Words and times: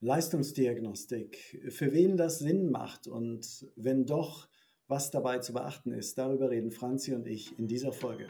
Leistungsdiagnostik, 0.00 1.60
für 1.70 1.92
wen 1.92 2.16
das 2.16 2.38
Sinn 2.38 2.70
macht 2.70 3.08
und 3.08 3.66
wenn 3.74 4.06
doch, 4.06 4.48
was 4.86 5.10
dabei 5.10 5.40
zu 5.40 5.52
beachten 5.52 5.92
ist, 5.92 6.16
darüber 6.16 6.50
reden 6.50 6.70
Franzi 6.70 7.14
und 7.14 7.26
ich 7.26 7.58
in 7.58 7.66
dieser 7.66 7.92
Folge. 7.92 8.28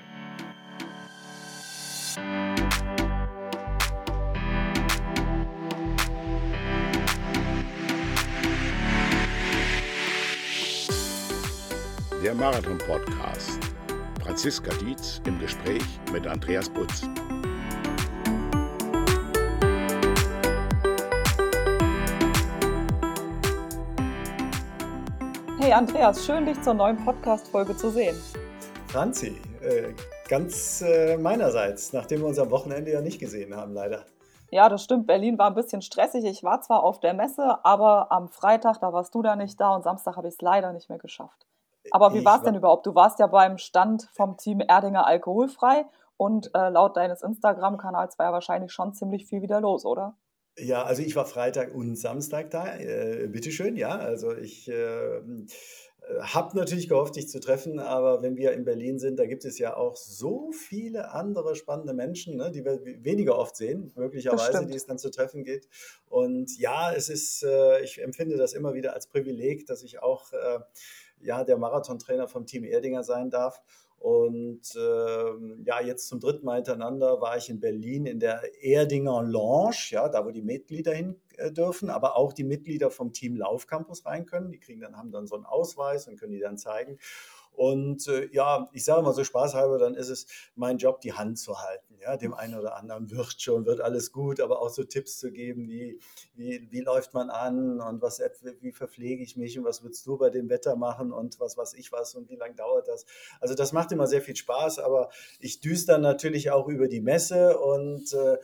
Der 12.25 12.35
Marathon-Podcast. 12.35 13.61
Franziska 14.23 14.75
Dietz 14.77 15.21
im 15.27 15.39
Gespräch 15.39 15.85
mit 16.13 16.27
Andreas 16.27 16.71
Butz. 16.71 17.07
Hey 25.69 25.75
Andreas, 25.75 26.25
schön 26.25 26.47
dich 26.47 26.59
zur 26.63 26.73
neuen 26.73 26.97
Podcast-Folge 26.97 27.77
zu 27.77 27.91
sehen. 27.91 28.17
Franzi, 28.87 29.39
äh, 29.61 29.93
ganz 30.27 30.81
äh, 30.81 31.19
meinerseits, 31.19 31.93
nachdem 31.93 32.21
wir 32.21 32.29
uns 32.29 32.39
am 32.39 32.51
Wochenende 32.51 32.91
ja 32.91 33.03
nicht 33.03 33.19
gesehen 33.19 33.55
haben, 33.55 33.75
leider. 33.75 34.07
Ja, 34.51 34.71
das 34.71 34.83
stimmt. 34.83 35.07
Berlin 35.07 35.37
war 35.37 35.49
ein 35.49 35.55
bisschen 35.55 35.83
stressig. 35.83 36.25
Ich 36.25 36.43
war 36.43 36.63
zwar 36.63 36.83
auf 36.83 37.01
der 37.01 37.13
Messe, 37.13 37.63
aber 37.67 38.11
am 38.11 38.31
Freitag, 38.31 38.81
da 38.81 38.95
warst 38.95 39.15
du 39.15 39.21
da 39.21 39.37
nicht 39.37 39.61
da 39.61 39.75
und 39.75 39.83
Samstag 39.83 40.17
habe 40.17 40.29
ich 40.29 40.37
es 40.37 40.41
leider 40.41 40.73
nicht 40.73 40.89
mehr 40.89 40.99
geschafft. 40.99 41.47
Aber 41.91 42.15
wie 42.15 42.25
war 42.25 42.39
es 42.39 42.45
denn 42.45 42.55
überhaupt? 42.55 42.87
Du 42.87 42.95
warst 42.95 43.19
ja 43.19 43.27
beim 43.27 43.59
Stand 43.59 44.09
vom 44.15 44.39
Team 44.39 44.61
Erdinger 44.61 45.07
alkoholfrei 45.07 45.85
und 46.17 46.51
äh, 46.55 46.71
laut 46.71 46.97
deines 46.97 47.23
Instagram-Kanals 47.23 48.19
war 48.19 48.25
ja 48.25 48.33
wahrscheinlich 48.33 48.73
schon 48.73 48.95
ziemlich 48.95 49.27
viel 49.27 49.43
wieder 49.43 49.61
los, 49.61 49.85
oder? 49.85 50.15
Ja, 50.59 50.83
also 50.83 51.03
ich 51.03 51.15
war 51.17 51.27
Freitag 51.27 51.75
und 51.75 51.97
Samstag 51.97 52.51
da. 52.51 52.77
Äh, 52.77 53.29
bitteschön, 53.29 53.77
ja. 53.77 53.99
Also 53.99 54.37
ich 54.37 54.69
äh, 54.69 55.21
habe 56.21 56.57
natürlich 56.57 56.89
gehofft, 56.89 57.17
dich 57.17 57.29
zu 57.29 57.39
treffen, 57.39 57.79
aber 57.79 58.23
wenn 58.23 58.37
wir 58.37 58.53
in 58.53 58.65
Berlin 58.65 58.99
sind, 58.99 59.19
da 59.19 59.27
gibt 59.27 59.45
es 59.45 59.59
ja 59.59 59.77
auch 59.77 59.97
so 59.97 60.53
viele 60.53 61.11
andere 61.13 61.55
spannende 61.55 61.93
Menschen, 61.93 62.37
ne, 62.37 62.51
die 62.51 62.65
wir 62.65 62.81
weniger 63.05 63.39
oft 63.39 63.57
sehen, 63.57 63.93
möglicherweise, 63.95 64.67
die 64.67 64.75
es 64.75 64.87
dann 64.87 64.99
zu 64.99 65.11
treffen 65.11 65.45
geht. 65.45 65.69
Und 66.09 66.59
ja, 66.59 66.93
es 66.93 67.09
ist, 67.09 67.43
äh, 67.43 67.83
ich 67.83 68.03
empfinde 68.03 68.37
das 68.37 68.55
immer 68.55 68.75
wieder 68.75 68.95
als 68.95 69.07
Privileg, 69.07 69.67
dass 69.67 69.83
ich 69.83 70.03
auch 70.03 70.33
äh, 70.33 70.61
ja, 71.21 71.45
der 71.45 71.59
Marathontrainer 71.59 72.29
vom 72.29 72.47
Team 72.47 72.65
Erdinger 72.65 73.03
sein 73.03 73.31
darf. 73.31 73.63
Und 73.99 74.61
ähm, 74.77 75.63
ja, 75.65 75.81
jetzt 75.81 76.07
zum 76.07 76.21
dritten 76.21 76.47
Mal 76.47 76.57
hintereinander 76.57 77.21
war 77.21 77.37
ich 77.37 77.51
in 77.51 77.59
Berlin 77.59 78.07
in 78.07 78.21
der 78.21 78.43
Erdinger 78.63 79.23
Lounge, 79.25 79.89
ja, 79.91 80.09
da 80.09 80.25
wo 80.25 80.31
die 80.31 80.43
Mitglieder 80.43 80.93
hin 80.95 81.21
äh, 81.37 81.51
dürfen, 81.51 81.91
aber 81.91 82.17
auch 82.17 82.33
die 82.33 82.45
Mitglieder 82.45 82.91
vom 82.91 83.13
Team 83.13 83.37
Laufcampus 83.37 84.07
rein 84.07 84.25
können. 84.25 84.53
Die 84.53 84.61
kriegen 84.61 84.81
dann, 84.81 84.97
haben 84.97 85.11
dann 85.11 85.27
so 85.27 85.35
einen 85.35 85.47
Ausweis 85.47 86.07
und 86.07 86.19
können 86.19 86.33
die 86.33 86.41
dann 86.41 86.59
zeigen. 86.59 86.99
Und 87.59 88.07
äh, 88.07 88.29
ja, 88.31 88.69
ich 88.73 88.85
sage 88.85 89.03
mal 89.03 89.13
so 89.13 89.25
spaßhalber, 89.25 89.79
dann 89.79 89.97
ist 89.97 90.11
es 90.11 90.27
mein 90.55 90.79
Job, 90.79 91.01
die 91.01 91.15
Hand 91.15 91.41
zu 91.41 91.61
halten. 91.61 91.97
Ja, 92.01 92.17
dem 92.17 92.33
einen 92.33 92.55
oder 92.55 92.77
anderen 92.77 93.11
wird 93.11 93.43
schon, 93.43 93.67
wird 93.67 93.81
alles 93.81 94.13
gut, 94.13 94.39
aber 94.39 94.63
auch 94.63 94.69
so 94.69 94.85
Tipps 94.85 95.19
zu 95.19 95.33
geben, 95.33 95.69
wie, 95.69 95.99
wie, 96.37 96.69
wie 96.71 96.81
läuft 96.83 97.15
man 97.15 97.31
an 97.31 97.81
und 97.81 98.01
was, 98.01 98.23
wie 98.61 98.71
verpflege 98.71 99.25
ich 99.25 99.37
mich 99.37 99.59
und 99.59 99.65
was 99.65 99.83
würdest 99.83 100.07
du 100.07 100.17
bei 100.17 100.31
dem 100.31 100.49
Wetter 100.49 100.77
machen 100.77 101.11
und 101.11 101.41
was 101.41 101.57
weiß 101.57 101.75
ich 101.75 101.91
was 101.91 102.15
und 102.15 102.31
wie 102.31 102.37
lange 102.37 102.55
dauert 102.55 102.87
das. 102.87 103.07
Also 103.41 103.57
das 103.57 103.73
macht 103.73 103.91
immer 103.91 104.07
sehr 104.07 104.23
viel 104.23 104.37
Spaß, 104.37 104.79
aber 104.79 105.11
ich 105.41 105.59
düse 105.59 105.87
dann 105.87 106.03
natürlich 106.03 106.53
auch 106.53 106.69
über 106.69 106.87
die 106.87 107.01
Messe 107.01 107.59
und 107.59 108.13
äh, 108.13 108.39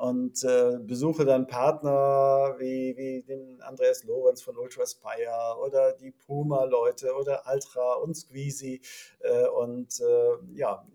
und 0.00 0.42
äh, 0.44 0.78
besuche 0.80 1.26
dann 1.26 1.46
Partner 1.46 2.54
wie, 2.58 2.96
wie 2.96 3.22
den 3.22 3.60
Andreas 3.60 4.02
Lorenz 4.04 4.40
von 4.40 4.56
Ultraspire 4.56 5.58
oder 5.62 5.92
die 5.92 6.10
Puma-Leute 6.10 7.12
oder 7.14 7.46
Altra 7.46 7.94
und 8.02 8.14
Squeezy 8.14 8.80
äh, 9.18 9.46
und 9.48 10.00
äh, 10.00 10.56
ja, 10.58 10.86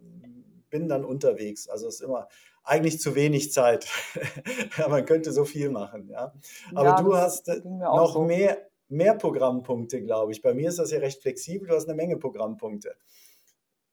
bin 0.71 0.89
dann 0.89 1.05
unterwegs. 1.05 1.69
Also 1.69 1.87
es 1.87 1.95
ist 1.95 2.01
immer 2.01 2.27
eigentlich 2.63 2.99
zu 2.99 3.13
wenig 3.13 3.51
Zeit. 3.51 3.87
Man 4.89 5.05
könnte 5.05 5.31
so 5.33 5.45
viel 5.45 5.69
machen, 5.69 6.09
ja. 6.09 6.33
Aber 6.73 6.89
ja, 6.89 7.01
du 7.03 7.15
hast 7.15 7.47
äh, 7.47 7.61
noch 7.63 8.13
so. 8.13 8.23
mehr, 8.23 8.57
mehr 8.89 9.13
Programmpunkte, 9.13 10.01
glaube 10.01 10.31
ich. 10.31 10.41
Bei 10.41 10.55
mir 10.55 10.69
ist 10.69 10.79
das 10.79 10.89
ja 10.89 10.97
recht 10.97 11.21
flexibel. 11.21 11.67
Du 11.67 11.75
hast 11.75 11.87
eine 11.87 11.95
Menge 11.95 12.17
Programmpunkte. 12.17 12.95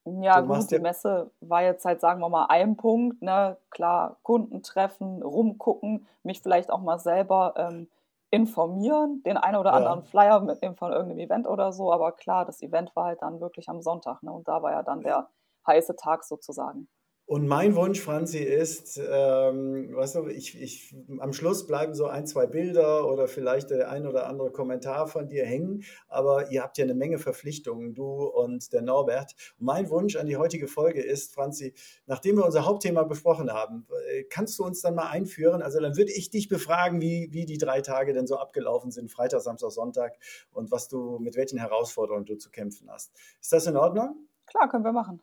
Ja, 0.05 0.41
du 0.41 0.49
gut, 0.49 0.71
die 0.71 0.79
Messe 0.81 1.31
war 1.41 1.63
jetzt 1.63 1.85
halt, 1.85 2.01
sagen 2.01 2.21
wir 2.21 2.29
mal, 2.29 2.47
ein 2.49 2.77
Punkt. 2.77 3.23
Ne? 3.23 3.57
Klar, 3.71 4.17
Kunden 4.23 4.63
treffen, 4.63 5.23
rumgucken, 5.23 6.07
mich 6.25 6.43
vielleicht 6.43 6.71
auch 6.71 6.81
mal 6.81 6.99
selber 6.99 7.55
ähm, 7.57 7.89
informieren, 8.31 9.23
den 9.25 9.37
einen 9.37 9.59
oder 9.59 9.71
ja. 9.71 9.77
anderen 9.77 10.03
Flyer 10.03 10.41
mitnehmen 10.41 10.75
von 10.75 10.91
irgendeinem 10.91 11.21
Event 11.21 11.47
oder 11.47 11.73
so. 11.73 11.93
Aber 11.93 12.13
klar, 12.13 12.45
das 12.45 12.63
Event 12.63 12.97
war 12.97 13.07
halt 13.07 13.23
dann 13.23 13.41
wirklich 13.41 13.69
am 13.69 13.81
Sonntag. 13.81 14.23
Ne? 14.23 14.33
Und 14.33 14.49
da 14.49 14.63
war 14.63 14.73
ja 14.73 14.83
dann 14.83 15.03
der 15.03 15.29
heiße 15.67 15.95
Tag 15.97 16.25
sozusagen. 16.25 16.89
Und 17.25 17.47
mein 17.47 17.77
Wunsch, 17.77 18.01
Franzi, 18.01 18.39
ist, 18.39 18.99
ähm, 18.99 19.95
weißt 19.95 20.17
du, 20.17 20.27
ich, 20.27 20.61
ich, 20.61 20.95
am 21.19 21.33
Schluss 21.33 21.67
bleiben 21.67 21.95
so 21.95 22.07
ein, 22.07 22.27
zwei 22.27 22.47
Bilder 22.47 23.09
oder 23.11 23.29
vielleicht 23.29 23.71
der 23.71 23.91
ein 23.91 24.07
oder 24.07 24.27
andere 24.27 24.51
Kommentar 24.51 25.07
von 25.07 25.29
dir 25.29 25.47
hängen, 25.47 25.85
aber 26.09 26.51
ihr 26.51 26.63
habt 26.63 26.79
ja 26.79 26.85
eine 26.85 26.95
Menge 26.95 27.19
Verpflichtungen, 27.19 27.95
du 27.95 28.25
und 28.25 28.73
der 28.73 28.83
Norbert. 28.83 29.35
Mein 29.59 29.89
Wunsch 29.89 30.17
an 30.17 30.27
die 30.27 30.37
heutige 30.37 30.67
Folge 30.67 31.01
ist, 31.01 31.33
Franzi, 31.33 31.75
nachdem 32.07 32.37
wir 32.37 32.45
unser 32.45 32.67
Hauptthema 32.67 33.05
besprochen 33.05 33.53
haben, 33.53 33.87
äh, 34.11 34.25
kannst 34.25 34.59
du 34.59 34.65
uns 34.65 34.83
dann 34.83 34.97
mal 34.97 35.09
einführen? 35.09 35.63
Also 35.63 35.81
dann 35.81 35.97
würde 35.97 36.13
ich 36.13 36.29
dich 36.31 36.49
befragen, 36.49 37.01
wie, 37.01 37.29
wie 37.31 37.47
die 37.47 37.59
drei 37.59 37.83
Tage 37.83 38.13
denn 38.13 38.27
so 38.27 38.37
abgelaufen 38.37 38.91
sind, 38.91 39.11
Freitag, 39.11 39.43
Samstag, 39.43 39.71
Sonntag 39.71 40.19
und 40.51 40.73
was 40.73 40.89
du, 40.89 41.19
mit 41.21 41.37
welchen 41.37 41.59
Herausforderungen 41.59 42.27
du 42.27 42.37
zu 42.37 42.51
kämpfen 42.51 42.91
hast. 42.91 43.13
Ist 43.41 43.53
das 43.53 43.67
in 43.67 43.77
Ordnung? 43.77 44.27
Klar, 44.47 44.69
können 44.69 44.85
wir 44.85 44.93
machen. 44.93 45.23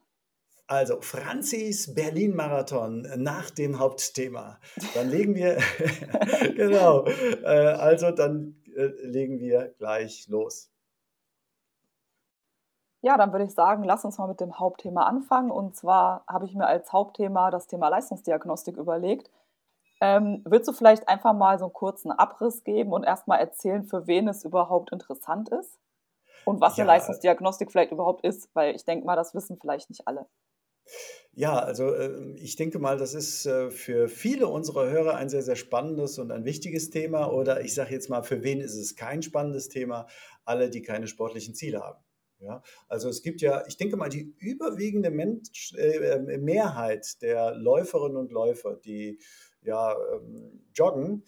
Also 0.70 1.02
Franzis 1.02 1.96
Berlin-Marathon 1.96 3.08
nach 3.18 3.50
dem 3.50 3.80
Hauptthema. 3.80 4.60
Dann 4.94 5.10
legen 5.10 5.34
wir, 5.34 5.58
genau, 6.56 7.08
äh, 7.08 7.48
also 7.48 8.12
dann 8.12 8.56
äh, 8.76 8.86
legen 9.02 9.40
wir 9.40 9.74
gleich 9.80 10.28
los. 10.28 10.70
Ja, 13.02 13.18
dann 13.18 13.32
würde 13.32 13.46
ich 13.46 13.54
sagen, 13.56 13.84
lass 13.84 14.06
uns 14.06 14.20
mal 14.20 14.28
mit 14.28 14.42
dem 14.42 14.60
Hauptthema 14.60 15.08
anfangen. 15.08 15.50
Und 15.50 15.76
zwar 15.76 16.24
habe 16.28 16.46
ich 16.46 16.54
mir 16.54 16.68
als 16.68 16.94
Hauptthema 16.94 17.50
das 17.50 17.66
Thema 17.66 17.88
Leistungsdiagnostik 17.88 18.78
überlegt. 18.78 19.32
Ähm, 20.02 20.44
willst 20.46 20.68
du 20.68 20.74
vielleicht 20.74 21.08
einfach 21.08 21.34
mal 21.34 21.58
so 21.58 21.66
einen 21.66 21.74
kurzen 21.74 22.12
Abriss 22.12 22.64
geben 22.64 22.94
und 22.94 23.04
erstmal 23.04 23.40
erzählen, 23.40 23.86
für 23.86 24.06
wen 24.06 24.28
es 24.28 24.46
überhaupt 24.46 24.92
interessant 24.92 25.50
ist? 25.50 25.80
Und 26.46 26.62
was 26.62 26.78
ja. 26.78 26.84
eine 26.84 26.94
Leistungsdiagnostik 26.94 27.72
vielleicht 27.72 27.92
überhaupt 27.92 28.24
ist? 28.24 28.54
Weil 28.54 28.76
ich 28.76 28.86
denke 28.86 29.08
mal, 29.08 29.16
das 29.16 29.34
wissen 29.34 29.58
vielleicht 29.60 29.90
nicht 29.90 30.08
alle. 30.08 30.28
Ja, 31.34 31.60
also 31.60 31.94
äh, 31.94 32.34
ich 32.36 32.56
denke 32.56 32.80
mal, 32.80 32.98
das 32.98 33.14
ist 33.14 33.46
äh, 33.46 33.72
für 33.72 34.10
viele 34.10 34.48
unserer 34.48 34.90
Hörer 34.90 35.16
ein 35.16 35.30
sehr, 35.30 35.42
sehr 35.42 35.56
spannendes 35.56 36.20
und 36.20 36.32
ein 36.32 36.44
wichtiges 36.44 36.90
Thema. 36.90 37.32
Oder 37.32 37.62
ich 37.62 37.74
sage 37.74 37.94
jetzt 37.94 38.10
mal, 38.10 38.24
für 38.24 38.44
wen 38.44 38.60
ist 38.60 38.76
es 38.76 38.96
kein 38.96 39.22
spannendes 39.22 39.70
Thema? 39.70 40.08
Alle, 40.44 40.70
die 40.70 40.82
keine 40.82 41.08
sportlichen 41.08 41.56
Ziele 41.56 41.82
haben. 41.82 42.04
Ja, 42.40 42.64
also 42.88 43.10
es 43.10 43.22
gibt 43.22 43.42
ja, 43.42 43.66
ich 43.68 43.76
denke 43.76 43.98
mal, 43.98 44.08
die 44.10 44.34
überwiegende 44.40 45.12
Mensch, 45.12 45.74
äh, 45.78 46.38
Mehrheit 46.38 47.22
der 47.22 47.54
Läuferinnen 47.56 48.16
und 48.16 48.32
Läufer, 48.32 48.76
die 48.76 49.20
ja 49.62 49.96
ähm, 50.14 50.66
joggen, 50.74 51.26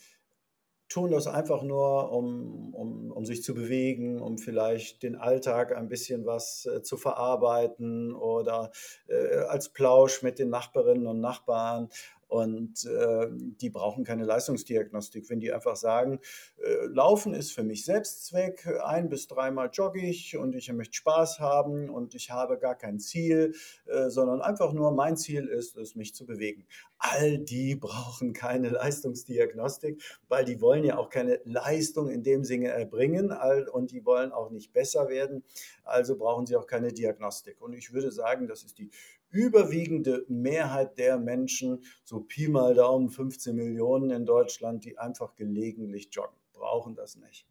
tun 0.91 1.11
das 1.11 1.27
einfach 1.27 1.63
nur, 1.63 2.11
um, 2.11 2.73
um, 2.73 3.11
um 3.11 3.25
sich 3.25 3.43
zu 3.43 3.53
bewegen, 3.53 4.19
um 4.19 4.37
vielleicht 4.37 5.03
den 5.03 5.15
Alltag 5.15 5.75
ein 5.75 5.87
bisschen 5.87 6.25
was 6.25 6.65
äh, 6.65 6.81
zu 6.81 6.97
verarbeiten 6.97 8.13
oder 8.13 8.71
äh, 9.07 9.37
als 9.47 9.69
Plausch 9.69 10.21
mit 10.21 10.39
den 10.39 10.49
Nachbarinnen 10.49 11.07
und 11.07 11.21
Nachbarn 11.21 11.89
und 12.31 12.85
äh, 12.85 13.27
die 13.29 13.69
brauchen 13.69 14.05
keine 14.05 14.23
Leistungsdiagnostik, 14.23 15.29
wenn 15.29 15.41
die 15.41 15.51
einfach 15.51 15.75
sagen, 15.75 16.21
äh, 16.63 16.85
Laufen 16.85 17.33
ist 17.33 17.51
für 17.51 17.63
mich 17.63 17.83
Selbstzweck, 17.83 18.65
ein 18.85 19.09
bis 19.09 19.27
dreimal 19.27 19.69
jogge 19.73 19.99
ich 19.99 20.37
und 20.37 20.55
ich 20.55 20.71
möchte 20.71 20.95
Spaß 20.95 21.41
haben 21.41 21.89
und 21.89 22.15
ich 22.15 22.31
habe 22.31 22.57
gar 22.57 22.75
kein 22.75 23.01
Ziel, 23.01 23.53
äh, 23.85 24.09
sondern 24.09 24.39
einfach 24.41 24.71
nur 24.71 24.93
mein 24.93 25.17
Ziel 25.17 25.45
ist 25.45 25.75
es, 25.75 25.95
mich 25.95 26.15
zu 26.15 26.25
bewegen. 26.25 26.65
All 26.99 27.37
die 27.37 27.75
brauchen 27.81 28.31
keine 28.31 28.69
Leistungsdiagnostik, 28.69 30.01
weil 30.29 30.45
die 30.45 30.61
wollen 30.61 30.85
ja 30.85 30.97
auch 30.97 31.09
keine 31.09 31.41
Leistung 31.43 32.09
in 32.09 32.23
dem 32.23 32.45
Sinne 32.45 32.69
erbringen 32.69 33.33
und 33.73 33.91
die 33.91 34.05
wollen 34.05 34.31
auch 34.31 34.51
nicht 34.51 34.71
besser 34.71 35.09
werden. 35.09 35.43
Also 35.83 36.17
brauchen 36.17 36.45
sie 36.45 36.55
auch 36.55 36.67
keine 36.67 36.93
Diagnostik. 36.93 37.59
Und 37.59 37.73
ich 37.73 37.91
würde 37.91 38.09
sagen, 38.09 38.47
das 38.47 38.63
ist 38.63 38.77
die 38.77 38.89
überwiegende 39.31 40.25
Mehrheit 40.27 40.97
der 40.97 41.17
Menschen, 41.17 41.83
so 42.03 42.19
Pi 42.21 42.47
mal 42.47 42.75
Daumen 42.75 43.09
15 43.09 43.55
Millionen 43.55 44.11
in 44.11 44.25
Deutschland, 44.25 44.85
die 44.85 44.97
einfach 44.97 45.35
gelegentlich 45.35 46.09
joggen, 46.11 46.37
brauchen 46.53 46.95
das 46.95 47.15
nicht. 47.15 47.47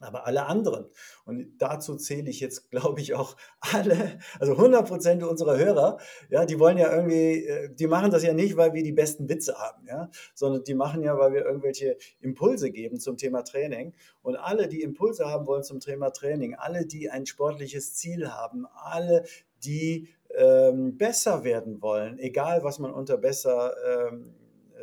aber 0.00 0.26
alle 0.26 0.46
anderen. 0.46 0.86
Und 1.24 1.58
dazu 1.58 1.96
zähle 1.96 2.30
ich 2.30 2.40
jetzt, 2.40 2.70
glaube 2.70 3.00
ich, 3.00 3.14
auch 3.14 3.36
alle, 3.60 4.18
also 4.38 4.52
100 4.52 4.86
Prozent 4.86 5.22
unserer 5.24 5.58
Hörer, 5.58 5.98
ja, 6.30 6.44
die 6.44 6.58
wollen 6.58 6.78
ja 6.78 6.94
irgendwie, 6.94 7.44
äh, 7.44 7.74
die 7.74 7.86
machen 7.86 8.10
das 8.10 8.22
ja 8.22 8.32
nicht, 8.32 8.56
weil 8.56 8.74
wir 8.74 8.82
die 8.82 8.92
besten 8.92 9.28
Witze 9.28 9.58
haben, 9.58 9.86
ja, 9.88 10.10
sondern 10.34 10.62
die 10.62 10.74
machen 10.74 11.02
ja, 11.02 11.18
weil 11.18 11.32
wir 11.32 11.44
irgendwelche 11.44 11.96
Impulse 12.20 12.70
geben 12.70 13.00
zum 13.00 13.16
Thema 13.16 13.42
Training. 13.42 13.94
Und 14.22 14.36
alle, 14.36 14.68
die 14.68 14.82
Impulse 14.82 15.26
haben 15.26 15.46
wollen 15.46 15.64
zum 15.64 15.80
Thema 15.80 16.10
Training, 16.10 16.54
alle, 16.54 16.86
die 16.86 17.10
ein 17.10 17.26
sportliches 17.26 17.94
Ziel 17.94 18.30
haben, 18.30 18.66
alle, 18.66 19.24
die 19.64 20.08
ähm, 20.36 20.96
besser 20.96 21.44
werden 21.44 21.80
wollen, 21.82 22.18
egal 22.18 22.62
was 22.64 22.78
man 22.78 22.92
unter 22.92 23.16
besser 23.16 23.74
ähm, 24.10 24.34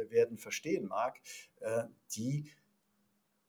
werden 0.09 0.37
verstehen 0.37 0.87
mag, 0.87 1.19
äh, 1.59 1.83
die 2.15 2.51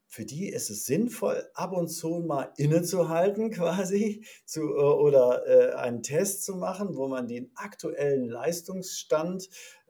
für 0.09 0.25
die 0.25 0.49
ist 0.49 0.71
es 0.71 0.87
sinnvoll, 0.87 1.47
ab 1.53 1.73
und 1.73 1.89
zu 1.89 2.21
mal 2.27 2.51
innezuhalten 2.57 3.51
quasi 3.53 4.25
zu, 4.45 4.63
äh, 4.63 4.83
oder 4.83 5.47
äh, 5.47 5.75
einen 5.75 6.03
Test 6.03 6.45
zu 6.45 6.57
machen, 6.57 6.97
wo 6.97 7.09
man 7.09 7.29
den 7.29 7.51
aktuellen 7.55 8.29
Leistungsstand 8.29 9.49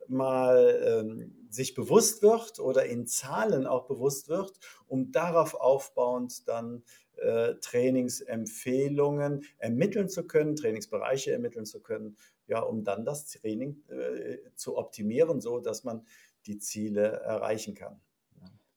mal 0.09 0.81
ähm, 0.85 1.47
sich 1.49 1.75
bewusst 1.75 2.23
wird 2.23 2.59
oder 2.59 2.87
in 2.87 3.07
Zahlen 3.07 3.67
auch 3.67 3.87
bewusst 3.87 4.29
wird, 4.29 4.59
um 4.87 5.13
darauf 5.13 5.55
aufbauend 5.55 6.49
dann 6.49 6.83
äh, 7.17 7.55
Trainingsempfehlungen 7.61 9.45
ermitteln 9.59 10.09
zu 10.09 10.27
können, 10.27 10.57
Trainingsbereiche 10.57 11.33
ermitteln 11.33 11.67
zu 11.67 11.81
können, 11.81 12.17
ja, 12.47 12.61
um 12.61 12.85
dann 12.85 13.05
das 13.05 13.27
Training 13.27 13.83
äh, 13.89 14.39
zu 14.55 14.77
optimieren, 14.77 15.41
so 15.41 15.61
dass 15.61 15.85
man 15.85 16.07
die 16.47 16.59
Ziele 16.59 17.21
erreichen 17.21 17.75
kann. 17.75 18.01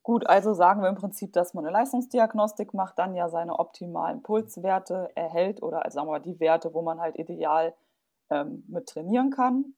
Gut, 0.04 0.26
also 0.28 0.54
sagen 0.54 0.82
wir 0.82 0.90
im 0.90 0.96
Prinzip, 0.96 1.34
dass 1.34 1.54
man 1.54 1.66
eine 1.66 1.74
Leistungsdiagnostik 1.74 2.74
macht, 2.74 2.98
dann 2.98 3.14
ja 3.14 3.30
seine 3.30 3.60
optimalen 3.60 4.24
Pulswerte 4.24 5.12
erhält 5.14 5.62
oder 5.62 5.86
also 5.86 5.96
sagen 5.96 6.08
wir 6.08 6.14
mal 6.14 6.20
die 6.20 6.40
Werte, 6.40 6.74
wo 6.74 6.82
man 6.82 7.00
halt 7.00 7.20
ideal 7.20 7.76
ähm, 8.32 8.64
mit 8.68 8.88
trainieren 8.88 9.30
kann. 9.30 9.76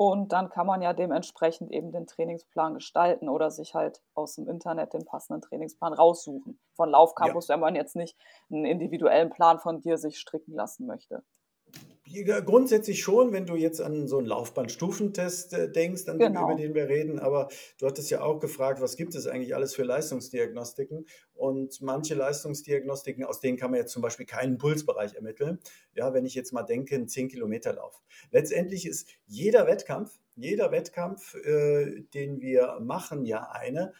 Und 0.00 0.32
dann 0.32 0.48
kann 0.48 0.68
man 0.68 0.80
ja 0.80 0.92
dementsprechend 0.92 1.72
eben 1.72 1.90
den 1.90 2.06
Trainingsplan 2.06 2.74
gestalten 2.74 3.28
oder 3.28 3.50
sich 3.50 3.74
halt 3.74 4.00
aus 4.14 4.36
dem 4.36 4.48
Internet 4.48 4.94
den 4.94 5.04
passenden 5.04 5.42
Trainingsplan 5.42 5.92
raussuchen. 5.92 6.60
Von 6.74 6.90
Laufcampus, 6.90 7.48
ja. 7.48 7.54
wenn 7.54 7.60
man 7.60 7.74
jetzt 7.74 7.96
nicht 7.96 8.16
einen 8.48 8.64
individuellen 8.64 9.30
Plan 9.30 9.58
von 9.58 9.80
dir 9.80 9.98
sich 9.98 10.20
stricken 10.20 10.54
lassen 10.54 10.86
möchte. 10.86 11.24
Grundsätzlich 12.44 13.02
schon, 13.02 13.32
wenn 13.32 13.46
du 13.46 13.56
jetzt 13.56 13.80
an 13.80 14.06
so 14.06 14.18
einen 14.18 14.26
Laufbahnstufentest 14.26 15.52
äh, 15.52 15.70
denkst, 15.70 16.08
an 16.08 16.18
genau. 16.18 16.48
den, 16.48 16.48
über 16.48 16.56
den 16.56 16.74
wir 16.74 16.88
reden. 16.88 17.18
Aber 17.18 17.48
du 17.78 17.86
hattest 17.86 18.10
ja 18.10 18.22
auch 18.22 18.38
gefragt, 18.38 18.80
was 18.80 18.96
gibt 18.96 19.14
es 19.14 19.26
eigentlich 19.26 19.54
alles 19.54 19.74
für 19.74 19.82
Leistungsdiagnostiken? 19.82 21.06
Und 21.34 21.80
manche 21.80 22.14
Leistungsdiagnostiken, 22.14 23.24
aus 23.24 23.40
denen 23.40 23.58
kann 23.58 23.70
man 23.70 23.80
jetzt 23.80 23.92
zum 23.92 24.02
Beispiel 24.02 24.26
keinen 24.26 24.58
Pulsbereich 24.58 25.14
ermitteln. 25.14 25.58
Ja, 25.94 26.12
wenn 26.14 26.26
ich 26.26 26.34
jetzt 26.34 26.52
mal 26.52 26.62
denke, 26.62 26.94
ein 26.94 27.06
10-Kilometer-Lauf. 27.06 28.00
Letztendlich 28.30 28.86
ist 28.86 29.08
jeder 29.26 29.66
Wettkampf, 29.66 30.18
jeder 30.34 30.70
Wettkampf, 30.70 31.34
äh, 31.34 32.02
den 32.14 32.40
wir 32.40 32.78
machen, 32.80 33.24
ja 33.24 33.50
eine 33.50 33.92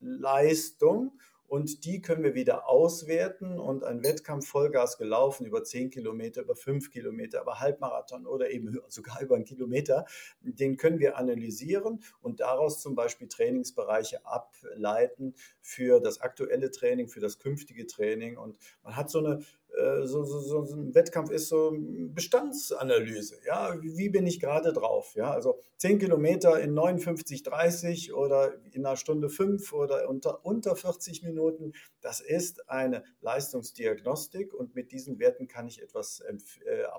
Leistung 0.00 1.18
und 1.48 1.84
die 1.84 2.02
können 2.02 2.22
wir 2.22 2.34
wieder 2.34 2.68
auswerten 2.68 3.58
und 3.58 3.84
ein 3.84 4.02
Wettkampf 4.02 4.48
Vollgas 4.48 4.98
gelaufen 4.98 5.46
über 5.46 5.62
10 5.62 5.90
Kilometer, 5.90 6.42
über 6.42 6.56
5 6.56 6.90
Kilometer, 6.90 7.42
über 7.42 7.60
Halbmarathon 7.60 8.26
oder 8.26 8.50
eben 8.50 8.78
sogar 8.88 9.20
über 9.20 9.36
einen 9.36 9.44
Kilometer, 9.44 10.06
den 10.40 10.76
können 10.76 10.98
wir 10.98 11.16
analysieren 11.16 12.02
und 12.20 12.40
daraus 12.40 12.80
zum 12.80 12.94
Beispiel 12.94 13.28
Trainingsbereiche 13.28 14.24
ableiten 14.26 15.34
für 15.60 16.00
das 16.00 16.20
aktuelle 16.20 16.70
Training, 16.70 17.08
für 17.08 17.20
das 17.20 17.38
künftige 17.38 17.86
Training. 17.86 18.36
Und 18.36 18.58
man 18.82 18.96
hat 18.96 19.10
so 19.10 19.18
eine 19.18 19.40
so, 19.76 20.24
so, 20.24 20.40
so, 20.40 20.74
ein 20.74 20.94
Wettkampf 20.94 21.30
ist 21.30 21.48
so 21.48 21.76
Bestandsanalyse. 21.76 23.38
Ja, 23.46 23.76
wie 23.82 24.08
bin 24.08 24.26
ich 24.26 24.40
gerade 24.40 24.72
drauf? 24.72 25.14
Ja, 25.14 25.30
also 25.32 25.58
10 25.76 25.98
Kilometer 25.98 26.58
in 26.60 26.74
59,30 26.74 28.14
oder 28.14 28.54
in 28.72 28.86
einer 28.86 28.96
Stunde 28.96 29.28
5 29.28 29.72
oder 29.74 30.08
unter, 30.08 30.46
unter 30.46 30.76
40 30.76 31.22
Minuten. 31.24 31.72
Das 32.00 32.20
ist 32.20 32.70
eine 32.70 33.04
Leistungsdiagnostik 33.20 34.54
und 34.54 34.74
mit 34.74 34.92
diesen 34.92 35.18
Werten 35.18 35.46
kann 35.46 35.66
ich 35.66 35.82
etwas 35.82 36.20
äh, 36.20 36.34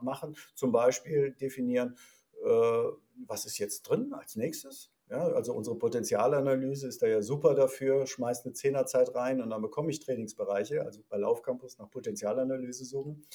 machen. 0.01 0.35
Zum 0.53 0.71
Beispiel 0.71 1.31
definieren, 1.31 1.97
äh, 2.45 2.83
was 3.25 3.45
ist 3.45 3.57
jetzt 3.57 3.83
drin 3.83 4.13
als 4.13 4.35
nächstes? 4.35 4.91
Ja, 5.09 5.25
also 5.25 5.54
unsere 5.54 5.77
Potenzialanalyse 5.77 6.88
ist 6.88 7.01
da 7.01 7.07
ja 7.07 7.21
super 7.21 7.56
dafür, 7.56 8.06
schmeißt 8.06 8.45
eine 8.45 8.54
Zehnerzeit 8.54 9.15
rein 9.15 9.42
und 9.42 9.51
dann 9.51 9.62
bekomme 9.62 9.89
ich 9.89 10.01
Trainingsbereiche, 10.01 10.83
also 10.83 11.01
bei 11.07 11.18
Laufcampus 11.18 11.77
nach 11.77 11.89
Potenzialanalyse 11.89 12.83
suchen. 12.83 13.25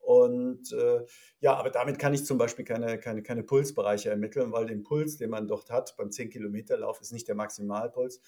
Und 0.00 0.72
äh, 0.72 1.04
ja, 1.40 1.54
aber 1.54 1.70
damit 1.70 1.98
kann 2.00 2.14
ich 2.14 2.24
zum 2.24 2.36
Beispiel 2.36 2.64
keine, 2.64 2.98
keine, 2.98 3.22
keine 3.22 3.44
Pulsbereiche 3.44 4.10
ermitteln, 4.10 4.50
weil 4.50 4.66
den 4.66 4.82
Puls, 4.82 5.18
den 5.18 5.30
man 5.30 5.46
dort 5.46 5.70
hat 5.70 5.94
beim 5.96 6.08
10-Kilometer-Lauf, 6.08 7.00
ist 7.00 7.12
nicht 7.12 7.28
der 7.28 7.36
Maximalpuls, 7.36 8.20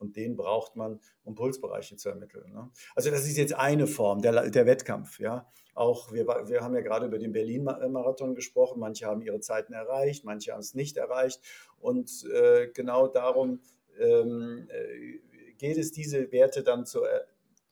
und 0.00 0.16
den 0.16 0.36
braucht 0.36 0.76
man, 0.76 1.00
um 1.24 1.34
Pulsbereiche 1.34 1.96
zu 1.96 2.08
ermitteln. 2.08 2.52
Ne? 2.52 2.70
Also 2.96 3.10
das 3.10 3.26
ist 3.26 3.36
jetzt 3.36 3.54
eine 3.54 3.86
Form, 3.86 4.22
der, 4.22 4.50
der 4.50 4.66
Wettkampf. 4.66 5.20
Ja? 5.20 5.46
Auch 5.74 6.12
wir, 6.12 6.26
wir 6.26 6.62
haben 6.62 6.74
ja 6.74 6.80
gerade 6.80 7.06
über 7.06 7.18
den 7.18 7.32
Berlin-Marathon 7.32 8.34
gesprochen. 8.34 8.80
Manche 8.80 9.06
haben 9.06 9.22
ihre 9.22 9.40
Zeiten 9.40 9.72
erreicht, 9.72 10.24
manche 10.24 10.52
haben 10.52 10.60
es 10.60 10.74
nicht 10.74 10.96
erreicht. 10.96 11.40
Und 11.78 12.24
äh, 12.32 12.68
genau 12.68 13.06
darum 13.06 13.60
ähm, 13.98 14.68
äh, 14.70 15.54
geht 15.58 15.76
es, 15.76 15.92
diese 15.92 16.32
Werte 16.32 16.62
dann 16.62 16.86
zu, 16.86 17.04
äh, 17.04 17.20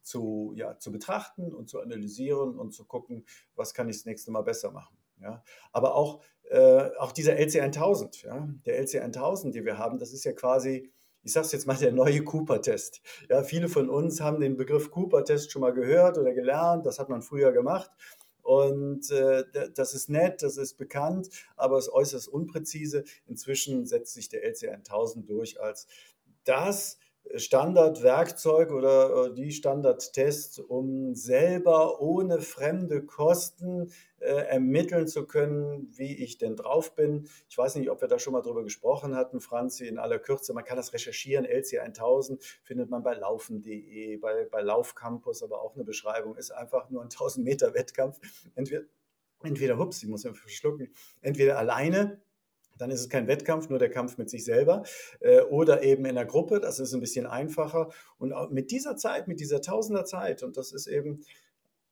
zu, 0.02 0.52
ja, 0.56 0.78
zu 0.78 0.92
betrachten 0.92 1.52
und 1.52 1.68
zu 1.68 1.80
analysieren 1.80 2.58
und 2.58 2.72
zu 2.72 2.84
gucken, 2.84 3.24
was 3.56 3.74
kann 3.74 3.88
ich 3.88 3.96
das 3.96 4.06
nächste 4.06 4.30
Mal 4.30 4.42
besser 4.42 4.70
machen. 4.70 4.96
Ja? 5.20 5.42
Aber 5.72 5.94
auch, 5.94 6.22
äh, 6.50 6.90
auch 6.98 7.12
dieser 7.12 7.32
LC1000, 7.34 8.26
ja? 8.26 8.48
der 8.64 8.84
LC1000, 8.84 9.52
die 9.52 9.64
wir 9.64 9.78
haben, 9.78 9.98
das 9.98 10.12
ist 10.12 10.24
ja 10.24 10.32
quasi 10.32 10.90
ich 11.22 11.32
sage 11.32 11.46
es 11.46 11.52
jetzt 11.52 11.66
mal, 11.66 11.76
der 11.76 11.92
neue 11.92 12.22
Cooper-Test. 12.24 13.00
Ja, 13.28 13.42
viele 13.42 13.68
von 13.68 13.90
uns 13.90 14.20
haben 14.20 14.40
den 14.40 14.56
Begriff 14.56 14.90
Cooper-Test 14.90 15.50
schon 15.50 15.60
mal 15.60 15.72
gehört 15.72 16.18
oder 16.18 16.32
gelernt, 16.32 16.86
das 16.86 16.98
hat 16.98 17.08
man 17.08 17.22
früher 17.22 17.52
gemacht. 17.52 17.90
Und 18.42 19.10
äh, 19.10 19.44
das 19.74 19.92
ist 19.92 20.08
nett, 20.08 20.42
das 20.42 20.56
ist 20.56 20.78
bekannt, 20.78 21.28
aber 21.56 21.76
es 21.76 21.88
ist 21.88 21.92
äußerst 21.92 22.28
unpräzise. 22.28 23.04
Inzwischen 23.26 23.84
setzt 23.84 24.14
sich 24.14 24.30
der 24.30 24.42
LC1000 24.50 25.26
durch 25.26 25.60
als 25.60 25.86
das 26.44 26.98
Standardwerkzeug 27.34 28.70
oder 28.70 29.30
die 29.30 29.52
Standardtests, 29.52 30.58
um 30.58 31.14
selber 31.14 32.00
ohne 32.00 32.40
fremde 32.40 33.04
Kosten 33.04 33.92
äh, 34.18 34.46
ermitteln 34.46 35.06
zu 35.06 35.26
können, 35.26 35.92
wie 35.96 36.16
ich 36.16 36.38
denn 36.38 36.56
drauf 36.56 36.94
bin. 36.94 37.28
Ich 37.48 37.58
weiß 37.58 37.76
nicht, 37.76 37.90
ob 37.90 38.00
wir 38.00 38.08
da 38.08 38.18
schon 38.18 38.32
mal 38.32 38.42
drüber 38.42 38.62
gesprochen 38.62 39.14
hatten, 39.14 39.40
Franzi, 39.40 39.86
in 39.86 39.98
aller 39.98 40.18
Kürze. 40.18 40.54
Man 40.54 40.64
kann 40.64 40.76
das 40.76 40.92
recherchieren. 40.92 41.46
LC1000 41.46 42.42
findet 42.62 42.90
man 42.90 43.02
bei 43.02 43.14
laufen.de, 43.14 44.16
bei, 44.16 44.46
bei 44.50 44.60
Laufcampus, 44.62 45.42
aber 45.42 45.62
auch 45.62 45.74
eine 45.74 45.84
Beschreibung. 45.84 46.36
Ist 46.36 46.50
einfach 46.50 46.90
nur 46.90 47.02
ein 47.02 47.10
1000 47.10 47.44
Meter 47.44 47.74
Wettkampf. 47.74 48.18
Entweder, 48.54 48.82
entweder 49.42 49.78
hups, 49.78 50.02
ich 50.02 50.08
muss 50.08 50.24
ja 50.24 50.32
verschlucken, 50.32 50.92
entweder 51.20 51.58
alleine 51.58 52.20
dann 52.78 52.90
ist 52.90 53.00
es 53.00 53.08
kein 53.08 53.26
Wettkampf, 53.26 53.68
nur 53.68 53.78
der 53.78 53.90
Kampf 53.90 54.18
mit 54.18 54.30
sich 54.30 54.44
selber 54.44 54.82
äh, 55.20 55.40
oder 55.42 55.82
eben 55.82 56.04
in 56.04 56.14
der 56.14 56.24
Gruppe. 56.24 56.60
Das 56.60 56.78
ist 56.78 56.94
ein 56.94 57.00
bisschen 57.00 57.26
einfacher. 57.26 57.90
Und 58.18 58.32
mit 58.50 58.70
dieser 58.70 58.96
Zeit, 58.96 59.28
mit 59.28 59.40
dieser 59.40 59.60
Tausenderzeit, 59.60 60.42
und 60.42 60.56
das 60.56 60.72
ist 60.72 60.86
eben 60.86 61.24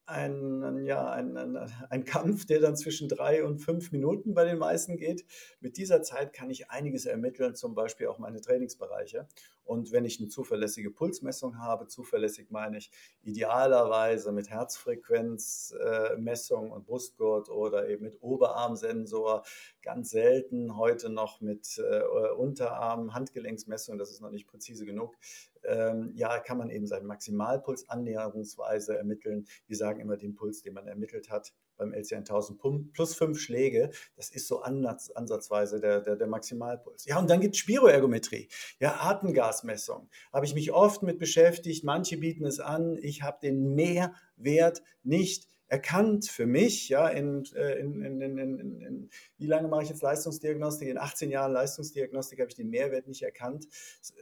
ein, 0.06 0.84
ja, 0.84 1.10
ein, 1.10 1.36
ein, 1.36 1.56
ein, 1.90 2.04
Kampf, 2.04 2.46
der 2.46 2.60
dann 2.60 2.76
zwischen 2.76 3.08
drei 3.08 3.44
und 3.44 3.58
fünf 3.58 3.90
Minuten 3.92 4.34
bei 4.34 4.44
den 4.44 4.58
meisten 4.58 4.96
geht. 4.96 5.24
Mit 5.60 5.76
dieser 5.76 6.02
Zeit 6.02 6.32
kann 6.32 6.48
ich 6.50 6.70
einiges 6.70 7.06
ermitteln, 7.06 7.56
zum 7.56 7.74
Beispiel 7.74 8.06
auch 8.06 8.18
meine 8.18 8.40
Trainingsbereiche. 8.40 9.26
Und 9.64 9.90
wenn 9.90 10.04
ich 10.04 10.20
eine 10.20 10.28
zuverlässige 10.28 10.92
Pulsmessung 10.92 11.58
habe, 11.58 11.88
zuverlässig 11.88 12.50
meine 12.50 12.78
ich 12.78 12.92
idealerweise 13.22 14.30
mit 14.30 14.48
Herzfrequenzmessung 14.48 16.68
äh, 16.68 16.72
und 16.72 16.86
Brustgurt 16.86 17.48
oder 17.48 17.88
eben 17.88 18.04
mit 18.04 18.22
Oberarmsensor, 18.22 19.42
ganz 19.82 20.10
selten 20.10 20.76
heute 20.76 21.10
noch 21.10 21.40
mit 21.40 21.78
äh, 21.78 22.02
Unterarm, 22.36 23.12
Handgelenksmessung, 23.12 23.98
das 23.98 24.12
ist 24.12 24.20
noch 24.20 24.30
nicht 24.30 24.46
präzise 24.46 24.86
genug, 24.86 25.16
ähm, 25.66 26.12
ja, 26.14 26.38
kann 26.38 26.58
man 26.58 26.70
eben 26.70 26.86
seinen 26.86 27.06
Maximalpuls 27.06 27.88
annäherungsweise 27.88 28.96
ermitteln. 28.96 29.46
Wir 29.66 29.76
sagen 29.76 30.00
immer 30.00 30.16
den 30.16 30.34
Puls, 30.34 30.62
den 30.62 30.74
man 30.74 30.86
ermittelt 30.86 31.30
hat 31.30 31.52
beim 31.76 31.92
LC1000 31.92 32.92
plus 32.92 33.14
fünf 33.14 33.38
Schläge. 33.38 33.90
Das 34.16 34.30
ist 34.30 34.48
so 34.48 34.62
ansatz, 34.62 35.10
ansatzweise 35.10 35.80
der, 35.80 36.00
der, 36.00 36.16
der 36.16 36.26
Maximalpuls. 36.26 37.04
Ja, 37.06 37.18
und 37.18 37.28
dann 37.28 37.40
gibt 37.40 37.54
es 37.54 37.60
Spiroergometrie, 37.60 38.48
ja, 38.80 38.98
Atemgasmessung. 39.00 40.08
Habe 40.32 40.46
ich 40.46 40.54
mich 40.54 40.72
oft 40.72 41.02
mit 41.02 41.18
beschäftigt. 41.18 41.84
Manche 41.84 42.16
bieten 42.16 42.46
es 42.46 42.60
an. 42.60 42.96
Ich 43.00 43.22
habe 43.22 43.38
den 43.42 43.74
Mehrwert 43.74 44.82
nicht 45.02 45.48
erkannt 45.68 46.28
für 46.28 46.46
mich, 46.46 46.88
ja, 46.88 47.08
in, 47.08 47.44
äh, 47.54 47.78
in, 47.80 48.00
in, 48.02 48.38
in, 48.38 49.10
wie 49.36 49.46
lange 49.46 49.68
mache 49.68 49.82
ich 49.82 49.88
jetzt 49.88 50.02
Leistungsdiagnostik? 50.02 50.88
In 50.88 50.98
18 50.98 51.30
Jahren 51.30 51.52
Leistungsdiagnostik 51.52 52.38
habe 52.38 52.48
ich 52.48 52.54
den 52.54 52.70
Mehrwert 52.70 53.08
nicht 53.08 53.22
erkannt. 53.22 53.66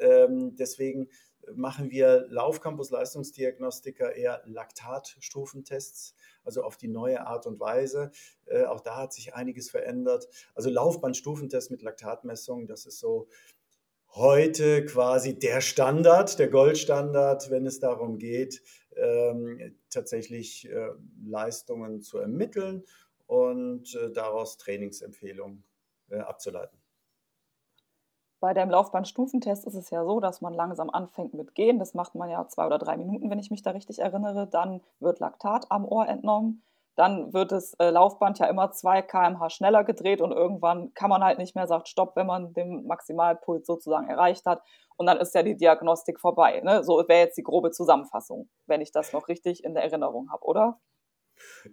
Ähm, 0.01 0.57
deswegen 0.57 1.09
machen 1.55 1.91
wir 1.91 2.27
Laufcampus 2.29 2.91
Leistungsdiagnostiker 2.91 4.15
eher 4.15 4.43
Laktatstufentests, 4.47 6.15
also 6.45 6.63
auf 6.63 6.77
die 6.77 6.89
neue 6.89 7.27
Art 7.27 7.47
und 7.47 7.61
Weise. 7.61 8.11
Äh, 8.47 8.65
auch 8.65 8.81
da 8.81 8.97
hat 8.97 9.13
sich 9.13 9.35
einiges 9.35 9.71
verändert. 9.71 10.29
Also 10.55 10.71
Laufbandstufentest 10.71 11.71
mit 11.71 11.83
Laktatmessung, 11.83 12.67
das 12.67 12.87
ist 12.87 12.99
so 12.99 13.29
heute 14.15 14.85
quasi 14.85 15.39
der 15.39 15.61
Standard, 15.61 16.39
der 16.39 16.49
Goldstandard, 16.49 17.51
wenn 17.51 17.67
es 17.67 17.81
darum 17.81 18.19
geht, 18.19 18.63
ähm, 18.97 19.77
tatsächlich 19.91 20.69
äh, 20.71 20.91
Leistungen 21.25 22.01
zu 22.01 22.19
ermitteln 22.19 22.85
und 23.27 23.95
äh, 23.97 24.13
daraus 24.13 24.57
Trainingsempfehlungen 24.59 25.65
äh, 26.11 26.19
abzuleiten. 26.19 26.84
Bei 28.45 28.53
dem 28.53 28.69
Laufbahnstufentest 28.69 29.65
ist 29.65 29.75
es 29.75 29.89
ja 29.89 30.05
so, 30.05 30.21
dass 30.21 30.43
man 30.43 30.53
langsam 30.53 30.91
anfängt 30.91 31.33
mit 31.33 31.55
Gehen. 31.55 31.79
Das 31.79 31.95
macht 31.95 32.15
man 32.15 32.29
ja 32.29 32.47
zwei 32.47 32.67
oder 32.67 32.77
drei 32.77 32.99
Minuten, 32.99 33.31
wenn 33.31 33.39
ich 33.39 33.51
mich 33.51 33.63
da 33.63 33.71
richtig 33.71 34.01
erinnere. 34.01 34.47
Dann 34.47 34.83
wird 35.01 35.19
Laktat 35.19 35.71
am 35.71 35.87
Ohr 35.87 36.07
entnommen. 36.07 36.63
Dann 36.95 37.33
wird 37.33 37.53
das 37.53 37.73
äh, 37.79 37.89
Laufband 37.89 38.39
ja 38.39 38.45
immer 38.45 38.71
2 38.71 39.01
km/h 39.01 39.49
schneller 39.49 39.83
gedreht 39.83 40.21
und 40.21 40.31
irgendwann 40.31 40.93
kann 40.93 41.09
man 41.09 41.25
halt 41.25 41.39
nicht 41.39 41.55
mehr 41.55 41.67
sagt 41.67 41.89
Stopp, 41.89 42.17
wenn 42.17 42.27
man 42.27 42.53
den 42.53 42.87
Maximalpuls 42.87 43.67
sozusagen 43.67 44.11
erreicht 44.11 44.45
hat. 44.45 44.63
Und 44.99 45.07
dann 45.07 45.17
ist 45.17 45.35
ja 45.35 45.43
die 45.43 45.57
Diagnostik 45.57 46.21
vorbei. 46.21 46.61
Ne? 46.63 46.85
So 46.85 46.99
wäre 47.09 47.21
jetzt 47.21 47.39
die 47.39 47.45
grobe 47.45 47.71
Zusammenfassung, 47.71 48.51
wenn 48.67 48.83
ich 48.83 48.93
das 48.93 49.15
noch 49.15 49.29
richtig 49.29 49.65
in 49.65 49.73
der 49.73 49.85
Erinnerung 49.85 50.31
habe, 50.31 50.45
oder? 50.45 50.79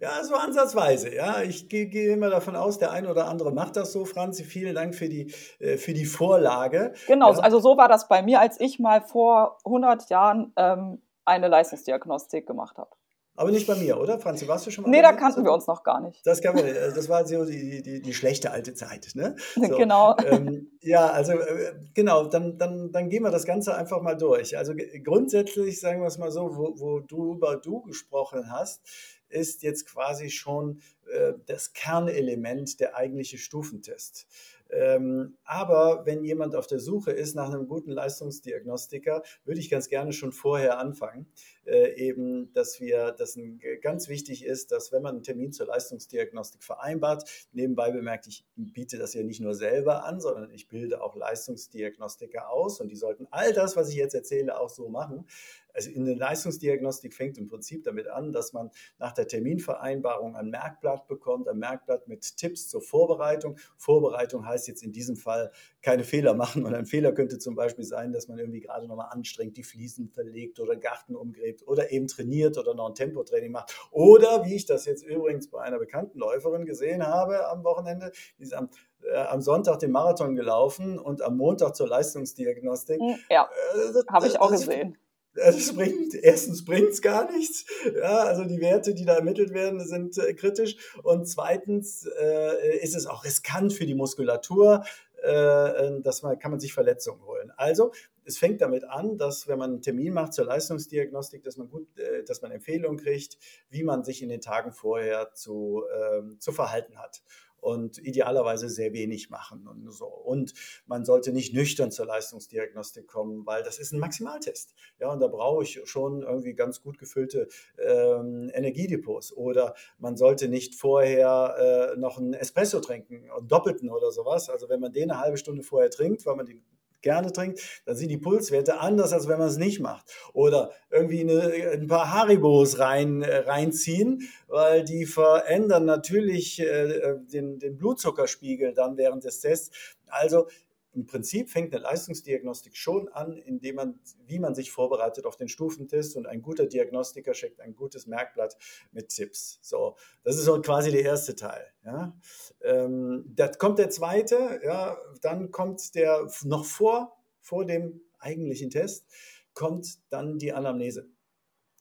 Ja, 0.00 0.22
so 0.24 0.34
ansatzweise. 0.34 1.14
Ja, 1.14 1.42
ich 1.42 1.68
gehe, 1.68 1.86
gehe 1.86 2.12
immer 2.12 2.30
davon 2.30 2.56
aus, 2.56 2.78
der 2.78 2.90
eine 2.90 3.10
oder 3.10 3.28
andere 3.28 3.52
macht 3.52 3.76
das 3.76 3.92
so. 3.92 4.04
Franzi, 4.04 4.44
vielen 4.44 4.74
Dank 4.74 4.94
für 4.94 5.08
die, 5.08 5.32
äh, 5.58 5.76
für 5.76 5.92
die 5.92 6.06
Vorlage. 6.06 6.92
Genau, 7.06 7.32
ja. 7.32 7.38
also 7.38 7.60
so 7.60 7.76
war 7.76 7.88
das 7.88 8.08
bei 8.08 8.22
mir, 8.22 8.40
als 8.40 8.60
ich 8.60 8.78
mal 8.78 9.00
vor 9.00 9.58
100 9.64 10.08
Jahren 10.10 10.52
ähm, 10.56 11.02
eine 11.24 11.48
Leistungsdiagnostik 11.48 12.46
gemacht 12.46 12.78
habe. 12.78 12.90
Aber 13.34 13.50
nicht 13.50 13.66
bei 13.66 13.74
mir, 13.76 13.98
oder? 13.98 14.18
Franzi, 14.18 14.46
warst 14.46 14.66
du 14.66 14.70
schon 14.70 14.84
mal? 14.84 14.90
Nee, 14.90 15.00
da 15.00 15.12
kannten 15.12 15.42
wir 15.42 15.52
uns 15.52 15.66
noch 15.66 15.82
gar 15.82 16.00
nicht. 16.00 16.20
Das, 16.26 16.42
kann 16.42 16.54
man, 16.54 16.66
äh, 16.66 16.92
das 16.92 17.08
war 17.08 17.26
so 17.26 17.46
die, 17.46 17.82
die, 17.82 18.02
die 18.02 18.12
schlechte 18.12 18.50
alte 18.50 18.74
Zeit. 18.74 19.08
Ne? 19.14 19.36
So, 19.54 19.62
genau. 19.76 20.14
Ähm, 20.26 20.70
ja, 20.80 21.06
also 21.06 21.32
äh, 21.32 21.72
genau, 21.94 22.26
dann, 22.26 22.58
dann, 22.58 22.92
dann 22.92 23.08
gehen 23.08 23.22
wir 23.22 23.30
das 23.30 23.46
Ganze 23.46 23.74
einfach 23.74 24.02
mal 24.02 24.16
durch. 24.16 24.58
Also 24.58 24.74
grundsätzlich, 25.02 25.80
sagen 25.80 26.02
wir 26.02 26.08
es 26.08 26.18
mal 26.18 26.30
so, 26.30 26.56
wo, 26.56 26.74
wo 26.78 27.00
du 27.00 27.32
über 27.32 27.56
du 27.56 27.80
gesprochen 27.80 28.52
hast, 28.52 28.82
ist 29.32 29.62
jetzt 29.62 29.86
quasi 29.86 30.30
schon 30.30 30.80
äh, 31.10 31.34
das 31.46 31.72
Kernelement 31.72 32.80
der 32.80 32.96
eigentliche 32.96 33.38
Stufentest. 33.38 34.26
Ähm, 34.72 35.36
aber 35.44 36.06
wenn 36.06 36.24
jemand 36.24 36.54
auf 36.54 36.66
der 36.66 36.80
Suche 36.80 37.12
ist 37.12 37.34
nach 37.34 37.52
einem 37.52 37.68
guten 37.68 37.90
Leistungsdiagnostiker, 37.90 39.22
würde 39.44 39.60
ich 39.60 39.68
ganz 39.68 39.88
gerne 39.88 40.14
schon 40.14 40.32
vorher 40.32 40.78
anfangen. 40.78 41.26
Äh, 41.64 41.94
eben, 41.96 42.50
dass 42.54 42.80
wir, 42.80 43.12
dass 43.12 43.36
ein, 43.36 43.60
ganz 43.82 44.08
wichtig 44.08 44.44
ist, 44.44 44.72
dass 44.72 44.90
wenn 44.90 45.02
man 45.02 45.16
einen 45.16 45.22
Termin 45.22 45.52
zur 45.52 45.66
Leistungsdiagnostik 45.66 46.64
vereinbart, 46.64 47.28
nebenbei 47.52 47.90
bemerkt, 47.90 48.26
ich 48.26 48.46
biete 48.56 48.96
das 48.96 49.12
ja 49.12 49.22
nicht 49.22 49.40
nur 49.40 49.54
selber 49.54 50.04
an, 50.04 50.20
sondern 50.20 50.50
ich 50.50 50.68
bilde 50.68 51.02
auch 51.02 51.16
Leistungsdiagnostiker 51.16 52.48
aus 52.48 52.80
und 52.80 52.88
die 52.88 52.96
sollten 52.96 53.28
all 53.30 53.52
das, 53.52 53.76
was 53.76 53.90
ich 53.90 53.96
jetzt 53.96 54.14
erzähle, 54.14 54.58
auch 54.58 54.70
so 54.70 54.88
machen. 54.88 55.26
Also 55.72 55.90
in 55.90 56.04
der 56.04 56.16
Leistungsdiagnostik 56.16 57.14
fängt 57.14 57.38
im 57.38 57.48
Prinzip 57.48 57.84
damit 57.84 58.08
an, 58.08 58.32
dass 58.32 58.52
man 58.52 58.70
nach 58.98 59.12
der 59.12 59.26
Terminvereinbarung 59.26 60.36
ein 60.36 60.50
Merkblatt 60.50 61.06
bekommt, 61.06 61.48
ein 61.48 61.58
Merkblatt 61.58 62.08
mit 62.08 62.36
Tipps 62.36 62.68
zur 62.68 62.82
Vorbereitung. 62.82 63.58
Vorbereitung 63.76 64.46
heißt 64.46 64.68
jetzt 64.68 64.82
in 64.82 64.92
diesem 64.92 65.16
Fall 65.16 65.50
keine 65.80 66.04
Fehler 66.04 66.34
machen. 66.34 66.64
Und 66.66 66.74
ein 66.74 66.86
Fehler 66.86 67.12
könnte 67.12 67.38
zum 67.38 67.54
Beispiel 67.54 67.84
sein, 67.84 68.12
dass 68.12 68.28
man 68.28 68.38
irgendwie 68.38 68.60
gerade 68.60 68.86
nochmal 68.86 69.08
anstrengt, 69.10 69.56
die 69.56 69.62
Fliesen 69.62 70.08
verlegt 70.08 70.60
oder 70.60 70.76
Garten 70.76 71.14
umgräbt 71.14 71.66
oder 71.66 71.90
eben 71.92 72.06
trainiert 72.06 72.58
oder 72.58 72.74
noch 72.74 72.88
ein 72.88 72.94
Tempotraining 72.94 73.52
macht. 73.52 73.74
Oder 73.90 74.44
wie 74.44 74.54
ich 74.54 74.66
das 74.66 74.84
jetzt 74.84 75.04
übrigens 75.04 75.48
bei 75.50 75.60
einer 75.60 75.78
bekannten 75.78 76.18
Läuferin 76.18 76.66
gesehen 76.66 77.06
habe 77.06 77.48
am 77.48 77.64
Wochenende, 77.64 78.12
die 78.38 78.44
ist 78.44 78.54
am 78.54 78.68
äh, 79.04 79.16
am 79.16 79.40
Sonntag 79.40 79.80
den 79.80 79.90
Marathon 79.90 80.34
gelaufen 80.34 80.98
und 80.98 81.22
am 81.22 81.36
Montag 81.36 81.74
zur 81.74 81.88
Leistungsdiagnostik. 81.88 83.00
Ja, 83.30 83.48
äh, 83.74 84.02
habe 84.08 84.26
ich 84.26 84.40
auch 84.40 84.50
gesehen. 84.50 84.96
Es 85.34 85.74
bringt, 85.74 86.14
erstens 86.14 86.64
bringt 86.64 86.90
es 86.90 87.00
gar 87.00 87.30
nichts. 87.30 87.64
Ja, 87.96 88.18
also 88.18 88.44
die 88.44 88.60
Werte, 88.60 88.94
die 88.94 89.04
da 89.04 89.14
ermittelt 89.14 89.54
werden, 89.54 89.80
sind 89.86 90.18
äh, 90.18 90.34
kritisch. 90.34 90.76
Und 91.02 91.26
zweitens 91.26 92.06
äh, 92.20 92.78
ist 92.78 92.94
es 92.94 93.06
auch 93.06 93.24
riskant 93.24 93.72
für 93.72 93.86
die 93.86 93.94
Muskulatur. 93.94 94.84
Äh, 95.22 96.00
dass 96.00 96.22
man, 96.22 96.36
kann 96.36 96.50
man 96.50 96.58
sich 96.58 96.72
Verletzungen 96.74 97.24
holen. 97.24 97.52
Also 97.56 97.92
es 98.24 98.38
fängt 98.38 98.60
damit 98.60 98.82
an, 98.82 99.18
dass 99.18 99.46
wenn 99.46 99.56
man 99.56 99.70
einen 99.70 99.80
Termin 99.80 100.12
macht 100.12 100.32
zur 100.32 100.46
Leistungsdiagnostik, 100.46 101.44
dass 101.44 101.56
man 101.56 101.70
gut, 101.70 101.86
äh, 101.96 102.24
dass 102.24 102.42
man 102.42 102.50
Empfehlungen 102.50 102.98
kriegt, 102.98 103.38
wie 103.70 103.84
man 103.84 104.02
sich 104.02 104.20
in 104.22 104.30
den 104.30 104.40
Tagen 104.40 104.72
vorher 104.72 105.32
zu, 105.32 105.84
ähm, 105.94 106.40
zu 106.40 106.50
verhalten 106.50 106.98
hat 106.98 107.22
und 107.62 107.98
idealerweise 107.98 108.68
sehr 108.68 108.92
wenig 108.92 109.30
machen 109.30 109.66
und 109.68 109.90
so. 109.92 110.06
Und 110.06 110.52
man 110.86 111.04
sollte 111.04 111.32
nicht 111.32 111.54
nüchtern 111.54 111.92
zur 111.92 112.06
Leistungsdiagnostik 112.06 113.06
kommen, 113.06 113.46
weil 113.46 113.62
das 113.62 113.78
ist 113.78 113.92
ein 113.92 114.00
Maximaltest. 114.00 114.74
Ja, 114.98 115.12
und 115.12 115.20
da 115.20 115.28
brauche 115.28 115.62
ich 115.62 115.80
schon 115.84 116.22
irgendwie 116.22 116.54
ganz 116.54 116.82
gut 116.82 116.98
gefüllte 116.98 117.48
ähm, 117.78 118.50
Energiedepots. 118.52 119.32
Oder 119.32 119.74
man 119.98 120.16
sollte 120.16 120.48
nicht 120.48 120.74
vorher 120.74 121.92
äh, 121.94 121.98
noch 121.98 122.18
einen 122.18 122.34
Espresso 122.34 122.80
trinken, 122.80 123.30
einen 123.30 123.48
doppelten 123.48 123.90
oder 123.90 124.10
sowas. 124.10 124.50
Also 124.50 124.68
wenn 124.68 124.80
man 124.80 124.92
den 124.92 125.12
eine 125.12 125.20
halbe 125.20 125.38
Stunde 125.38 125.62
vorher 125.62 125.90
trinkt, 125.90 126.26
weil 126.26 126.34
man 126.34 126.46
den 126.46 126.64
gerne 127.02 127.32
trinkt, 127.32 127.60
dann 127.84 127.96
sind 127.96 128.08
die 128.08 128.18
Pulswerte 128.18 128.80
anders, 128.80 129.12
als 129.12 129.28
wenn 129.28 129.38
man 129.38 129.48
es 129.48 129.58
nicht 129.58 129.80
macht. 129.80 130.06
Oder 130.32 130.70
irgendwie 130.90 131.20
eine, 131.20 131.72
ein 131.72 131.86
paar 131.86 132.12
Haribos 132.12 132.78
rein, 132.78 133.22
äh, 133.22 133.38
reinziehen, 133.38 134.28
weil 134.48 134.84
die 134.84 135.04
verändern 135.04 135.84
natürlich 135.84 136.60
äh, 136.60 137.16
den, 137.32 137.58
den 137.58 137.76
Blutzuckerspiegel 137.76 138.74
dann 138.74 138.96
während 138.96 139.24
des 139.24 139.40
Tests. 139.40 139.70
Also 140.06 140.46
im 140.94 141.06
Prinzip 141.06 141.50
fängt 141.50 141.74
eine 141.74 141.82
Leistungsdiagnostik 141.82 142.76
schon 142.76 143.08
an, 143.08 143.38
indem 143.38 143.76
man, 143.76 144.00
wie 144.26 144.38
man 144.38 144.54
sich 144.54 144.70
vorbereitet 144.70 145.24
auf 145.24 145.36
den 145.36 145.48
Stufentest 145.48 146.16
und 146.16 146.26
ein 146.26 146.42
guter 146.42 146.66
Diagnostiker 146.66 147.34
schickt 147.34 147.60
ein 147.60 147.74
gutes 147.74 148.06
Merkblatt 148.06 148.56
mit 148.92 149.08
Tipps. 149.08 149.58
So, 149.62 149.96
das 150.22 150.36
ist 150.36 150.44
so 150.44 150.60
quasi 150.60 150.90
der 150.90 151.02
erste 151.02 151.34
Teil. 151.34 151.66
Ja. 151.84 152.16
Ähm, 152.62 153.24
da 153.34 153.48
kommt 153.48 153.78
der 153.78 153.90
zweite, 153.90 154.60
ja, 154.64 154.98
dann 155.22 155.50
kommt 155.50 155.94
der 155.94 156.28
noch 156.44 156.64
vor, 156.64 157.16
vor 157.40 157.64
dem 157.64 158.02
eigentlichen 158.18 158.70
Test, 158.70 159.06
kommt 159.54 159.98
dann 160.10 160.38
die 160.38 160.52
Anamnese. 160.52 161.08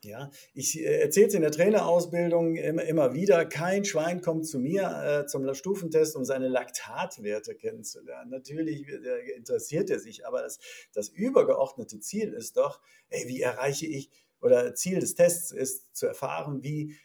Ja, 0.04 0.32
ich 0.56 0.80
äh, 0.80 1.02
erzähle 1.02 1.28
es 1.28 1.34
in 1.36 1.42
der 1.42 1.52
Trainerausbildung 1.52 2.56
immer, 2.56 2.84
immer, 2.84 3.14
wieder, 3.14 3.46
kein 3.46 3.86
Schwein 3.86 4.22
kommt 4.22 4.48
zu 4.48 4.58
mir 4.58 5.22
äh, 5.24 5.28
zum 5.28 5.54
Stufentest, 5.54 6.16
um 6.16 6.26
seine 6.26 6.48
Laktatwerte 6.48 7.54
kennenzulernen. 7.54 8.32
Natürlich 8.32 8.88
äh, 8.88 9.32
interessiert 9.36 9.92
er 9.92 10.00
sich, 10.00 10.26
aber 10.26 10.42
das, 10.42 10.60
das 10.94 11.10
übergeordnete 11.10 12.00
Ziel 12.00 12.34
ist 12.34 12.58
doch, 12.58 12.82
ey, 13.10 13.28
wie 13.28 13.42
erreiche 13.42 13.86
ich, 13.86 14.10
oder 14.42 14.74
Ziel 14.74 15.00
des 15.00 15.14
Tests 15.14 15.52
ist 15.52 15.96
zu 15.96 16.08
erfahren, 16.08 16.64
wie 16.64 16.96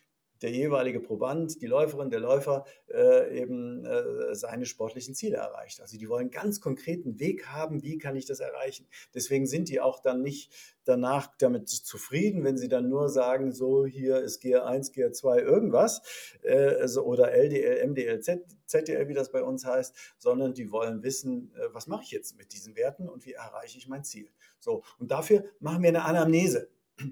der 0.42 0.50
jeweilige 0.50 1.00
Proband, 1.00 1.60
die 1.62 1.66
Läuferin, 1.66 2.10
der 2.10 2.20
Läufer 2.20 2.64
äh, 2.92 3.40
eben 3.40 3.84
äh, 3.84 4.34
seine 4.34 4.66
sportlichen 4.66 5.14
Ziele 5.14 5.36
erreicht. 5.36 5.80
Also 5.80 5.98
die 5.98 6.08
wollen 6.08 6.30
ganz 6.30 6.60
konkreten 6.60 7.18
Weg 7.18 7.46
haben, 7.46 7.82
wie 7.82 7.98
kann 7.98 8.16
ich 8.16 8.26
das 8.26 8.40
erreichen. 8.40 8.86
Deswegen 9.14 9.46
sind 9.46 9.68
die 9.68 9.80
auch 9.80 10.00
dann 10.00 10.22
nicht 10.22 10.52
danach 10.84 11.28
damit 11.38 11.68
zufrieden, 11.68 12.44
wenn 12.44 12.56
sie 12.56 12.68
dann 12.68 12.88
nur 12.88 13.08
sagen, 13.08 13.52
so 13.52 13.86
hier 13.86 14.20
ist 14.20 14.42
GR1, 14.42 14.92
GR2 14.94 15.40
irgendwas 15.40 16.02
äh, 16.42 16.76
also, 16.76 17.04
oder 17.04 17.32
LDL, 17.32 17.86
MDL, 17.88 18.20
Z, 18.20 18.44
ZDL, 18.66 19.08
wie 19.08 19.14
das 19.14 19.32
bei 19.32 19.42
uns 19.42 19.64
heißt, 19.64 19.94
sondern 20.18 20.54
die 20.54 20.70
wollen 20.70 21.02
wissen, 21.02 21.52
äh, 21.56 21.68
was 21.72 21.86
mache 21.86 22.04
ich 22.04 22.10
jetzt 22.10 22.36
mit 22.36 22.52
diesen 22.52 22.76
Werten 22.76 23.08
und 23.08 23.26
wie 23.26 23.32
erreiche 23.32 23.78
ich 23.78 23.88
mein 23.88 24.04
Ziel. 24.04 24.30
So, 24.60 24.82
und 24.98 25.10
dafür 25.10 25.44
machen 25.60 25.82
wir 25.82 25.88
eine 25.88 26.04
Anamnese. 26.04 26.68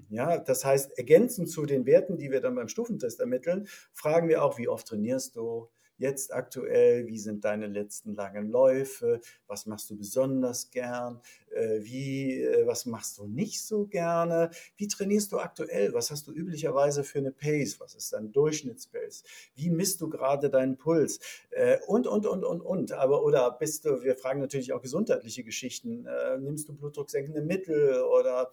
Ja, 0.09 0.37
das 0.37 0.65
heißt, 0.65 0.97
ergänzend 0.97 1.49
zu 1.49 1.65
den 1.65 1.85
Werten, 1.85 2.17
die 2.17 2.31
wir 2.31 2.41
dann 2.41 2.55
beim 2.55 2.67
Stufentest 2.67 3.19
ermitteln, 3.19 3.67
fragen 3.93 4.27
wir 4.29 4.43
auch, 4.43 4.57
wie 4.57 4.67
oft 4.67 4.87
trainierst 4.87 5.35
du, 5.35 5.69
jetzt 5.97 6.33
aktuell? 6.33 7.07
Wie 7.07 7.19
sind 7.19 7.45
deine 7.45 7.67
letzten 7.67 8.15
langen 8.15 8.49
Läufe? 8.49 9.21
Was 9.47 9.65
machst 9.65 9.89
du 9.89 9.97
besonders 9.97 10.69
gern? 10.71 11.21
Äh, 11.51 11.83
wie, 11.83 12.41
äh, 12.41 12.67
was 12.67 12.85
machst 12.85 13.17
du 13.17 13.27
nicht 13.27 13.61
so 13.63 13.85
gerne? 13.85 14.49
Wie 14.75 14.87
trainierst 14.87 15.31
du 15.31 15.39
aktuell? 15.39 15.93
Was 15.93 16.11
hast 16.11 16.27
du 16.27 16.33
üblicherweise 16.33 17.03
für 17.03 17.19
eine 17.19 17.31
Pace? 17.31 17.79
Was 17.79 17.95
ist 17.95 18.11
dein 18.13 18.31
Durchschnittspace? 18.31 19.23
Wie 19.55 19.69
misst 19.69 20.01
du 20.01 20.09
gerade 20.09 20.49
deinen 20.49 20.77
Puls? 20.77 21.19
Äh, 21.51 21.77
und, 21.87 22.07
und, 22.07 22.25
und, 22.25 22.43
und, 22.43 22.61
und. 22.61 22.91
Aber, 22.91 23.23
oder 23.23 23.51
bist 23.51 23.85
du, 23.85 24.03
wir 24.03 24.15
fragen 24.15 24.41
natürlich 24.41 24.73
auch 24.73 24.81
gesundheitliche 24.81 25.43
Geschichten. 25.43 26.07
Nimmst 26.39 26.67
du 26.67 26.75
blutdrucksenkende 26.75 27.41
Mittel 27.41 28.01
oder 28.03 28.51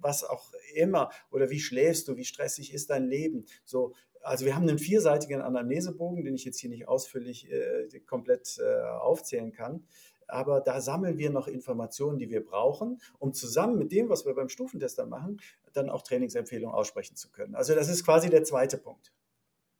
was 0.00 0.24
auch 0.24 0.52
immer? 0.74 1.10
Oder 1.30 1.50
wie 1.50 1.60
schläfst 1.60 2.08
du? 2.08 2.16
Wie 2.16 2.24
stressig 2.24 2.72
ist 2.72 2.90
dein 2.90 3.06
Leben? 3.06 3.46
So, 3.64 3.94
also 4.24 4.44
wir 4.46 4.56
haben 4.56 4.68
einen 4.68 4.78
vierseitigen 4.78 5.40
Anamnesebogen, 5.40 6.24
den 6.24 6.34
ich 6.34 6.44
jetzt 6.44 6.58
hier 6.58 6.70
nicht 6.70 6.88
ausführlich 6.88 7.50
äh, 7.50 8.00
komplett 8.06 8.58
äh, 8.58 8.82
aufzählen 8.82 9.52
kann. 9.52 9.84
aber 10.26 10.60
da 10.60 10.80
sammeln 10.80 11.18
wir 11.18 11.30
noch 11.30 11.48
Informationen, 11.48 12.18
die 12.18 12.30
wir 12.30 12.44
brauchen, 12.44 13.00
um 13.18 13.32
zusammen 13.34 13.78
mit 13.78 13.92
dem, 13.92 14.08
was 14.08 14.24
wir 14.24 14.34
beim 14.34 14.48
Stufentester 14.48 15.06
machen, 15.06 15.40
dann 15.74 15.90
auch 15.90 16.02
Trainingsempfehlungen 16.02 16.74
aussprechen 16.74 17.16
zu 17.16 17.30
können. 17.30 17.54
Also 17.54 17.74
das 17.74 17.88
ist 17.88 18.04
quasi 18.04 18.30
der 18.30 18.44
zweite 18.44 18.78
Punkt. 18.78 19.12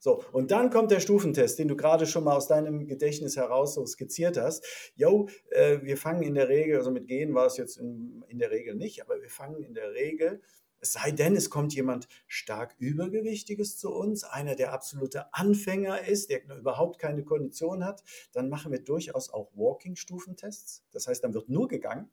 So, 0.05 0.23
und 0.33 0.51
dann 0.51 0.69
kommt 0.69 0.91
der 0.91 1.01
Stufentest, 1.01 1.59
den 1.59 1.67
du 1.67 1.77
gerade 1.77 2.05
schon 2.05 2.25
mal 2.25 2.37
aus 2.37 2.47
deinem 2.47 2.87
Gedächtnis 2.87 3.39
heraus 3.39 3.73
so 3.73 3.87
skizziert 3.87 4.37
hast. 4.37 4.93
Jo, 4.97 5.31
äh, 5.49 5.79
wir 5.81 5.97
fangen 5.97 6.23
in 6.23 6.35
der 6.35 6.51
Regel, 6.51 6.77
also 6.77 6.91
mit 6.91 7.07
Gehen 7.07 7.33
war 7.33 7.47
es 7.47 7.57
jetzt 7.57 7.79
in, 7.79 8.23
in 8.29 8.39
der 8.39 8.51
Regel 8.51 8.75
nicht, 8.75 9.01
aber 9.01 9.23
wir 9.23 9.31
fangen 9.31 9.63
in 9.63 9.73
der 9.73 9.95
Regel 9.95 10.43
es 10.85 10.93
sei 10.93 11.13
denn, 11.13 11.35
es 11.35 11.49
kommt 11.49 11.75
jemand 11.75 12.09
stark 12.27 12.75
Übergewichtiges 12.79 13.79
zu 13.79 13.91
uns, 13.91 14.23
einer, 14.23 14.55
der 14.55 14.75
absolute 14.75 15.33
Anfänger 15.33 16.07
ist, 16.07 16.29
der 16.29 16.45
überhaupt 16.59 16.99
keine 16.99 17.25
Kondition 17.25 17.87
hat, 17.87 18.05
dann 18.33 18.51
machen 18.51 18.71
wir 18.71 18.85
durchaus 18.85 19.31
auch 19.31 19.51
Walking-Stufentests. 19.55 20.85
Das 20.91 21.09
heißt, 21.09 21.25
dann 21.25 21.33
wird 21.33 21.49
nur 21.49 21.69
gegangen. 21.69 22.11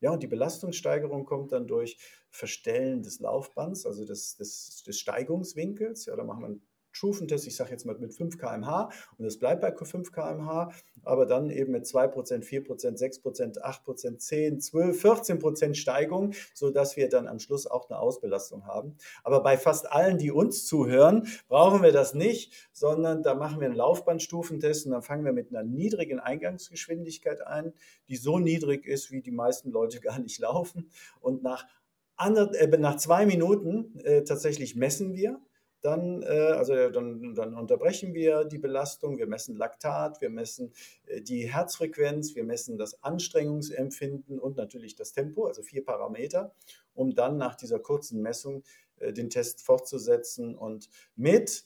Ja, 0.00 0.10
und 0.10 0.20
die 0.20 0.26
Belastungssteigerung 0.26 1.24
kommt 1.24 1.52
dann 1.52 1.68
durch 1.68 1.96
Verstellen 2.28 3.04
des 3.04 3.20
Laufbands, 3.20 3.86
also 3.86 4.04
des, 4.04 4.34
des, 4.34 4.82
des 4.82 4.98
Steigungswinkels. 4.98 6.06
Ja, 6.06 6.16
da 6.16 6.24
machen 6.24 6.42
wir 6.42 6.60
Stufentest, 6.92 7.46
ich 7.46 7.56
sage 7.56 7.70
jetzt 7.70 7.86
mal 7.86 7.96
mit 7.98 8.14
5 8.14 8.38
km/h 8.38 8.90
und 9.18 9.24
es 9.24 9.38
bleibt 9.38 9.62
bei 9.62 9.74
5 9.74 10.12
km/h, 10.12 10.70
aber 11.02 11.26
dann 11.26 11.50
eben 11.50 11.72
mit 11.72 11.84
2%, 11.84 12.44
4%, 12.44 12.98
6%, 12.98 13.60
8%, 13.60 14.18
10, 14.18 14.60
12, 14.60 15.04
14% 15.04 15.74
Steigung, 15.74 16.32
sodass 16.54 16.96
wir 16.96 17.08
dann 17.08 17.26
am 17.26 17.38
Schluss 17.38 17.66
auch 17.66 17.90
eine 17.90 17.98
Ausbelastung 17.98 18.66
haben. 18.66 18.96
Aber 19.24 19.42
bei 19.42 19.56
fast 19.56 19.90
allen, 19.90 20.18
die 20.18 20.30
uns 20.30 20.66
zuhören, 20.66 21.26
brauchen 21.48 21.82
wir 21.82 21.92
das 21.92 22.14
nicht, 22.14 22.68
sondern 22.72 23.22
da 23.22 23.34
machen 23.34 23.60
wir 23.60 23.66
einen 23.66 23.76
Laufbandstufentest 23.76 24.86
und 24.86 24.92
dann 24.92 25.02
fangen 25.02 25.24
wir 25.24 25.32
mit 25.32 25.50
einer 25.50 25.62
niedrigen 25.62 26.20
Eingangsgeschwindigkeit 26.20 27.40
ein, 27.46 27.72
die 28.08 28.16
so 28.16 28.38
niedrig 28.38 28.86
ist, 28.86 29.10
wie 29.10 29.22
die 29.22 29.30
meisten 29.30 29.70
Leute 29.70 30.00
gar 30.00 30.18
nicht 30.18 30.38
laufen. 30.38 30.90
Und 31.20 31.42
nach, 31.42 31.66
ander, 32.16 32.50
äh, 32.54 32.66
nach 32.78 32.96
zwei 32.96 33.26
Minuten 33.26 33.98
äh, 34.00 34.22
tatsächlich 34.24 34.76
messen 34.76 35.14
wir 35.14 35.40
dann, 35.82 36.22
äh, 36.22 36.26
also 36.26 36.90
dann, 36.90 37.34
dann, 37.34 37.54
unterbrechen 37.54 38.14
wir 38.14 38.44
die 38.44 38.58
Belastung, 38.58 39.18
wir 39.18 39.26
messen 39.26 39.56
Laktat, 39.56 40.20
wir 40.20 40.30
messen 40.30 40.72
äh, 41.06 41.20
die 41.20 41.52
Herzfrequenz, 41.52 42.34
wir 42.34 42.44
messen 42.44 42.78
das 42.78 43.02
Anstrengungsempfinden 43.02 44.38
und 44.38 44.56
natürlich 44.56 44.94
das 44.94 45.12
Tempo, 45.12 45.46
also 45.46 45.62
vier 45.62 45.84
Parameter, 45.84 46.54
um 46.94 47.14
dann 47.14 47.36
nach 47.36 47.56
dieser 47.56 47.80
kurzen 47.80 48.22
Messung 48.22 48.62
äh, 48.96 49.12
den 49.12 49.28
Test 49.28 49.60
fortzusetzen 49.60 50.56
und 50.56 50.88
mit 51.16 51.64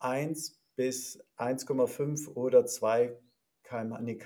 1 0.00 0.60
bis 0.74 1.18
1,5 1.38 2.34
oder 2.34 2.66
2 2.66 3.16
km, 3.62 3.96
nee, 4.02 4.18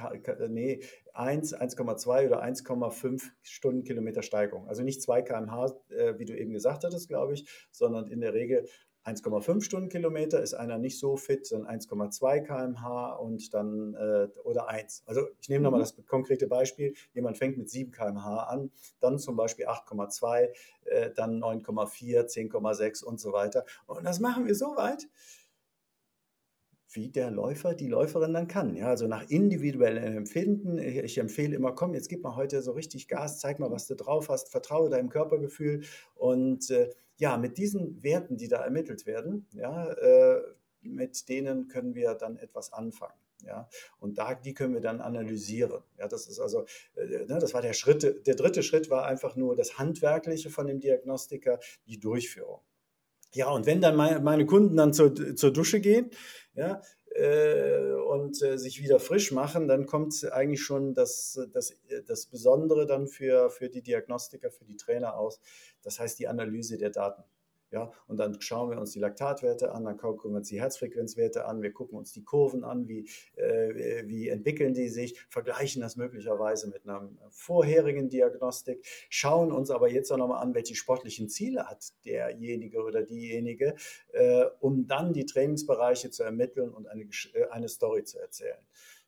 nee 0.49 0.81
1, 1.15 1.57
1,2 1.57 2.27
oder 2.27 2.43
1,5 2.43 3.23
Stundenkilometer 3.43 4.23
Steigerung. 4.23 4.69
Also 4.69 4.83
nicht 4.83 5.03
2 5.03 5.23
km/h, 5.23 5.75
äh, 5.91 6.19
wie 6.19 6.25
du 6.25 6.37
eben 6.37 6.53
gesagt 6.53 6.85
hattest, 6.85 7.09
glaube 7.09 7.35
ich, 7.35 7.47
sondern 7.71 8.09
in 8.09 8.21
der 8.21 8.35
Regel 8.35 8.67
1,5 9.05 9.63
Stundenkilometer 9.63 10.43
ist 10.43 10.55
einer 10.55 10.79
nicht 10.79 10.99
so 10.99 11.17
fit, 11.17 11.51
dann 11.51 11.67
1,2 11.67 12.43
km/h 12.43 13.15
und 13.15 13.55
dann 13.55 13.95
äh, 13.95 14.29
oder 14.45 14.69
1. 14.69 15.05
Also 15.07 15.23
ich 15.41 15.49
nehme 15.49 15.65
nochmal 15.65 15.81
mhm. 15.81 15.85
das 15.85 16.07
konkrete 16.07 16.47
Beispiel. 16.47 16.95
Jemand 17.15 17.39
fängt 17.39 17.57
mit 17.57 17.71
7 17.71 17.93
km/h 17.93 18.45
an, 18.45 18.71
dann 19.01 19.19
zum 19.19 19.37
Beispiel 19.37 19.67
8,2, 19.67 20.49
äh, 20.85 21.11
dann 21.15 21.43
9,4, 21.43 22.27
10,6 22.27 23.03
und 23.03 23.19
so 23.19 23.33
weiter. 23.33 23.65
Und 23.87 24.05
das 24.05 24.21
machen 24.21 24.47
wir 24.47 24.55
so 24.55 24.77
weit, 24.77 25.09
wie 26.93 27.09
der 27.09 27.31
Läufer, 27.31 27.75
die 27.75 27.87
Läuferin 27.87 28.35
dann 28.35 28.49
kann. 28.49 28.75
Ja, 28.75 28.89
also 28.89 29.07
nach 29.07 29.29
individuellem 29.31 30.17
Empfinden. 30.17 30.79
Ich 30.79 31.19
empfehle 31.19 31.55
immer, 31.55 31.73
komm, 31.73 31.95
jetzt 31.95 32.09
gib 32.09 32.23
mal 32.23 32.37
heute 32.37 32.63
so 32.63 32.73
richtig 32.73 33.09
Gas, 33.09 33.39
zeig 33.39 33.61
mal, 33.61 33.71
was 33.71 33.87
du 33.87 33.95
drauf 33.95 34.29
hast, 34.29 34.51
vertraue 34.51 34.91
deinem 34.91 35.09
Körpergefühl 35.09 35.85
und 36.17 36.69
äh, 36.71 36.91
ja, 37.21 37.37
mit 37.37 37.59
diesen 37.59 38.03
Werten, 38.03 38.39
die 38.39 38.49
da 38.49 38.65
ermittelt 38.65 39.05
werden, 39.05 39.47
ja, 39.53 39.93
äh, 39.93 40.43
mit 40.81 41.29
denen 41.29 41.69
können 41.69 41.95
wir 41.95 42.15
dann 42.15 42.39
etwas 42.39 42.73
anfangen. 42.73 43.21
Ja, 43.45 43.69
und 44.01 44.19
da, 44.19 44.35
die 44.35 44.53
können 44.53 44.75
wir 44.75 44.81
dann 44.83 45.01
analysieren. 45.01 45.83
Ja, 45.99 46.09
das 46.09 46.27
ist 46.27 46.41
also, 46.41 46.67
äh, 46.97 47.25
ne, 47.27 47.39
das 47.39 47.55
war 47.55 47.63
der 47.63 47.73
Schritt, 47.73 48.27
der 48.27 48.35
dritte 48.35 48.63
Schritt 48.63 48.91
war 48.91 49.07
einfach 49.07 49.37
nur 49.37 49.55
das 49.55 49.79
Handwerkliche 49.79 50.51
von 50.51 50.67
dem 50.67 50.81
Diagnostiker, 50.81 51.59
die 51.87 51.99
Durchführung. 51.99 52.61
Ja, 53.33 53.51
und 53.51 53.65
wenn 53.67 53.81
dann 53.81 53.97
meine, 53.97 54.21
meine 54.21 54.45
Kunden 54.45 54.77
dann 54.77 54.93
zur, 54.93 55.15
zur 55.37 55.53
Dusche 55.53 55.81
gehen, 55.81 56.11
ja, 56.55 56.83
und 58.07 58.43
äh, 58.43 58.59
sich 58.59 58.83
wieder 58.83 59.01
frisch 59.01 59.33
machen, 59.33 59.69
dann 59.69 59.87
kommt 59.87 60.31
eigentlich 60.33 60.63
schon 60.63 60.95
das, 60.95 61.41
das, 61.53 61.75
das 62.07 62.27
Besondere 62.27 62.87
dann 62.87 63.09
für, 63.09 63.51
für 63.51 63.69
die 63.69 63.83
Diagnostiker, 63.83 64.51
für 64.51 64.65
die 64.65 64.77
Trainer 64.77 65.17
aus. 65.17 65.41
Das 65.83 65.99
heißt 65.99 66.19
die 66.19 66.29
Analyse 66.29 66.79
der 66.79 66.91
Daten. 66.91 67.25
Ja, 67.73 67.93
und 68.09 68.17
dann 68.17 68.41
schauen 68.41 68.71
wir 68.71 68.81
uns 68.81 68.91
die 68.91 68.99
Laktatwerte 68.99 69.73
an, 69.73 69.85
dann 69.85 69.97
gucken 69.97 70.33
wir 70.33 70.39
uns 70.39 70.49
die 70.49 70.61
Herzfrequenzwerte 70.61 71.45
an, 71.45 71.63
wir 71.63 71.73
gucken 71.73 71.97
uns 71.99 72.13
die 72.13 72.25
Kurven 72.25 72.65
an, 72.65 72.89
wie, 72.89 73.09
äh, 73.37 74.09
wie 74.09 74.29
entwickeln 74.29 74.75
die 74.75 74.89
sich, 74.89 75.21
vergleichen 75.29 75.81
das 75.81 75.95
möglicherweise 75.95 76.69
mit 76.69 76.85
einer 76.85 77.09
vorherigen 77.29 78.09
Diagnostik, 78.09 78.85
schauen 79.09 79.53
uns 79.53 79.71
aber 79.71 79.89
jetzt 79.89 80.11
auch 80.11 80.17
nochmal 80.17 80.43
an, 80.43 80.53
welche 80.53 80.75
sportlichen 80.75 81.29
Ziele 81.29 81.69
hat 81.69 81.93
derjenige 82.05 82.83
oder 82.83 83.03
diejenige, 83.03 83.77
äh, 84.13 84.47
um 84.59 84.89
dann 84.89 85.13
die 85.13 85.27
Trainingsbereiche 85.27 86.11
zu 86.11 86.25
ermitteln 86.25 86.71
und 86.71 86.89
eine, 86.89 87.05
äh, 87.35 87.47
eine 87.51 87.69
Story 87.69 88.03
zu 88.03 88.19
erzählen. 88.19 88.59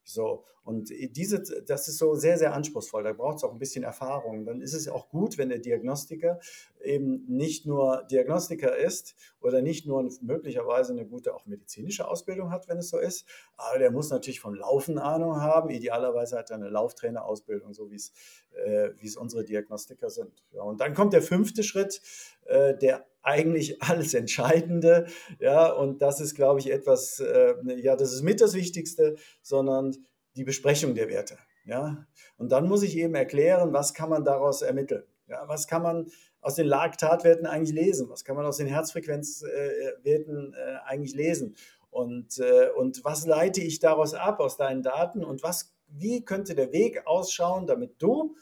So, 0.05 0.45
und 0.65 0.91
diese, 0.91 1.43
das 1.43 1.89
ist 1.89 1.99
so 1.99 2.15
sehr, 2.15 2.39
sehr 2.39 2.55
anspruchsvoll. 2.55 3.03
Da 3.03 3.13
braucht 3.13 3.39
es 3.39 3.45
auch 3.45 3.53
ein 3.53 3.59
bisschen 3.59 3.83
Erfahrung. 3.83 4.45
Dann 4.45 4.61
ist 4.61 4.75
es 4.75 4.87
auch 4.89 5.09
gut, 5.09 5.37
wenn 5.37 5.49
der 5.49 5.59
Diagnostiker 5.59 6.39
eben 6.81 7.25
nicht 7.27 7.67
nur 7.67 8.05
Diagnostiker 8.11 8.77
ist 8.77 9.17
oder 9.41 9.61
nicht 9.61 9.87
nur 9.87 10.09
möglicherweise 10.21 10.93
eine 10.93 11.05
gute 11.07 11.35
auch 11.35 11.47
medizinische 11.47 12.07
Ausbildung 12.07 12.51
hat, 12.51 12.69
wenn 12.69 12.79
es 12.79 12.91
so 12.91 12.99
ist, 12.99 13.27
aber 13.57 13.79
der 13.79 13.91
muss 13.91 14.11
natürlich 14.11 14.41
vom 14.41 14.55
Laufen 14.55 14.99
Ahnung 14.99 15.41
haben. 15.41 15.71
Idealerweise 15.71 16.39
hat 16.39 16.51
er 16.51 16.57
eine 16.57 16.69
Lauftrainerausbildung, 16.69 17.73
so 17.73 17.91
wie 17.91 17.97
es, 17.97 18.13
äh, 18.55 18.91
wie 18.99 19.07
es 19.07 19.17
unsere 19.17 19.45
Diagnostiker 19.45 20.11
sind. 20.11 20.45
Ja, 20.53 20.63
und 20.63 20.81
dann 20.81 20.95
kommt 20.95 21.13
der 21.13 21.23
fünfte 21.23 21.65
Schritt, 21.65 22.01
äh, 22.47 22.77
der 22.77 23.05
eigentlich 23.23 23.83
alles 23.83 24.15
Entscheidende. 24.15 25.07
Ja, 25.39 25.73
und 25.73 26.03
das 26.03 26.21
ist, 26.21 26.35
glaube 26.35 26.61
ich, 26.61 26.71
etwas, 26.71 27.21
äh, 27.21 27.55
ja, 27.81 27.97
das 27.97 28.13
ist 28.13 28.23
mit 28.23 28.41
das 28.41 28.55
Wichtigste, 28.55 29.17
sondern 29.43 29.97
die 30.37 30.45
Besprechung 30.45 30.95
der 30.95 31.09
Werte. 31.09 31.37
Ja, 31.65 32.07
und 32.39 32.51
dann 32.51 32.69
muss 32.69 32.83
ich 32.83 32.97
eben 32.97 33.15
erklären, 33.15 33.73
was 33.73 33.95
kann 33.95 34.11
man 34.11 34.25
daraus 34.25 34.63
ermitteln. 34.63 35.05
Ja, 35.29 35.45
was 35.47 35.69
kann 35.69 35.83
man 35.83 36.11
aus 36.41 36.57
den 36.57 36.67
Laktatwerten 36.67 37.47
eigentlich 37.47 37.75
lesen? 37.75 38.11
Was 38.11 38.25
kann 38.25 38.35
man 38.35 38.45
aus 38.45 38.57
den 38.57 38.67
Herzfrequenzwerten 38.67 40.55
äh, 40.55 40.75
eigentlich 40.85 41.15
lesen? 41.15 41.55
Und, 41.91 42.39
äh, 42.39 42.71
und 42.71 43.05
was 43.05 43.27
leite 43.27 43.61
ich 43.61 43.79
daraus 43.79 44.15
ab 44.15 44.41
aus 44.41 44.57
deinen 44.57 44.83
Daten? 44.83 45.25
Und 45.25 45.43
was, 45.43 45.73
wie 45.87 46.25
könnte 46.25 46.55
der 46.55 46.73
Weg 46.73 47.07
ausschauen, 47.07 47.67
damit 47.67 48.03
du 48.03 48.35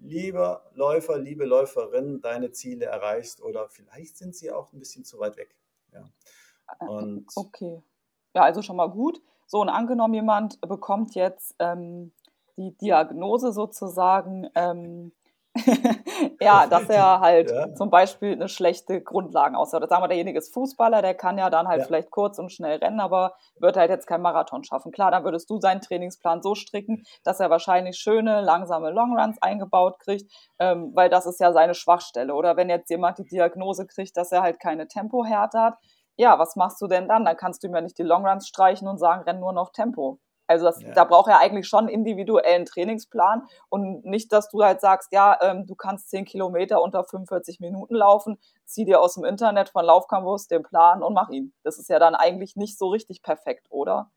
lieber 0.00 0.70
Läufer, 0.74 1.18
liebe 1.18 1.44
Läuferin, 1.44 2.20
deine 2.20 2.52
Ziele 2.52 2.86
erreichst 2.86 3.42
oder 3.42 3.68
vielleicht 3.68 4.16
sind 4.16 4.34
sie 4.34 4.50
auch 4.50 4.72
ein 4.72 4.78
bisschen 4.78 5.04
zu 5.04 5.18
weit 5.18 5.36
weg. 5.36 5.56
Ja. 5.92 6.08
Und 6.86 7.26
okay. 7.34 7.82
Ja, 8.34 8.42
also 8.42 8.62
schon 8.62 8.76
mal 8.76 8.90
gut. 8.90 9.20
So, 9.46 9.60
und 9.60 9.68
angenommen, 9.68 10.14
jemand 10.14 10.60
bekommt 10.60 11.14
jetzt 11.14 11.54
ähm, 11.58 12.12
die 12.56 12.76
Diagnose 12.76 13.52
sozusagen, 13.52 14.48
ähm, 14.54 15.12
ja, 16.40 16.66
dass 16.66 16.88
er 16.88 17.20
halt 17.20 17.50
ja. 17.50 17.74
zum 17.74 17.90
Beispiel 17.90 18.32
eine 18.32 18.48
schlechte 18.48 19.00
Grundlagenausdauer 19.02 19.82
hat. 19.82 19.90
Sagen 19.90 20.02
wir, 20.02 20.08
derjenige 20.08 20.38
ist 20.38 20.52
Fußballer, 20.54 21.02
der 21.02 21.14
kann 21.14 21.38
ja 21.38 21.50
dann 21.50 21.68
halt 21.68 21.80
ja. 21.80 21.86
vielleicht 21.86 22.10
kurz 22.10 22.38
und 22.38 22.52
schnell 22.52 22.78
rennen, 22.78 23.00
aber 23.00 23.34
wird 23.58 23.76
halt 23.76 23.90
jetzt 23.90 24.06
kein 24.06 24.22
Marathon 24.22 24.64
schaffen. 24.64 24.92
Klar, 24.92 25.10
dann 25.10 25.24
würdest 25.24 25.50
du 25.50 25.60
seinen 25.60 25.80
Trainingsplan 25.80 26.42
so 26.42 26.54
stricken, 26.54 27.04
dass 27.24 27.40
er 27.40 27.50
wahrscheinlich 27.50 27.96
schöne, 27.96 28.40
langsame 28.40 28.90
Longruns 28.90 29.40
eingebaut 29.40 29.98
kriegt, 29.98 30.30
ähm, 30.58 30.92
weil 30.94 31.08
das 31.08 31.26
ist 31.26 31.40
ja 31.40 31.52
seine 31.52 31.74
Schwachstelle. 31.74 32.34
Oder 32.34 32.56
wenn 32.56 32.68
jetzt 32.68 32.90
jemand 32.90 33.18
die 33.18 33.24
Diagnose 33.24 33.86
kriegt, 33.86 34.16
dass 34.16 34.32
er 34.32 34.42
halt 34.42 34.60
keine 34.60 34.88
Tempohärte 34.88 35.58
hat, 35.60 35.78
ja, 36.16 36.38
was 36.38 36.56
machst 36.56 36.80
du 36.82 36.88
denn 36.88 37.08
dann? 37.08 37.24
Dann 37.24 37.36
kannst 37.36 37.62
du 37.62 37.68
ihm 37.68 37.74
ja 37.74 37.80
nicht 37.80 37.96
die 37.96 38.02
Longruns 38.02 38.48
streichen 38.48 38.88
und 38.88 38.98
sagen, 38.98 39.22
renn 39.22 39.38
nur 39.38 39.52
noch 39.52 39.70
Tempo. 39.70 40.18
Also 40.48 40.64
das, 40.64 40.82
ja. 40.82 40.92
da 40.92 41.04
braucht 41.04 41.28
er 41.28 41.38
eigentlich 41.38 41.68
schon 41.68 41.80
einen 41.80 41.88
individuellen 41.90 42.64
Trainingsplan 42.64 43.46
und 43.68 44.04
nicht, 44.04 44.32
dass 44.32 44.48
du 44.48 44.64
halt 44.64 44.80
sagst, 44.80 45.12
ja, 45.12 45.38
ähm, 45.42 45.66
du 45.66 45.74
kannst 45.74 46.10
10 46.10 46.24
Kilometer 46.24 46.82
unter 46.82 47.04
45 47.04 47.60
Minuten 47.60 47.94
laufen, 47.94 48.38
zieh 48.64 48.84
dir 48.84 49.00
aus 49.00 49.14
dem 49.14 49.24
Internet 49.24 49.68
von 49.68 49.84
Laufcampus 49.84 50.48
den 50.48 50.62
Plan 50.62 51.02
und 51.02 51.12
mach 51.12 51.28
ihn. 51.28 51.52
Das 51.62 51.78
ist 51.78 51.88
ja 51.88 51.98
dann 51.98 52.14
eigentlich 52.14 52.56
nicht 52.56 52.78
so 52.78 52.88
richtig 52.88 53.22
perfekt, 53.22 53.66
oder? 53.70 54.10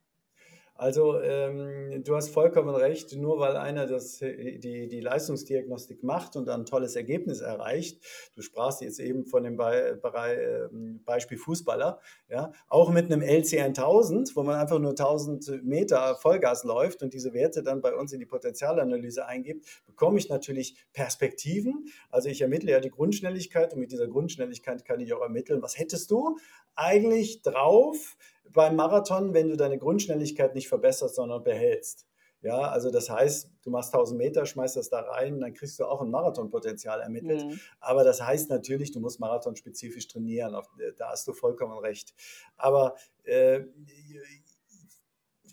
Also 0.82 1.22
ähm, 1.22 2.04
du 2.04 2.16
hast 2.16 2.30
vollkommen 2.30 2.74
recht, 2.74 3.16
nur 3.16 3.38
weil 3.38 3.56
einer 3.56 3.86
das, 3.86 4.18
die, 4.18 4.88
die 4.88 5.00
Leistungsdiagnostik 5.00 6.02
macht 6.02 6.36
und 6.36 6.50
ein 6.50 6.66
tolles 6.66 6.96
Ergebnis 6.96 7.42
erreicht, 7.42 8.04
du 8.34 8.42
sprachst 8.42 8.82
jetzt 8.82 9.00
eben 9.00 9.28
von 9.28 9.44
dem 9.44 9.58
Be 9.58 10.00
Be 10.02 10.70
ähm, 10.74 11.04
Beispiel 11.06 11.38
Fußballer, 11.38 12.00
ja, 12.30 12.52
auch 12.68 12.90
mit 12.90 13.12
einem 13.12 13.22
LC 13.22 13.60
1000, 13.60 14.36
wo 14.36 14.42
man 14.42 14.56
einfach 14.56 14.80
nur 14.80 14.94
1000 14.94 15.64
Meter 15.64 16.16
Vollgas 16.16 16.64
läuft 16.64 17.04
und 17.04 17.14
diese 17.14 17.32
Werte 17.36 17.62
dann 17.62 17.82
bei 17.82 17.94
uns 17.94 18.12
in 18.12 18.20
die 18.20 18.26
Potenzialanalyse 18.26 19.28
eingibt, 19.28 19.68
bekomme 19.86 20.18
ich 20.18 20.30
natürlich 20.30 20.84
Perspektiven. 20.94 21.92
Also 22.10 22.28
ich 22.28 22.42
ermittle 22.42 22.72
ja 22.72 22.80
die 22.80 22.90
Grundschnelligkeit 22.90 23.76
und 23.76 23.82
mit 23.82 23.92
dieser 23.92 24.08
Grundschnelligkeit 24.08 24.84
kann 24.84 25.00
ich 25.00 25.14
auch 25.14 25.22
ermitteln, 25.22 25.62
was 25.62 25.78
hättest 25.78 26.10
du 26.10 26.40
eigentlich 26.74 27.44
drauf, 27.44 28.18
beim 28.54 28.76
Marathon, 28.76 29.34
wenn 29.34 29.50
du 29.50 29.58
deine 29.58 29.78
Grundschnelligkeit 29.78 30.56
nicht 30.56 30.68
verbesserst, 30.68 31.16
sondern 31.16 31.44
behältst. 31.44 32.06
Ja, 32.44 32.58
also 32.58 32.90
das 32.90 33.10
heißt, 33.10 33.52
du 33.62 33.70
machst 33.70 33.94
1000 33.94 34.18
Meter, 34.18 34.48
schmeißt 34.48 34.76
das 34.76 34.90
da 34.90 35.02
rein, 35.02 35.40
dann 35.40 35.54
kriegst 35.54 35.80
du 35.80 35.86
auch 35.86 36.02
ein 36.02 36.10
Marathonpotenzial 36.10 37.00
ermittelt. 37.00 37.46
Mhm. 37.46 37.60
Aber 37.80 38.04
das 38.04 38.22
heißt 38.22 38.50
natürlich, 38.50 38.92
du 38.92 39.00
musst 39.00 39.20
marathonspezifisch 39.20 40.08
trainieren. 40.08 40.58
Da 40.98 41.10
hast 41.10 41.28
du 41.28 41.34
vollkommen 41.34 41.78
recht. 41.78 42.16
Aber 42.58 42.96
äh, 43.24 43.62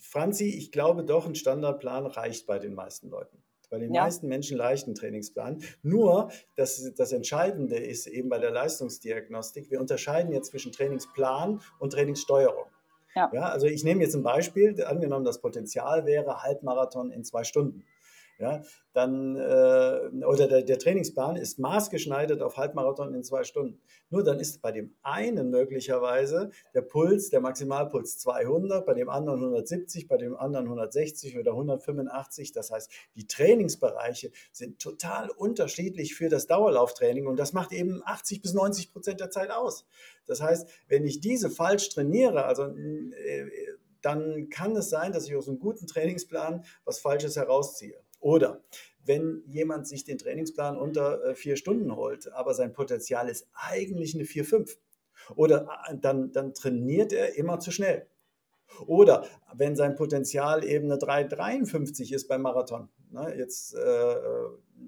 Franzi, 0.00 0.48
ich 0.48 0.72
glaube 0.72 1.04
doch, 1.04 1.26
ein 1.26 1.34
Standardplan 1.34 2.06
reicht 2.06 2.46
bei 2.46 2.58
den 2.58 2.74
meisten 2.74 3.10
Leuten. 3.10 3.42
Bei 3.68 3.78
den 3.78 3.92
ja. 3.92 4.04
meisten 4.04 4.26
Menschen 4.28 4.56
leichten 4.56 4.94
Trainingsplan. 4.94 5.62
Nur 5.82 6.30
das, 6.56 6.90
das 6.96 7.12
Entscheidende 7.12 7.76
ist 7.76 8.06
eben 8.06 8.30
bei 8.30 8.38
der 8.38 8.50
Leistungsdiagnostik, 8.50 9.70
wir 9.70 9.78
unterscheiden 9.78 10.32
jetzt 10.32 10.52
zwischen 10.52 10.72
Trainingsplan 10.72 11.60
und 11.78 11.92
Trainingssteuerung. 11.92 12.64
Ja. 13.18 13.30
ja. 13.32 13.48
also 13.48 13.66
ich 13.66 13.84
nehme 13.84 14.02
jetzt 14.02 14.14
ein 14.14 14.22
Beispiel, 14.22 14.82
angenommen, 14.84 15.24
das 15.24 15.40
Potenzial 15.40 16.06
wäre 16.06 16.42
Halbmarathon 16.42 17.10
in 17.10 17.24
zwei 17.24 17.44
Stunden 17.44 17.84
ja, 18.38 18.62
dann, 18.92 19.34
äh, 19.36 20.24
oder 20.24 20.46
der, 20.46 20.62
der, 20.62 20.78
Trainingsplan 20.78 21.34
ist 21.34 21.58
maßgeschneidert 21.58 22.40
auf 22.40 22.56
Halbmarathon 22.56 23.12
in 23.12 23.24
zwei 23.24 23.42
Stunden. 23.42 23.80
Nur 24.10 24.22
dann 24.22 24.38
ist 24.38 24.62
bei 24.62 24.70
dem 24.70 24.94
einen 25.02 25.50
möglicherweise 25.50 26.50
der 26.72 26.82
Puls, 26.82 27.30
der 27.30 27.40
Maximalpuls 27.40 28.18
200, 28.18 28.86
bei 28.86 28.94
dem 28.94 29.08
anderen 29.08 29.40
170, 29.40 30.06
bei 30.06 30.18
dem 30.18 30.36
anderen 30.36 30.66
160 30.66 31.36
oder 31.36 31.50
185. 31.50 32.52
Das 32.52 32.70
heißt, 32.70 32.90
die 33.16 33.26
Trainingsbereiche 33.26 34.30
sind 34.52 34.78
total 34.78 35.30
unterschiedlich 35.30 36.14
für 36.14 36.28
das 36.28 36.46
Dauerlauftraining 36.46 37.26
und 37.26 37.40
das 37.40 37.52
macht 37.52 37.72
eben 37.72 38.02
80 38.04 38.40
bis 38.40 38.54
90 38.54 38.92
Prozent 38.92 39.18
der 39.18 39.30
Zeit 39.30 39.50
aus. 39.50 39.84
Das 40.26 40.40
heißt, 40.40 40.68
wenn 40.86 41.04
ich 41.04 41.20
diese 41.20 41.50
falsch 41.50 41.88
trainiere, 41.88 42.44
also 42.44 42.66
äh, 42.66 43.46
dann 44.00 44.48
kann 44.48 44.76
es 44.76 44.90
sein, 44.90 45.12
dass 45.12 45.26
ich 45.26 45.34
aus 45.34 45.48
einem 45.48 45.58
guten 45.58 45.86
Trainingsplan 45.86 46.64
was 46.84 47.00
Falsches 47.00 47.36
herausziehe. 47.36 48.00
Oder 48.20 48.62
wenn 49.04 49.42
jemand 49.46 49.88
sich 49.88 50.04
den 50.04 50.18
Trainingsplan 50.18 50.76
unter 50.76 51.24
äh, 51.24 51.34
vier 51.34 51.56
Stunden 51.56 51.96
holt, 51.96 52.30
aber 52.32 52.54
sein 52.54 52.72
Potenzial 52.72 53.28
ist 53.28 53.48
eigentlich 53.54 54.14
eine 54.14 54.24
4-5. 54.24 54.76
Oder 55.34 55.68
äh, 55.88 55.96
dann, 55.96 56.32
dann 56.32 56.54
trainiert 56.54 57.12
er 57.12 57.36
immer 57.36 57.58
zu 57.58 57.70
schnell. 57.70 58.06
Oder 58.86 59.26
wenn 59.54 59.76
sein 59.76 59.96
Potenzial 59.96 60.62
eben 60.62 60.90
eine 60.90 61.00
3,53 61.00 62.14
ist 62.14 62.28
beim 62.28 62.42
Marathon, 62.42 62.88
ne, 63.10 63.34
jetzt, 63.36 63.74
äh, 63.74 64.14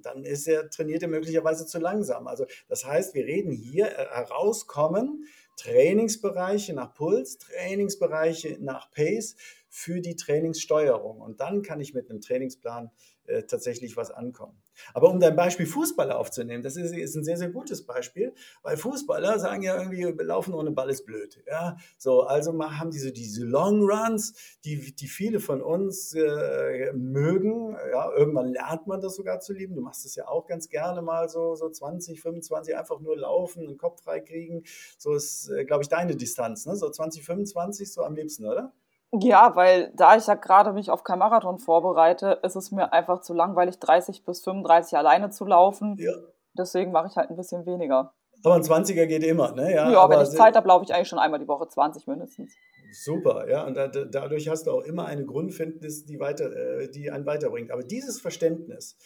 dann 0.02 0.24
ist 0.24 0.46
er, 0.46 0.68
trainiert 0.68 1.02
er 1.02 1.08
möglicherweise 1.08 1.66
zu 1.66 1.78
langsam. 1.78 2.26
Also 2.26 2.46
das 2.68 2.84
heißt, 2.84 3.14
wir 3.14 3.24
reden 3.24 3.52
hier 3.52 3.86
äh, 3.86 4.06
herauskommen 4.10 5.24
Trainingsbereiche 5.56 6.74
nach 6.74 6.94
Puls, 6.94 7.38
Trainingsbereiche 7.38 8.58
nach 8.60 8.90
Pace 8.90 9.36
für 9.70 10.00
die 10.00 10.16
Trainingssteuerung. 10.16 11.20
Und 11.20 11.40
dann 11.40 11.62
kann 11.62 11.80
ich 11.80 11.94
mit 11.94 12.11
einem 12.11 12.20
Trainingsplan 12.20 12.90
äh, 13.30 13.44
tatsächlich 13.44 13.96
was 13.96 14.11
ankommen. 14.11 14.61
Aber 14.92 15.11
um 15.11 15.20
dein 15.20 15.37
Beispiel 15.37 15.66
Fußballer 15.66 16.18
aufzunehmen, 16.18 16.62
das 16.62 16.76
ist, 16.76 16.92
ist, 16.92 17.14
ein 17.14 17.22
sehr, 17.22 17.37
sehr 17.37 17.50
gutes 17.50 17.87
Beispiel, 17.87 18.35
weil 18.62 18.76
Fußballer 18.76 19.38
sagen 19.38 19.62
ja 19.62 19.78
irgendwie, 19.78 20.02
laufen 20.24 20.52
ohne 20.54 20.72
Ball 20.72 20.90
ist 20.90 21.06
blöd. 21.06 21.40
Ja, 21.46 21.76
so, 21.96 22.22
also 22.22 22.52
haben 22.61 22.90
diese, 22.90 23.12
diese 23.12 23.44
Long 23.44 23.88
Runs, 23.88 24.35
die, 24.64 24.94
die 24.94 25.06
viele 25.06 25.38
von 25.38 25.62
uns 25.62 26.12
äh, 26.14 26.92
mögen. 26.92 27.76
Ja, 27.92 28.11
irgendwann 28.12 28.48
lernt 28.48 28.88
man 28.88 29.00
das 29.00 29.14
sogar 29.14 29.38
zu 29.38 29.52
lieben. 29.52 29.76
Du 29.76 29.83
machst 29.83 30.04
es 30.04 30.16
ja 30.16 30.26
auch 30.26 30.46
ganz 30.46 30.68
gerne 30.68 31.00
mal 31.00 31.28
so, 31.28 31.54
so 31.54 31.70
20, 31.70 32.20
25, 32.20 32.76
einfach 32.76 32.98
nur 32.98 33.16
laufen, 33.16 33.66
den 33.66 33.78
Kopf 33.78 34.02
frei 34.02 34.20
kriegen. 34.20 34.64
So 34.98 35.14
ist, 35.14 35.48
äh, 35.50 35.64
glaube 35.64 35.85
ich, 35.85 35.88
deine 35.88 36.16
Distanz, 36.16 36.66
ne? 36.66 36.74
So 36.74 36.90
20, 36.90 37.24
25 37.24 37.92
so 37.92 38.02
am 38.02 38.16
liebsten, 38.16 38.46
oder? 38.46 38.72
Ja, 39.12 39.57
weil 39.57 39.92
da 39.96 40.16
ich 40.16 40.27
ja 40.27 40.35
gerade 40.35 40.73
mich 40.73 40.90
auf 40.90 41.03
kein 41.03 41.18
Marathon 41.18 41.59
vorbereite, 41.59 42.38
ist 42.44 42.55
es 42.55 42.70
mir 42.70 42.92
einfach 42.92 43.20
zu 43.23 43.35
langweilig, 43.35 43.79
30 43.81 44.25
bis 44.25 44.42
35 44.44 44.96
alleine 44.96 45.31
zu 45.31 45.44
laufen. 45.44 45.96
Ja. 45.99 46.12
Deswegen 46.57 46.92
mache 46.92 47.09
ich 47.09 47.16
halt 47.16 47.31
ein 47.31 47.37
bisschen 47.37 47.66
weniger. 47.66 48.12
Aber 48.44 48.55
ein 48.55 48.62
20er 48.62 49.07
geht 49.07 49.25
immer, 49.25 49.53
ne? 49.53 49.75
Ja, 49.75 49.90
ja 49.90 50.09
wenn 50.09 50.23
ich 50.23 50.31
Zeit 50.31 50.57
habe, 50.57 50.68
laufe 50.68 50.85
ich 50.85 50.94
eigentlich 50.94 51.09
schon 51.09 51.18
einmal 51.18 51.40
die 51.40 51.49
Woche 51.49 51.68
20 51.68 52.07
mindestens. 52.07 52.55
Super, 52.92 53.49
ja. 53.49 53.66
Und 53.66 53.75
da, 53.75 53.88
dadurch 53.88 54.49
hast 54.49 54.66
du 54.66 54.73
auch 54.73 54.83
immer 54.83 55.07
eine 55.07 55.25
Grundfindnis, 55.25 56.07
die, 56.07 56.18
weiter, 56.18 56.51
äh, 56.53 56.90
die 56.90 57.11
einen 57.11 57.27
weiterbringt. 57.27 57.70
Aber 57.70 57.83
dieses 57.83 58.20
Verständnis, 58.20 58.96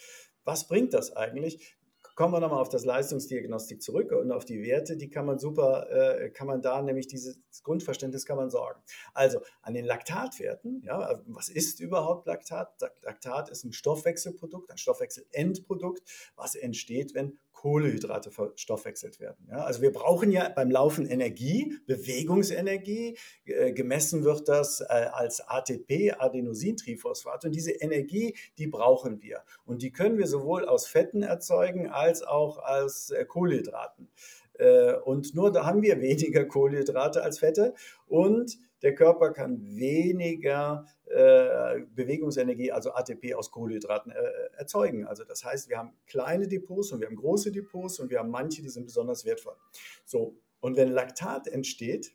was 0.44 0.68
bringt 0.68 0.94
das 0.94 1.16
eigentlich? 1.16 1.76
Kommen 2.14 2.32
wir 2.32 2.38
nochmal 2.38 2.60
auf 2.60 2.68
das 2.68 2.84
Leistungsdiagnostik 2.84 3.82
zurück 3.82 4.12
und 4.12 4.30
auf 4.30 4.44
die 4.44 4.62
Werte, 4.62 4.96
die 4.96 5.10
kann 5.10 5.26
man 5.26 5.40
super, 5.40 5.90
äh, 5.90 6.30
kann 6.30 6.46
man 6.46 6.62
da 6.62 6.80
nämlich 6.80 7.08
dieses 7.08 7.40
Grundverständnis 7.64 8.24
kann 8.24 8.36
man 8.36 8.50
sorgen. 8.50 8.80
Also 9.14 9.40
an 9.62 9.74
den 9.74 9.84
Laktatwerten, 9.84 10.82
ja, 10.84 10.98
also 11.00 11.22
was 11.26 11.48
ist 11.48 11.80
überhaupt 11.80 12.26
Laktat? 12.26 12.80
Laktat 13.02 13.50
ist 13.50 13.64
ein 13.64 13.72
Stoffwechselprodukt, 13.72 14.70
ein 14.70 14.78
Stoffwechselendprodukt, 14.78 16.02
was 16.36 16.54
entsteht, 16.54 17.14
wenn 17.14 17.36
Kohlehydrate 17.64 18.30
verstoffwechselt 18.30 19.20
werden. 19.20 19.48
Ja, 19.50 19.64
also 19.64 19.80
wir 19.80 19.90
brauchen 19.90 20.30
ja 20.30 20.50
beim 20.50 20.70
Laufen 20.70 21.06
Energie, 21.06 21.78
Bewegungsenergie. 21.86 23.16
Äh, 23.46 23.72
gemessen 23.72 24.22
wird 24.22 24.50
das 24.50 24.82
äh, 24.82 24.84
als 25.10 25.40
ATP, 25.40 26.12
Adenosintriphosphat. 26.18 27.46
Und 27.46 27.52
diese 27.52 27.70
Energie, 27.70 28.36
die 28.58 28.66
brauchen 28.66 29.22
wir. 29.22 29.44
Und 29.64 29.80
die 29.80 29.92
können 29.92 30.18
wir 30.18 30.26
sowohl 30.26 30.66
aus 30.66 30.86
Fetten 30.86 31.22
erzeugen 31.22 31.88
als 31.88 32.22
auch 32.22 32.58
aus 32.58 33.08
äh, 33.08 33.24
Kohlenhydraten. 33.24 34.10
Äh, 34.58 34.96
und 34.96 35.34
nur 35.34 35.50
da 35.50 35.64
haben 35.64 35.80
wir 35.80 35.98
weniger 36.02 36.44
Kohlenhydrate 36.44 37.22
als 37.22 37.38
Fette. 37.38 37.72
Und 38.06 38.58
der 38.84 38.94
Körper 38.94 39.32
kann 39.32 39.60
weniger 39.76 40.86
äh, 41.06 41.80
Bewegungsenergie, 41.94 42.70
also 42.70 42.92
ATP 42.92 43.34
aus 43.34 43.50
Kohlenhydraten 43.50 44.12
äh, 44.12 44.16
erzeugen. 44.58 45.06
Also 45.06 45.24
das 45.24 45.42
heißt, 45.42 45.70
wir 45.70 45.78
haben 45.78 45.94
kleine 46.06 46.46
Depots 46.46 46.92
und 46.92 47.00
wir 47.00 47.06
haben 47.06 47.16
große 47.16 47.50
Depots 47.50 47.98
und 47.98 48.10
wir 48.10 48.18
haben 48.18 48.30
manche, 48.30 48.60
die 48.60 48.68
sind 48.68 48.84
besonders 48.84 49.24
wertvoll. 49.24 49.56
So, 50.04 50.36
und 50.60 50.76
wenn 50.76 50.88
Laktat 50.88 51.48
entsteht, 51.48 52.14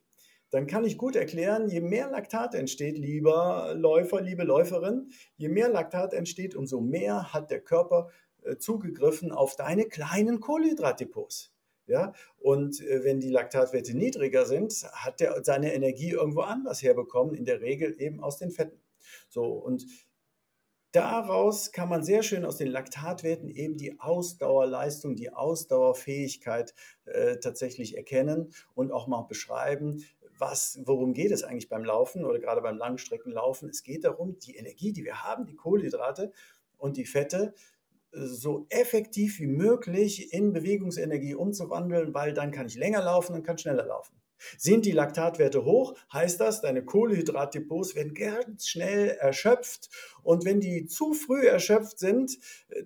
dann 0.51 0.67
kann 0.67 0.85
ich 0.85 0.99
gut 0.99 1.15
erklären, 1.15 1.69
je 1.69 1.81
mehr 1.81 2.09
Laktat 2.09 2.53
entsteht, 2.53 2.99
lieber 2.99 3.73
Läufer, 3.75 4.21
liebe 4.21 4.43
Läuferin, 4.43 5.09
je 5.37 5.49
mehr 5.49 5.69
Laktat 5.69 6.13
entsteht, 6.13 6.55
umso 6.55 6.81
mehr 6.81 7.33
hat 7.33 7.49
der 7.49 7.61
Körper 7.61 8.09
äh, 8.43 8.57
zugegriffen 8.57 9.31
auf 9.31 9.55
deine 9.55 9.85
kleinen 9.85 10.39
Kohlenhydratdepots. 10.39 11.51
Ja? 11.89 12.13
Und 12.39 12.81
äh, 12.81 13.03
wenn 13.03 13.19
die 13.19 13.29
Laktatwerte 13.29 13.95
niedriger 13.95 14.45
sind, 14.45 14.73
hat 14.93 15.19
er 15.21 15.43
seine 15.43 15.73
Energie 15.73 16.11
irgendwo 16.11 16.41
anders 16.41 16.81
herbekommen, 16.81 17.35
in 17.35 17.45
der 17.45 17.61
Regel 17.61 17.99
eben 17.99 18.21
aus 18.21 18.37
den 18.37 18.51
Fetten. 18.51 18.79
So, 19.29 19.45
und 19.45 19.85
daraus 20.91 21.71
kann 21.71 21.89
man 21.89 22.03
sehr 22.03 22.23
schön 22.23 22.45
aus 22.45 22.57
den 22.57 22.67
Laktatwerten 22.67 23.49
eben 23.49 23.77
die 23.77 23.99
Ausdauerleistung, 23.99 25.15
die 25.15 25.33
Ausdauerfähigkeit 25.33 26.73
äh, 27.05 27.37
tatsächlich 27.37 27.97
erkennen 27.97 28.53
und 28.73 28.91
auch 28.91 29.07
mal 29.07 29.23
beschreiben, 29.23 30.05
was, 30.39 30.79
worum 30.85 31.13
geht 31.13 31.31
es 31.31 31.43
eigentlich 31.43 31.69
beim 31.69 31.83
Laufen 31.83 32.23
oder 32.23 32.39
gerade 32.39 32.61
beim 32.61 32.77
Langstreckenlaufen? 32.77 33.69
Es 33.69 33.83
geht 33.83 34.05
darum, 34.05 34.39
die 34.39 34.55
Energie, 34.55 34.93
die 34.93 35.03
wir 35.03 35.23
haben, 35.23 35.45
die 35.45 35.55
Kohlenhydrate 35.55 36.31
und 36.77 36.95
die 36.95 37.05
Fette, 37.05 37.53
so 38.11 38.65
effektiv 38.69 39.39
wie 39.39 39.47
möglich 39.47 40.33
in 40.33 40.53
Bewegungsenergie 40.53 41.35
umzuwandeln, 41.35 42.13
weil 42.13 42.33
dann 42.33 42.51
kann 42.51 42.67
ich 42.67 42.75
länger 42.75 43.03
laufen 43.03 43.35
und 43.35 43.43
kann 43.43 43.57
schneller 43.57 43.85
laufen. 43.85 44.19
Sind 44.57 44.85
die 44.85 44.91
Laktatwerte 44.91 45.65
hoch, 45.65 45.95
heißt 46.13 46.39
das, 46.39 46.61
deine 46.61 46.83
Kohlenhydratdepots 46.83 47.95
werden 47.95 48.13
ganz 48.13 48.67
schnell 48.67 49.09
erschöpft. 49.09 49.89
Und 50.23 50.45
wenn 50.45 50.59
die 50.59 50.85
zu 50.85 51.13
früh 51.13 51.47
erschöpft 51.47 51.99
sind, 51.99 52.37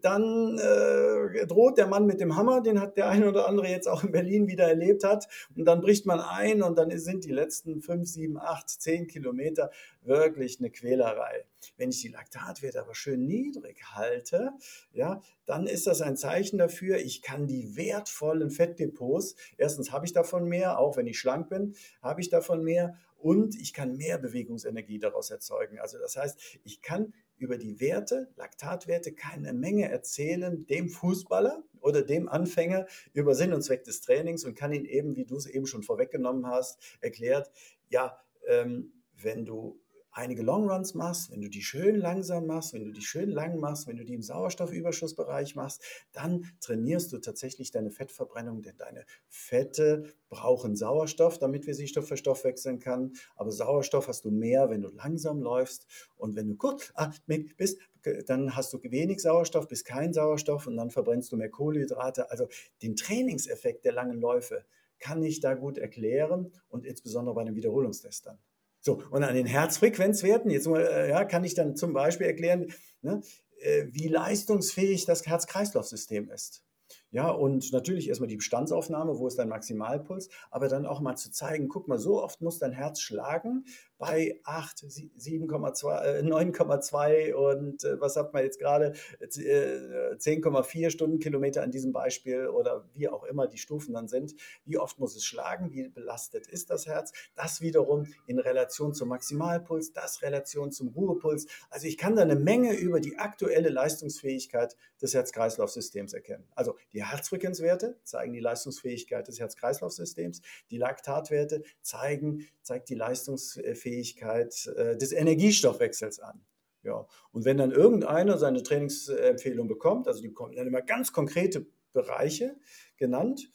dann 0.01 0.57
äh, 0.57 1.45
droht 1.45 1.77
der 1.77 1.87
Mann 1.87 2.05
mit 2.05 2.19
dem 2.19 2.35
Hammer, 2.35 2.61
den 2.61 2.79
hat 2.79 2.97
der 2.97 3.09
eine 3.09 3.29
oder 3.29 3.47
andere 3.47 3.67
jetzt 3.67 3.87
auch 3.87 4.03
in 4.03 4.11
Berlin 4.11 4.47
wieder 4.47 4.67
erlebt 4.67 5.03
hat. 5.03 5.27
Und 5.55 5.65
dann 5.65 5.81
bricht 5.81 6.05
man 6.05 6.19
ein 6.19 6.61
und 6.61 6.77
dann 6.77 6.97
sind 6.97 7.25
die 7.25 7.31
letzten 7.31 7.81
fünf, 7.81 8.07
sieben, 8.07 8.37
acht, 8.37 8.69
zehn 8.69 9.07
Kilometer 9.07 9.71
wirklich 10.03 10.59
eine 10.59 10.69
Quälerei. 10.69 11.45
Wenn 11.77 11.89
ich 11.89 12.01
die 12.01 12.09
Laktatwerte 12.09 12.81
aber 12.81 12.95
schön 12.95 13.25
niedrig 13.25 13.77
halte, 13.93 14.51
ja, 14.91 15.21
dann 15.45 15.67
ist 15.67 15.87
das 15.87 16.01
ein 16.01 16.17
Zeichen 16.17 16.57
dafür, 16.57 16.97
ich 16.97 17.21
kann 17.21 17.47
die 17.47 17.75
wertvollen 17.75 18.49
Fettdepots, 18.49 19.35
erstens 19.57 19.91
habe 19.91 20.05
ich 20.05 20.13
davon 20.13 20.45
mehr, 20.45 20.79
auch 20.79 20.97
wenn 20.97 21.07
ich 21.07 21.19
schlank 21.19 21.49
bin, 21.49 21.75
habe 22.01 22.21
ich 22.21 22.29
davon 22.29 22.63
mehr 22.63 22.97
und 23.23 23.55
ich 23.55 23.73
kann 23.73 23.95
mehr 23.95 24.17
Bewegungsenergie 24.17 24.99
daraus 24.99 25.31
erzeugen. 25.31 25.79
Also 25.79 25.97
das 25.97 26.17
heißt, 26.17 26.59
ich 26.65 26.81
kann 26.81 27.13
über 27.37 27.57
die 27.57 27.79
Werte, 27.79 28.29
Laktatwerte, 28.35 29.13
keine 29.13 29.53
Menge 29.53 29.89
erzählen 29.89 30.65
dem 30.67 30.89
Fußballer 30.89 31.63
oder 31.79 32.01
dem 32.01 32.27
Anfänger 32.27 32.85
über 33.13 33.33
Sinn 33.33 33.53
und 33.53 33.61
Zweck 33.61 33.85
des 33.85 34.01
Trainings 34.01 34.43
und 34.43 34.55
kann 34.55 34.73
ihn 34.73 34.83
eben, 34.83 35.15
wie 35.15 35.23
du 35.23 35.37
es 35.37 35.45
eben 35.45 35.65
schon 35.65 35.83
vorweggenommen 35.83 36.47
hast, 36.47 36.97
erklärt, 36.99 37.49
ja, 37.89 38.17
ähm, 38.47 38.91
wenn 39.15 39.45
du 39.45 39.79
einige 40.13 40.43
Longruns 40.43 40.93
machst, 40.93 41.31
wenn 41.31 41.41
du 41.41 41.49
die 41.49 41.61
schön 41.61 41.95
langsam 41.95 42.45
machst, 42.45 42.73
wenn 42.73 42.85
du 42.85 42.91
die 42.91 43.01
schön 43.01 43.29
lang 43.29 43.59
machst, 43.59 43.87
wenn 43.87 43.97
du 43.97 44.05
die 44.05 44.13
im 44.13 44.21
Sauerstoffüberschussbereich 44.21 45.55
machst, 45.55 45.83
dann 46.11 46.45
trainierst 46.61 47.11
du 47.11 47.17
tatsächlich 47.17 47.71
deine 47.71 47.91
Fettverbrennung, 47.91 48.61
denn 48.61 48.77
deine 48.77 49.05
Fette 49.27 50.13
brauchen 50.29 50.75
Sauerstoff, 50.75 51.39
damit 51.39 51.67
wir 51.67 51.75
sie 51.75 51.87
Stoff 51.87 52.07
für 52.07 52.17
Stoff 52.17 52.43
wechseln 52.43 52.79
können. 52.79 53.13
Aber 53.35 53.51
Sauerstoff 53.51 54.07
hast 54.07 54.25
du 54.25 54.31
mehr, 54.31 54.69
wenn 54.69 54.81
du 54.81 54.89
langsam 54.89 55.41
läufst 55.41 55.87
und 56.15 56.35
wenn 56.35 56.47
du 56.47 56.55
kurzatmig 56.55 57.55
bist, 57.57 57.79
dann 58.27 58.55
hast 58.55 58.73
du 58.73 58.79
wenig 58.83 59.21
Sauerstoff 59.21 59.67
bis 59.67 59.83
kein 59.83 60.13
Sauerstoff 60.13 60.67
und 60.67 60.77
dann 60.77 60.91
verbrennst 60.91 61.31
du 61.31 61.37
mehr 61.37 61.49
Kohlenhydrate. 61.49 62.29
Also 62.29 62.47
den 62.81 62.95
Trainingseffekt 62.95 63.85
der 63.85 63.93
langen 63.93 64.19
Läufe 64.19 64.65
kann 64.99 65.23
ich 65.23 65.39
da 65.39 65.53
gut 65.53 65.77
erklären 65.77 66.51
und 66.69 66.85
insbesondere 66.85 67.35
bei 67.35 67.43
den 67.43 67.55
Wiederholungstestern. 67.55 68.37
So, 68.85 69.01
und 69.11 69.23
an 69.23 69.33
den 69.33 69.45
Herzfrequenzwerten, 69.45 70.51
jetzt 70.51 70.67
äh, 70.67 71.09
ja, 71.09 71.23
kann 71.23 71.45
ich 71.45 71.53
dann 71.53 71.77
zum 71.77 71.93
Beispiel 71.93 72.27
erklären, 72.27 72.67
ne, 73.01 73.21
äh, 73.61 73.85
wie 73.91 74.09
leistungsfähig 74.09 75.05
das 75.05 75.25
Herz-Kreislauf-System 75.25 76.29
ist. 76.29 76.65
Ja, 77.09 77.29
und 77.29 77.71
natürlich 77.71 78.09
erstmal 78.09 78.27
die 78.27 78.35
Bestandsaufnahme, 78.35 79.17
wo 79.17 79.27
ist 79.27 79.39
dein 79.39 79.47
Maximalpuls, 79.47 80.27
aber 80.51 80.67
dann 80.67 80.85
auch 80.85 80.99
mal 80.99 81.15
zu 81.15 81.31
zeigen, 81.31 81.69
guck 81.69 81.87
mal, 81.87 81.97
so 81.97 82.21
oft 82.21 82.41
muss 82.41 82.59
dein 82.59 82.73
Herz 82.73 82.99
schlagen 82.99 83.63
bei 84.05 84.37
8, 84.43 84.79
7,2, 84.79 86.23
9,2 86.23 87.33
und 87.33 87.85
äh, 87.85 88.01
was 88.01 88.17
hat 88.17 88.33
man 88.33 88.43
jetzt 88.43 88.59
gerade, 88.59 88.91
äh, 89.21 90.15
10,4 90.17 90.89
Stundenkilometer 90.89 91.63
an 91.63 91.71
diesem 91.71 91.93
Beispiel 91.93 92.47
oder 92.47 92.83
wie 92.91 93.07
auch 93.07 93.23
immer 93.23 93.47
die 93.47 93.57
Stufen 93.57 93.93
dann 93.93 94.09
sind. 94.09 94.35
Wie 94.65 94.77
oft 94.77 94.99
muss 94.99 95.15
es 95.15 95.23
schlagen? 95.23 95.71
Wie 95.71 95.87
belastet 95.87 96.47
ist 96.47 96.69
das 96.69 96.85
Herz? 96.85 97.13
Das 97.35 97.61
wiederum 97.61 98.07
in 98.27 98.39
Relation 98.39 98.93
zum 98.93 99.07
Maximalpuls, 99.07 99.93
das 99.93 100.21
Relation 100.21 100.73
zum 100.73 100.89
Ruhepuls. 100.89 101.47
Also 101.69 101.87
ich 101.87 101.97
kann 101.97 102.17
da 102.17 102.23
eine 102.23 102.35
Menge 102.35 102.73
über 102.75 102.99
die 102.99 103.17
aktuelle 103.17 103.69
Leistungsfähigkeit 103.69 104.75
des 105.01 105.13
Herz-Kreislauf-Systems 105.13 106.11
erkennen. 106.11 106.43
Also 106.55 106.75
die 106.91 107.05
Herzfrequenzwerte 107.05 107.97
zeigen 108.03 108.33
die 108.33 108.41
Leistungsfähigkeit 108.41 109.29
des 109.29 109.39
Herz-Kreislauf-Systems. 109.39 110.41
Die 110.71 110.77
Laktatwerte 110.77 111.63
zeigen, 111.81 112.45
zeigt 112.63 112.89
die 112.89 112.95
Leistungsfähigkeit 112.95 113.92
äh, 113.99 114.97
des 114.97 115.11
Energiestoffwechsels 115.11 116.19
an. 116.19 116.41
Ja. 116.83 117.05
Und 117.31 117.45
wenn 117.45 117.57
dann 117.57 117.71
irgendeiner 117.71 118.37
seine 118.37 118.63
Trainingsempfehlung 118.63 119.67
bekommt, 119.67 120.07
also 120.07 120.21
die 120.21 120.27
bekommen 120.29 120.55
dann 120.55 120.67
immer 120.67 120.81
ganz 120.81 121.13
konkrete 121.13 121.65
Bereiche 121.93 122.55
genannt, 122.97 123.49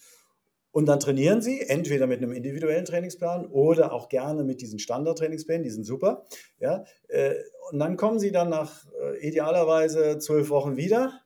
und 0.70 0.86
dann 0.86 1.00
trainieren 1.00 1.40
sie 1.40 1.62
entweder 1.62 2.06
mit 2.06 2.18
einem 2.18 2.32
individuellen 2.32 2.84
Trainingsplan 2.84 3.46
oder 3.46 3.92
auch 3.92 4.08
gerne 4.08 4.44
mit 4.44 4.60
diesen 4.60 4.78
Standardtrainingsplänen, 4.78 5.64
die 5.64 5.70
sind 5.70 5.84
super. 5.84 6.26
Ja, 6.60 6.84
äh, 7.08 7.34
und 7.70 7.78
dann 7.78 7.96
kommen 7.96 8.18
sie 8.18 8.32
dann 8.32 8.50
nach 8.50 8.86
äh, 8.92 9.26
idealerweise 9.26 10.18
zwölf 10.18 10.50
Wochen 10.50 10.76
wieder 10.76 11.20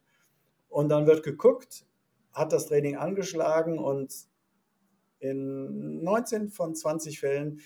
und 0.68 0.88
dann 0.88 1.06
wird 1.06 1.22
geguckt, 1.22 1.84
hat 2.32 2.52
das 2.52 2.66
Training 2.66 2.96
angeschlagen 2.96 3.78
und 3.78 4.14
in 5.18 6.02
19 6.02 6.48
von 6.48 6.74
20 6.74 7.20
Fällen 7.20 7.60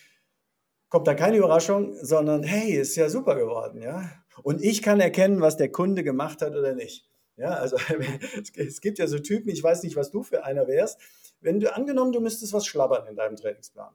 kommt 0.96 1.08
dann 1.08 1.16
keine 1.16 1.36
Überraschung, 1.36 1.94
sondern 2.00 2.42
hey, 2.42 2.72
ist 2.72 2.96
ja 2.96 3.10
super 3.10 3.34
geworden, 3.34 3.82
ja. 3.82 4.10
Und 4.42 4.64
ich 4.64 4.80
kann 4.80 4.98
erkennen, 4.98 5.42
was 5.42 5.58
der 5.58 5.70
Kunde 5.70 6.02
gemacht 6.02 6.40
hat 6.40 6.56
oder 6.56 6.74
nicht. 6.74 7.06
Ja, 7.36 7.50
also 7.50 7.76
es 8.56 8.80
gibt 8.80 8.98
ja 8.98 9.06
so 9.06 9.18
Typen, 9.18 9.50
ich 9.50 9.62
weiß 9.62 9.82
nicht, 9.82 9.94
was 9.94 10.10
du 10.10 10.22
für 10.22 10.44
einer 10.44 10.66
wärst. 10.66 10.98
Wenn 11.42 11.60
du 11.60 11.70
angenommen, 11.74 12.12
du 12.12 12.20
müsstest 12.20 12.54
was 12.54 12.64
schlabbern 12.64 13.06
in 13.08 13.14
deinem 13.14 13.36
Trainingsplan. 13.36 13.92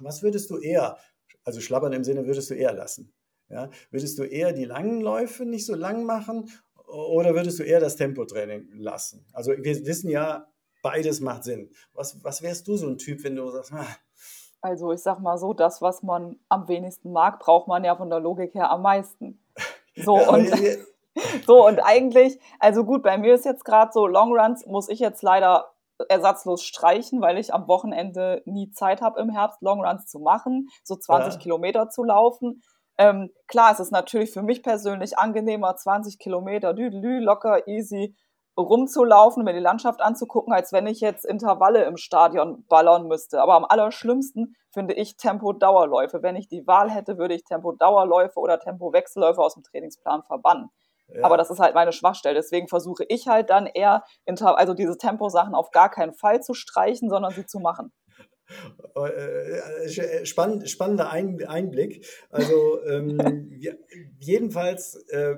Was 0.00 0.22
würdest 0.22 0.48
du 0.48 0.56
eher, 0.56 0.96
also 1.44 1.60
schlabbern 1.60 1.92
im 1.92 2.02
Sinne 2.02 2.24
würdest 2.24 2.48
du 2.48 2.54
eher 2.54 2.72
lassen? 2.72 3.12
Ja, 3.50 3.68
würdest 3.90 4.18
du 4.18 4.22
eher 4.22 4.54
die 4.54 4.64
langen 4.64 5.02
Läufe 5.02 5.44
nicht 5.44 5.66
so 5.66 5.74
lang 5.74 6.04
machen 6.04 6.48
oder 6.86 7.34
würdest 7.34 7.58
du 7.58 7.62
eher 7.62 7.80
das 7.80 7.96
Tempotraining 7.96 8.70
lassen? 8.72 9.26
Also 9.34 9.52
wir 9.52 9.84
wissen 9.84 10.08
ja, 10.08 10.50
beides 10.80 11.20
macht 11.20 11.44
Sinn. 11.44 11.68
Was, 11.92 12.24
was 12.24 12.40
wärst 12.40 12.66
du 12.68 12.78
so 12.78 12.88
ein 12.88 12.96
Typ, 12.96 13.22
wenn 13.22 13.36
du 13.36 13.50
sagst, 13.50 13.74
ah, 13.74 13.98
also 14.62 14.92
ich 14.92 15.02
sag 15.02 15.18
mal 15.18 15.36
so, 15.38 15.52
das, 15.52 15.82
was 15.82 16.02
man 16.02 16.36
am 16.48 16.68
wenigsten 16.68 17.12
mag, 17.12 17.40
braucht 17.40 17.68
man 17.68 17.84
ja 17.84 17.96
von 17.96 18.08
der 18.08 18.20
Logik 18.20 18.54
her 18.54 18.70
am 18.70 18.82
meisten. 18.82 19.38
So 19.94 20.14
und 20.14 20.48
so 21.46 21.66
und 21.66 21.80
eigentlich, 21.80 22.40
also 22.58 22.82
gut, 22.82 23.02
bei 23.02 23.18
mir 23.18 23.34
ist 23.34 23.44
jetzt 23.44 23.62
gerade 23.62 23.92
so 23.92 24.06
Longruns 24.06 24.64
muss 24.64 24.88
ich 24.88 25.00
jetzt 25.00 25.22
leider 25.22 25.70
ersatzlos 26.08 26.64
streichen, 26.64 27.20
weil 27.20 27.36
ich 27.36 27.52
am 27.52 27.68
Wochenende 27.68 28.40
nie 28.46 28.70
Zeit 28.70 29.02
habe 29.02 29.20
im 29.20 29.28
Herbst 29.28 29.60
Longruns 29.60 30.06
zu 30.06 30.18
machen, 30.18 30.68
so 30.82 30.96
20 30.96 31.34
ja. 31.34 31.40
Kilometer 31.40 31.90
zu 31.90 32.04
laufen. 32.04 32.62
Ähm, 32.96 33.30
klar, 33.48 33.72
es 33.72 33.80
ist 33.80 33.92
natürlich 33.92 34.32
für 34.32 34.42
mich 34.42 34.62
persönlich 34.62 35.18
angenehmer, 35.18 35.76
20 35.76 36.18
Kilometer, 36.18 36.72
düdelü, 36.72 37.18
locker, 37.20 37.68
easy 37.68 38.16
rumzulaufen, 38.56 39.44
mir 39.44 39.52
die 39.52 39.60
Landschaft 39.60 40.00
anzugucken, 40.00 40.52
als 40.52 40.72
wenn 40.72 40.86
ich 40.86 41.00
jetzt 41.00 41.24
Intervalle 41.24 41.84
im 41.84 41.96
Stadion 41.96 42.64
ballern 42.68 43.06
müsste. 43.06 43.40
Aber 43.40 43.54
am 43.54 43.64
allerschlimmsten 43.64 44.54
finde 44.72 44.94
ich 44.94 45.16
Tempo-Dauerläufe. 45.16 46.22
Wenn 46.22 46.36
ich 46.36 46.48
die 46.48 46.66
Wahl 46.66 46.90
hätte, 46.90 47.18
würde 47.18 47.34
ich 47.34 47.44
Tempo-Dauerläufe 47.44 48.38
oder 48.38 48.58
Tempo-Wechselläufe 48.58 49.40
aus 49.40 49.54
dem 49.54 49.62
Trainingsplan 49.62 50.22
verbannen. 50.22 50.70
Ja. 51.08 51.24
Aber 51.24 51.36
das 51.36 51.50
ist 51.50 51.60
halt 51.60 51.74
meine 51.74 51.92
Schwachstelle. 51.92 52.34
Deswegen 52.34 52.68
versuche 52.68 53.04
ich 53.08 53.26
halt 53.28 53.50
dann 53.50 53.66
eher, 53.66 54.04
also 54.26 54.74
diese 54.74 54.96
Temposachen 54.96 55.54
auf 55.54 55.70
gar 55.70 55.90
keinen 55.90 56.14
Fall 56.14 56.42
zu 56.42 56.54
streichen, 56.54 57.10
sondern 57.10 57.32
sie 57.32 57.46
zu 57.46 57.58
machen. 57.58 57.92
Äh, 58.96 59.88
äh, 59.88 60.26
spann, 60.26 60.66
spannender 60.66 61.10
Einblick. 61.10 62.06
Also 62.30 62.84
ähm, 62.84 63.50
jedenfalls, 64.18 64.96
äh, 65.10 65.36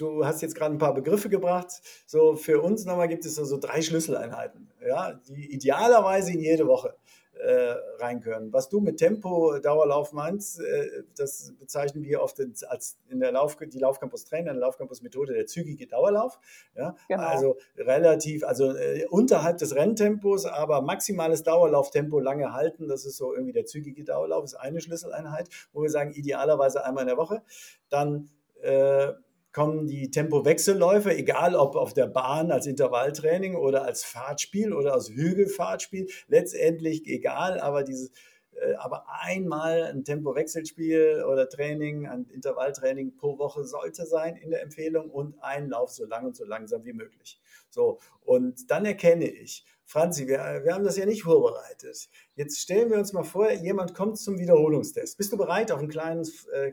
du 0.00 0.24
hast 0.24 0.42
jetzt 0.42 0.54
gerade 0.54 0.74
ein 0.74 0.78
paar 0.78 0.94
Begriffe 0.94 1.28
gebracht. 1.28 1.82
So 2.06 2.36
für 2.36 2.60
uns 2.60 2.84
nochmal 2.84 3.08
gibt 3.08 3.24
es 3.24 3.34
so, 3.34 3.44
so 3.44 3.58
drei 3.58 3.82
Schlüsseleinheiten, 3.82 4.70
ja, 4.86 5.14
die 5.28 5.52
idealerweise 5.52 6.32
in 6.32 6.40
jede 6.40 6.66
Woche 6.66 6.96
äh, 7.38 7.74
rein 7.98 8.20
können. 8.20 8.52
Was 8.52 8.68
du 8.68 8.80
mit 8.80 8.98
Tempo-Dauerlauf 8.98 10.12
meinst, 10.12 10.60
äh, 10.60 11.02
das 11.16 11.52
bezeichnen 11.58 12.04
wir 12.04 12.22
oft 12.22 12.40
als 12.68 12.98
in 13.08 13.20
der 13.20 13.32
Lauf, 13.32 13.56
die 13.56 13.78
Laufcampus-Trainer, 13.78 14.50
in 14.50 14.56
der 14.56 14.66
Laufcampus-Methode 14.66 15.34
der 15.34 15.46
zügige 15.46 15.86
Dauerlauf. 15.86 16.38
Ja? 16.76 16.96
Genau. 17.08 17.22
Also 17.22 17.56
relativ, 17.76 18.44
also 18.44 18.74
äh, 18.76 19.06
unterhalb 19.10 19.58
des 19.58 19.74
Renntempos, 19.74 20.46
aber 20.46 20.82
maximales 20.82 21.42
Dauerlauftempo 21.42 22.20
lange 22.20 22.52
halten, 22.52 22.88
das 22.88 23.04
ist 23.04 23.16
so 23.16 23.34
irgendwie 23.34 23.52
der 23.52 23.66
zügige 23.66 24.04
Dauerlauf, 24.04 24.44
ist 24.44 24.54
eine 24.54 24.80
Schlüsseleinheit, 24.80 25.48
wo 25.72 25.82
wir 25.82 25.90
sagen, 25.90 26.12
idealerweise 26.12 26.84
einmal 26.84 27.02
in 27.02 27.08
der 27.08 27.16
Woche. 27.16 27.42
Dann 27.88 28.30
äh, 28.62 29.12
kommen 29.54 29.86
die 29.86 30.10
Tempowechselläufe, 30.10 31.16
egal 31.16 31.54
ob 31.54 31.76
auf 31.76 31.94
der 31.94 32.08
Bahn 32.08 32.50
als 32.50 32.66
Intervalltraining 32.66 33.54
oder 33.54 33.84
als 33.84 34.04
Fahrtspiel 34.04 34.74
oder 34.74 34.92
als 34.92 35.08
Hügelfahrtspiel, 35.08 36.08
letztendlich 36.28 37.06
egal, 37.06 37.60
aber 37.60 37.84
dieses 37.84 38.10
äh, 38.56 38.74
aber 38.74 39.06
einmal 39.08 39.84
ein 39.84 40.04
Tempowechselspiel 40.04 41.24
oder 41.30 41.48
Training, 41.48 42.06
ein 42.06 42.26
Intervalltraining 42.30 43.16
pro 43.16 43.38
Woche 43.38 43.64
sollte 43.64 44.06
sein 44.06 44.36
in 44.36 44.50
der 44.50 44.62
Empfehlung 44.62 45.10
und 45.10 45.42
ein 45.42 45.70
Lauf 45.70 45.90
so 45.90 46.04
lang 46.04 46.26
und 46.26 46.36
so 46.36 46.44
langsam 46.44 46.84
wie 46.84 46.92
möglich. 46.92 47.40
So, 47.70 47.98
und 48.22 48.70
dann 48.70 48.84
erkenne 48.84 49.28
ich, 49.28 49.64
Franzi, 49.84 50.26
wir, 50.26 50.38
wir 50.64 50.74
haben 50.74 50.84
das 50.84 50.96
ja 50.96 51.06
nicht 51.06 51.24
vorbereitet. 51.24 52.08
Jetzt 52.34 52.58
stellen 52.60 52.90
wir 52.90 52.98
uns 52.98 53.12
mal 53.12 53.22
vor, 53.22 53.52
jemand 53.52 53.94
kommt 53.94 54.18
zum 54.18 54.38
Wiederholungstest. 54.38 55.16
Bist 55.18 55.32
du 55.32 55.36
bereit 55.36 55.70
auf 55.70 55.80
ein 55.80 55.88
kleines 55.88 56.46
äh, 56.46 56.72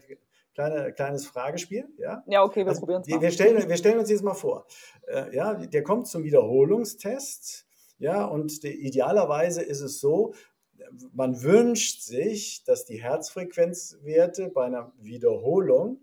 kleine, 0.54 0.94
kleines 0.94 1.26
Fragespiel. 1.26 1.88
Ja, 1.98 2.24
ja 2.28 2.44
okay, 2.44 2.62
wir 2.62 2.70
also, 2.70 2.82
probieren 2.82 3.02
es 3.02 3.08
mal. 3.08 3.22
Wir 3.22 3.32
stellen, 3.32 3.70
wir 3.70 3.78
stellen 3.78 4.00
uns 4.00 4.10
jetzt 4.10 4.24
mal 4.24 4.34
vor. 4.34 4.66
Äh, 5.08 5.36
ja, 5.36 5.54
der 5.54 5.84
kommt 5.84 6.08
zum 6.08 6.24
Wiederholungstest. 6.24 7.68
Ja, 8.00 8.26
und 8.26 8.64
die, 8.64 8.88
idealerweise 8.88 9.62
ist 9.62 9.82
es 9.82 10.00
so, 10.00 10.34
man 11.14 11.44
wünscht 11.44 12.02
sich, 12.02 12.64
dass 12.64 12.86
die 12.86 13.02
Herzfrequenzwerte 13.02 14.50
bei 14.50 14.66
einer 14.66 14.92
Wiederholung 15.00 16.02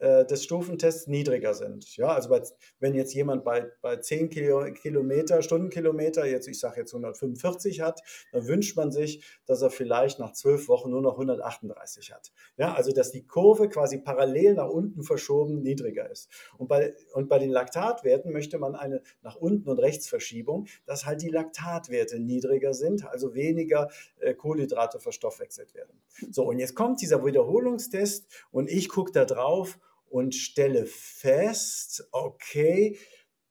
äh, 0.00 0.24
des 0.24 0.44
Stufentests 0.44 1.06
niedriger 1.06 1.54
sind. 1.54 1.96
Ja, 1.96 2.08
also 2.08 2.30
bei, 2.30 2.42
wenn 2.78 2.94
jetzt 2.94 3.12
jemand 3.14 3.44
bei, 3.44 3.70
bei 3.82 3.96
10 3.96 4.30
Kilo, 4.30 4.64
Kilometer, 4.72 5.42
Stundenkilometer, 5.42 6.26
jetzt 6.26 6.48
ich 6.48 6.58
sage 6.58 6.80
jetzt 6.80 6.94
145 6.94 7.82
hat, 7.82 8.00
dann 8.32 8.46
wünscht 8.46 8.76
man 8.76 8.90
sich, 8.92 9.22
dass 9.46 9.60
er 9.60 9.70
vielleicht 9.70 10.18
nach 10.18 10.32
zwölf 10.32 10.68
Wochen 10.68 10.90
nur 10.90 11.02
noch 11.02 11.12
138 11.12 12.12
hat. 12.12 12.32
Ja, 12.56 12.74
also 12.74 12.92
dass 12.92 13.10
die 13.10 13.26
Kurve 13.26 13.68
quasi 13.68 13.98
parallel 13.98 14.54
nach 14.54 14.68
unten 14.68 15.02
verschoben 15.02 15.62
niedriger 15.62 16.10
ist. 16.10 16.30
Und 16.56 16.68
bei, 16.68 16.94
und 17.12 17.28
bei 17.28 17.38
den 17.38 17.50
Laktatwerten 17.50 18.32
möchte 18.32 18.58
man 18.58 18.74
eine 18.74 19.02
nach 19.20 19.36
unten 19.36 19.68
und 19.68 19.78
rechts 19.78 20.08
Verschiebung, 20.08 20.66
dass 20.86 21.04
halt 21.04 21.20
die 21.20 21.28
Laktatwerte 21.28 22.18
niedriger 22.20 22.72
sind, 22.72 23.06
also 23.06 23.34
weniger 23.34 23.90
äh, 24.18 24.32
Kohlenhydrate 24.32 24.98
verstoffwechselt 24.98 25.74
werden. 25.74 26.00
So, 26.30 26.44
und 26.44 26.58
jetzt 26.58 26.74
kommt 26.74 27.02
dieser 27.02 27.24
Wiederholungstest 27.24 28.26
und 28.50 28.70
ich 28.70 28.88
gucke 28.88 29.12
da 29.12 29.26
drauf 29.26 29.78
und 30.10 30.34
stelle 30.34 30.84
fest, 30.86 32.06
okay, 32.12 32.98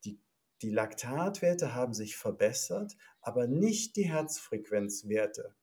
die, 0.05 0.21
die 0.61 0.69
Laktatwerte 0.69 1.73
haben 1.73 1.93
sich 1.93 2.15
verbessert, 2.15 2.95
aber 3.21 3.47
nicht 3.47 3.95
die 3.95 4.09
Herzfrequenzwerte. 4.09 5.55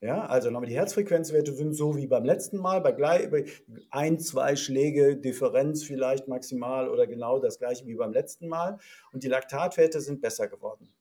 Ja, 0.00 0.26
also 0.26 0.50
nochmal, 0.50 0.68
die 0.68 0.76
Herzfrequenzwerte 0.76 1.52
sind 1.54 1.74
so 1.74 1.96
wie 1.96 2.08
beim 2.08 2.24
letzten 2.24 2.58
Mal, 2.58 2.80
bei, 2.80 2.90
gleich, 2.90 3.30
bei 3.30 3.44
ein, 3.90 4.18
zwei 4.18 4.56
Schläge 4.56 5.16
Differenz 5.16 5.84
vielleicht 5.84 6.26
maximal 6.26 6.88
oder 6.88 7.06
genau 7.06 7.38
das 7.38 7.58
gleiche 7.58 7.86
wie 7.86 7.94
beim 7.94 8.12
letzten 8.12 8.48
Mal. 8.48 8.78
Und 9.12 9.22
die 9.22 9.28
Laktatwerte 9.28 10.00
sind 10.00 10.20
besser 10.20 10.48
geworden. 10.48 10.92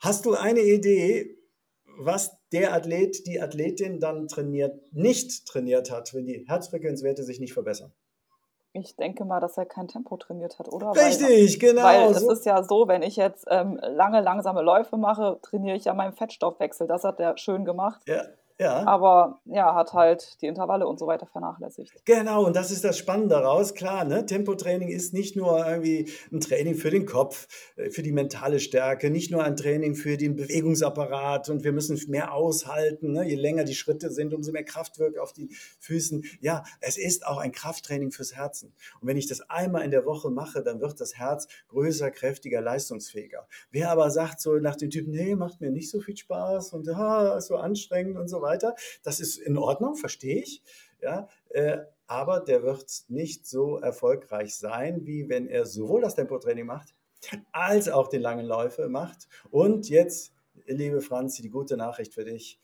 Hast 0.00 0.24
du 0.24 0.34
eine 0.34 0.62
Idee, 0.62 1.38
was 1.98 2.36
der 2.52 2.72
Athlet, 2.74 3.26
die 3.26 3.40
Athletin 3.40 4.00
dann 4.00 4.28
trainiert, 4.28 4.92
nicht 4.92 5.46
trainiert 5.46 5.90
hat, 5.90 6.14
wenn 6.14 6.26
die 6.26 6.44
Herzfrequenzwerte 6.46 7.22
sich 7.22 7.40
nicht 7.40 7.52
verbessern? 7.52 7.92
Ich 8.74 8.96
denke 8.96 9.26
mal, 9.26 9.40
dass 9.40 9.58
er 9.58 9.66
kein 9.66 9.86
Tempo 9.86 10.16
trainiert 10.16 10.58
hat, 10.58 10.72
oder? 10.72 10.92
Richtig, 10.92 11.60
weil, 11.60 11.68
genau. 11.70 11.82
Weil 11.82 12.10
es 12.10 12.22
ist 12.22 12.46
ja 12.46 12.62
so, 12.62 12.88
wenn 12.88 13.02
ich 13.02 13.16
jetzt 13.16 13.46
ähm, 13.50 13.78
lange, 13.82 14.22
langsame 14.22 14.62
Läufe 14.62 14.96
mache, 14.96 15.38
trainiere 15.42 15.76
ich 15.76 15.84
ja 15.84 15.92
meinen 15.92 16.14
Fettstoffwechsel. 16.14 16.86
Das 16.86 17.04
hat 17.04 17.20
er 17.20 17.36
schön 17.36 17.66
gemacht. 17.66 18.00
Ja. 18.06 18.24
Ja. 18.62 18.86
Aber 18.86 19.40
ja, 19.44 19.74
hat 19.74 19.92
halt 19.92 20.40
die 20.40 20.46
Intervalle 20.46 20.86
und 20.86 20.98
so 20.98 21.08
weiter 21.08 21.26
vernachlässigt. 21.26 21.92
Genau, 22.04 22.46
und 22.46 22.54
das 22.54 22.70
ist 22.70 22.84
das 22.84 22.96
Spannende 22.96 23.34
daraus. 23.34 23.74
Klar, 23.74 24.04
ne? 24.04 24.24
Tempotraining 24.24 24.88
ist 24.88 25.12
nicht 25.12 25.34
nur 25.34 25.66
irgendwie 25.66 26.08
ein 26.30 26.40
Training 26.40 26.76
für 26.76 26.90
den 26.90 27.04
Kopf, 27.04 27.48
äh, 27.76 27.90
für 27.90 28.02
die 28.02 28.12
mentale 28.12 28.60
Stärke, 28.60 29.10
nicht 29.10 29.32
nur 29.32 29.42
ein 29.42 29.56
Training 29.56 29.96
für 29.96 30.16
den 30.16 30.36
Bewegungsapparat 30.36 31.48
und 31.48 31.64
wir 31.64 31.72
müssen 31.72 31.98
mehr 32.08 32.32
aushalten. 32.32 33.12
Ne? 33.12 33.26
Je 33.28 33.34
länger 33.34 33.64
die 33.64 33.74
Schritte 33.74 34.10
sind, 34.10 34.32
umso 34.32 34.52
mehr 34.52 34.64
Kraft 34.64 34.98
wirkt 34.98 35.18
auf 35.18 35.32
die 35.32 35.48
Füßen. 35.80 36.24
Ja, 36.40 36.62
es 36.80 36.96
ist 36.96 37.26
auch 37.26 37.38
ein 37.38 37.52
Krafttraining 37.52 38.12
fürs 38.12 38.36
Herzen. 38.36 38.72
Und 39.00 39.08
wenn 39.08 39.16
ich 39.16 39.26
das 39.26 39.40
einmal 39.50 39.82
in 39.82 39.90
der 39.90 40.06
Woche 40.06 40.30
mache, 40.30 40.62
dann 40.62 40.80
wird 40.80 41.00
das 41.00 41.16
Herz 41.18 41.48
größer, 41.68 42.10
kräftiger, 42.10 42.60
leistungsfähiger. 42.60 43.46
Wer 43.72 43.90
aber 43.90 44.10
sagt 44.10 44.40
so 44.40 44.54
nach 44.58 44.76
dem 44.76 44.90
Typ, 44.90 45.08
nee, 45.08 45.34
macht 45.34 45.60
mir 45.60 45.70
nicht 45.70 45.90
so 45.90 46.00
viel 46.00 46.16
Spaß 46.16 46.72
und 46.74 46.88
ah, 46.88 47.36
ist 47.36 47.48
so 47.48 47.56
anstrengend 47.56 48.16
und 48.16 48.28
so 48.28 48.40
weiter, 48.40 48.51
weiter. 48.52 48.74
Das 49.02 49.20
ist 49.20 49.38
in 49.38 49.56
Ordnung, 49.56 49.96
verstehe 49.96 50.42
ich. 50.42 50.62
Ja, 51.00 51.28
äh, 51.50 51.78
aber 52.06 52.40
der 52.40 52.62
wird 52.62 53.04
nicht 53.08 53.46
so 53.46 53.78
erfolgreich 53.78 54.54
sein, 54.54 55.06
wie 55.06 55.28
wenn 55.28 55.48
er 55.48 55.66
sowohl 55.66 56.02
das 56.02 56.14
Tempotraining 56.14 56.66
macht, 56.66 56.94
als 57.52 57.88
auch 57.88 58.08
den 58.08 58.20
langen 58.20 58.46
Läufe 58.46 58.88
macht. 58.88 59.28
Und 59.50 59.88
jetzt, 59.88 60.32
liebe 60.66 61.00
Franzi, 61.00 61.42
die 61.42 61.50
gute 61.50 61.76
Nachricht 61.76 62.14
für 62.14 62.24
dich. 62.24 62.60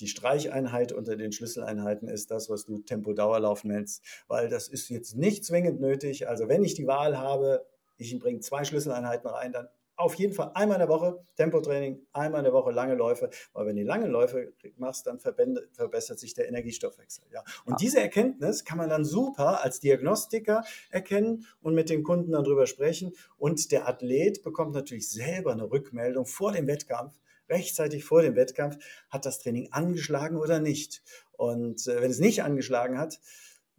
Die 0.00 0.08
Streicheinheit 0.08 0.92
unter 0.92 1.14
den 1.14 1.30
Schlüsseleinheiten 1.30 2.08
ist 2.08 2.30
das, 2.30 2.48
was 2.48 2.64
du 2.64 2.78
Tempo-Dauerlauf 2.78 3.64
nennst, 3.64 4.02
weil 4.28 4.48
das 4.48 4.66
ist 4.66 4.88
jetzt 4.88 5.14
nicht 5.14 5.44
zwingend 5.44 5.78
nötig. 5.78 6.26
Also 6.26 6.48
wenn 6.48 6.64
ich 6.64 6.74
die 6.74 6.86
Wahl 6.86 7.18
habe, 7.18 7.66
ich 7.98 8.18
bringe 8.18 8.40
zwei 8.40 8.64
Schlüsseleinheiten 8.64 9.28
rein, 9.28 9.52
dann 9.52 9.68
auf 10.00 10.14
jeden 10.14 10.32
Fall 10.32 10.50
einmal 10.54 10.76
in 10.76 10.80
der 10.80 10.88
Woche 10.88 11.22
Tempotraining, 11.36 12.00
einmal 12.12 12.40
in 12.40 12.44
der 12.44 12.52
Woche 12.52 12.70
lange 12.70 12.94
Läufe, 12.94 13.30
weil 13.52 13.66
wenn 13.66 13.76
du 13.76 13.82
lange 13.82 14.06
Läufe 14.06 14.52
machst, 14.76 15.06
dann 15.06 15.20
verbessert 15.20 16.18
sich 16.18 16.32
der 16.34 16.48
Energiestoffwechsel. 16.48 17.24
Ja. 17.32 17.44
Und 17.66 17.72
ja. 17.72 17.76
diese 17.76 18.00
Erkenntnis 18.00 18.64
kann 18.64 18.78
man 18.78 18.88
dann 18.88 19.04
super 19.04 19.62
als 19.62 19.80
Diagnostiker 19.80 20.64
erkennen 20.90 21.46
und 21.60 21.74
mit 21.74 21.90
den 21.90 22.02
Kunden 22.02 22.32
dann 22.32 22.44
drüber 22.44 22.66
sprechen. 22.66 23.12
Und 23.36 23.72
der 23.72 23.86
Athlet 23.86 24.42
bekommt 24.42 24.74
natürlich 24.74 25.10
selber 25.10 25.52
eine 25.52 25.70
Rückmeldung 25.70 26.24
vor 26.24 26.52
dem 26.52 26.66
Wettkampf, 26.66 27.20
rechtzeitig 27.50 28.04
vor 28.04 28.22
dem 28.22 28.36
Wettkampf, 28.36 28.78
hat 29.10 29.26
das 29.26 29.38
Training 29.38 29.68
angeschlagen 29.72 30.38
oder 30.38 30.60
nicht. 30.60 31.02
Und 31.32 31.86
äh, 31.86 32.00
wenn 32.00 32.10
es 32.10 32.20
nicht 32.20 32.42
angeschlagen 32.42 32.98
hat, 32.98 33.20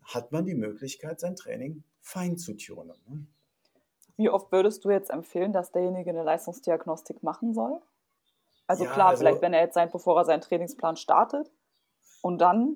hat 0.03 0.31
man 0.31 0.45
die 0.45 0.55
Möglichkeit, 0.55 1.19
sein 1.19 1.35
Training 1.35 1.83
fein 1.99 2.37
zu 2.37 2.53
tunen. 2.53 2.97
Ne? 3.07 3.25
Wie 4.21 4.29
oft 4.29 4.51
würdest 4.51 4.85
du 4.85 4.91
jetzt 4.91 5.09
empfehlen, 5.09 5.51
dass 5.51 5.71
derjenige 5.71 6.11
eine 6.11 6.21
Leistungsdiagnostik 6.21 7.23
machen 7.23 7.55
soll? 7.55 7.81
Also 8.67 8.83
ja, 8.83 8.91
klar, 8.91 9.09
also, 9.09 9.21
vielleicht 9.21 9.41
wenn 9.41 9.51
er 9.51 9.61
jetzt 9.61 9.73
sein, 9.73 9.89
bevor 9.91 10.15
er 10.15 10.25
seinen 10.25 10.41
Trainingsplan 10.41 10.95
startet 10.95 11.51
und 12.21 12.39
dann 12.39 12.75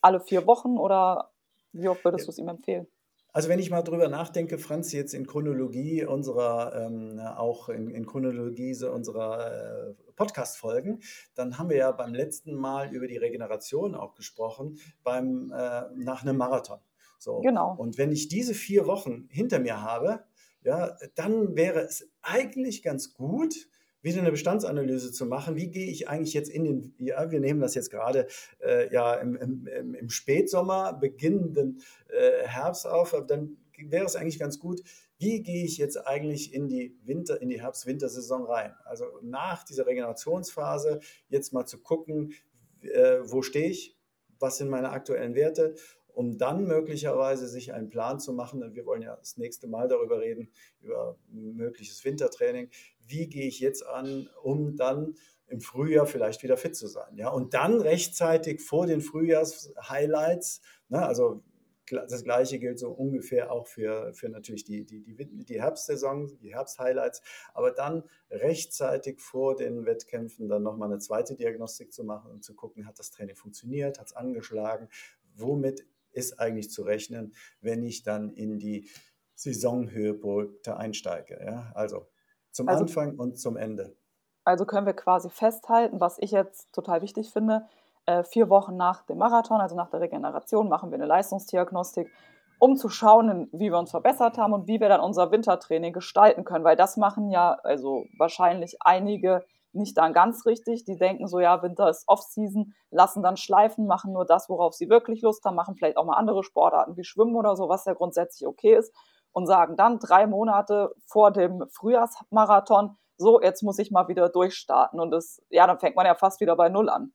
alle 0.00 0.20
vier 0.20 0.46
Wochen 0.46 0.78
oder 0.78 1.32
wie 1.72 1.88
oft 1.88 2.04
würdest 2.04 2.28
du 2.28 2.30
es 2.30 2.38
ihm 2.38 2.46
empfehlen? 2.46 2.86
Also 3.32 3.48
wenn 3.48 3.58
ich 3.58 3.70
mal 3.70 3.82
drüber 3.82 4.08
nachdenke, 4.08 4.56
Franz, 4.56 4.92
jetzt 4.92 5.14
in 5.14 5.26
Chronologie 5.26 6.04
unserer, 6.04 6.72
ähm, 6.76 7.18
auch 7.18 7.68
in, 7.70 7.90
in, 7.90 8.06
Chronologie 8.06 8.84
unserer 8.84 9.88
äh, 9.88 9.94
Podcast-Folgen, 10.14 11.00
dann 11.34 11.58
haben 11.58 11.70
wir 11.70 11.76
ja 11.76 11.90
beim 11.90 12.14
letzten 12.14 12.54
Mal 12.54 12.94
über 12.94 13.08
die 13.08 13.16
Regeneration 13.16 13.96
auch 13.96 14.14
gesprochen, 14.14 14.78
beim, 15.02 15.52
äh, 15.52 15.82
nach 15.96 16.22
einem 16.22 16.36
Marathon. 16.36 16.78
So. 17.18 17.40
Genau. 17.40 17.74
Und 17.76 17.98
wenn 17.98 18.12
ich 18.12 18.28
diese 18.28 18.54
vier 18.54 18.86
Wochen 18.86 19.26
hinter 19.28 19.58
mir 19.58 19.82
habe, 19.82 20.24
ja, 20.62 20.96
dann 21.14 21.56
wäre 21.56 21.80
es 21.80 22.08
eigentlich 22.22 22.82
ganz 22.82 23.14
gut, 23.14 23.68
wieder 24.00 24.20
eine 24.20 24.30
Bestandsanalyse 24.30 25.12
zu 25.12 25.26
machen. 25.26 25.56
Wie 25.56 25.70
gehe 25.70 25.90
ich 25.90 26.08
eigentlich 26.08 26.34
jetzt 26.34 26.50
in 26.50 26.64
den, 26.64 26.94
ja, 26.98 27.30
wir 27.30 27.40
nehmen 27.40 27.60
das 27.60 27.74
jetzt 27.74 27.90
gerade 27.90 28.28
äh, 28.60 28.92
ja, 28.92 29.14
im, 29.14 29.36
im, 29.36 29.94
im, 29.94 30.08
Spätsommer, 30.08 30.92
beginnenden 30.92 31.82
äh, 32.08 32.46
Herbst 32.46 32.86
auf, 32.86 33.14
dann 33.26 33.56
wäre 33.76 34.04
es 34.04 34.16
eigentlich 34.16 34.38
ganz 34.38 34.58
gut, 34.58 34.82
wie 35.18 35.42
gehe 35.42 35.64
ich 35.64 35.78
jetzt 35.78 36.06
eigentlich 36.06 36.54
in 36.54 36.68
die 36.68 36.96
Winter, 37.04 37.42
in 37.42 37.48
die 37.48 37.60
Herbst-Wintersaison 37.60 38.44
rein? 38.44 38.72
Also 38.84 39.06
nach 39.22 39.64
dieser 39.64 39.86
Regenerationsphase 39.86 41.00
jetzt 41.28 41.52
mal 41.52 41.66
zu 41.66 41.78
gucken, 41.78 42.34
äh, 42.82 43.18
wo 43.24 43.42
stehe 43.42 43.68
ich, 43.68 43.96
was 44.38 44.58
sind 44.58 44.68
meine 44.68 44.90
aktuellen 44.90 45.34
Werte 45.34 45.74
um 46.18 46.36
dann 46.36 46.64
möglicherweise 46.64 47.46
sich 47.46 47.72
einen 47.72 47.90
Plan 47.90 48.18
zu 48.18 48.32
machen. 48.32 48.64
Und 48.64 48.74
wir 48.74 48.86
wollen 48.86 49.02
ja 49.02 49.14
das 49.14 49.36
nächste 49.36 49.68
Mal 49.68 49.86
darüber 49.86 50.18
reden, 50.18 50.50
über 50.80 51.16
mögliches 51.30 52.04
Wintertraining. 52.04 52.70
Wie 53.06 53.28
gehe 53.28 53.46
ich 53.46 53.60
jetzt 53.60 53.86
an, 53.86 54.28
um 54.42 54.74
dann 54.74 55.14
im 55.46 55.60
Frühjahr 55.60 56.06
vielleicht 56.06 56.42
wieder 56.42 56.56
fit 56.56 56.74
zu 56.74 56.88
sein? 56.88 57.16
Ja, 57.16 57.28
und 57.28 57.54
dann 57.54 57.80
rechtzeitig 57.80 58.60
vor 58.60 58.88
den 58.88 59.00
Frühjahrs-Highlights, 59.00 60.60
ne, 60.88 61.06
also 61.06 61.44
das 61.86 62.24
Gleiche 62.24 62.58
gilt 62.58 62.80
so 62.80 62.90
ungefähr 62.90 63.52
auch 63.52 63.68
für, 63.68 64.12
für 64.12 64.28
natürlich 64.28 64.64
die, 64.64 64.84
die, 64.84 65.04
die, 65.04 65.44
die 65.44 65.62
Herbstsaison, 65.62 66.36
die 66.40 66.52
Herbst-Highlights, 66.52 67.22
aber 67.54 67.70
dann 67.70 68.02
rechtzeitig 68.28 69.20
vor 69.20 69.54
den 69.54 69.86
Wettkämpfen 69.86 70.48
dann 70.48 70.64
nochmal 70.64 70.90
eine 70.90 70.98
zweite 70.98 71.36
Diagnostik 71.36 71.92
zu 71.92 72.02
machen 72.02 72.32
und 72.32 72.42
zu 72.42 72.56
gucken, 72.56 72.86
hat 72.86 72.98
das 72.98 73.12
Training 73.12 73.36
funktioniert, 73.36 74.00
hat 74.00 74.08
es 74.08 74.16
angeschlagen, 74.16 74.88
womit 75.36 75.86
ist 76.12 76.38
eigentlich 76.38 76.70
zu 76.70 76.82
rechnen, 76.82 77.34
wenn 77.60 77.82
ich 77.82 78.02
dann 78.02 78.30
in 78.30 78.58
die 78.58 78.88
Saisonhöhepunkte 79.34 80.76
einsteige. 80.76 81.40
Ja? 81.44 81.70
Also 81.74 82.06
zum 82.50 82.68
also, 82.68 82.82
Anfang 82.82 83.16
und 83.16 83.38
zum 83.38 83.56
Ende. 83.56 83.96
Also 84.44 84.64
können 84.64 84.86
wir 84.86 84.94
quasi 84.94 85.30
festhalten, 85.30 86.00
was 86.00 86.18
ich 86.18 86.30
jetzt 86.30 86.72
total 86.72 87.02
wichtig 87.02 87.30
finde, 87.30 87.66
äh, 88.06 88.24
vier 88.24 88.48
Wochen 88.48 88.76
nach 88.76 89.02
dem 89.02 89.18
Marathon, 89.18 89.60
also 89.60 89.76
nach 89.76 89.90
der 89.90 90.00
Regeneration, 90.00 90.68
machen 90.68 90.90
wir 90.90 90.96
eine 90.96 91.06
Leistungsdiagnostik, 91.06 92.10
um 92.58 92.76
zu 92.76 92.88
schauen, 92.88 93.48
wie 93.52 93.70
wir 93.70 93.78
uns 93.78 93.90
verbessert 93.90 94.38
haben 94.38 94.54
und 94.54 94.66
wie 94.66 94.80
wir 94.80 94.88
dann 94.88 95.00
unser 95.00 95.30
Wintertraining 95.30 95.92
gestalten 95.92 96.44
können, 96.44 96.64
weil 96.64 96.76
das 96.76 96.96
machen 96.96 97.30
ja 97.30 97.58
also 97.62 98.06
wahrscheinlich 98.16 98.78
einige 98.80 99.44
nicht 99.72 99.96
dann 99.98 100.12
ganz 100.12 100.46
richtig. 100.46 100.84
Die 100.84 100.96
denken 100.96 101.26
so, 101.26 101.40
ja, 101.40 101.62
Winter 101.62 101.88
ist 101.88 102.04
Off-Season, 102.06 102.72
lassen 102.90 103.22
dann 103.22 103.36
schleifen, 103.36 103.86
machen 103.86 104.12
nur 104.12 104.24
das, 104.24 104.48
worauf 104.48 104.74
sie 104.74 104.88
wirklich 104.88 105.22
Lust 105.22 105.44
haben, 105.44 105.56
machen 105.56 105.76
vielleicht 105.76 105.96
auch 105.96 106.04
mal 106.04 106.16
andere 106.16 106.42
Sportarten 106.42 106.96
wie 106.96 107.04
Schwimmen 107.04 107.36
oder 107.36 107.56
so, 107.56 107.68
was 107.68 107.84
ja 107.84 107.94
grundsätzlich 107.94 108.46
okay 108.46 108.76
ist 108.76 108.94
und 109.32 109.46
sagen 109.46 109.76
dann 109.76 109.98
drei 109.98 110.26
Monate 110.26 110.92
vor 111.06 111.30
dem 111.30 111.64
Frühjahrsmarathon, 111.70 112.96
so, 113.18 113.40
jetzt 113.40 113.62
muss 113.62 113.78
ich 113.78 113.90
mal 113.90 114.08
wieder 114.08 114.28
durchstarten. 114.28 115.00
Und 115.00 115.10
das, 115.10 115.42
ja, 115.50 115.66
dann 115.66 115.80
fängt 115.80 115.96
man 115.96 116.06
ja 116.06 116.14
fast 116.14 116.40
wieder 116.40 116.56
bei 116.56 116.68
Null 116.68 116.88
an. 116.88 117.12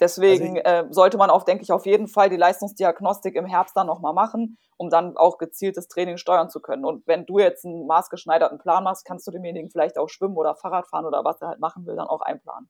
Deswegen 0.00 0.60
also 0.62 0.88
äh, 0.88 0.92
sollte 0.92 1.18
man 1.18 1.30
auch, 1.30 1.44
denke 1.44 1.62
ich, 1.62 1.72
auf 1.72 1.86
jeden 1.86 2.08
Fall 2.08 2.30
die 2.30 2.36
Leistungsdiagnostik 2.36 3.36
im 3.36 3.44
Herbst 3.44 3.76
dann 3.76 3.86
nochmal 3.86 4.14
machen, 4.14 4.58
um 4.78 4.88
dann 4.88 5.16
auch 5.16 5.38
gezieltes 5.38 5.88
Training 5.88 6.16
steuern 6.16 6.48
zu 6.48 6.60
können. 6.60 6.84
Und 6.84 7.06
wenn 7.06 7.26
du 7.26 7.38
jetzt 7.38 7.64
einen 7.64 7.86
maßgeschneiderten 7.86 8.58
Plan 8.58 8.82
machst, 8.82 9.04
kannst 9.04 9.26
du 9.26 9.30
demjenigen 9.30 9.70
vielleicht 9.70 9.98
auch 9.98 10.08
Schwimmen 10.08 10.36
oder 10.36 10.56
Fahrrad 10.56 10.88
fahren 10.88 11.04
oder 11.04 11.24
was 11.24 11.40
er 11.42 11.48
halt 11.48 11.60
machen 11.60 11.86
will, 11.86 11.96
dann 11.96 12.08
auch 12.08 12.22
einplanen. 12.22 12.68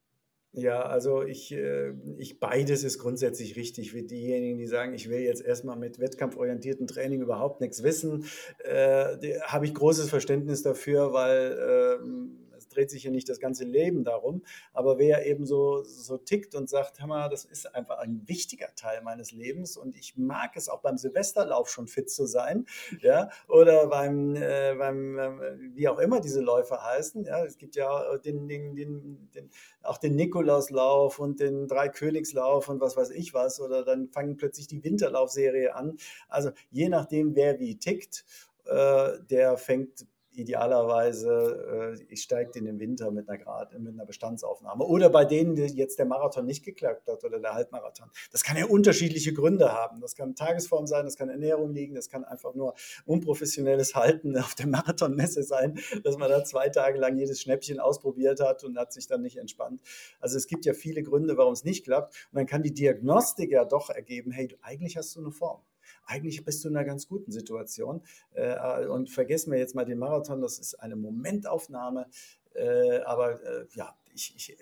Ja, 0.52 0.82
also 0.82 1.22
ich, 1.22 1.52
äh, 1.52 1.92
ich 2.18 2.40
beides 2.40 2.82
ist 2.82 2.98
grundsätzlich 2.98 3.54
richtig. 3.54 3.94
Wie 3.94 4.04
diejenigen, 4.04 4.58
die 4.58 4.66
sagen, 4.66 4.94
ich 4.94 5.08
will 5.08 5.20
jetzt 5.20 5.44
erstmal 5.44 5.76
mit 5.76 6.00
wettkampforientiertem 6.00 6.88
Training 6.88 7.20
überhaupt 7.20 7.60
nichts 7.60 7.84
wissen, 7.84 8.24
äh, 8.64 9.38
habe 9.42 9.64
ich 9.64 9.74
großes 9.74 10.10
Verständnis 10.10 10.62
dafür, 10.62 11.12
weil 11.12 12.00
ähm, 12.00 12.39
dreht 12.70 12.90
sich 12.90 13.04
ja 13.04 13.10
nicht 13.10 13.28
das 13.28 13.40
ganze 13.40 13.64
Leben 13.64 14.04
darum. 14.04 14.42
Aber 14.72 14.98
wer 14.98 15.26
eben 15.26 15.46
so, 15.46 15.82
so 15.82 16.16
tickt 16.16 16.54
und 16.54 16.68
sagt, 16.68 17.00
hör 17.00 17.06
mal, 17.06 17.28
das 17.28 17.44
ist 17.44 17.74
einfach 17.74 17.98
ein 17.98 18.22
wichtiger 18.26 18.74
Teil 18.74 19.02
meines 19.02 19.32
Lebens 19.32 19.76
und 19.76 19.96
ich 19.96 20.16
mag 20.16 20.56
es 20.56 20.68
auch 20.68 20.80
beim 20.80 20.96
Silvesterlauf 20.96 21.68
schon 21.68 21.86
fit 21.86 22.10
zu 22.10 22.26
sein, 22.26 22.66
ja, 23.00 23.30
oder 23.48 23.88
beim, 23.88 24.36
äh, 24.36 24.74
beim 24.76 25.18
äh, 25.18 25.58
wie 25.74 25.88
auch 25.88 25.98
immer 25.98 26.20
diese 26.20 26.40
Läufe 26.40 26.82
heißen, 26.82 27.24
ja, 27.24 27.44
es 27.44 27.58
gibt 27.58 27.76
ja 27.76 28.16
den, 28.18 28.48
den, 28.48 28.74
den, 28.74 29.30
den 29.34 29.50
auch 29.82 29.98
den 29.98 30.14
Nikolauslauf 30.14 31.18
und 31.18 31.40
den 31.40 31.68
Dreikönigslauf 31.68 32.68
und 32.68 32.80
was 32.80 32.96
weiß 32.96 33.10
ich 33.10 33.34
was, 33.34 33.60
oder 33.60 33.84
dann 33.84 34.08
fangen 34.08 34.36
plötzlich 34.36 34.66
die 34.66 34.84
Winterlaufserie 34.84 35.74
an. 35.74 35.96
Also 36.28 36.50
je 36.70 36.88
nachdem, 36.88 37.34
wer 37.34 37.58
wie 37.58 37.78
tickt, 37.78 38.24
äh, 38.66 39.18
der 39.30 39.56
fängt 39.56 40.06
idealerweise, 40.40 41.96
äh, 41.98 42.04
ich 42.12 42.22
steige 42.22 42.58
in 42.58 42.64
den 42.64 42.80
Winter 42.80 43.10
mit 43.10 43.28
einer, 43.28 43.38
Grad, 43.38 43.78
mit 43.78 43.92
einer 43.92 44.06
Bestandsaufnahme. 44.06 44.84
Oder 44.84 45.10
bei 45.10 45.24
denen, 45.24 45.54
die 45.54 45.62
jetzt 45.62 45.98
der 45.98 46.06
Marathon 46.06 46.46
nicht 46.46 46.64
geklappt 46.64 47.08
hat 47.08 47.24
oder 47.24 47.38
der 47.38 47.54
Halbmarathon. 47.54 48.10
Das 48.32 48.42
kann 48.42 48.56
ja 48.56 48.66
unterschiedliche 48.66 49.32
Gründe 49.32 49.72
haben. 49.72 50.00
Das 50.00 50.14
kann 50.14 50.34
Tagesform 50.34 50.86
sein, 50.86 51.04
das 51.04 51.16
kann 51.16 51.28
Ernährung 51.28 51.72
liegen, 51.72 51.94
das 51.94 52.08
kann 52.08 52.24
einfach 52.24 52.54
nur 52.54 52.74
unprofessionelles 53.06 53.94
Halten 53.94 54.36
auf 54.38 54.54
der 54.54 54.66
Marathonmesse 54.66 55.42
sein, 55.42 55.78
dass 56.04 56.16
man 56.16 56.30
da 56.30 56.44
zwei 56.44 56.68
Tage 56.68 56.98
lang 56.98 57.16
jedes 57.16 57.40
Schnäppchen 57.40 57.80
ausprobiert 57.80 58.40
hat 58.40 58.64
und 58.64 58.78
hat 58.78 58.92
sich 58.92 59.06
dann 59.06 59.22
nicht 59.22 59.36
entspannt. 59.36 59.80
Also 60.20 60.36
es 60.36 60.46
gibt 60.46 60.64
ja 60.64 60.74
viele 60.74 61.02
Gründe, 61.02 61.36
warum 61.36 61.52
es 61.52 61.64
nicht 61.64 61.84
klappt. 61.84 62.14
Und 62.32 62.36
dann 62.36 62.46
kann 62.46 62.62
die 62.62 62.74
Diagnostik 62.74 63.50
ja 63.52 63.64
doch 63.64 63.90
ergeben, 63.90 64.30
hey, 64.30 64.48
eigentlich 64.62 64.96
hast 64.96 65.14
du 65.16 65.20
eine 65.20 65.30
Form 65.30 65.62
eigentlich 66.06 66.44
bist 66.44 66.64
du 66.64 66.68
in 66.68 66.76
einer 66.76 66.86
ganz 66.86 67.08
guten 67.08 67.32
Situation. 67.32 68.02
Äh, 68.32 68.86
und 68.86 69.10
vergessen 69.10 69.52
wir 69.52 69.58
jetzt 69.58 69.74
mal 69.74 69.84
den 69.84 69.98
Marathon, 69.98 70.40
das 70.40 70.58
ist 70.58 70.74
eine 70.74 70.96
Momentaufnahme. 70.96 72.06
Äh, 72.54 73.00
aber 73.00 73.42
äh, 73.42 73.66
ja, 73.74 73.96
ich, 74.12 74.34
ich, 74.36 74.56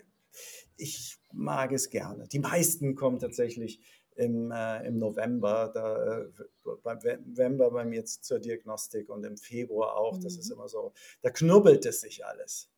ich 0.76 1.18
mag 1.32 1.72
es 1.72 1.90
gerne. 1.90 2.28
Die 2.28 2.38
meisten 2.38 2.94
kommen 2.94 3.18
tatsächlich 3.18 3.80
im, 4.18 4.50
äh, 4.50 4.86
im 4.86 4.98
November, 4.98 5.70
da, 5.72 6.18
äh, 6.18 6.28
beim 6.82 6.98
November 6.98 7.70
bei 7.70 7.84
mir 7.84 7.96
jetzt 7.96 8.24
zur 8.24 8.40
Diagnostik 8.40 9.08
und 9.08 9.24
im 9.24 9.36
Februar 9.36 9.96
auch. 9.96 10.18
Das 10.18 10.36
ist 10.36 10.48
mhm. 10.48 10.56
immer 10.56 10.68
so, 10.68 10.92
da 11.22 11.30
knubbelt 11.30 11.86
es 11.86 12.00
sich 12.00 12.26
alles. 12.26 12.68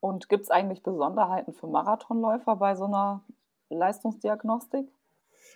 Und 0.00 0.28
gibt 0.28 0.44
es 0.44 0.50
eigentlich 0.50 0.82
Besonderheiten 0.82 1.52
für 1.52 1.66
Marathonläufer 1.66 2.56
bei 2.56 2.74
so 2.74 2.84
einer 2.84 3.24
Leistungsdiagnostik? 3.68 4.88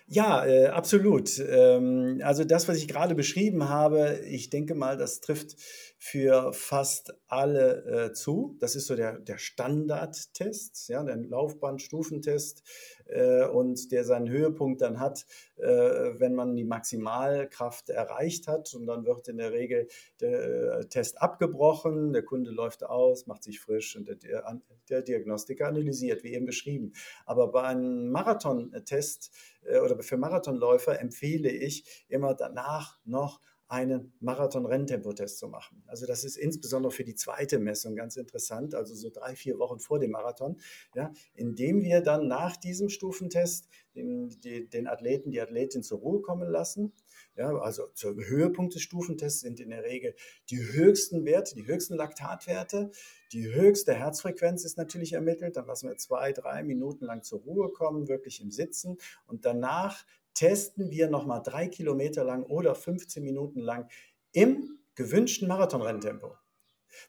Ja, 0.09 0.45
äh, 0.45 0.67
absolut. 0.67 1.37
Ähm, 1.39 2.21
also 2.23 2.45
das, 2.45 2.67
was 2.69 2.77
ich 2.77 2.87
gerade 2.87 3.13
beschrieben 3.13 3.67
habe, 3.67 4.21
ich 4.25 4.49
denke 4.49 4.73
mal, 4.73 4.95
das 4.95 5.19
trifft 5.19 5.57
für 5.99 6.53
fast 6.53 7.13
alle 7.27 8.05
äh, 8.07 8.13
zu. 8.13 8.55
Das 8.61 8.75
ist 8.77 8.87
so 8.87 8.95
der, 8.95 9.19
der 9.19 9.37
Standardtest, 9.37 10.87
ja, 10.87 11.03
der 11.03 11.17
Laufbandstufentest 11.17 12.63
äh, 13.09 13.45
und 13.45 13.91
der 13.91 14.03
seinen 14.03 14.29
Höhepunkt 14.29 14.81
dann 14.81 14.99
hat, 14.99 15.25
äh, 15.57 15.65
wenn 15.65 16.35
man 16.35 16.55
die 16.55 16.63
Maximalkraft 16.63 17.89
erreicht 17.89 18.47
hat. 18.47 18.73
Und 18.73 18.85
dann 18.87 19.05
wird 19.05 19.27
in 19.27 19.37
der 19.37 19.51
Regel 19.51 19.87
der 20.19 20.79
äh, 20.79 20.85
Test 20.85 21.21
abgebrochen, 21.21 22.13
der 22.13 22.23
Kunde 22.23 22.51
läuft 22.51 22.83
aus, 22.83 23.27
macht 23.27 23.43
sich 23.43 23.59
frisch 23.59 23.95
und 23.95 24.07
der, 24.07 24.43
der 24.89 25.01
Diagnostiker 25.01 25.67
analysiert, 25.67 26.23
wie 26.23 26.33
eben 26.33 26.45
beschrieben. 26.45 26.93
Aber 27.25 27.51
bei 27.51 27.63
einem 27.63 28.09
Marathontest 28.09 29.31
äh, 29.63 29.79
oder 29.79 30.01
für 30.01 30.17
Marathonläufer 30.17 30.99
empfehle 30.99 31.49
ich 31.49 32.05
immer 32.07 32.33
danach 32.33 32.99
noch 33.05 33.41
einen 33.67 34.13
Marathon-Renntempotest 34.21 35.37
zu 35.37 35.47
machen. 35.47 35.83
Also 35.87 36.05
das 36.05 36.23
ist 36.23 36.37
insbesondere 36.37 36.91
für 36.91 37.03
die 37.03 37.15
zweite 37.15 37.59
Messung 37.59 37.95
ganz 37.95 38.15
interessant, 38.15 38.75
also 38.75 38.95
so 38.95 39.09
drei, 39.09 39.35
vier 39.35 39.59
Wochen 39.59 39.79
vor 39.79 39.99
dem 39.99 40.11
Marathon, 40.11 40.57
ja, 40.95 41.11
indem 41.33 41.81
wir 41.81 42.01
dann 42.01 42.27
nach 42.27 42.55
diesem 42.55 42.89
Stufentest 42.89 43.67
den, 43.95 44.29
die, 44.41 44.69
den 44.69 44.87
Athleten, 44.87 45.31
die 45.31 45.41
Athletin 45.41 45.83
zur 45.83 45.99
Ruhe 45.99 46.21
kommen 46.21 46.49
lassen. 46.49 46.93
Ja, 47.35 47.55
also 47.57 47.87
zur 47.93 48.15
Höhepunkt 48.15 48.73
des 48.73 48.81
Stufentests 48.81 49.41
sind 49.41 49.59
in 49.59 49.69
der 49.69 49.83
Regel 49.83 50.15
die 50.49 50.59
höchsten 50.59 51.25
Werte, 51.25 51.53
die 51.55 51.67
höchsten 51.67 51.95
Laktatwerte, 51.95 52.91
die 53.31 53.53
höchste 53.53 53.93
Herzfrequenz 53.93 54.63
ist 54.63 54.77
natürlich 54.77 55.13
ermittelt. 55.13 55.57
Dann 55.57 55.67
lassen 55.67 55.89
wir 55.89 55.97
zwei, 55.97 56.31
drei 56.31 56.63
Minuten 56.63 57.05
lang 57.05 57.23
zur 57.23 57.41
Ruhe 57.41 57.71
kommen, 57.71 58.07
wirklich 58.07 58.41
im 58.41 58.49
Sitzen. 58.49 58.97
Und 59.27 59.45
danach 59.45 60.05
testen 60.37 60.91
wir 60.91 61.09
nochmal 61.09 61.41
drei 61.43 61.67
Kilometer 61.67 62.23
lang 62.23 62.43
oder 62.43 62.75
15 62.75 63.23
Minuten 63.23 63.59
lang 63.59 63.89
im 64.33 64.77
gewünschten 64.93 65.47
Marathonrenntempo. 65.47 66.35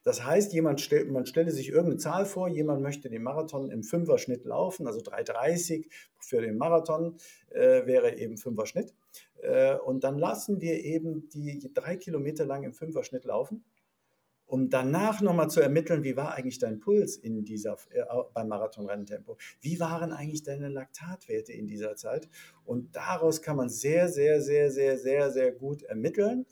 Das 0.03 0.25
heißt, 0.25 0.55
jemand 0.55 0.81
stell, 0.81 1.05
man 1.07 1.27
stelle 1.27 1.51
sich 1.51 1.69
irgendeine 1.69 1.99
Zahl 1.99 2.25
vor, 2.25 2.49
jemand 2.49 2.81
möchte 2.81 3.11
den 3.11 3.23
Marathon 3.23 3.71
im 3.71 3.83
Fünfer-Schnitt 3.85 4.45
laufen, 4.45 4.87
also 4.87 5.01
3,30 5.01 5.89
für 6.19 6.41
den 6.41 6.57
Marathon 6.57 7.17
äh, 7.51 7.87
wäre 7.87 8.19
eben 8.19 8.39
Fünfer-Schnitt. 8.39 8.95
Äh, 9.43 9.77
und 9.77 10.05
dann 10.05 10.19
lassen 10.19 10.61
wir 10.63 10.83
eben 10.83 11.29
die 11.29 11.71
drei 11.75 11.97
Kilometer 11.97 12.47
lang 12.47 12.65
im 12.65 12.73
Fünfer-Schnitt 12.73 13.25
laufen 13.25 13.65
um 14.49 14.71
danach 14.71 15.21
nochmal 15.21 15.51
zu 15.51 15.61
ermitteln, 15.61 16.03
wie 16.05 16.17
war 16.17 16.35
eigentlich 16.35 16.59
dein 16.59 16.81
Puls 16.81 17.17
in 17.17 17.45
dieser, 17.45 17.77
äh, 17.91 18.03
beim 18.33 18.49
Marathonrenntempo? 18.49 19.37
Wie 19.61 19.79
waren 19.79 20.11
eigentlich 20.11 20.43
deine 20.43 20.69
Laktatwerte 20.69 21.53
in 21.53 21.67
dieser 21.67 21.95
Zeit? 21.97 22.29
Und 22.65 22.97
daraus 22.97 23.43
kann 23.43 23.57
man 23.57 23.69
sehr, 23.69 24.09
sehr, 24.09 24.41
sehr, 24.41 24.71
sehr, 24.71 24.99
sehr, 24.99 25.31
sehr 25.31 25.53
gut 25.53 25.83
ermitteln, 25.83 26.47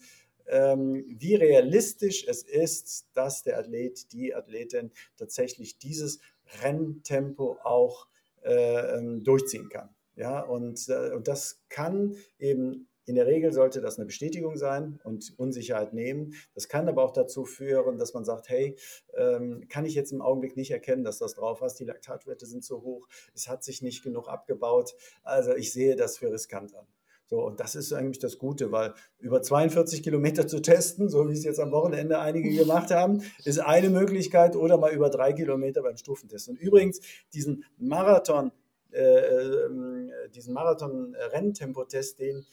ähm, 0.47 1.05
wie 1.09 1.35
realistisch 1.35 2.25
es 2.29 2.43
ist, 2.43 3.09
dass 3.15 3.43
der 3.43 3.59
Athlet, 3.59 4.13
die 4.13 4.35
Athletin 4.35 4.93
tatsächlich 5.17 5.79
dieses 5.79 6.21
Renntempo 6.63 7.59
auch 7.65 8.07
äh, 8.45 8.99
ähm, 8.99 9.25
durchziehen 9.25 9.69
kann. 9.71 9.89
Ja, 10.15 10.41
und, 10.41 10.89
äh, 10.89 11.13
und 11.15 11.29
das 11.29 11.63
kann 11.69 12.15
eben 12.39 12.89
in 13.07 13.15
der 13.15 13.27
Regel 13.27 13.53
sollte 13.53 13.81
das 13.81 13.97
eine 13.97 14.07
Bestätigung 14.07 14.57
sein 14.57 15.01
und 15.05 15.33
Unsicherheit 15.39 15.95
nehmen. 15.95 16.35
Das 16.55 16.69
kann 16.69 16.89
aber 16.89 17.05
auch 17.05 17.13
dazu 17.13 17.45
führen, 17.45 17.99
dass 17.99 18.15
man 18.15 18.25
sagt, 18.25 18.49
hey, 18.49 18.77
ähm, 19.17 19.69
kann 19.69 19.85
ich 19.85 19.95
jetzt 19.95 20.13
im 20.13 20.21
Augenblick 20.21 20.57
nicht 20.57 20.73
erkennen, 20.73 21.05
dass 21.05 21.19
das 21.19 21.35
drauf 21.35 21.63
ist. 21.63 21.77
Die 21.77 21.85
Laktatwerte 21.85 22.47
sind 22.47 22.65
zu 22.65 22.83
hoch, 22.83 23.09
es 23.35 23.49
hat 23.49 23.65
sich 23.65 23.81
nicht 23.81 24.03
genug 24.03 24.29
abgebaut. 24.29 24.95
Also 25.23 25.55
ich 25.55 25.73
sehe 25.73 25.97
das 25.97 26.19
für 26.19 26.33
riskant 26.33 26.75
an. 26.75 26.87
So, 27.29 27.45
und 27.45 27.59
das 27.59 27.75
ist 27.75 27.93
eigentlich 27.93 28.21
das 28.21 28.39
Gute, 28.39 28.71
weil 28.71 28.95
über 29.19 29.43
42 29.43 30.03
Kilometer 30.03 30.47
zu 30.47 30.61
testen, 30.61 31.09
so 31.09 31.29
wie 31.29 31.33
es 31.33 31.43
jetzt 31.43 31.59
am 31.59 31.73
Wochenende 31.73 32.21
einige 32.21 32.51
gemacht 32.51 32.93
haben, 32.93 33.23
ist 33.45 33.59
eine 33.59 33.91
Möglichkeit 33.91 34.55
oder 34.55 34.79
mal 34.79 34.93
über 34.93 35.11
drei 35.11 35.33
Kilometer 35.33 35.83
beim 35.83 35.97
Stufentest. 35.97 36.49
Und 36.49 36.57
übrigens, 36.61 37.01
diesen 37.35 37.65
Marathon, 37.79 38.53
äh, 38.93 39.03
äh, 39.03 40.29
diesen 40.33 40.55
Marathon-Renntempotest, 40.55 42.21
den 42.21 42.47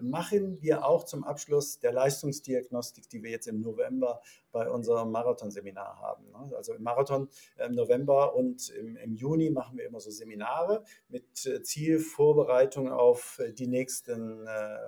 machen 0.00 0.60
wir 0.60 0.84
auch 0.84 1.04
zum 1.04 1.24
Abschluss 1.24 1.78
der 1.80 1.92
Leistungsdiagnostik, 1.92 3.08
die 3.08 3.22
wir 3.22 3.30
jetzt 3.30 3.46
im 3.46 3.60
November 3.60 4.20
bei 4.52 4.70
unserem 4.70 5.10
Marathonseminar 5.10 5.98
haben. 6.00 6.30
Ne? 6.30 6.56
Also 6.56 6.74
im 6.74 6.82
Marathon 6.82 7.28
im 7.64 7.74
November 7.74 8.34
und 8.34 8.70
im, 8.70 8.96
im 8.96 9.14
Juni 9.14 9.50
machen 9.50 9.76
wir 9.76 9.86
immer 9.86 10.00
so 10.00 10.10
Seminare 10.10 10.84
mit 11.08 11.46
äh, 11.46 11.62
Zielvorbereitung 11.62 12.90
auf 12.90 13.40
die 13.58 13.66
nächsten 13.66 14.46
äh, 14.46 14.78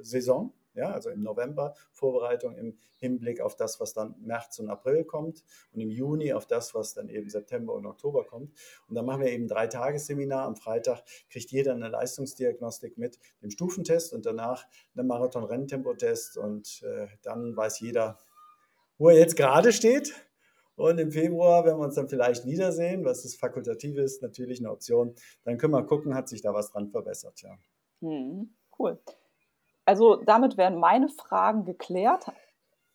Saison. 0.00 0.52
Ja, 0.74 0.92
also 0.92 1.10
im 1.10 1.22
November 1.22 1.74
Vorbereitung 1.92 2.56
im 2.56 2.78
Hinblick 2.96 3.40
auf 3.40 3.56
das, 3.56 3.80
was 3.80 3.92
dann 3.92 4.14
März 4.20 4.58
und 4.58 4.70
April 4.70 5.04
kommt 5.04 5.44
und 5.72 5.80
im 5.80 5.90
Juni 5.90 6.32
auf 6.32 6.46
das, 6.46 6.74
was 6.74 6.94
dann 6.94 7.08
eben 7.08 7.28
September 7.28 7.74
und 7.74 7.84
Oktober 7.84 8.24
kommt. 8.24 8.52
Und 8.88 8.94
dann 8.94 9.04
machen 9.04 9.22
wir 9.22 9.30
eben 9.30 9.48
drei 9.48 9.66
Tagesseminar. 9.66 10.44
Am 10.46 10.56
Freitag 10.56 11.02
kriegt 11.30 11.50
jeder 11.50 11.72
eine 11.72 11.88
Leistungsdiagnostik 11.88 12.96
mit 12.96 13.18
dem 13.42 13.50
Stufentest 13.50 14.12
und 14.12 14.24
danach 14.24 14.66
einen 14.96 15.06
Marathon-Renntempotest 15.06 16.38
und 16.38 16.82
äh, 16.82 17.08
dann 17.22 17.56
weiß 17.56 17.80
jeder, 17.80 18.18
wo 18.98 19.08
er 19.08 19.18
jetzt 19.18 19.36
gerade 19.36 19.72
steht. 19.72 20.14
Und 20.76 20.98
im 20.98 21.12
Februar, 21.12 21.64
wenn 21.64 21.76
wir 21.76 21.84
uns 21.84 21.96
dann 21.96 22.08
vielleicht 22.08 22.46
wiedersehen, 22.46 23.04
was 23.04 23.22
das 23.22 23.34
fakultativ 23.34 23.98
ist, 23.98 24.22
natürlich 24.22 24.60
eine 24.60 24.70
Option, 24.70 25.14
dann 25.44 25.58
können 25.58 25.74
wir 25.74 25.84
gucken, 25.84 26.14
hat 26.14 26.28
sich 26.28 26.40
da 26.40 26.54
was 26.54 26.70
dran 26.70 26.88
verbessert. 26.88 27.42
Ja. 27.42 27.58
Hm, 28.00 28.54
cool. 28.78 28.98
Also 29.84 30.16
damit 30.16 30.56
wären 30.56 30.78
meine 30.78 31.08
Fragen 31.08 31.64
geklärt. 31.64 32.26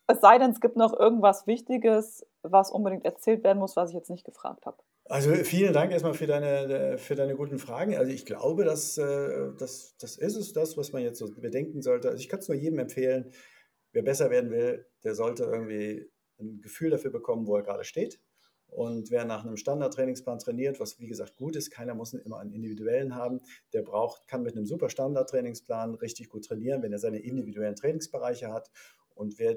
Es 0.06 0.20
sei 0.20 0.38
denn, 0.38 0.50
es 0.50 0.60
gibt 0.60 0.76
noch 0.76 0.98
irgendwas 0.98 1.46
Wichtiges, 1.46 2.26
was 2.42 2.70
unbedingt 2.70 3.04
erzählt 3.04 3.44
werden 3.44 3.58
muss, 3.58 3.76
was 3.76 3.90
ich 3.90 3.96
jetzt 3.96 4.10
nicht 4.10 4.24
gefragt 4.24 4.64
habe. 4.64 4.78
Also 5.04 5.32
vielen 5.34 5.72
Dank 5.72 5.90
erstmal 5.92 6.14
für 6.14 6.26
deine, 6.26 6.98
für 6.98 7.14
deine 7.14 7.34
guten 7.34 7.58
Fragen. 7.58 7.96
Also 7.96 8.12
ich 8.12 8.26
glaube, 8.26 8.64
dass, 8.64 8.98
äh, 8.98 9.52
das, 9.58 9.96
das 9.98 10.16
ist 10.16 10.36
es, 10.36 10.52
das, 10.52 10.76
was 10.76 10.92
man 10.92 11.02
jetzt 11.02 11.18
so 11.18 11.30
bedenken 11.34 11.82
sollte. 11.82 12.08
Also 12.08 12.20
ich 12.20 12.28
kann 12.28 12.40
es 12.40 12.48
nur 12.48 12.56
jedem 12.56 12.78
empfehlen, 12.78 13.32
wer 13.92 14.02
besser 14.02 14.30
werden 14.30 14.50
will, 14.50 14.86
der 15.04 15.14
sollte 15.14 15.44
irgendwie 15.44 16.10
ein 16.38 16.60
Gefühl 16.60 16.90
dafür 16.90 17.10
bekommen, 17.10 17.46
wo 17.46 17.56
er 17.56 17.62
gerade 17.62 17.84
steht 17.84 18.20
Und 18.68 19.10
wer 19.10 19.24
nach 19.24 19.44
einem 19.44 19.56
Standardtrainingsplan 19.56 20.38
trainiert, 20.38 20.78
was 20.78 20.98
wie 21.00 21.06
gesagt 21.06 21.36
gut 21.36 21.56
ist, 21.56 21.70
keiner 21.70 21.94
muss 21.94 22.12
immer 22.14 22.38
einen 22.38 22.52
individuellen 22.52 23.14
haben, 23.14 23.40
der 23.72 23.82
braucht, 23.82 24.28
kann 24.28 24.42
mit 24.42 24.56
einem 24.56 24.66
super 24.66 24.90
Standardtrainingsplan 24.90 25.94
richtig 25.96 26.28
gut 26.28 26.44
trainieren, 26.44 26.82
wenn 26.82 26.92
er 26.92 26.98
seine 26.98 27.18
individuellen 27.18 27.76
Trainingsbereiche 27.76 28.52
hat. 28.52 28.70
Und 29.14 29.38
wer 29.38 29.56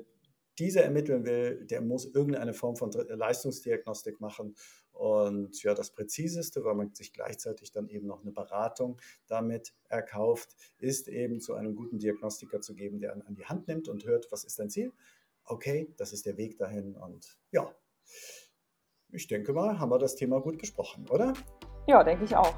diese 0.57 0.81
ermitteln 0.81 1.25
will, 1.25 1.65
der 1.65 1.81
muss 1.81 2.05
irgendeine 2.05 2.53
Form 2.53 2.75
von 2.75 2.91
Leistungsdiagnostik 2.91 4.19
machen. 4.19 4.55
Und 4.91 5.63
ja, 5.63 5.73
das 5.73 5.91
Präziseste, 5.91 6.63
weil 6.63 6.75
man 6.75 6.93
sich 6.93 7.13
gleichzeitig 7.13 7.71
dann 7.71 7.87
eben 7.87 8.07
noch 8.07 8.21
eine 8.21 8.31
Beratung 8.31 8.99
damit 9.27 9.73
erkauft, 9.89 10.55
ist 10.77 11.07
eben 11.07 11.39
zu 11.39 11.53
einem 11.55 11.75
guten 11.75 11.99
Diagnostiker 11.99 12.61
zu 12.61 12.75
geben, 12.75 12.99
der 12.99 13.13
an 13.13 13.35
die 13.35 13.45
Hand 13.45 13.67
nimmt 13.67 13.87
und 13.87 14.05
hört, 14.05 14.31
was 14.31 14.43
ist 14.43 14.59
dein 14.59 14.69
Ziel? 14.69 14.93
Okay, 15.43 15.93
das 15.97 16.13
ist 16.13 16.25
der 16.25 16.37
Weg 16.37 16.57
dahin. 16.57 16.95
Und 16.95 17.39
ja, 17.51 17.73
ich 19.13 19.27
denke 19.27 19.53
mal, 19.53 19.79
haben 19.79 19.91
wir 19.91 19.99
das 19.99 20.15
Thema 20.15 20.39
gut 20.39 20.57
besprochen, 20.57 21.05
oder? 21.09 21.33
Ja, 21.87 22.03
denke 22.03 22.23
ich 22.23 22.35
auch. 22.35 22.53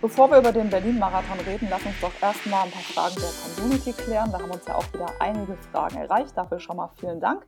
Bevor 0.00 0.30
wir 0.30 0.38
über 0.38 0.52
den 0.52 0.68
Berlin-Marathon 0.68 1.40
reden, 1.46 1.68
lass 1.70 1.84
uns 1.84 1.98
doch 2.00 2.12
erstmal 2.20 2.64
ein 2.64 2.70
paar 2.70 2.82
Fragen 2.82 3.14
der 3.16 3.30
Community 3.54 3.92
klären. 3.92 4.30
Da 4.32 4.40
haben 4.40 4.50
uns 4.50 4.66
ja 4.66 4.76
auch 4.76 4.92
wieder 4.92 5.06
einige 5.18 5.56
Fragen 5.56 5.96
erreicht. 5.96 6.36
Dafür 6.36 6.60
schon 6.60 6.76
mal 6.76 6.90
vielen 6.98 7.20
Dank. 7.20 7.46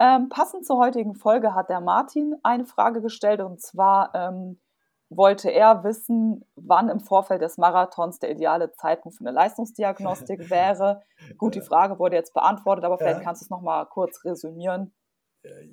Ähm, 0.00 0.28
passend 0.28 0.66
zur 0.66 0.78
heutigen 0.78 1.14
Folge 1.14 1.54
hat 1.54 1.68
der 1.68 1.80
Martin 1.80 2.34
eine 2.42 2.64
Frage 2.64 3.00
gestellt 3.00 3.40
und 3.40 3.60
zwar 3.60 4.12
ähm, 4.14 4.60
wollte 5.08 5.50
er 5.50 5.84
wissen, 5.84 6.44
wann 6.56 6.88
im 6.88 6.98
Vorfeld 6.98 7.42
des 7.42 7.58
Marathons 7.58 8.18
der 8.18 8.32
ideale 8.32 8.72
Zeitpunkt 8.72 9.16
für 9.16 9.24
eine 9.24 9.30
Leistungsdiagnostik 9.30 10.50
wäre. 10.50 11.02
Gut, 11.38 11.54
die 11.54 11.60
Frage 11.60 12.00
wurde 12.00 12.16
jetzt 12.16 12.34
beantwortet, 12.34 12.84
aber 12.84 12.98
vielleicht 12.98 13.18
ja. 13.18 13.24
kannst 13.24 13.42
du 13.42 13.44
es 13.44 13.50
nochmal 13.50 13.86
kurz 13.86 14.24
resümieren. 14.24 14.92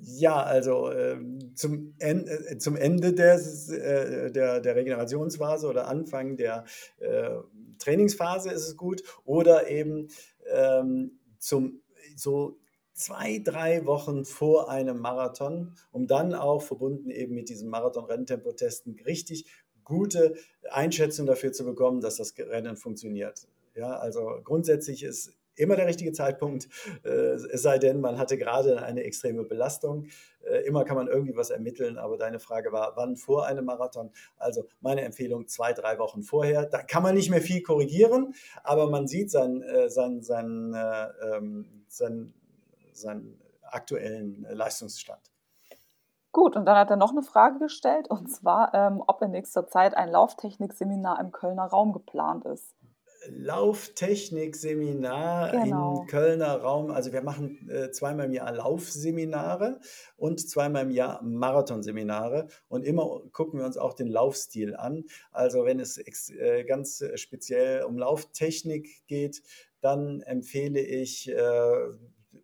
Ja, 0.00 0.42
also 0.42 0.90
äh, 0.90 1.16
zum, 1.54 1.94
en 1.98 2.26
äh, 2.26 2.58
zum 2.58 2.76
Ende 2.76 3.14
des, 3.14 3.70
äh, 3.70 4.30
der, 4.30 4.60
der 4.60 4.76
Regenerationsphase 4.76 5.66
oder 5.66 5.88
Anfang 5.88 6.36
der 6.36 6.64
äh, 6.98 7.30
Trainingsphase 7.78 8.50
ist 8.50 8.68
es 8.68 8.76
gut 8.76 9.02
oder 9.24 9.68
eben 9.68 10.08
ähm, 10.52 11.18
zum 11.38 11.82
so 12.16 12.58
zwei, 12.92 13.38
drei 13.38 13.86
Wochen 13.86 14.24
vor 14.24 14.70
einem 14.70 14.98
Marathon, 14.98 15.74
um 15.90 16.06
dann 16.06 16.34
auch 16.34 16.62
verbunden 16.62 17.10
eben 17.10 17.34
mit 17.34 17.48
diesem 17.48 17.70
Marathon-Renntempotesten 17.70 19.00
richtig 19.06 19.46
gute 19.84 20.34
Einschätzung 20.70 21.26
dafür 21.26 21.52
zu 21.52 21.64
bekommen, 21.64 22.00
dass 22.00 22.16
das 22.16 22.34
Rennen 22.38 22.76
funktioniert. 22.76 23.48
Ja, 23.74 23.96
also 23.98 24.38
grundsätzlich 24.44 25.02
ist 25.02 25.32
immer 25.56 25.76
der 25.76 25.86
richtige 25.86 26.12
Zeitpunkt, 26.12 26.68
äh, 27.04 27.08
es 27.08 27.62
sei 27.62 27.78
denn, 27.78 28.00
man 28.00 28.18
hatte 28.18 28.38
gerade 28.38 28.82
eine 28.82 29.04
extreme 29.04 29.44
Belastung. 29.44 30.06
Äh, 30.44 30.66
immer 30.66 30.84
kann 30.84 30.96
man 30.96 31.08
irgendwie 31.08 31.36
was 31.36 31.50
ermitteln, 31.50 31.98
aber 31.98 32.16
deine 32.16 32.40
Frage 32.40 32.72
war, 32.72 32.92
wann 32.96 33.16
vor 33.16 33.46
einem 33.46 33.64
Marathon? 33.64 34.10
Also 34.36 34.64
meine 34.80 35.02
Empfehlung, 35.02 35.46
zwei, 35.48 35.72
drei 35.72 35.98
Wochen 35.98 36.22
vorher. 36.22 36.66
Da 36.66 36.82
kann 36.82 37.02
man 37.02 37.14
nicht 37.14 37.30
mehr 37.30 37.42
viel 37.42 37.62
korrigieren, 37.62 38.34
aber 38.64 38.90
man 38.90 39.06
sieht 39.06 39.30
seinen, 39.30 39.62
äh, 39.62 39.88
seinen, 39.88 40.22
seinen, 40.22 40.74
ähm, 41.22 41.84
seinen, 41.88 42.34
seinen 42.92 43.40
aktuellen 43.62 44.46
Leistungsstand. 44.50 45.32
Gut, 46.32 46.56
und 46.56 46.64
dann 46.64 46.78
hat 46.78 46.88
er 46.88 46.96
noch 46.96 47.10
eine 47.10 47.22
Frage 47.22 47.58
gestellt, 47.58 48.08
und 48.08 48.26
zwar, 48.30 48.72
ähm, 48.72 49.02
ob 49.06 49.20
in 49.20 49.32
nächster 49.32 49.66
Zeit 49.66 49.94
ein 49.94 50.08
Lauftechnikseminar 50.08 51.20
im 51.20 51.30
Kölner 51.30 51.66
Raum 51.66 51.92
geplant 51.92 52.46
ist. 52.46 52.74
Lauftechnik-Seminar 53.28 55.52
genau. 55.52 56.00
im 56.00 56.06
Kölner 56.06 56.56
Raum. 56.56 56.90
Also 56.90 57.12
wir 57.12 57.20
machen 57.22 57.68
äh, 57.70 57.90
zweimal 57.90 58.26
im 58.26 58.32
Jahr 58.32 58.52
Laufseminare 58.52 59.80
und 60.16 60.40
zweimal 60.48 60.84
im 60.84 60.90
Jahr 60.90 61.22
Marathonseminare 61.22 62.48
und 62.68 62.84
immer 62.84 63.22
gucken 63.32 63.60
wir 63.60 63.66
uns 63.66 63.76
auch 63.76 63.92
den 63.94 64.08
Laufstil 64.08 64.76
an. 64.76 65.04
Also 65.30 65.64
wenn 65.64 65.80
es 65.80 65.98
äh, 66.30 66.64
ganz 66.64 67.04
speziell 67.14 67.84
um 67.84 67.98
Lauftechnik 67.98 69.06
geht, 69.06 69.42
dann 69.80 70.20
empfehle 70.22 70.80
ich 70.80 71.30
äh, 71.30 71.74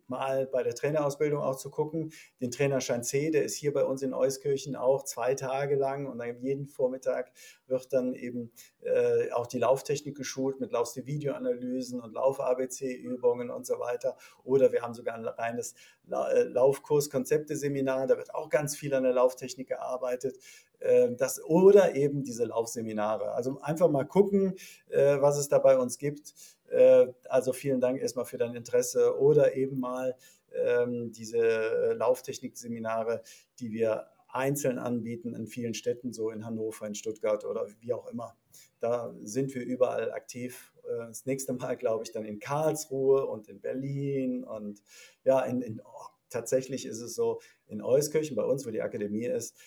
mal 0.09 0.47
bei 0.47 0.63
der 0.63 0.75
Trainerausbildung 0.75 1.41
auch 1.41 1.55
zu 1.55 1.69
gucken. 1.69 2.11
Den 2.41 2.51
Trainerschein 2.51 3.03
C, 3.03 3.31
der 3.31 3.43
ist 3.43 3.55
hier 3.55 3.73
bei 3.73 3.83
uns 3.83 4.01
in 4.01 4.13
Euskirchen 4.13 4.75
auch 4.75 5.03
zwei 5.03 5.35
Tage 5.35 5.75
lang 5.75 6.07
und 6.07 6.17
dann 6.17 6.39
jeden 6.41 6.67
Vormittag 6.67 7.31
wird 7.67 7.93
dann 7.93 8.13
eben 8.13 8.51
äh, 8.81 9.31
auch 9.31 9.47
die 9.47 9.59
Lauftechnik 9.59 10.15
geschult 10.15 10.59
mit 10.59 10.71
Laufstil-Videoanalysen 10.71 11.99
und 12.01 12.13
Lauf-ABC-Übungen 12.13 13.49
und 13.49 13.65
so 13.65 13.79
weiter. 13.79 14.17
Oder 14.43 14.71
wir 14.71 14.81
haben 14.81 14.93
sogar 14.93 15.15
ein 15.15 15.25
reines 15.25 15.75
äh, 16.09 16.43
Laufkurs-Konzepte-Seminar, 16.43 18.07
da 18.07 18.17
wird 18.17 18.33
auch 18.33 18.49
ganz 18.49 18.75
viel 18.75 18.93
an 18.93 19.03
der 19.03 19.13
Lauftechnik 19.13 19.67
gearbeitet. 19.67 20.37
Äh, 20.79 21.15
das, 21.15 21.43
oder 21.43 21.95
eben 21.95 22.23
diese 22.23 22.45
Laufseminare. 22.45 23.31
Also 23.33 23.59
einfach 23.61 23.89
mal 23.89 24.05
gucken, 24.05 24.55
äh, 24.89 25.21
was 25.21 25.37
es 25.37 25.49
da 25.49 25.59
bei 25.59 25.77
uns 25.77 25.97
gibt. 25.97 26.33
Äh, 26.69 27.07
also 27.25 27.53
vielen 27.53 27.81
Dank 27.81 28.01
erstmal 28.01 28.25
für 28.25 28.37
dein 28.37 28.55
Interesse 28.55 29.17
oder 29.19 29.55
eben 29.55 29.79
mal 29.79 30.15
ähm, 30.53 31.11
diese 31.11 31.93
Lauftechnik-Seminare, 31.97 33.21
die 33.59 33.71
wir 33.71 34.07
einzeln 34.27 34.77
anbieten 34.77 35.33
in 35.33 35.47
vielen 35.47 35.73
Städten, 35.73 36.13
so 36.13 36.29
in 36.29 36.45
Hannover, 36.45 36.85
in 36.85 36.95
Stuttgart 36.95 37.45
oder 37.45 37.67
wie 37.79 37.93
auch 37.93 38.07
immer. 38.07 38.37
Da 38.79 39.13
sind 39.23 39.53
wir 39.55 39.63
überall 39.63 40.11
aktiv. 40.11 40.71
Das 40.83 41.25
nächste 41.25 41.53
Mal, 41.53 41.77
glaube 41.77 42.03
ich, 42.03 42.11
dann 42.11 42.25
in 42.25 42.39
Karlsruhe 42.39 43.25
und 43.25 43.47
in 43.47 43.59
Berlin 43.59 44.43
und 44.43 44.81
ja, 45.23 45.41
in, 45.41 45.61
in 45.61 45.81
oh, 45.83 46.07
tatsächlich 46.29 46.85
ist 46.85 47.01
es 47.01 47.15
so, 47.15 47.41
in 47.67 47.81
Euskirchen, 47.81 48.35
bei 48.35 48.43
uns, 48.43 48.65
wo 48.65 48.71
die 48.71 48.81
Akademie 48.81 49.25
ist, 49.25 49.57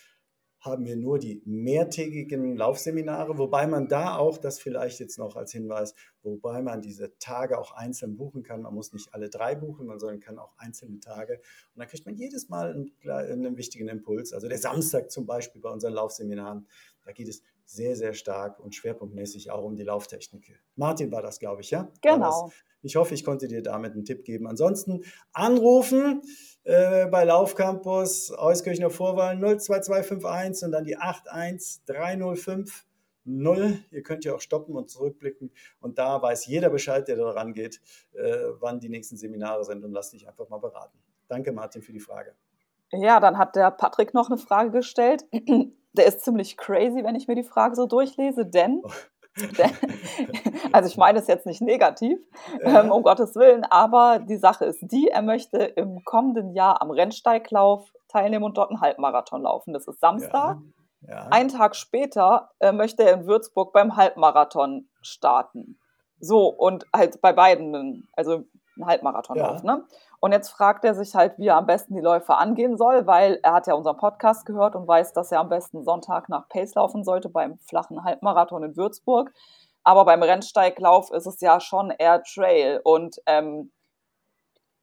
haben 0.63 0.85
wir 0.85 0.95
nur 0.95 1.19
die 1.19 1.41
mehrtägigen 1.45 2.55
Laufseminare, 2.55 3.37
wobei 3.37 3.67
man 3.67 3.89
da 3.89 4.15
auch, 4.15 4.37
das 4.37 4.59
vielleicht 4.59 5.01
jetzt 5.01 5.19
noch 5.19 5.35
als 5.35 5.51
Hinweis, 5.51 5.93
wobei 6.21 6.61
man 6.61 6.81
diese 6.81 7.17
Tage 7.19 7.59
auch 7.59 7.73
einzeln 7.73 8.15
buchen 8.15 8.43
kann. 8.43 8.61
Man 8.61 8.73
muss 8.73 8.93
nicht 8.93 9.13
alle 9.13 9.29
drei 9.29 9.55
buchen, 9.55 9.87
man 9.87 9.99
kann 10.21 10.39
auch 10.39 10.53
einzelne 10.57 11.01
Tage. 11.01 11.33
Und 11.35 11.79
dann 11.79 11.87
kriegt 11.89 12.05
man 12.05 12.15
jedes 12.15 12.47
Mal 12.47 12.71
einen, 12.71 12.93
einen 13.11 13.57
wichtigen 13.57 13.89
Impuls. 13.89 14.31
Also 14.31 14.47
der 14.47 14.57
Samstag 14.57 15.11
zum 15.11 15.25
Beispiel 15.25 15.61
bei 15.61 15.69
unseren 15.69 15.93
Laufseminaren, 15.93 16.65
da 17.03 17.11
geht 17.11 17.27
es 17.27 17.41
sehr, 17.65 17.95
sehr 17.95 18.13
stark 18.13 18.59
und 18.59 18.75
schwerpunktmäßig 18.75 19.51
auch 19.51 19.63
um 19.63 19.75
die 19.75 19.83
Lauftechnik. 19.83 20.59
Martin 20.75 21.11
war 21.11 21.21
das, 21.21 21.39
glaube 21.39 21.61
ich, 21.61 21.71
ja? 21.71 21.91
Genau. 22.01 22.51
Ich 22.81 22.95
hoffe, 22.97 23.13
ich 23.13 23.23
konnte 23.23 23.47
dir 23.47 23.63
damit 23.63 23.93
einen 23.93 24.03
Tipp 24.03 24.25
geben. 24.25 24.45
Ansonsten 24.47 25.03
anrufen 25.31 26.21
äh, 26.63 27.07
bei 27.07 27.23
Laufcampus 27.23 28.33
Euskirchener 28.37 28.89
Vorwahl 28.89 29.37
02251 29.37 30.65
und 30.65 30.71
dann 30.71 30.83
die 30.83 30.97
81305. 30.97 32.85
0. 33.25 33.79
Ihr 33.91 34.03
könnt 34.03 34.25
ja 34.25 34.35
auch 34.35 34.41
stoppen 34.41 34.75
und 34.75 34.89
zurückblicken. 34.89 35.51
Und 35.79 35.97
da 35.97 36.21
weiß 36.21 36.45
jeder 36.45 36.69
Bescheid, 36.69 37.07
der 37.07 37.15
da 37.15 37.29
rangeht, 37.29 37.79
äh, 38.13 38.49
wann 38.59 38.79
die 38.81 38.89
nächsten 38.89 39.17
Seminare 39.17 39.63
sind 39.63 39.83
und 39.83 39.91
lass 39.91 40.11
dich 40.11 40.27
einfach 40.27 40.49
mal 40.49 40.57
beraten. 40.57 40.97
Danke, 41.27 41.51
Martin, 41.51 41.81
für 41.81 41.93
die 41.93 41.99
Frage. 41.99 42.35
Ja, 42.91 43.19
dann 43.19 43.37
hat 43.37 43.55
der 43.55 43.71
Patrick 43.71 44.13
noch 44.13 44.29
eine 44.29 44.37
Frage 44.37 44.71
gestellt. 44.71 45.25
Der 45.93 46.05
ist 46.05 46.21
ziemlich 46.21 46.57
crazy, 46.57 47.03
wenn 47.03 47.15
ich 47.15 47.27
mir 47.27 47.35
die 47.35 47.43
Frage 47.43 47.75
so 47.75 47.85
durchlese, 47.85 48.45
denn 48.45 48.81
oh. 48.83 48.89
also 50.71 50.87
ich 50.87 50.97
meine 50.97 51.17
es 51.17 51.27
jetzt 51.27 51.47
nicht 51.47 51.61
negativ, 51.61 52.19
ähm, 52.61 52.91
um 52.91 53.01
Gottes 53.01 53.35
Willen, 53.35 53.63
aber 53.63 54.19
die 54.19 54.37
Sache 54.37 54.65
ist 54.65 54.79
die, 54.81 55.07
er 55.07 55.23
möchte 55.23 55.57
im 55.57 56.03
kommenden 56.03 56.53
Jahr 56.53 56.81
am 56.83 56.91
Rennsteiglauf 56.91 57.91
teilnehmen 58.09 58.45
und 58.45 58.57
dort 58.57 58.69
einen 58.69 58.81
Halbmarathon 58.81 59.41
laufen. 59.41 59.73
Das 59.73 59.87
ist 59.87 59.99
Samstag. 59.99 60.57
Ja. 60.57 60.61
Ja. 61.07 61.27
Einen 61.31 61.49
Tag 61.49 61.75
später 61.75 62.51
äh, 62.59 62.71
möchte 62.71 63.03
er 63.03 63.13
in 63.13 63.27
Würzburg 63.27 63.73
beim 63.73 63.97
Halbmarathon 63.97 64.87
starten. 65.01 65.79
So, 66.19 66.47
und 66.47 66.85
halt 66.95 67.19
bei 67.21 67.33
beiden, 67.33 68.07
also 68.13 68.45
einen 68.75 68.85
Halbmarathonlauf. 68.85 69.63
Ja. 69.63 69.75
Ne? 69.75 69.83
Und 70.19 70.31
jetzt 70.31 70.49
fragt 70.49 70.85
er 70.85 70.95
sich 70.95 71.15
halt, 71.15 71.37
wie 71.37 71.47
er 71.47 71.57
am 71.57 71.65
besten 71.65 71.95
die 71.95 72.01
Läufe 72.01 72.35
angehen 72.35 72.77
soll, 72.77 73.05
weil 73.07 73.39
er 73.43 73.53
hat 73.53 73.67
ja 73.67 73.73
unseren 73.73 73.97
Podcast 73.97 74.45
gehört 74.45 74.75
und 74.75 74.87
weiß, 74.87 75.13
dass 75.13 75.31
er 75.31 75.39
am 75.39 75.49
besten 75.49 75.83
Sonntag 75.83 76.29
nach 76.29 76.47
Pace 76.47 76.75
laufen 76.75 77.03
sollte 77.03 77.29
beim 77.29 77.57
flachen 77.59 78.03
Halbmarathon 78.03 78.63
in 78.63 78.77
Würzburg. 78.77 79.33
Aber 79.83 80.05
beim 80.05 80.23
Rennsteiglauf 80.23 81.11
ist 81.11 81.25
es 81.25 81.41
ja 81.41 81.59
schon 81.59 81.91
eher 81.91 82.23
Trail. 82.23 82.79
Und 82.83 83.17
ähm, 83.25 83.71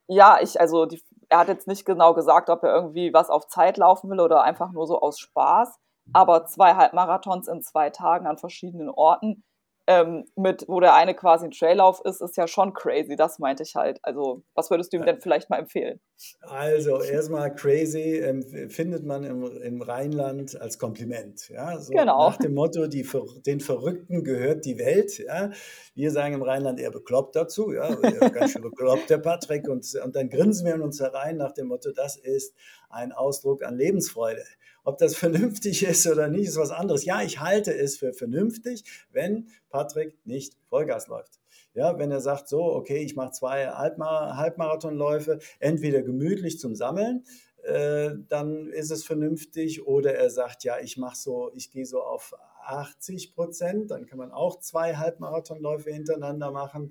ja, 0.07 0.38
ich, 0.41 0.61
also 0.61 0.86
die, 0.86 1.03
er 1.28 1.38
hat 1.38 1.49
jetzt 1.49 1.68
nicht 1.68 1.86
genau 1.86 2.14
gesagt, 2.14 2.51
ob 2.51 2.62
er 2.62 2.74
irgendwie 2.74 3.14
was 3.14 3.30
auf 3.30 3.47
Zeit 3.49 3.76
laufen 3.78 4.11
will 4.11 4.20
oder 4.20 4.43
einfach 4.43 4.72
nur 4.72 4.86
so 4.86 5.01
aus 5.01 5.18
Spaß. 5.18 5.78
Aber 6.12 6.45
zwei 6.47 6.74
Halbmarathons 6.74 7.49
in 7.49 7.62
zwei 7.62 7.91
Tagen 7.91 8.26
an 8.26 8.36
verschiedenen 8.36 8.91
Orten 8.91 9.45
ähm, 9.91 10.24
mit, 10.36 10.64
wo 10.68 10.78
der 10.78 10.95
eine 10.95 11.16
quasi 11.16 11.47
ein 11.47 11.51
Traillauf 11.51 12.01
ist, 12.05 12.20
ist 12.20 12.36
ja 12.36 12.47
schon 12.47 12.72
crazy. 12.74 13.16
Das 13.16 13.41
meinte 13.41 13.64
ich 13.64 13.74
halt. 13.74 13.99
Also, 14.03 14.45
was 14.55 14.70
würdest 14.70 14.93
du 14.93 14.99
ihm 14.99 15.05
denn 15.05 15.20
vielleicht 15.20 15.51
mal 15.51 15.59
empfehlen? 15.59 16.01
Also, 16.43 17.03
erstmal 17.03 17.53
crazy 17.53 18.18
ähm, 18.18 18.70
findet 18.70 19.05
man 19.05 19.24
im, 19.24 19.43
im 19.62 19.82
Rheinland 19.82 20.61
als 20.61 20.78
Kompliment. 20.78 21.49
Ja? 21.49 21.80
So 21.80 21.93
genau. 21.93 22.28
Nach 22.28 22.36
dem 22.36 22.55
Motto, 22.55 22.86
die, 22.86 23.05
den 23.45 23.59
Verrückten 23.59 24.22
gehört 24.22 24.64
die 24.64 24.78
Welt. 24.78 25.18
Ja? 25.18 25.51
Wir 25.97 26.12
sagen 26.12 26.34
im 26.34 26.43
Rheinland 26.43 26.78
eher 26.78 26.93
bekloppt 26.93 27.34
dazu. 27.34 27.72
Ja? 27.72 27.93
Ganz 27.97 28.53
schön 28.53 28.62
bekloppt, 28.62 29.11
der 29.11 29.18
Patrick. 29.18 29.68
Und, 29.68 29.84
und 30.05 30.14
dann 30.14 30.28
grinsen 30.28 30.66
wir 30.66 30.76
in 30.76 30.82
uns 30.82 31.01
herein 31.01 31.36
nach 31.36 31.53
dem 31.53 31.66
Motto, 31.66 31.91
das 31.91 32.16
ist 32.16 32.55
ein 32.91 33.11
Ausdruck 33.11 33.64
an 33.64 33.76
Lebensfreude. 33.76 34.45
Ob 34.91 34.99
das 34.99 35.14
vernünftig 35.24 35.84
ist 35.84 36.05
oder 36.09 36.26
nicht, 36.26 36.49
ist 36.49 36.57
was 36.57 36.72
anderes. 36.72 37.05
Ja, 37.05 37.22
ich 37.22 37.38
halte 37.38 37.72
es 37.72 37.97
für 37.97 38.12
vernünftig, 38.12 38.82
wenn 39.12 39.49
Patrick 39.68 40.18
nicht 40.24 40.57
Vollgas 40.68 41.07
läuft. 41.07 41.38
Ja, 41.74 41.97
wenn 41.97 42.11
er 42.11 42.20
sagt, 42.20 42.49
so, 42.49 42.64
okay, 42.64 42.99
ich 42.99 43.14
mache 43.14 43.30
zwei 43.30 43.68
Halbmarathonläufe, 43.68 45.38
entweder 45.61 46.03
gemütlich 46.03 46.59
zum 46.59 46.74
Sammeln, 46.74 47.24
äh, 47.62 48.11
dann 48.28 48.66
ist 48.72 48.91
es 48.91 49.05
vernünftig. 49.05 49.86
Oder 49.86 50.16
er 50.16 50.30
sagt, 50.30 50.64
ja, 50.64 50.80
ich 50.80 50.97
mache 50.97 51.16
so, 51.16 51.53
ich 51.55 51.70
gehe 51.70 51.86
so 51.86 52.03
auf 52.03 52.34
80 52.64 53.32
Prozent, 53.32 53.93
dann 53.93 54.07
kann 54.07 54.18
man 54.18 54.32
auch 54.32 54.59
zwei 54.59 54.97
Halbmarathonläufe 54.97 55.93
hintereinander 55.93 56.51
machen. 56.51 56.91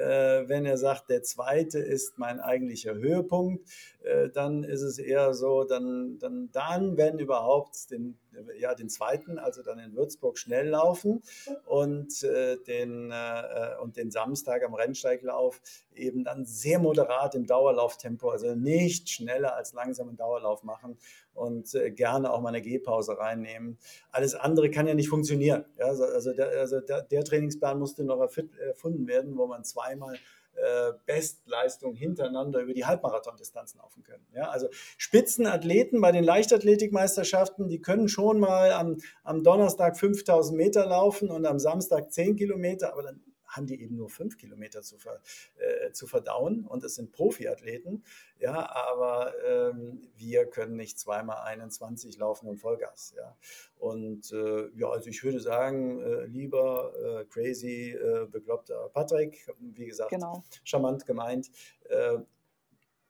Äh, 0.00 0.48
wenn 0.48 0.64
er 0.64 0.78
sagt, 0.78 1.10
der 1.10 1.22
zweite 1.22 1.78
ist 1.78 2.18
mein 2.18 2.40
eigentlicher 2.40 2.94
Höhepunkt, 2.94 3.68
äh, 4.02 4.30
dann 4.30 4.64
ist 4.64 4.82
es 4.82 4.98
eher 4.98 5.34
so, 5.34 5.64
dann, 5.64 6.18
dann, 6.18 6.50
dann 6.52 6.96
wenn 6.96 7.18
überhaupt, 7.18 7.90
den, 7.90 8.18
ja, 8.58 8.74
den 8.74 8.88
zweiten, 8.88 9.38
also 9.38 9.62
dann 9.62 9.78
in 9.78 9.94
Würzburg 9.94 10.38
schnell 10.38 10.68
laufen 10.68 11.22
und, 11.66 12.22
äh, 12.22 12.56
den, 12.66 13.12
und 13.82 13.96
den 13.96 14.10
Samstag 14.10 14.64
am 14.64 14.74
Rennsteiglauf 14.74 15.60
eben 15.94 16.24
dann 16.24 16.46
sehr 16.46 16.78
moderat 16.78 17.34
im 17.34 17.46
Dauerlauftempo, 17.46 18.30
also 18.30 18.54
nicht 18.54 19.10
schneller 19.10 19.54
als 19.54 19.74
langsam 19.74 20.08
im 20.08 20.16
Dauerlauf 20.16 20.62
machen 20.62 20.96
und 21.34 21.76
gerne 21.94 22.30
auch 22.32 22.40
mal 22.40 22.48
eine 22.48 22.62
Gehpause 22.62 23.18
reinnehmen. 23.18 23.78
Alles 24.10 24.34
andere 24.34 24.70
kann 24.70 24.86
ja 24.86 24.94
nicht 24.94 25.08
funktionieren. 25.08 25.64
Ja, 25.78 25.86
also 25.86 26.32
der, 26.32 26.48
also 26.60 26.80
der, 26.80 27.02
der 27.02 27.24
Trainingsplan 27.24 27.78
musste 27.78 28.04
noch 28.04 28.20
erfunden 28.20 29.06
werden, 29.06 29.36
wo 29.36 29.46
man 29.46 29.64
zweimal 29.82 30.18
äh, 30.54 30.92
Bestleistung 31.06 31.94
hintereinander 31.94 32.60
über 32.60 32.74
die 32.74 32.84
Halbmarathondistanzen 32.84 33.80
laufen 33.80 34.02
können. 34.02 34.26
Ja, 34.34 34.50
also 34.50 34.68
Spitzenathleten 34.98 36.00
bei 36.00 36.12
den 36.12 36.24
Leichtathletikmeisterschaften, 36.24 37.68
die 37.68 37.80
können 37.80 38.08
schon 38.08 38.38
mal 38.38 38.72
am, 38.72 38.98
am 39.24 39.42
Donnerstag 39.42 39.96
5000 39.96 40.56
Meter 40.56 40.86
laufen 40.86 41.30
und 41.30 41.46
am 41.46 41.58
Samstag 41.58 42.12
10 42.12 42.36
Kilometer, 42.36 42.92
aber 42.92 43.02
dann 43.02 43.20
haben 43.52 43.66
die 43.66 43.80
eben 43.80 43.96
nur 43.96 44.10
fünf 44.10 44.36
Kilometer 44.36 44.82
zu, 44.82 44.98
ver, 44.98 45.20
äh, 45.56 45.92
zu 45.92 46.06
verdauen 46.06 46.66
und 46.66 46.82
es 46.84 46.96
sind 46.96 47.12
Profiathleten. 47.12 48.04
Ja, 48.38 48.68
aber 48.74 49.34
ähm, 49.46 50.08
wir 50.16 50.46
können 50.46 50.76
nicht 50.76 50.98
zweimal 50.98 51.42
21 51.44 52.18
laufen 52.18 52.48
und 52.48 52.58
Vollgas. 52.58 53.14
Ja, 53.16 53.36
und 53.76 54.32
äh, 54.32 54.68
ja, 54.74 54.88
also 54.88 55.10
ich 55.10 55.22
würde 55.22 55.40
sagen, 55.40 56.00
äh, 56.00 56.24
lieber 56.24 56.92
äh, 57.20 57.24
crazy, 57.26 57.90
äh, 57.90 58.26
bekloppter 58.26 58.88
Patrick, 58.92 59.48
wie 59.60 59.86
gesagt, 59.86 60.10
genau. 60.10 60.42
charmant 60.64 61.06
gemeint, 61.06 61.50
äh, 61.88 62.18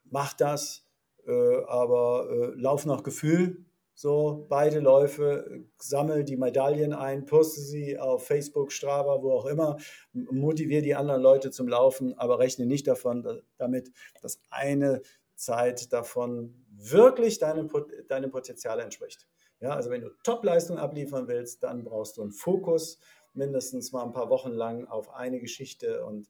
mach 0.04 0.34
das, 0.34 0.84
aber 1.24 2.52
lauf 2.56 2.84
nach 2.84 3.04
Gefühl 3.04 3.64
so, 3.94 4.46
beide 4.48 4.80
Läufe, 4.80 5.64
sammel 5.78 6.24
die 6.24 6.36
Medaillen 6.36 6.92
ein, 6.92 7.26
poste 7.26 7.60
sie 7.60 7.98
auf 7.98 8.26
Facebook, 8.26 8.72
Strava, 8.72 9.22
wo 9.22 9.32
auch 9.32 9.46
immer, 9.46 9.76
motiviere 10.12 10.82
die 10.82 10.94
anderen 10.94 11.22
Leute 11.22 11.50
zum 11.50 11.68
Laufen, 11.68 12.16
aber 12.18 12.38
rechne 12.38 12.66
nicht 12.66 12.86
davon, 12.86 13.42
damit, 13.58 13.92
dass 14.22 14.40
eine 14.50 15.02
Zeit 15.34 15.92
davon 15.92 16.64
wirklich 16.70 17.38
deinem, 17.38 17.70
deinem 18.08 18.30
Potenzial 18.30 18.80
entspricht. 18.80 19.28
Ja, 19.60 19.74
also 19.74 19.90
wenn 19.90 20.00
du 20.00 20.10
Topleistung 20.24 20.78
abliefern 20.78 21.28
willst, 21.28 21.62
dann 21.62 21.84
brauchst 21.84 22.16
du 22.16 22.22
einen 22.22 22.32
Fokus, 22.32 22.98
mindestens 23.34 23.92
mal 23.92 24.04
ein 24.04 24.12
paar 24.12 24.30
Wochen 24.30 24.50
lang 24.50 24.86
auf 24.86 25.14
eine 25.14 25.40
Geschichte 25.40 26.04
und 26.04 26.28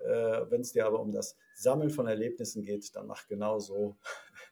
äh, 0.00 0.50
wenn 0.50 0.62
es 0.62 0.72
dir 0.72 0.86
aber 0.86 1.00
um 1.00 1.12
das 1.12 1.36
Sammeln 1.54 1.90
von 1.90 2.06
Erlebnissen 2.06 2.62
geht, 2.62 2.94
dann 2.96 3.06
mach 3.06 3.26
genau 3.28 3.58
so 3.58 3.96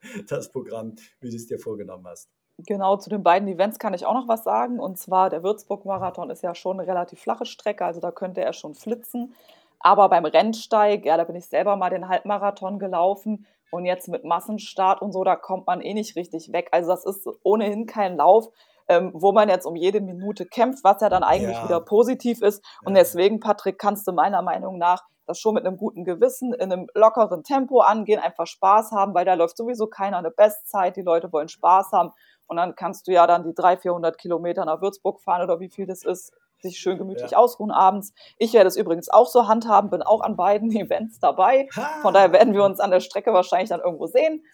das 0.28 0.50
Programm, 0.50 0.94
wie 1.20 1.30
du 1.30 1.36
es 1.36 1.46
dir 1.46 1.58
vorgenommen 1.58 2.06
hast. 2.06 2.30
Genau, 2.66 2.96
zu 2.96 3.10
den 3.10 3.22
beiden 3.22 3.48
Events 3.48 3.78
kann 3.78 3.94
ich 3.94 4.06
auch 4.06 4.14
noch 4.14 4.28
was 4.28 4.44
sagen. 4.44 4.80
Und 4.80 4.98
zwar, 4.98 5.30
der 5.30 5.42
Würzburg-Marathon 5.42 6.30
ist 6.30 6.42
ja 6.42 6.54
schon 6.54 6.78
eine 6.78 6.88
relativ 6.88 7.20
flache 7.20 7.46
Strecke, 7.46 7.84
also 7.84 8.00
da 8.00 8.10
könnte 8.10 8.42
er 8.42 8.52
schon 8.52 8.74
flitzen. 8.74 9.34
Aber 9.78 10.08
beim 10.08 10.24
Rennsteig, 10.24 11.04
ja, 11.06 11.16
da 11.16 11.24
bin 11.24 11.36
ich 11.36 11.46
selber 11.46 11.76
mal 11.76 11.90
den 11.90 12.08
Halbmarathon 12.08 12.78
gelaufen. 12.78 13.46
Und 13.70 13.86
jetzt 13.86 14.08
mit 14.08 14.24
Massenstart 14.24 15.00
und 15.00 15.12
so, 15.12 15.22
da 15.22 15.36
kommt 15.36 15.66
man 15.66 15.80
eh 15.80 15.94
nicht 15.94 16.16
richtig 16.16 16.52
weg. 16.52 16.68
Also 16.72 16.90
das 16.90 17.06
ist 17.06 17.28
ohnehin 17.44 17.86
kein 17.86 18.16
Lauf, 18.16 18.48
ähm, 18.88 19.12
wo 19.14 19.32
man 19.32 19.48
jetzt 19.48 19.64
um 19.64 19.76
jede 19.76 20.00
Minute 20.00 20.44
kämpft, 20.44 20.82
was 20.82 21.00
ja 21.00 21.08
dann 21.08 21.22
eigentlich 21.22 21.56
ja. 21.56 21.64
wieder 21.64 21.80
positiv 21.80 22.42
ist. 22.42 22.64
Und 22.84 22.96
ja. 22.96 23.02
deswegen, 23.02 23.38
Patrick, 23.38 23.78
kannst 23.78 24.08
du 24.08 24.12
meiner 24.12 24.42
Meinung 24.42 24.76
nach 24.76 25.04
das 25.26 25.38
schon 25.38 25.54
mit 25.54 25.64
einem 25.64 25.76
guten 25.76 26.04
Gewissen, 26.04 26.52
in 26.52 26.72
einem 26.72 26.88
lockeren 26.92 27.44
Tempo 27.44 27.80
angehen, 27.80 28.20
einfach 28.20 28.48
Spaß 28.48 28.90
haben, 28.90 29.14
weil 29.14 29.24
da 29.24 29.34
läuft 29.34 29.56
sowieso 29.56 29.86
keiner 29.86 30.18
eine 30.18 30.32
Bestzeit, 30.32 30.96
die 30.96 31.02
Leute 31.02 31.32
wollen 31.32 31.48
Spaß 31.48 31.92
haben 31.92 32.10
und 32.50 32.56
dann 32.56 32.74
kannst 32.74 33.06
du 33.06 33.12
ja 33.12 33.28
dann 33.28 33.44
die 33.44 33.54
300, 33.54 33.82
400 33.82 34.18
Kilometer 34.18 34.64
nach 34.64 34.82
Würzburg 34.82 35.20
fahren 35.20 35.42
oder 35.42 35.60
wie 35.60 35.68
viel 35.68 35.86
das 35.86 36.04
ist, 36.04 36.32
sich 36.58 36.78
schön 36.78 36.98
gemütlich 36.98 37.30
ja. 37.30 37.38
ausruhen 37.38 37.70
abends. 37.70 38.12
Ich 38.38 38.52
werde 38.52 38.66
es 38.66 38.76
übrigens 38.76 39.08
auch 39.08 39.28
so 39.28 39.46
handhaben, 39.46 39.88
bin 39.88 40.02
auch 40.02 40.20
an 40.20 40.36
beiden 40.36 40.70
Events 40.76 41.20
dabei. 41.20 41.68
Von 42.02 42.12
daher 42.12 42.32
werden 42.32 42.52
wir 42.52 42.64
uns 42.64 42.80
an 42.80 42.90
der 42.90 42.98
Strecke 42.98 43.32
wahrscheinlich 43.32 43.70
dann 43.70 43.80
irgendwo 43.80 44.06
sehen. 44.06 44.44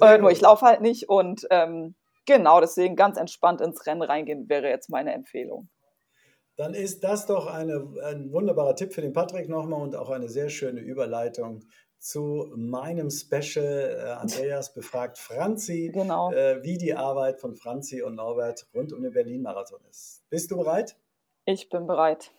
Äh, 0.00 0.16
nur 0.16 0.30
ich 0.30 0.40
laufe 0.40 0.64
halt 0.64 0.80
nicht 0.80 1.10
und 1.10 1.46
ähm, 1.50 1.94
genau 2.24 2.60
deswegen 2.60 2.96
ganz 2.96 3.18
entspannt 3.18 3.60
ins 3.60 3.86
Rennen 3.86 4.02
reingehen 4.02 4.48
wäre 4.48 4.68
jetzt 4.68 4.88
meine 4.88 5.12
Empfehlung. 5.12 5.68
Dann 6.56 6.72
ist 6.72 7.04
das 7.04 7.26
doch 7.26 7.46
eine, 7.46 7.86
ein 8.02 8.32
wunderbarer 8.32 8.76
Tipp 8.76 8.94
für 8.94 9.02
den 9.02 9.12
Patrick 9.12 9.50
nochmal 9.50 9.82
und 9.82 9.94
auch 9.94 10.08
eine 10.08 10.30
sehr 10.30 10.48
schöne 10.48 10.80
Überleitung 10.80 11.64
zu 12.06 12.52
meinem 12.54 13.10
Special. 13.10 13.96
Äh, 13.98 14.10
Andreas 14.12 14.72
befragt 14.72 15.18
Franzi, 15.18 15.90
genau. 15.94 16.32
äh, 16.32 16.62
wie 16.62 16.78
die 16.78 16.94
Arbeit 16.94 17.40
von 17.40 17.56
Franzi 17.56 18.02
und 18.02 18.14
Norbert 18.14 18.68
rund 18.72 18.92
um 18.92 19.02
den 19.02 19.12
Berlin-Marathon 19.12 19.80
ist. 19.90 20.22
Bist 20.30 20.50
du 20.50 20.56
bereit? 20.56 20.96
Ich 21.46 21.68
bin 21.68 21.86
bereit. 21.86 22.30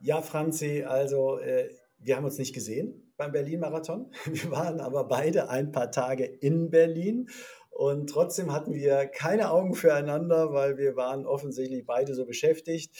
Ja, 0.00 0.20
Franzi, 0.20 0.84
also 0.84 1.38
äh, 1.38 1.70
wir 1.98 2.16
haben 2.16 2.24
uns 2.24 2.38
nicht 2.38 2.54
gesehen 2.54 3.12
beim 3.16 3.32
Berlin-Marathon. 3.32 4.12
Wir 4.26 4.50
waren 4.52 4.80
aber 4.80 5.04
beide 5.04 5.48
ein 5.48 5.72
paar 5.72 5.90
Tage 5.90 6.24
in 6.24 6.70
Berlin 6.70 7.30
und 7.70 8.10
trotzdem 8.10 8.52
hatten 8.52 8.74
wir 8.74 9.06
keine 9.06 9.50
Augen 9.50 9.74
füreinander, 9.74 10.52
weil 10.52 10.78
wir 10.78 10.96
waren 10.96 11.26
offensichtlich 11.26 11.86
beide 11.86 12.14
so 12.14 12.26
beschäftigt. 12.26 12.96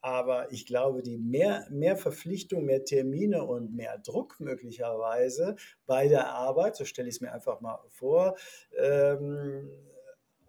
Aber 0.00 0.52
ich 0.52 0.66
glaube, 0.66 1.02
die 1.02 1.18
mehr, 1.18 1.66
mehr 1.70 1.96
Verpflichtung, 1.96 2.64
mehr 2.64 2.84
Termine 2.84 3.44
und 3.44 3.74
mehr 3.74 3.98
Druck 3.98 4.38
möglicherweise 4.38 5.56
bei 5.86 6.08
der 6.08 6.28
Arbeit, 6.28 6.76
so 6.76 6.84
stelle 6.84 7.08
ich 7.08 7.16
es 7.16 7.20
mir 7.20 7.32
einfach 7.32 7.60
mal 7.60 7.80
vor, 7.88 8.36
ähm, 8.78 9.70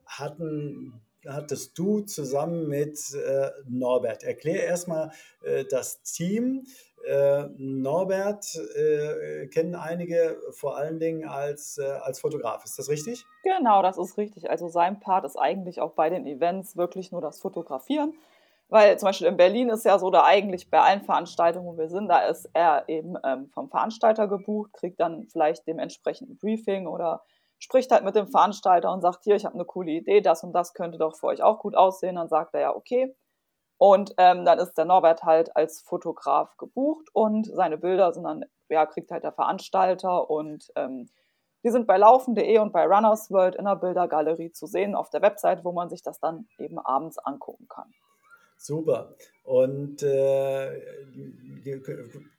hatten 0.06 1.02
hattest 1.28 1.78
du 1.78 2.02
zusammen 2.02 2.68
mit 2.68 2.98
äh, 3.14 3.50
Norbert. 3.68 4.24
Erklär 4.24 4.64
erstmal 4.66 5.12
äh, 5.44 5.66
das 5.66 6.02
Team. 6.04 6.66
Äh, 7.06 7.46
Norbert 7.58 8.46
äh, 8.76 9.48
kennen 9.48 9.76
einige 9.76 10.38
vor 10.52 10.78
allen 10.78 11.00
Dingen 11.00 11.28
als, 11.28 11.78
äh, 11.78 11.86
als 11.86 12.20
Fotograf. 12.20 12.64
Ist 12.66 12.78
das 12.78 12.90
richtig? 12.90 13.26
Genau, 13.44 13.82
das 13.82 13.98
ist 13.98 14.18
richtig. 14.18 14.50
Also 14.50 14.68
sein 14.68 15.00
Part 15.00 15.26
ist 15.26 15.38
eigentlich 15.38 15.82
auch 15.82 15.94
bei 15.94 16.10
den 16.10 16.26
Events 16.26 16.76
wirklich 16.76 17.12
nur 17.12 17.22
das 17.22 17.40
Fotografieren. 17.40 18.14
Weil 18.70 19.00
zum 19.00 19.08
Beispiel 19.08 19.28
in 19.28 19.38
Berlin 19.38 19.70
ist 19.70 19.84
ja 19.84 19.98
so, 19.98 20.12
da 20.12 20.24
eigentlich 20.26 20.70
bei 20.70 20.80
allen 20.80 21.02
Veranstaltungen, 21.02 21.66
wo 21.66 21.78
wir 21.78 21.90
sind, 21.90 22.08
da 22.08 22.20
ist 22.20 22.48
er 22.54 22.88
eben 22.88 23.16
ähm, 23.26 23.50
vom 23.50 23.70
Veranstalter 23.70 24.28
gebucht, 24.28 24.74
kriegt 24.74 25.00
dann 25.00 25.28
vielleicht 25.32 25.66
dementsprechend 25.66 26.30
ein 26.30 26.38
Briefing 26.38 26.86
oder 26.86 27.24
spricht 27.58 27.92
halt 27.92 28.04
mit 28.04 28.16
dem 28.16 28.28
Veranstalter 28.28 28.94
und 28.94 29.02
sagt, 29.02 29.24
hier, 29.24 29.36
ich 29.36 29.46
habe 29.46 29.56
eine 29.56 29.66
coole 29.66 29.92
Idee, 29.92 30.22
das 30.22 30.44
und 30.44 30.54
das 30.54 30.74
könnte 30.74 31.00
doch 31.00 31.18
für 31.18 31.28
euch 31.28 31.42
auch 31.42 31.60
gut 31.60 31.76
aussehen. 31.76 32.16
Dann 32.16 32.30
sagt 32.30 32.54
er 32.54 32.62
ja, 32.62 32.76
okay. 32.76 33.16
Und 33.78 34.14
ähm, 34.18 34.46
dann 34.46 34.60
ist 34.60 34.74
der 34.74 34.86
Norbert 34.86 35.24
halt 35.24 35.56
als 35.56 35.82
Fotograf 35.82 36.56
gebucht 36.58 37.08
und 37.14 37.48
seine 37.48 37.78
Bilder 37.78 38.14
sind 38.14 38.24
dann, 38.24 38.46
ja, 38.70 38.86
kriegt 38.86 39.10
halt 39.10 39.24
der 39.24 39.32
Veranstalter 39.32 40.30
und 40.30 40.68
ähm, 40.76 41.10
die 41.64 41.70
sind 41.70 41.88
bei 41.88 41.98
laufen.de 41.98 42.60
und 42.60 42.72
bei 42.72 42.86
Runners 42.86 43.32
World 43.32 43.56
in 43.56 43.66
der 43.66 43.78
Bildergalerie 43.78 44.52
zu 44.52 44.68
sehen 44.68 44.96
auf 44.96 45.10
der 45.10 45.22
Website, 45.22 45.66
wo 45.66 45.72
man 45.72 45.90
sich 45.90 46.04
das 46.04 46.20
dann 46.20 46.48
eben 46.58 46.78
abends 46.78 47.18
angucken 47.18 47.68
kann. 47.68 47.92
Super. 48.60 49.16
Und 49.44 50.04
äh, 50.04 50.82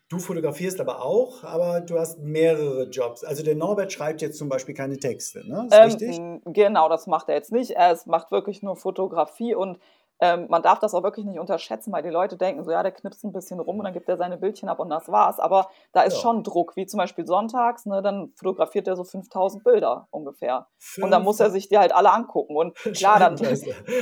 du 0.08 0.18
fotografierst 0.18 0.80
aber 0.80 1.02
auch, 1.02 1.42
aber 1.44 1.80
du 1.80 1.98
hast 1.98 2.18
mehrere 2.18 2.84
Jobs. 2.90 3.24
Also 3.24 3.42
der 3.42 3.56
Norbert 3.56 3.92
schreibt 3.92 4.20
jetzt 4.20 4.36
zum 4.36 4.48
Beispiel 4.48 4.74
keine 4.74 4.98
Texte, 4.98 5.48
ne? 5.48 5.66
Ist 5.66 5.74
ähm, 5.74 5.84
richtig? 5.84 6.20
Genau, 6.44 6.88
das 6.88 7.06
macht 7.06 7.28
er 7.30 7.36
jetzt 7.36 7.52
nicht. 7.52 7.70
Er 7.72 7.98
macht 8.04 8.30
wirklich 8.30 8.62
nur 8.62 8.76
Fotografie 8.76 9.54
und 9.54 9.78
ähm, 10.20 10.46
man 10.48 10.62
darf 10.62 10.78
das 10.78 10.94
auch 10.94 11.02
wirklich 11.02 11.24
nicht 11.24 11.38
unterschätzen, 11.38 11.92
weil 11.92 12.02
die 12.02 12.10
Leute 12.10 12.36
denken, 12.36 12.62
so 12.62 12.70
ja, 12.70 12.82
der 12.82 12.92
knipst 12.92 13.24
ein 13.24 13.32
bisschen 13.32 13.58
rum 13.58 13.78
und 13.78 13.84
dann 13.84 13.94
gibt 13.94 14.08
er 14.08 14.18
seine 14.18 14.36
Bildchen 14.36 14.68
ab 14.68 14.78
und 14.78 14.90
das 14.90 15.08
war's. 15.08 15.40
Aber 15.40 15.70
da 15.92 16.02
ist 16.02 16.14
ja. 16.16 16.20
schon 16.20 16.44
Druck, 16.44 16.76
wie 16.76 16.86
zum 16.86 16.98
Beispiel 16.98 17.26
sonntags, 17.26 17.86
ne, 17.86 18.02
dann 18.02 18.32
fotografiert 18.36 18.86
er 18.86 18.96
so 18.96 19.04
5000 19.04 19.64
Bilder 19.64 20.08
ungefähr. 20.10 20.66
Fünf. 20.78 21.04
Und 21.04 21.10
dann 21.10 21.22
muss 21.22 21.40
er 21.40 21.50
sich 21.50 21.68
die 21.68 21.78
halt 21.78 21.94
alle 21.94 22.12
angucken. 22.12 22.56
Und 22.56 22.74
klar, 22.96 23.18
dann, 23.18 23.36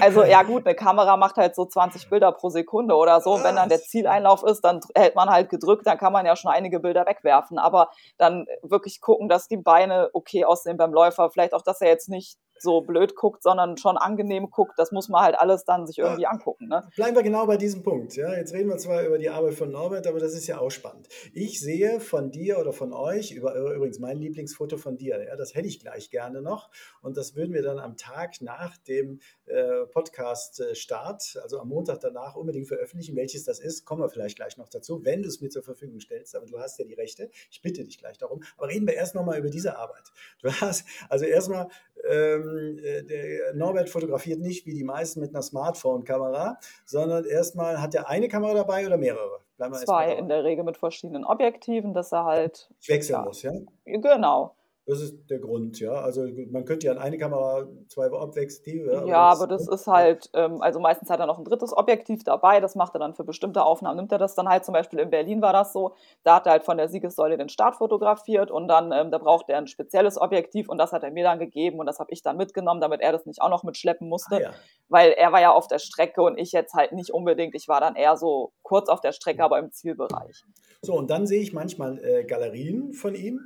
also 0.00 0.24
ja 0.24 0.42
gut, 0.42 0.66
eine 0.66 0.74
Kamera 0.74 1.16
macht 1.16 1.36
halt 1.36 1.54
so 1.54 1.64
20 1.64 2.10
Bilder 2.10 2.32
pro 2.32 2.48
Sekunde 2.48 2.96
oder 2.96 3.20
so. 3.20 3.42
Wenn 3.44 3.54
dann 3.54 3.68
der 3.68 3.80
Zieleinlauf 3.80 4.42
ist, 4.42 4.62
dann 4.62 4.80
hält 4.96 5.14
man 5.14 5.30
halt 5.30 5.50
gedrückt, 5.50 5.86
dann 5.86 5.98
kann 5.98 6.12
man 6.12 6.26
ja 6.26 6.34
schon 6.34 6.50
einige 6.50 6.80
Bilder 6.80 7.06
wegwerfen. 7.06 7.58
Aber 7.58 7.90
dann 8.16 8.46
wirklich 8.62 9.00
gucken, 9.00 9.28
dass 9.28 9.46
die 9.46 9.56
Beine 9.56 10.10
okay 10.12 10.44
aussehen 10.44 10.76
beim 10.76 10.92
Läufer. 10.92 11.30
Vielleicht 11.30 11.54
auch, 11.54 11.62
dass 11.62 11.80
er 11.80 11.88
jetzt 11.88 12.08
nicht 12.08 12.38
so 12.62 12.80
blöd 12.80 13.14
guckt, 13.14 13.42
sondern 13.42 13.76
schon 13.76 13.96
angenehm 13.96 14.50
guckt. 14.50 14.78
Das 14.78 14.92
muss 14.92 15.08
man 15.08 15.22
halt 15.22 15.38
alles 15.38 15.64
dann 15.64 15.86
sich 15.86 15.98
irgendwie 15.98 16.26
angucken. 16.26 16.68
Ne? 16.68 16.88
Bleiben 16.96 17.16
wir 17.16 17.22
genau 17.22 17.46
bei 17.46 17.56
diesem 17.56 17.82
Punkt. 17.82 18.16
Ja? 18.16 18.34
Jetzt 18.34 18.52
reden 18.52 18.68
wir 18.68 18.78
zwar 18.78 19.04
über 19.04 19.18
die 19.18 19.30
Arbeit 19.30 19.54
von 19.54 19.70
Norbert, 19.70 20.06
aber 20.06 20.20
das 20.20 20.34
ist 20.34 20.46
ja 20.46 20.58
auch 20.58 20.70
spannend. 20.70 21.08
Ich 21.32 21.60
sehe 21.60 22.00
von 22.00 22.30
dir 22.30 22.58
oder 22.58 22.72
von 22.72 22.92
euch, 22.92 23.32
über, 23.32 23.54
übrigens 23.54 23.98
mein 23.98 24.18
Lieblingsfoto 24.18 24.76
von 24.76 24.96
dir, 24.96 25.24
ja, 25.24 25.36
das 25.36 25.54
hätte 25.54 25.68
ich 25.68 25.80
gleich 25.80 26.10
gerne 26.10 26.42
noch. 26.42 26.70
Und 27.02 27.16
das 27.16 27.36
würden 27.36 27.54
wir 27.54 27.62
dann 27.62 27.78
am 27.78 27.96
Tag 27.96 28.40
nach 28.40 28.76
dem 28.76 29.20
äh, 29.46 29.86
Podcast-Start, 29.86 31.40
also 31.42 31.58
am 31.60 31.68
Montag 31.68 32.00
danach, 32.00 32.36
unbedingt 32.36 32.68
veröffentlichen. 32.68 33.16
Welches 33.16 33.44
das 33.44 33.60
ist, 33.60 33.84
kommen 33.84 34.02
wir 34.02 34.08
vielleicht 34.08 34.36
gleich 34.36 34.56
noch 34.56 34.68
dazu, 34.68 35.04
wenn 35.04 35.22
du 35.22 35.28
es 35.28 35.40
mir 35.40 35.48
zur 35.48 35.62
Verfügung 35.62 36.00
stellst. 36.00 36.34
Aber 36.36 36.46
du 36.46 36.58
hast 36.58 36.78
ja 36.78 36.84
die 36.84 36.94
Rechte. 36.94 37.30
Ich 37.50 37.62
bitte 37.62 37.84
dich 37.84 37.98
gleich 37.98 38.18
darum. 38.18 38.42
Aber 38.56 38.68
reden 38.68 38.86
wir 38.86 38.94
erst 38.94 39.14
nochmal 39.14 39.38
über 39.38 39.50
diese 39.50 39.76
Arbeit. 39.76 40.12
Du 40.42 40.50
hast 40.50 40.84
also 41.08 41.24
erstmal 41.24 41.68
ähm, 42.08 42.47
äh, 42.56 43.54
Norbert 43.54 43.88
fotografiert 43.88 44.40
nicht 44.40 44.66
wie 44.66 44.74
die 44.74 44.84
meisten 44.84 45.20
mit 45.20 45.30
einer 45.30 45.42
Smartphone-Kamera, 45.42 46.58
sondern 46.84 47.24
erstmal 47.24 47.80
hat 47.80 47.94
er 47.94 48.08
eine 48.08 48.28
Kamera 48.28 48.54
dabei 48.54 48.86
oder 48.86 48.96
mehrere? 48.96 49.40
Zwei 49.72 50.12
in 50.14 50.28
der 50.28 50.44
Regel 50.44 50.64
mit 50.64 50.76
verschiedenen 50.76 51.24
Objektiven, 51.24 51.92
dass 51.92 52.12
er 52.12 52.24
halt. 52.24 52.70
Ich 52.80 52.88
wechseln 52.88 53.16
ja, 53.16 53.22
muss, 53.22 53.42
ja? 53.42 53.52
Genau. 53.84 54.54
Das 54.88 55.02
ist 55.02 55.28
der 55.28 55.38
Grund, 55.38 55.78
ja. 55.80 55.92
Also 55.92 56.26
man 56.50 56.64
könnte 56.64 56.86
ja 56.86 56.92
an 56.92 56.98
eine 56.98 57.18
Kamera 57.18 57.68
zwei 57.88 58.10
Objektive. 58.10 58.90
Ja, 58.90 59.04
ja 59.04 59.18
aber 59.18 59.46
das, 59.46 59.68
ist 59.68 59.86
halt, 59.86 60.30
ähm, 60.32 60.62
also 60.62 60.80
meistens 60.80 61.10
hat 61.10 61.20
er 61.20 61.26
noch 61.26 61.36
ein 61.36 61.44
drittes 61.44 61.76
Objektiv 61.76 62.24
dabei, 62.24 62.58
das 62.60 62.74
macht 62.74 62.94
er 62.94 62.98
dann 62.98 63.14
für 63.14 63.22
bestimmte 63.22 63.62
Aufnahmen, 63.64 63.98
nimmt 63.98 64.12
er 64.12 64.18
das 64.18 64.34
dann 64.34 64.48
halt 64.48 64.64
zum 64.64 64.72
Beispiel 64.72 64.98
in 64.98 65.10
Berlin 65.10 65.42
war 65.42 65.52
das 65.52 65.74
so, 65.74 65.94
da 66.24 66.36
hat 66.36 66.46
er 66.46 66.52
halt 66.52 66.64
von 66.64 66.78
der 66.78 66.88
Siegessäule 66.88 67.36
den 67.36 67.50
Start 67.50 67.76
fotografiert 67.76 68.50
und 68.50 68.66
dann, 68.66 68.90
ähm, 68.90 69.10
da 69.10 69.18
braucht 69.18 69.50
er 69.50 69.58
ein 69.58 69.66
spezielles 69.66 70.18
Objektiv 70.18 70.70
und 70.70 70.78
das 70.78 70.92
hat 70.92 71.02
er 71.02 71.10
mir 71.10 71.24
dann 71.24 71.38
gegeben 71.38 71.78
und 71.80 71.84
das 71.84 71.98
habe 71.98 72.10
ich 72.10 72.22
dann 72.22 72.38
mitgenommen, 72.38 72.80
damit 72.80 73.02
er 73.02 73.12
das 73.12 73.26
nicht 73.26 73.42
auch 73.42 73.50
noch 73.50 73.64
mitschleppen 73.64 74.08
musste, 74.08 74.36
ah, 74.36 74.40
ja. 74.40 74.50
weil 74.88 75.10
er 75.10 75.32
war 75.32 75.42
ja 75.42 75.52
auf 75.52 75.68
der 75.68 75.80
Strecke 75.80 76.22
und 76.22 76.38
ich 76.38 76.52
jetzt 76.52 76.72
halt 76.72 76.92
nicht 76.92 77.12
unbedingt, 77.12 77.54
ich 77.54 77.68
war 77.68 77.82
dann 77.82 77.94
eher 77.94 78.16
so 78.16 78.52
kurz 78.62 78.88
auf 78.88 79.02
der 79.02 79.12
Strecke, 79.12 79.44
aber 79.44 79.58
im 79.58 79.70
Zielbereich. 79.70 80.44
So, 80.80 80.94
und 80.94 81.10
dann 81.10 81.26
sehe 81.26 81.42
ich 81.42 81.52
manchmal 81.52 82.02
äh, 82.02 82.24
Galerien 82.24 82.94
von 82.94 83.14
ihm 83.14 83.40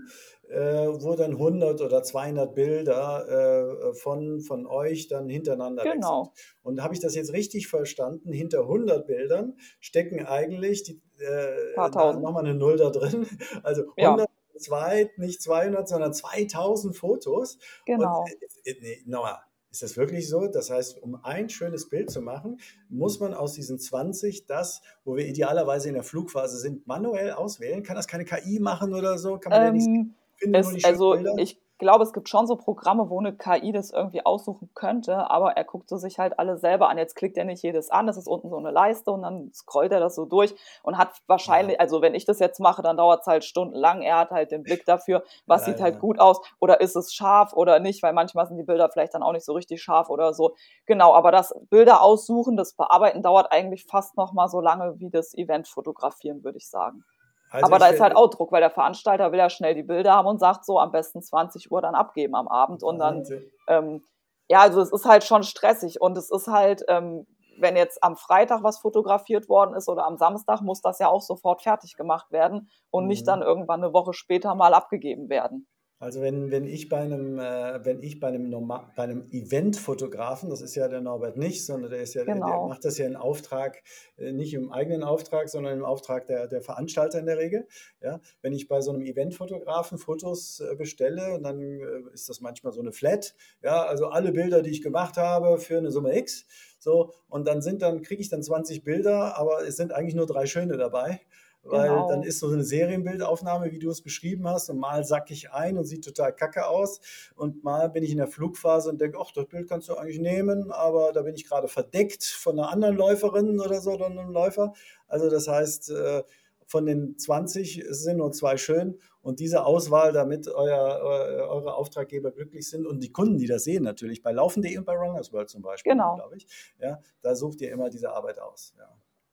wo 0.49 1.14
dann 1.14 1.32
100 1.32 1.80
oder 1.80 2.03
200 2.03 2.55
Bilder 2.55 3.90
äh, 3.90 3.95
von, 3.95 4.40
von 4.40 4.66
euch 4.66 5.09
dann 5.09 5.28
hintereinander 5.28 5.82
genau. 5.82 6.24
sind. 6.24 6.34
Und 6.62 6.82
habe 6.82 6.95
ich 6.95 7.01
das 7.01 7.14
jetzt 7.14 7.32
richtig 7.32 7.68
verstanden? 7.68 8.32
Hinter 8.32 8.61
100 8.62 9.07
Bildern 9.07 9.57
stecken 9.80 10.24
eigentlich 10.26 10.82
die, 10.82 11.01
äh, 11.20 11.74
nochmal 11.76 12.45
eine 12.45 12.55
Null 12.55 12.76
da 12.76 12.90
drin. 12.90 13.26
Also 13.62 13.84
100 13.97 14.28
ja. 14.28 14.59
zwei, 14.59 15.11
nicht 15.16 15.40
200, 15.43 15.88
sondern 15.88 16.12
2000 16.12 16.97
Fotos. 16.97 17.59
Genau. 17.86 18.20
Und, 18.20 18.30
äh, 18.64 18.70
äh, 18.70 19.03
nochmal. 19.07 19.38
Ist 19.70 19.82
das 19.82 19.97
wirklich 19.97 20.28
so? 20.28 20.49
Das 20.49 20.68
heißt, 20.68 21.03
um 21.03 21.14
ein 21.22 21.49
schönes 21.49 21.88
Bild 21.88 22.11
zu 22.11 22.20
machen, 22.20 22.61
muss 22.90 23.20
man 23.20 23.32
aus 23.32 23.55
diesen 23.55 23.78
20 23.78 24.45
das, 24.45 24.82
wo 25.03 25.16
wir 25.16 25.26
idealerweise 25.26 25.88
in 25.88 25.95
der 25.95 26.03
Flugphase 26.03 26.59
sind, 26.59 26.86
manuell 26.86 27.32
auswählen? 27.32 27.82
Kann 27.82 27.97
das 27.97 28.07
keine 28.07 28.26
KI 28.26 28.61
machen 28.61 28.93
oder 28.93 29.16
so? 29.16 29.38
Kann 29.38 29.51
man 29.51 29.61
ähm, 29.61 29.66
ja 29.66 29.72
nicht 29.72 30.12
es, 30.53 30.84
also 30.84 31.16
ich 31.36 31.61
glaube, 31.82 32.05
es 32.05 32.12
gibt 32.12 32.28
schon 32.28 32.47
so 32.47 32.55
Programme, 32.55 33.11
wo 33.11 33.18
eine 33.18 33.36
KI 33.36 33.72
das 33.72 33.90
irgendwie 33.90 34.24
aussuchen 34.24 34.70
könnte, 34.72 35.28
aber 35.30 35.57
er 35.57 35.64
guckt 35.64 35.88
so 35.88 35.97
sich 35.97 36.18
halt 36.20 36.38
alle 36.38 36.57
selber 36.57 36.88
an. 36.88 36.97
Jetzt 36.97 37.16
klickt 37.16 37.36
er 37.36 37.45
nicht 37.45 37.62
jedes 37.64 37.90
an, 37.90 38.07
das 38.07 38.16
ist 38.16 38.28
unten 38.28 38.51
so 38.51 38.57
eine 38.57 38.70
Leiste 38.70 39.11
und 39.11 39.22
dann 39.22 39.51
scrollt 39.53 39.90
er 39.90 39.99
das 39.99 40.14
so 40.14 40.24
durch 40.24 40.55
und 40.84 40.97
hat 40.97 41.11
wahrscheinlich, 41.26 41.80
also 41.80 42.01
wenn 42.01 42.14
ich 42.14 42.24
das 42.24 42.38
jetzt 42.38 42.61
mache, 42.61 42.82
dann 42.82 42.97
dauert 42.97 43.22
es 43.22 43.26
halt 43.26 43.45
stundenlang. 43.45 44.03
Er 44.03 44.18
hat 44.18 44.30
halt 44.30 44.53
den 44.53 44.62
Blick 44.62 44.84
dafür, 44.84 45.24
was 45.47 45.66
ja, 45.66 45.72
sieht 45.72 45.82
halt 45.82 45.99
gut 45.99 46.20
aus 46.20 46.40
oder 46.61 46.80
ist 46.80 46.95
es 46.95 47.12
scharf 47.12 47.53
oder 47.53 47.80
nicht, 47.80 48.01
weil 48.05 48.12
manchmal 48.12 48.47
sind 48.47 48.59
die 48.59 48.62
Bilder 48.62 48.88
vielleicht 48.88 49.14
dann 49.14 49.24
auch 49.24 49.32
nicht 49.32 49.45
so 49.45 49.53
richtig 49.53 49.82
scharf 49.82 50.09
oder 50.09 50.34
so. 50.34 50.55
Genau, 50.86 51.12
aber 51.14 51.32
das 51.32 51.53
Bilder 51.68 52.01
aussuchen, 52.01 52.57
das 52.57 52.74
Bearbeiten 52.74 53.22
dauert 53.22 53.51
eigentlich 53.51 53.86
fast 53.86 54.16
noch 54.16 54.32
mal 54.32 54.47
so 54.47 54.61
lange 54.61 55.01
wie 55.01 55.11
das 55.11 55.34
Event 55.34 55.66
fotografieren, 55.66 56.45
würde 56.45 56.59
ich 56.59 56.68
sagen. 56.70 57.05
Also 57.53 57.66
aber 57.66 57.78
da 57.78 57.86
ist 57.88 58.00
halt 58.00 58.16
auch 58.16 58.30
Druck, 58.30 58.50
weil 58.50 58.62
der 58.62 58.70
Veranstalter 58.70 59.30
will 59.30 59.38
ja 59.38 59.50
schnell 59.50 59.74
die 59.74 59.82
Bilder 59.82 60.14
haben 60.14 60.26
und 60.26 60.38
sagt 60.38 60.64
so, 60.64 60.78
am 60.78 60.90
besten 60.90 61.22
20 61.22 61.70
Uhr 61.70 61.82
dann 61.82 61.94
abgeben 61.94 62.34
am 62.34 62.48
Abend. 62.48 62.82
Und 62.82 62.98
dann, 62.98 63.24
ähm, 63.68 64.05
ja, 64.48 64.61
also 64.61 64.80
es 64.80 64.90
ist 64.90 65.05
halt 65.05 65.22
schon 65.24 65.42
stressig. 65.42 66.00
Und 66.00 66.16
es 66.16 66.30
ist 66.30 66.48
halt, 66.48 66.82
ähm, 66.88 67.26
wenn 67.59 67.76
jetzt 67.76 68.03
am 68.03 68.16
Freitag 68.16 68.62
was 68.62 68.78
fotografiert 68.78 69.48
worden 69.50 69.74
ist 69.74 69.88
oder 69.88 70.07
am 70.07 70.16
Samstag, 70.16 70.62
muss 70.62 70.80
das 70.80 70.98
ja 70.98 71.09
auch 71.09 71.20
sofort 71.20 71.62
fertig 71.62 71.96
gemacht 71.96 72.32
werden 72.32 72.70
und 72.90 73.05
mhm. 73.05 73.09
nicht 73.09 73.28
dann 73.28 73.42
irgendwann 73.42 73.84
eine 73.84 73.92
Woche 73.92 74.14
später 74.14 74.55
mal 74.55 74.72
abgegeben 74.72 75.28
werden. 75.28 75.68
Also 76.03 76.20
wenn, 76.20 76.50
wenn 76.50 76.66
ich 76.66 76.88
bei 76.88 76.98
einem, 76.98 77.38
äh, 77.38 77.84
wenn 77.84 78.03
ich 78.03 78.18
bei 78.18 78.26
einem, 78.26 78.50
Norma 78.50 78.92
bei 78.96 79.05
einem 79.05 79.30
Event-Fotografen, 79.30 80.50
das 80.50 80.61
ist 80.61 80.74
ja 80.74 80.88
der 80.88 81.00
Norbert 81.00 81.36
nicht, 81.36 81.64
sondern 81.64 81.92
der 81.92 82.03
ist 82.03 82.14
ja, 82.14 82.24
genau. 82.24 82.44
der 82.44 82.68
macht 82.70 82.84
das 82.84 82.98
ja 82.98 83.07
in 83.07 83.14
Auftrag, 83.14 83.84
äh, 84.18 84.32
nicht 84.32 84.53
im 84.53 84.72
eigenen 84.72 85.05
Auftrag, 85.05 85.48
sondern 85.48 85.78
im 85.78 85.84
Auftrag 85.84 86.26
der, 86.26 86.48
der 86.48 86.61
Veranstalter 86.61 87.20
in 87.20 87.26
der 87.26 87.38
Regel. 87.38 87.68
Ja? 88.00 88.20
Wenn 88.40 88.53
ich 88.53 88.66
bei 88.66 88.80
so 88.80 88.90
einem 88.90 89.03
Event-Fotografen 89.03 89.96
Fotos 89.96 90.59
äh, 90.59 90.74
bestelle, 90.74 91.36
und 91.36 91.44
dann 91.44 91.61
äh, 91.61 92.12
ist 92.12 92.28
das 92.28 92.40
manchmal 92.40 92.72
so 92.72 92.80
eine 92.80 92.90
Flat, 92.90 93.36
ja, 93.62 93.84
also 93.84 94.09
alle 94.09 94.32
Bilder, 94.32 94.62
die 94.62 94.70
ich 94.70 94.82
gemacht 94.82 95.16
habe 95.18 95.59
für 95.59 95.78
eine 95.78 95.92
Summe 95.92 96.18
X, 96.18 96.46
so, 96.80 97.12
und 97.28 97.46
dann 97.46 97.62
sind 97.62 97.80
dann, 97.80 98.03
kriege 98.03 98.20
ich 98.20 98.28
dann 98.28 98.42
20 98.42 98.82
Bilder, 98.82 99.38
aber 99.38 99.64
es 99.64 99.76
sind 99.76 99.92
eigentlich 99.92 100.16
nur 100.16 100.26
drei 100.26 100.46
schöne 100.46 100.76
dabei 100.76 101.20
weil 101.64 101.88
genau. 101.88 102.08
dann 102.08 102.22
ist 102.22 102.40
so 102.40 102.48
eine 102.48 102.64
Serienbildaufnahme, 102.64 103.70
wie 103.72 103.78
du 103.78 103.90
es 103.90 104.02
beschrieben 104.02 104.48
hast, 104.48 104.68
und 104.68 104.78
mal 104.78 105.04
sack 105.04 105.30
ich 105.30 105.52
ein 105.52 105.78
und 105.78 105.84
sieht 105.84 106.04
total 106.04 106.34
kacke 106.34 106.66
aus 106.66 107.00
und 107.36 107.62
mal 107.62 107.88
bin 107.88 108.02
ich 108.02 108.10
in 108.10 108.18
der 108.18 108.26
Flugphase 108.26 108.90
und 108.90 109.00
denke, 109.00 109.18
ach, 109.20 109.30
das 109.32 109.46
Bild 109.46 109.68
kannst 109.68 109.88
du 109.88 109.94
eigentlich 109.94 110.18
nehmen, 110.18 110.72
aber 110.72 111.12
da 111.12 111.22
bin 111.22 111.34
ich 111.34 111.46
gerade 111.46 111.68
verdeckt 111.68 112.24
von 112.24 112.58
einer 112.58 112.70
anderen 112.70 112.96
Läuferin 112.96 113.60
oder 113.60 113.80
so 113.80 113.92
oder 113.92 114.06
einem 114.06 114.30
Läufer. 114.30 114.72
Also 115.06 115.30
das 115.30 115.48
heißt, 115.48 115.90
äh, 115.90 116.22
von 116.66 116.86
den 116.86 117.18
20 117.18 117.84
sind 117.90 118.16
nur 118.16 118.32
zwei 118.32 118.56
schön 118.56 118.98
und 119.20 119.40
diese 119.40 119.64
Auswahl, 119.64 120.12
damit 120.12 120.48
euer, 120.48 121.48
eure 121.48 121.74
Auftraggeber 121.74 122.30
glücklich 122.30 122.68
sind 122.68 122.86
und 122.86 123.00
die 123.02 123.12
Kunden, 123.12 123.36
die 123.36 123.46
das 123.46 123.64
sehen 123.64 123.84
natürlich, 123.84 124.22
bei 124.22 124.32
Laufen.de 124.32 124.76
und 124.78 124.84
bei 124.84 124.96
Runners 124.96 125.32
World 125.32 125.50
zum 125.50 125.62
Beispiel, 125.62 125.92
genau. 125.92 126.16
glaube 126.16 126.36
ich, 126.36 126.46
ja, 126.80 126.98
da 127.20 127.34
sucht 127.34 127.60
ihr 127.60 127.70
immer 127.70 127.90
diese 127.90 128.10
Arbeit 128.10 128.38
aus. 128.38 128.74
Ja. 128.78 128.88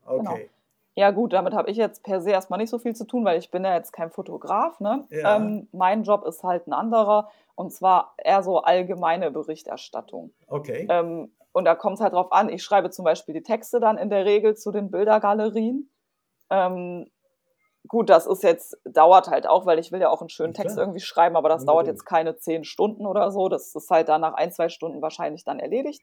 Okay. 0.05 0.23
Genau. 0.23 0.58
Ja, 0.95 1.11
gut, 1.11 1.33
damit 1.33 1.53
habe 1.53 1.69
ich 1.69 1.77
jetzt 1.77 2.03
per 2.03 2.19
se 2.19 2.31
erstmal 2.31 2.59
nicht 2.59 2.69
so 2.69 2.77
viel 2.77 2.95
zu 2.95 3.05
tun, 3.05 3.23
weil 3.23 3.39
ich 3.39 3.51
bin 3.51 3.63
ja 3.63 3.73
jetzt 3.73 3.93
kein 3.93 4.11
Fotograf. 4.11 4.79
Ne? 4.79 5.05
Ja. 5.09 5.37
Ähm, 5.37 5.67
mein 5.71 6.03
Job 6.03 6.25
ist 6.25 6.43
halt 6.43 6.67
ein 6.67 6.73
anderer 6.73 7.29
und 7.55 7.71
zwar 7.71 8.13
eher 8.17 8.43
so 8.43 8.59
allgemeine 8.59 9.31
Berichterstattung. 9.31 10.33
Okay. 10.47 10.87
Ähm, 10.89 11.31
und 11.51 11.65
da 11.65 11.75
kommt 11.75 11.95
es 11.95 12.01
halt 12.01 12.13
drauf 12.13 12.31
an, 12.31 12.49
ich 12.49 12.63
schreibe 12.63 12.89
zum 12.89 13.05
Beispiel 13.05 13.33
die 13.33 13.43
Texte 13.43 13.79
dann 13.79 13.97
in 13.97 14.09
der 14.09 14.25
Regel 14.25 14.55
zu 14.55 14.71
den 14.71 14.91
Bildergalerien. 14.91 15.89
Ähm, 16.49 17.09
gut, 17.87 18.09
das 18.09 18.27
ist 18.27 18.43
jetzt, 18.43 18.77
dauert 18.85 19.27
halt 19.29 19.47
auch, 19.47 19.65
weil 19.65 19.79
ich 19.79 19.91
will 19.91 20.01
ja 20.01 20.09
auch 20.09 20.21
einen 20.21 20.29
schönen 20.29 20.53
Text 20.53 20.77
irgendwie 20.77 20.99
schreiben, 20.99 21.35
aber 21.35 21.49
das 21.49 21.65
dauert 21.65 21.87
jetzt 21.87 22.05
keine 22.05 22.37
zehn 22.37 22.63
Stunden 22.63 23.05
oder 23.05 23.31
so. 23.31 23.49
Das 23.49 23.73
ist 23.75 23.89
halt 23.89 24.09
dann 24.09 24.21
nach 24.21 24.33
ein, 24.33 24.51
zwei 24.51 24.69
Stunden 24.69 25.01
wahrscheinlich 25.01 25.43
dann 25.43 25.59
erledigt. 25.59 26.01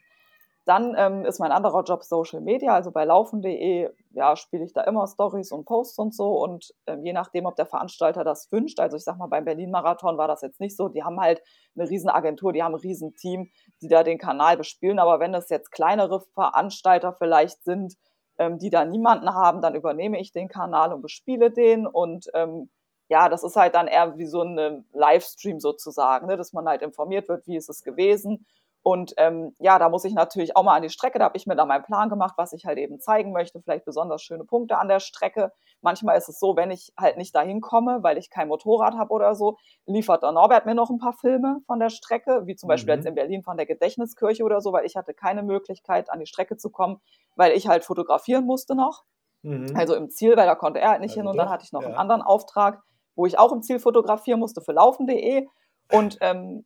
Dann 0.67 0.97
ähm, 0.99 1.25
ist 1.25 1.39
mein 1.39 1.53
anderer 1.53 1.85
Job 1.85 2.03
Social 2.03 2.41
Media, 2.41 2.75
also 2.75 2.91
bei 2.91 3.05
laufen.de 3.05 3.89
ja, 4.11 4.35
spiele 4.35 4.65
ich 4.65 4.73
da 4.73 4.83
immer 4.83 5.07
Stories 5.07 5.53
und 5.53 5.65
Posts 5.65 5.99
und 6.01 6.13
so. 6.13 6.43
Und 6.43 6.75
ähm, 6.89 7.05
je 7.05 7.13
nachdem, 7.13 7.47
ob 7.47 7.55
der 7.55 7.67
Veranstalter 7.67 8.25
das 8.25 8.51
wünscht, 8.51 8.81
also 8.81 8.97
ich 8.97 9.05
sag 9.05 9.17
mal 9.17 9.29
beim 9.29 9.45
Berlin 9.45 9.71
Marathon 9.71 10.19
war 10.19 10.27
das 10.27 10.43
jetzt 10.43 10.59
nicht 10.59 10.77
so, 10.77 10.89
die 10.89 11.05
haben 11.05 11.21
halt 11.21 11.41
eine 11.77 11.89
riesen 11.89 12.11
Agentur, 12.11 12.53
die 12.53 12.65
haben 12.65 12.75
ein 12.75 12.81
riesen 12.81 13.15
Team, 13.15 13.49
die 13.81 13.87
da 13.87 14.03
den 14.03 14.19
Kanal 14.19 14.57
bespielen, 14.57 14.99
aber 14.99 15.21
wenn 15.21 15.35
es 15.35 15.51
jetzt 15.51 15.71
kleinere 15.71 16.21
Veranstalter 16.35 17.13
vielleicht 17.13 17.63
sind, 17.63 17.95
ähm, 18.39 18.59
die 18.59 18.71
da 18.71 18.85
niemanden 18.85 19.33
haben, 19.33 19.61
dann 19.63 19.77
übernehme 19.77 20.19
ich 20.19 20.33
den 20.33 20.49
Kanal 20.49 20.93
und 20.93 21.01
bespiele 21.01 21.53
den. 21.53 21.87
Und 21.87 22.27
ähm, 22.35 22.71
ja, 23.09 23.29
das 23.29 23.45
ist 23.45 23.55
halt 23.55 23.77
dann 23.77 23.87
eher 23.87 24.19
wie 24.19 24.27
so 24.27 24.43
ein 24.43 24.85
Livestream 24.93 25.61
sozusagen, 25.61 26.27
ne, 26.27 26.37
dass 26.37 26.53
man 26.53 26.67
halt 26.67 26.83
informiert 26.83 27.29
wird, 27.29 27.47
wie 27.47 27.57
ist 27.57 27.69
es 27.69 27.85
gewesen 27.85 28.45
Und 28.87 29.15
ähm, 29.17 29.53
ja, 29.59 29.81
da 29.81 29.89
muss 29.89 30.05
ich 30.05 30.15
natürlich 30.15 30.55
auch 30.55 30.63
mal 30.63 30.77
an 30.77 30.83
die 30.83 30.91
Strecke, 30.91 31.19
da 31.19 31.25
habe 31.25 31.37
ich 31.37 31.49
mir 31.49 31.57
dann 31.57 31.67
meinen 31.67 31.83
Plan 31.83 32.09
gemacht, 32.09 32.35
was 32.37 32.53
ich 32.53 32.67
halt 32.67 32.79
eben 32.79 33.01
zeigen 33.01 33.33
möchte, 33.33 33.61
vielleicht 33.61 33.85
besonders 33.85 34.23
schöne 34.23 34.45
Punkte 34.45 34.79
an 34.79 34.87
der 34.87 35.01
Strecke. 35.01 35.51
Manchmal 35.81 36.17
ist 36.17 36.29
es 36.29 36.39
so, 36.39 36.55
wenn 36.55 36.71
ich 36.71 36.93
halt 36.97 37.17
nicht 37.17 37.35
dahin 37.35 37.61
komme, 37.61 38.05
weil 38.05 38.17
ich 38.17 38.31
kein 38.31 38.47
Motorrad 38.47 38.95
habe 38.95 39.13
oder 39.13 39.35
so, 39.35 39.57
liefert 39.87 40.23
der 40.23 40.31
Norbert 40.31 40.67
mir 40.67 40.77
noch 40.77 40.89
ein 40.89 40.99
paar 40.99 41.15
Filme 41.15 41.63
von 41.67 41.81
der 41.81 41.91
Strecke, 41.91 42.43
wie 42.45 42.55
zum 42.55 42.69
Beispiel 42.69 42.95
mhm. 42.95 42.99
jetzt 42.99 43.09
in 43.09 43.17
Berlin 43.17 43.43
von 43.43 43.57
der 43.57 43.67
Gedächtniskirche 43.67 44.45
oder 44.45 44.61
so, 44.61 44.73
weil 44.73 44.87
ich 44.87 44.95
hatte 44.95 45.15
keine 45.15 45.43
Möglichkeit, 45.43 46.09
an 46.09 46.21
die 46.21 46.27
Strecke 46.27 46.57
zu 46.57 46.71
kommen, 46.71 47.01
weil 47.35 47.57
ich 47.57 47.67
halt 47.67 47.85
fotografieren 47.85 48.47
musste 48.47 48.77
noch. 48.77 49.03
Mhm. 49.43 49.75
Also 49.75 49.97
im 49.97 50.11
Ziel, 50.11 50.37
weil 50.37 50.47
da 50.47 50.55
konnte 50.55 50.79
er 50.79 50.91
halt 50.91 51.01
nicht 51.01 51.11
also 51.11 51.23
hin. 51.23 51.27
Und 51.27 51.37
doch, 51.37 51.43
dann 51.43 51.53
hatte 51.53 51.65
ich 51.65 51.73
noch 51.73 51.83
ja. 51.83 51.89
einen 51.89 51.97
anderen 51.97 52.23
Auftrag, 52.23 52.85
wo 53.17 53.27
ich 53.27 53.37
auch 53.37 53.51
im 53.51 53.63
Ziel 53.63 53.81
fotografieren 53.81 54.39
musste 54.39 54.61
für 54.61 54.71
laufen.de. 54.71 55.49
Und 55.93 56.19
ähm 56.21 56.65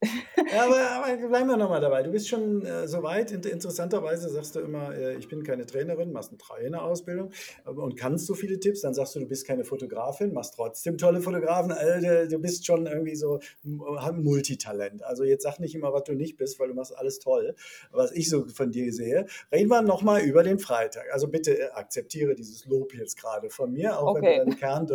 ja, 0.53 0.65
aber, 0.65 0.91
aber 0.91 1.29
bleiben 1.29 1.49
wir 1.49 1.57
nochmal 1.57 1.81
dabei. 1.81 2.03
Du 2.03 2.11
bist 2.11 2.29
schon 2.29 2.65
äh, 2.65 2.89
so 2.89 3.03
weit. 3.03 3.33
Interessanterweise 3.33 4.29
sagst 4.31 4.57
du 4.57 4.61
immer, 4.61 4.95
äh, 4.95 5.17
ich 5.17 5.29
bin 5.29 5.43
keine 5.43 5.67
Trainerin, 5.67 6.13
machst 6.13 6.31
eine 6.31 6.39
Trainerausbildung 6.39 7.31
und 7.65 7.97
kannst 7.97 8.27
so 8.27 8.35
viele 8.35 8.59
Tipps. 8.59 8.81
Dann 8.81 8.95
sagst 8.95 9.15
du, 9.15 9.21
du 9.21 9.27
bist 9.27 9.47
keine 9.47 9.65
Fotografin, 9.65 10.33
machst 10.33 10.55
trotzdem 10.55 10.97
tolle 10.97 11.21
Fotografen. 11.21 11.73
Also, 11.73 12.31
du 12.31 12.39
bist 12.39 12.67
schon 12.67 12.87
irgendwie 12.87 13.17
so 13.17 13.41
ein 13.65 14.23
Multitalent. 14.23 15.05
Also 15.05 15.25
jetzt 15.25 15.43
sag 15.43 15.59
nicht 15.61 15.75
immer, 15.75 15.93
was 15.93 16.05
du 16.05 16.15
nicht 16.15 16.37
bist, 16.37 16.59
weil 16.59 16.69
du 16.69 16.75
machst 16.75 16.97
alles 16.97 17.19
toll, 17.19 17.55
was 17.91 18.13
ich 18.13 18.29
so 18.29 18.47
von 18.49 18.71
dir 18.71 18.93
sehe. 18.93 19.27
Reden 19.53 19.69
wir 19.69 19.83
nochmal 19.83 20.23
über 20.23 20.43
den 20.43 20.59
Freitag. 20.59 21.13
Also 21.13 21.29
bitte 21.29 21.59
äh, 21.59 21.71
akzeptiere 21.71 22.35
dieses 22.35 22.65
Lob 22.67 22.95
jetzt 22.95 23.17
gerade 23.19 23.51
von 23.51 23.73
mir, 23.73 23.99
auch, 23.99 24.17
okay. 24.17 24.41
wenn, 24.41 24.51
du 24.51 24.57
Kern, 24.57 24.89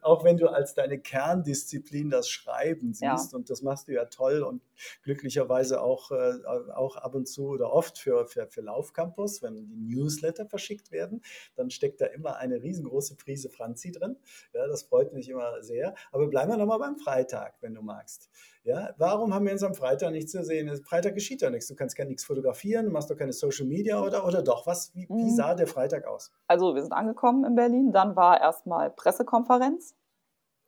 auch 0.00 0.24
wenn 0.24 0.36
du 0.36 0.48
als 0.48 0.74
deine 0.74 0.98
Kerndisziplin 0.98 2.10
das 2.10 2.28
Schreiben 2.28 2.92
siehst 2.92 3.32
ja. 3.32 3.36
und 3.36 3.47
das 3.50 3.62
machst 3.62 3.88
du 3.88 3.92
ja 3.92 4.04
toll 4.06 4.42
und 4.42 4.62
glücklicherweise 5.02 5.80
auch, 5.82 6.10
äh, 6.10 6.44
auch 6.74 6.96
ab 6.96 7.14
und 7.14 7.26
zu 7.26 7.48
oder 7.48 7.72
oft 7.72 7.98
für, 7.98 8.26
für, 8.26 8.46
für 8.48 8.60
Laufcampus, 8.60 9.42
wenn 9.42 9.68
die 9.68 9.76
Newsletter 9.76 10.46
verschickt 10.46 10.90
werden, 10.90 11.22
dann 11.56 11.70
steckt 11.70 12.00
da 12.00 12.06
immer 12.06 12.36
eine 12.36 12.62
riesengroße 12.62 13.16
Prise 13.16 13.50
Franzi 13.50 13.92
drin. 13.92 14.16
Ja, 14.52 14.66
das 14.66 14.82
freut 14.82 15.12
mich 15.12 15.28
immer 15.28 15.62
sehr. 15.62 15.94
Aber 16.12 16.28
bleiben 16.28 16.50
wir 16.50 16.56
nochmal 16.56 16.78
beim 16.78 16.96
Freitag, 16.96 17.56
wenn 17.60 17.74
du 17.74 17.82
magst. 17.82 18.30
Ja, 18.64 18.94
warum 18.98 19.32
haben 19.32 19.46
wir 19.46 19.52
uns 19.52 19.62
am 19.62 19.74
Freitag 19.74 20.12
nichts 20.12 20.32
zu 20.32 20.44
sehen? 20.44 20.68
Freitag 20.84 21.14
geschieht 21.14 21.40
ja 21.40 21.50
nichts. 21.50 21.68
Du 21.68 21.74
kannst 21.74 21.96
gar 21.96 22.04
nichts 22.04 22.24
fotografieren, 22.24 22.86
du 22.86 22.92
machst 22.92 23.10
doch 23.10 23.16
keine 23.16 23.32
Social 23.32 23.66
Media 23.66 24.02
oder, 24.02 24.26
oder 24.26 24.42
doch? 24.42 24.66
Was, 24.66 24.94
wie, 24.94 25.08
wie 25.08 25.30
mhm. 25.30 25.36
sah 25.36 25.54
der 25.54 25.66
Freitag 25.66 26.06
aus? 26.06 26.32
Also 26.46 26.74
wir 26.74 26.82
sind 26.82 26.92
angekommen 26.92 27.44
in 27.44 27.54
Berlin, 27.54 27.92
dann 27.92 28.16
war 28.16 28.40
erstmal 28.40 28.90
Pressekonferenz 28.90 29.94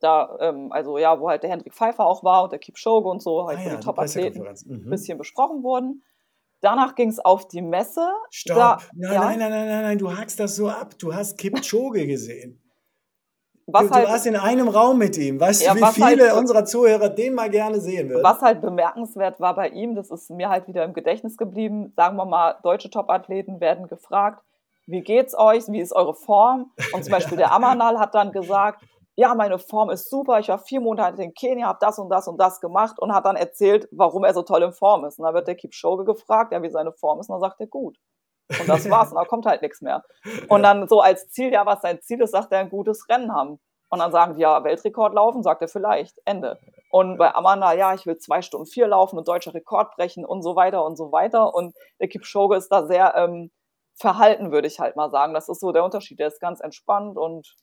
da, 0.00 0.36
ähm, 0.40 0.72
also 0.72 0.98
ja, 0.98 1.20
wo 1.20 1.28
halt 1.28 1.42
der 1.42 1.50
Hendrik 1.50 1.74
Pfeiffer 1.74 2.06
auch 2.06 2.24
war 2.24 2.44
und 2.44 2.52
der 2.52 2.58
Kipchoge 2.58 3.08
und 3.08 3.22
so, 3.22 3.46
halt 3.46 3.58
ah, 3.58 3.62
ja, 3.62 3.76
die 3.76 3.80
Top-Athleten 3.80 4.46
ein 4.46 4.56
mhm. 4.64 4.90
bisschen 4.90 5.18
besprochen 5.18 5.62
wurden. 5.62 6.02
Danach 6.62 6.94
ging 6.94 7.08
es 7.08 7.18
auf 7.18 7.48
die 7.48 7.62
Messe. 7.62 8.06
Stopp! 8.30 8.56
Da, 8.56 8.78
nein, 8.94 9.12
ja. 9.12 9.20
nein, 9.20 9.38
nein, 9.38 9.50
nein, 9.50 9.68
nein, 9.68 9.82
nein, 9.82 9.98
du 9.98 10.14
hackst 10.14 10.38
das 10.40 10.56
so 10.56 10.68
ab. 10.68 10.94
Du 10.98 11.14
hast 11.14 11.38
Kipchoge 11.38 12.06
gesehen. 12.06 12.60
Was 13.72 13.86
du, 13.86 13.90
halt, 13.90 14.06
du 14.06 14.10
warst 14.10 14.26
in 14.26 14.36
einem 14.36 14.68
Raum 14.68 14.98
mit 14.98 15.16
ihm. 15.16 15.40
Weißt 15.40 15.64
ja, 15.64 15.74
du, 15.74 15.80
wie 15.80 15.92
viele 15.92 16.28
halt, 16.28 16.38
unserer 16.38 16.64
Zuhörer 16.64 17.08
den 17.08 17.34
mal 17.34 17.48
gerne 17.48 17.80
sehen 17.80 18.08
würden? 18.08 18.24
Was 18.24 18.42
halt 18.42 18.60
bemerkenswert 18.60 19.40
war 19.40 19.54
bei 19.54 19.68
ihm, 19.68 19.94
das 19.94 20.10
ist 20.10 20.30
mir 20.30 20.48
halt 20.48 20.66
wieder 20.66 20.84
im 20.84 20.92
Gedächtnis 20.92 21.36
geblieben, 21.36 21.92
sagen 21.96 22.16
wir 22.16 22.24
mal, 22.24 22.56
deutsche 22.62 22.90
Top-Athleten 22.90 23.60
werden 23.60 23.86
gefragt, 23.86 24.42
wie 24.86 25.02
geht's 25.02 25.38
euch, 25.38 25.68
wie 25.68 25.80
ist 25.80 25.92
eure 25.92 26.14
Form? 26.14 26.72
Und 26.92 27.04
zum 27.04 27.12
Beispiel 27.12 27.38
der 27.38 27.52
Amanal 27.52 27.98
hat 27.98 28.14
dann 28.14 28.32
gesagt, 28.32 28.82
ja, 29.16 29.34
meine 29.34 29.58
Form 29.58 29.90
ist 29.90 30.08
super, 30.08 30.38
ich 30.38 30.48
war 30.48 30.58
vier 30.58 30.80
Monate 30.80 31.22
in 31.22 31.34
Kenia, 31.34 31.66
habe 31.66 31.78
das 31.80 31.98
und 31.98 32.08
das 32.08 32.28
und 32.28 32.38
das 32.38 32.60
gemacht 32.60 32.98
und 32.98 33.12
hat 33.12 33.26
dann 33.26 33.36
erzählt, 33.36 33.88
warum 33.90 34.24
er 34.24 34.34
so 34.34 34.42
toll 34.42 34.62
in 34.62 34.72
Form 34.72 35.04
ist. 35.04 35.18
Und 35.18 35.24
dann 35.24 35.34
wird 35.34 35.48
der 35.48 35.56
Kipchoge 35.56 36.04
gefragt, 36.04 36.52
ja, 36.52 36.62
wie 36.62 36.70
seine 36.70 36.92
Form 36.92 37.20
ist, 37.20 37.28
und 37.28 37.34
dann 37.34 37.50
sagt 37.50 37.60
er, 37.60 37.66
gut. 37.66 37.98
Und 38.58 38.68
das 38.68 38.88
war's, 38.90 39.10
und 39.10 39.16
da 39.16 39.24
kommt 39.24 39.46
halt 39.46 39.62
nichts 39.62 39.80
mehr. 39.80 40.02
Und 40.48 40.62
dann 40.62 40.88
so 40.88 41.00
als 41.00 41.28
Ziel, 41.28 41.52
ja, 41.52 41.66
was 41.66 41.82
sein 41.82 42.00
Ziel 42.00 42.20
ist, 42.22 42.32
sagt 42.32 42.52
er, 42.52 42.60
ein 42.60 42.70
gutes 42.70 43.08
Rennen 43.08 43.34
haben. 43.34 43.60
Und 43.90 43.98
dann 43.98 44.12
sagen 44.12 44.34
die, 44.34 44.40
ja, 44.40 44.62
Weltrekord 44.62 45.14
laufen, 45.14 45.42
sagt 45.42 45.62
er 45.62 45.68
vielleicht, 45.68 46.16
Ende. 46.24 46.58
Und 46.90 47.18
bei 47.18 47.34
Amanda, 47.34 47.72
ja, 47.72 47.92
ich 47.92 48.06
will 48.06 48.16
zwei 48.18 48.40
Stunden 48.40 48.66
vier 48.66 48.86
laufen 48.86 49.18
und 49.18 49.26
deutscher 49.26 49.52
Rekord 49.52 49.94
brechen 49.96 50.24
und 50.24 50.42
so 50.42 50.54
weiter 50.56 50.84
und 50.84 50.96
so 50.96 51.10
weiter. 51.12 51.54
Und 51.54 51.74
der 52.00 52.08
Kipchoge 52.08 52.56
ist 52.56 52.68
da 52.68 52.86
sehr 52.86 53.14
ähm, 53.16 53.50
verhalten, 53.96 54.52
würde 54.52 54.68
ich 54.68 54.78
halt 54.78 54.94
mal 54.96 55.10
sagen. 55.10 55.34
Das 55.34 55.48
ist 55.48 55.60
so 55.60 55.72
der 55.72 55.84
Unterschied. 55.84 56.20
Der 56.20 56.28
ist 56.28 56.40
ganz 56.40 56.60
entspannt 56.60 57.18
und 57.18 57.56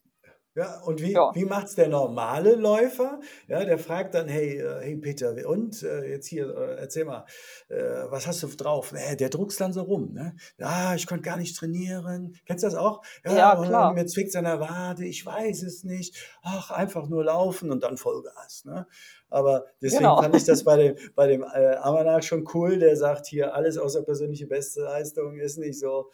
ja, 0.58 0.82
und 0.82 1.03
wie, 1.03 1.12
ja. 1.12 1.30
wie 1.36 1.45
macht 1.45 1.68
es 1.68 1.76
der 1.76 1.88
normale 1.88 2.55
Läufer? 2.55 3.20
Ja, 3.47 3.64
der 3.64 3.78
fragt 3.78 4.16
dann, 4.16 4.28
hey, 4.28 4.58
äh, 4.58 4.82
hey 4.82 4.97
Peter, 4.97 5.36
und 5.47 5.84
äh, 5.84 6.10
jetzt 6.10 6.26
hier, 6.26 6.49
äh, 6.49 6.80
erzähl 6.80 7.05
mal, 7.05 7.26
äh, 7.70 7.76
was 8.10 8.26
hast 8.26 8.41
du 8.41 8.47
drauf? 8.47 8.91
Der 9.20 9.30
druckst 9.30 9.62
dann 9.62 9.72
so 9.72 9.84
rum, 9.84 10.14
ne? 10.14 10.36
Ja, 10.58 10.95
ich 10.95 11.05
konnte 11.05 11.22
gar 11.22 11.38
nicht 11.38 11.55
trainieren. 11.55 12.36
Kennst 12.47 12.64
du 12.64 12.68
das 12.70 12.76
auch? 12.76 13.03
Ja, 13.24 13.36
ja 13.36 13.64
klar. 13.64 13.93
Mir 13.93 14.08
zwickt 14.08 14.36
an 14.36 14.45
der 14.45 14.60
Wade, 14.60 15.05
ich 15.05 15.24
weiß 15.24 15.62
es 15.62 15.84
nicht. 15.84 16.18
Ach, 16.41 16.72
einfach 16.72 17.08
nur 17.08 17.24
laufen 17.24 17.70
und 17.70 17.84
dann 17.84 17.97
Vollgas, 17.97 18.66
ne? 18.66 18.88
Aber 19.30 19.65
deswegen 19.82 20.03
genau. 20.03 20.21
fand 20.21 20.36
ich 20.36 20.45
das 20.45 20.63
bei 20.63 20.78
dem, 20.78 20.95
bei 21.15 21.28
dem 21.28 21.43
äh, 21.43 21.75
Amanach 21.75 22.23
schon 22.23 22.47
cool, 22.53 22.80
der 22.80 22.95
sagt 22.95 23.25
hier, 23.28 23.53
alles 23.53 23.78
außer 23.78 24.03
persönliche 24.03 24.47
Bestleistung 24.47 25.38
ist 25.38 25.57
nicht 25.57 25.80
so, 25.80 26.11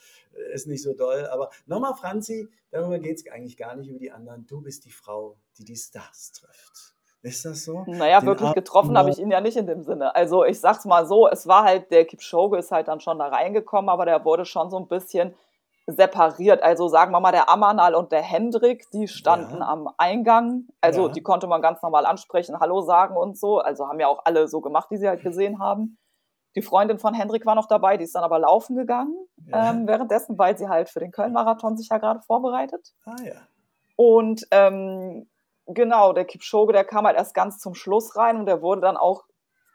ist 0.54 0.68
nicht 0.68 0.82
so 0.82 0.94
doll. 0.94 1.28
Aber 1.28 1.50
nochmal, 1.66 1.94
Franzi, 1.94 2.48
darüber 2.72 2.98
geht 3.00 3.18
es 3.18 3.32
eigentlich 3.32 3.58
gar 3.58 3.76
nicht 3.76 3.90
über 3.90 4.00
die 4.00 4.12
anderen. 4.12 4.48
Du 4.48 4.62
bist 4.62 4.86
die 4.86 4.92
Frau, 4.92 5.38
die 5.58 5.64
die 5.64 5.76
Stars 5.76 6.32
trifft. 6.32 6.94
Ist 7.22 7.46
das 7.46 7.64
so? 7.64 7.86
Naja, 7.88 8.20
Den 8.20 8.28
wirklich 8.28 8.54
getroffen 8.54 8.98
habe 8.98 9.10
ich 9.10 9.18
ihn 9.18 9.32
ja 9.32 9.40
nicht 9.40 9.56
in 9.56 9.66
dem 9.66 9.84
Sinne. 9.84 10.14
Also 10.14 10.44
ich 10.44 10.60
sag's 10.60 10.84
mal 10.84 11.06
so, 11.06 11.30
es 11.30 11.48
war 11.48 11.64
halt, 11.64 11.90
der 11.90 12.04
Kipchoge 12.04 12.58
ist 12.58 12.72
halt 12.72 12.90
dann 12.90 13.00
schon 13.00 13.18
da 13.18 13.28
reingekommen, 13.28 13.88
aber 13.90 14.06
der 14.06 14.26
wurde 14.26 14.44
schon 14.44 14.70
so 14.70 14.78
ein 14.78 14.90
bisschen 14.90 15.34
separiert. 15.88 16.64
Also 16.64 16.88
sagen 16.88 17.12
wir 17.12 17.20
mal, 17.20 17.32
der 17.32 17.50
Amanal 17.50 17.96
und 17.96 18.12
der 18.12 18.22
Hendrik, 18.22 18.90
die 18.92 19.08
standen 19.08 19.58
ja. 19.60 19.68
am 19.68 19.90
Eingang. 19.98 20.68
Also 20.82 21.08
ja. 21.08 21.14
die 21.14 21.22
konnte 21.22 21.48
man 21.48 21.62
ganz 21.62 21.82
normal 21.82 22.06
ansprechen, 22.06 22.60
Hallo 22.60 22.82
sagen 22.82 23.18
und 23.18 23.38
so. 23.38 23.60
Also 23.60 23.88
haben 23.88 24.00
ja 24.00 24.08
auch 24.08 24.22
alle 24.26 24.48
so 24.48 24.62
gemacht, 24.62 24.90
die 24.92 24.98
sie 24.98 25.08
halt 25.08 25.24
gesehen 25.24 25.60
haben. 25.60 25.98
Die 26.56 26.62
Freundin 26.62 27.00
von 27.00 27.14
Hendrik 27.14 27.46
war 27.46 27.56
noch 27.56 27.68
dabei, 27.68 27.98
die 27.98 28.04
ist 28.04 28.16
dann 28.16 28.24
aber 28.24 28.40
laufen 28.40 28.76
gegangen 28.76 29.16
ja. 29.48 29.72
ähm, 29.72 29.88
währenddessen, 29.88 30.38
weil 30.38 30.58
sie 30.58 30.70
halt 30.70 30.90
für 30.90 31.00
den 31.00 31.12
Köln-Marathon 31.12 31.78
sich 31.78 31.90
ja 31.90 31.98
gerade 31.98 32.22
vorbereitet. 32.22 32.94
Ah 33.06 33.16
ja. 33.24 33.34
Und 33.96 34.48
ähm, 34.52 35.28
genau, 35.66 36.14
der 36.14 36.26
Kipchoge, 36.26 36.74
der 36.74 36.84
kam 36.84 37.06
halt 37.06 37.18
erst 37.18 37.34
ganz 37.34 37.60
zum 37.60 37.74
Schluss 37.74 38.16
rein 38.16 38.38
und 38.38 38.46
der 38.46 38.62
wurde 38.62 38.82
dann 38.82 38.98
auch 38.98 39.24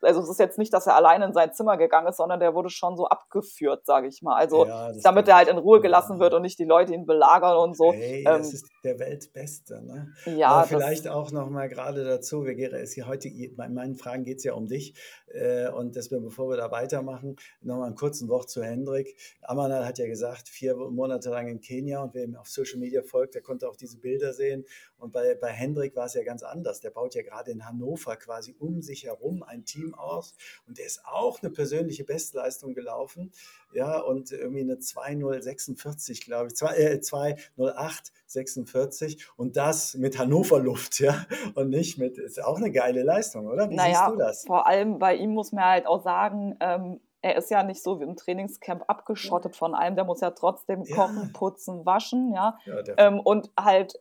also 0.02 0.20
es 0.20 0.28
ist 0.28 0.38
jetzt 0.38 0.58
nicht, 0.58 0.72
dass 0.72 0.86
er 0.86 0.96
alleine 0.96 1.26
in 1.26 1.32
sein 1.32 1.52
Zimmer 1.52 1.76
gegangen 1.76 2.08
ist, 2.08 2.16
sondern 2.16 2.40
der 2.40 2.54
wurde 2.54 2.70
schon 2.70 2.96
so 2.96 3.06
abgeführt, 3.06 3.84
sage 3.86 4.08
ich 4.08 4.22
mal. 4.22 4.36
Also 4.36 4.66
ja, 4.66 4.92
damit 5.02 5.28
er 5.28 5.36
halt 5.36 5.48
in 5.48 5.58
Ruhe 5.58 5.80
gelassen 5.80 6.14
ja. 6.14 6.20
wird 6.20 6.34
und 6.34 6.42
nicht 6.42 6.58
die 6.58 6.64
Leute 6.64 6.94
ihn 6.94 7.06
belagern 7.06 7.56
und 7.56 7.76
so. 7.76 7.92
Hey, 7.92 8.20
ähm, 8.20 8.24
das 8.24 8.54
ist 8.54 8.68
der 8.84 8.98
Weltbeste. 8.98 9.82
Ne? 9.82 10.12
Ja, 10.36 10.48
Aber 10.48 10.68
vielleicht 10.68 11.08
auch 11.08 11.30
noch 11.32 11.50
mal 11.50 11.68
gerade 11.68 12.04
dazu, 12.04 12.44
Vegera, 12.44 12.76
ist 12.76 12.94
hier 12.94 13.06
heute, 13.06 13.30
bei 13.56 13.68
meinen 13.68 13.96
Fragen 13.96 14.24
geht 14.24 14.38
es 14.38 14.44
ja 14.44 14.54
um 14.54 14.66
dich 14.66 14.94
äh, 15.26 15.68
und 15.68 15.96
deswegen, 15.96 16.24
bevor 16.24 16.48
wir 16.50 16.56
da 16.56 16.70
weitermachen, 16.70 17.36
noch 17.60 17.78
mal 17.78 17.86
ein 17.86 17.94
kurzen 17.94 18.28
Wort 18.28 18.50
zu 18.50 18.62
Hendrik. 18.62 19.16
Amanal 19.42 19.86
hat 19.86 19.98
ja 19.98 20.06
gesagt, 20.06 20.48
vier 20.48 20.76
Monate 20.76 21.30
lang 21.30 21.48
in 21.48 21.60
Kenia 21.60 22.02
und 22.02 22.14
wer 22.14 22.24
ihm 22.24 22.36
auf 22.36 22.48
Social 22.48 22.78
Media 22.78 23.02
folgt, 23.02 23.34
der 23.34 23.42
konnte 23.42 23.68
auch 23.68 23.76
diese 23.76 23.98
Bilder 23.98 24.32
sehen. 24.32 24.64
Und 24.98 25.12
bei, 25.12 25.34
bei 25.34 25.48
Hendrik 25.48 25.94
war 25.96 26.06
es 26.06 26.14
ja 26.14 26.24
ganz 26.24 26.42
anders. 26.42 26.80
Der 26.80 26.90
baut 26.90 27.14
ja 27.14 27.22
gerade 27.22 27.50
in 27.50 27.64
Hannover 27.64 28.16
quasi 28.16 28.56
um 28.58 28.82
sich 28.82 29.04
herum 29.04 29.42
ein 29.42 29.64
Team 29.64 29.87
Team 29.88 29.94
aus 29.94 30.34
und 30.66 30.78
der 30.78 30.86
ist 30.86 31.04
auch 31.04 31.42
eine 31.42 31.50
persönliche 31.50 32.04
Bestleistung 32.04 32.72
gelaufen. 32.74 33.32
Ja, 33.72 34.00
und 34.00 34.32
irgendwie 34.32 34.60
eine 34.60 34.76
2.046, 34.76 36.24
glaube 36.24 36.46
ich, 36.48 36.56
2, 36.56 36.74
äh, 36.74 37.00
2.0846 37.02 39.26
und 39.36 39.56
das 39.56 39.94
mit 39.94 40.18
Hannover 40.18 40.58
Luft, 40.58 40.98
ja, 41.00 41.26
und 41.54 41.70
nicht 41.70 41.98
mit, 41.98 42.18
ist 42.18 42.42
auch 42.42 42.56
eine 42.56 42.72
geile 42.72 43.02
Leistung, 43.02 43.46
oder? 43.46 43.68
Wie 43.68 43.74
naja, 43.74 44.06
siehst 44.06 44.10
du 44.10 44.16
das? 44.16 44.46
Vor 44.46 44.66
allem 44.66 44.98
bei 44.98 45.16
ihm 45.16 45.34
muss 45.34 45.52
man 45.52 45.64
halt 45.64 45.86
auch 45.86 46.02
sagen, 46.02 46.56
ähm, 46.60 47.00
er 47.20 47.36
ist 47.36 47.50
ja 47.50 47.62
nicht 47.62 47.82
so 47.82 48.00
wie 48.00 48.04
im 48.04 48.16
Trainingscamp 48.16 48.84
abgeschottet 48.86 49.56
von 49.56 49.74
allem, 49.74 49.96
der 49.96 50.04
muss 50.04 50.20
ja 50.20 50.30
trotzdem 50.30 50.84
kochen, 50.84 51.24
ja. 51.24 51.30
putzen, 51.32 51.84
waschen, 51.84 52.32
ja, 52.32 52.56
ja 52.64 52.76
ähm, 52.96 53.20
und 53.20 53.50
halt 53.58 54.00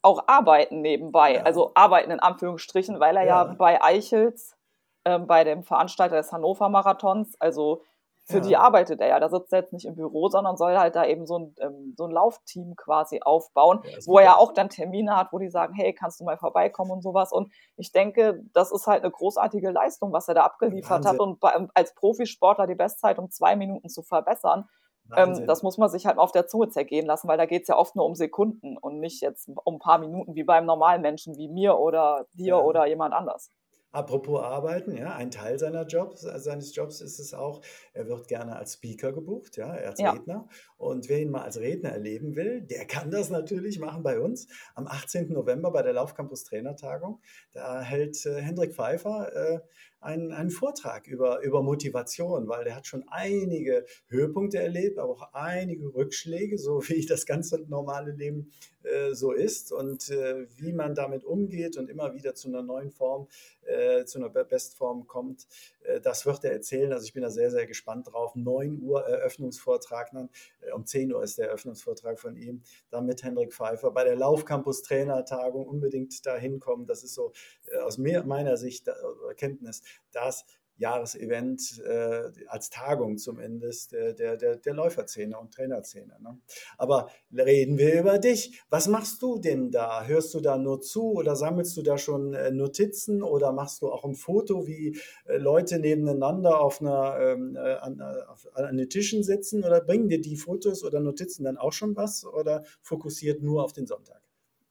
auch 0.00 0.26
arbeiten 0.26 0.80
nebenbei, 0.80 1.34
ja. 1.34 1.42
also 1.42 1.72
arbeiten 1.74 2.10
in 2.10 2.20
Anführungsstrichen, 2.20 2.98
weil 2.98 3.16
er 3.16 3.24
ja, 3.24 3.46
ja 3.46 3.54
bei 3.54 3.82
Eichels 3.82 4.56
ähm, 5.04 5.26
bei 5.26 5.44
dem 5.44 5.62
Veranstalter 5.64 6.16
des 6.16 6.32
Hannover 6.32 6.68
Marathons. 6.68 7.34
Also 7.40 7.82
für 8.24 8.36
ja. 8.36 8.40
die 8.40 8.56
arbeitet 8.56 9.00
er 9.00 9.08
ja. 9.08 9.20
Da 9.20 9.28
sitzt 9.28 9.52
er 9.52 9.60
jetzt 9.60 9.72
nicht 9.72 9.84
im 9.84 9.96
Büro, 9.96 10.28
sondern 10.28 10.56
soll 10.56 10.76
halt 10.78 10.94
da 10.94 11.04
eben 11.04 11.26
so 11.26 11.38
ein, 11.38 11.54
ähm, 11.60 11.94
so 11.96 12.04
ein 12.04 12.12
Laufteam 12.12 12.76
quasi 12.76 13.20
aufbauen, 13.20 13.80
ja, 13.84 13.98
wo 14.06 14.18
er 14.18 14.24
ja 14.24 14.36
auch 14.36 14.52
dann 14.52 14.68
Termine 14.68 15.16
hat, 15.16 15.32
wo 15.32 15.38
die 15.38 15.50
sagen, 15.50 15.74
hey, 15.74 15.92
kannst 15.92 16.20
du 16.20 16.24
mal 16.24 16.38
vorbeikommen 16.38 16.92
und 16.92 17.02
sowas. 17.02 17.32
Und 17.32 17.52
ich 17.76 17.90
denke, 17.90 18.42
das 18.52 18.70
ist 18.70 18.86
halt 18.86 19.02
eine 19.02 19.10
großartige 19.10 19.70
Leistung, 19.70 20.12
was 20.12 20.28
er 20.28 20.34
da 20.34 20.44
abgeliefert 20.44 21.04
Wahnsinn. 21.04 21.10
hat. 21.10 21.20
Und 21.20 21.40
bei, 21.40 21.52
als 21.74 21.94
Profisportler 21.94 22.66
die 22.66 22.76
Bestzeit 22.76 23.18
um 23.18 23.28
zwei 23.30 23.56
Minuten 23.56 23.88
zu 23.88 24.02
verbessern, 24.02 24.68
ähm, 25.16 25.46
das 25.46 25.62
muss 25.62 25.78
man 25.78 25.88
sich 25.88 26.06
halt 26.06 26.18
auf 26.18 26.32
der 26.32 26.46
Zunge 26.46 26.68
zergehen 26.68 27.06
lassen, 27.06 27.28
weil 27.28 27.36
da 27.36 27.46
geht 27.46 27.62
es 27.62 27.68
ja 27.68 27.76
oft 27.76 27.96
nur 27.96 28.06
um 28.06 28.14
Sekunden 28.14 28.78
und 28.78 29.00
nicht 29.00 29.20
jetzt 29.20 29.48
um 29.64 29.74
ein 29.74 29.78
paar 29.78 29.98
Minuten 29.98 30.34
wie 30.34 30.44
beim 30.44 30.64
normalen 30.64 31.02
Menschen 31.02 31.36
wie 31.36 31.48
mir 31.48 31.78
oder 31.78 32.26
dir 32.34 32.46
ja. 32.46 32.60
oder 32.60 32.86
jemand 32.86 33.12
anders. 33.12 33.50
Apropos 33.92 34.42
Arbeiten, 34.42 34.96
ja, 34.96 35.14
ein 35.14 35.30
Teil 35.30 35.58
seiner 35.58 35.86
Jobs, 35.86 36.24
äh, 36.24 36.38
seines 36.38 36.74
Jobs 36.74 37.02
ist 37.02 37.18
es 37.18 37.34
auch, 37.34 37.60
er 37.92 38.08
wird 38.08 38.26
gerne 38.26 38.56
als 38.56 38.74
Speaker 38.74 39.12
gebucht, 39.12 39.58
ja, 39.58 39.68
als 39.68 40.00
ja. 40.00 40.12
Redner. 40.12 40.48
Und 40.78 41.10
wer 41.10 41.20
ihn 41.20 41.30
mal 41.30 41.42
als 41.42 41.60
Redner 41.60 41.90
erleben 41.90 42.34
will, 42.34 42.62
der 42.62 42.86
kann 42.86 43.10
das 43.10 43.28
natürlich 43.28 43.78
machen 43.78 44.02
bei 44.02 44.18
uns. 44.18 44.48
Am 44.74 44.86
18. 44.86 45.32
November 45.32 45.70
bei 45.70 45.82
der 45.82 45.92
Laufcampus 45.92 46.44
Trainertagung, 46.44 47.20
da 47.52 47.82
hält 47.82 48.24
äh, 48.24 48.40
Hendrik 48.40 48.74
Pfeiffer 48.74 49.30
äh, 49.36 49.60
einen, 50.02 50.32
einen 50.32 50.50
Vortrag 50.50 51.06
über, 51.06 51.40
über 51.42 51.62
Motivation, 51.62 52.48
weil 52.48 52.64
der 52.64 52.76
hat 52.76 52.86
schon 52.86 53.04
einige 53.08 53.86
Höhepunkte 54.08 54.58
erlebt, 54.58 54.98
aber 54.98 55.12
auch 55.12 55.32
einige 55.32 55.94
Rückschläge, 55.94 56.58
so 56.58 56.82
wie 56.88 57.06
das 57.06 57.26
ganze 57.26 57.60
normale 57.68 58.12
Leben 58.12 58.50
äh, 58.82 59.14
so 59.14 59.32
ist 59.32 59.72
und 59.72 60.10
äh, 60.10 60.46
wie 60.56 60.72
man 60.72 60.94
damit 60.94 61.24
umgeht 61.24 61.76
und 61.76 61.88
immer 61.88 62.14
wieder 62.14 62.34
zu 62.34 62.48
einer 62.48 62.62
neuen 62.62 62.90
Form, 62.90 63.28
äh, 63.64 64.04
zu 64.04 64.18
einer 64.18 64.28
Bestform 64.28 65.06
kommt. 65.06 65.46
Äh, 65.84 66.00
das 66.00 66.26
wird 66.26 66.44
er 66.44 66.52
erzählen. 66.52 66.92
Also 66.92 67.04
ich 67.04 67.12
bin 67.12 67.22
da 67.22 67.30
sehr, 67.30 67.50
sehr 67.50 67.66
gespannt 67.66 68.08
drauf. 68.12 68.34
9 68.34 68.80
Uhr 68.82 69.06
Eröffnungsvortrag, 69.06 70.10
dann, 70.12 70.30
äh, 70.60 70.72
um 70.72 70.84
10 70.84 71.12
Uhr 71.12 71.22
ist 71.22 71.38
der 71.38 71.48
Eröffnungsvortrag 71.48 72.18
von 72.18 72.36
ihm, 72.36 72.62
dann 72.90 73.06
mit 73.06 73.22
Hendrik 73.22 73.52
Pfeiffer 73.52 73.92
bei 73.92 74.04
der 74.04 74.16
Laufcampus 74.16 74.82
Trainertagung 74.82 75.66
unbedingt 75.66 76.26
da 76.26 76.36
hinkommen. 76.36 76.86
Das 76.86 77.04
ist 77.04 77.14
so 77.14 77.32
äh, 77.72 77.78
aus 77.78 77.98
meiner 77.98 78.56
Sicht 78.56 78.88
Erkenntnis, 79.28 79.82
dass 80.12 80.44
Jahresevent 80.82 81.80
äh, 81.86 82.30
als 82.46 82.70
Tagung 82.70 83.18
zumindest 83.18 83.92
äh, 83.92 84.14
der, 84.14 84.36
der, 84.36 84.56
der 84.56 84.74
Läuferszene 84.74 85.38
und 85.38 85.54
Trainerszene. 85.54 86.16
Ne? 86.20 86.38
Aber 86.76 87.08
reden 87.32 87.78
wir 87.78 88.00
über 88.00 88.18
dich. 88.18 88.60
Was 88.68 88.88
machst 88.88 89.22
du 89.22 89.38
denn 89.38 89.70
da? 89.70 90.04
Hörst 90.04 90.34
du 90.34 90.40
da 90.40 90.58
nur 90.58 90.80
zu 90.80 91.12
oder 91.12 91.36
sammelst 91.36 91.76
du 91.76 91.82
da 91.82 91.98
schon 91.98 92.34
äh, 92.34 92.50
Notizen 92.50 93.22
oder 93.22 93.52
machst 93.52 93.82
du 93.82 93.92
auch 93.92 94.04
ein 94.04 94.16
Foto, 94.16 94.66
wie 94.66 94.98
äh, 95.26 95.36
Leute 95.36 95.78
nebeneinander 95.78 96.60
auf 96.60 96.80
einer, 96.80 97.18
ähm, 97.20 97.54
äh, 97.54 97.74
an, 97.74 98.00
äh, 98.00 98.22
auf, 98.28 98.48
an 98.54 98.76
den 98.76 98.88
Tischen 98.88 99.22
sitzen 99.22 99.64
oder 99.64 99.80
bringen 99.80 100.08
dir 100.08 100.20
die 100.20 100.36
Fotos 100.36 100.82
oder 100.84 101.00
Notizen 101.00 101.44
dann 101.44 101.58
auch 101.58 101.72
schon 101.72 101.94
was 101.96 102.24
oder 102.24 102.64
fokussiert 102.80 103.42
nur 103.42 103.62
auf 103.62 103.72
den 103.72 103.86
Sonntag? 103.86 104.20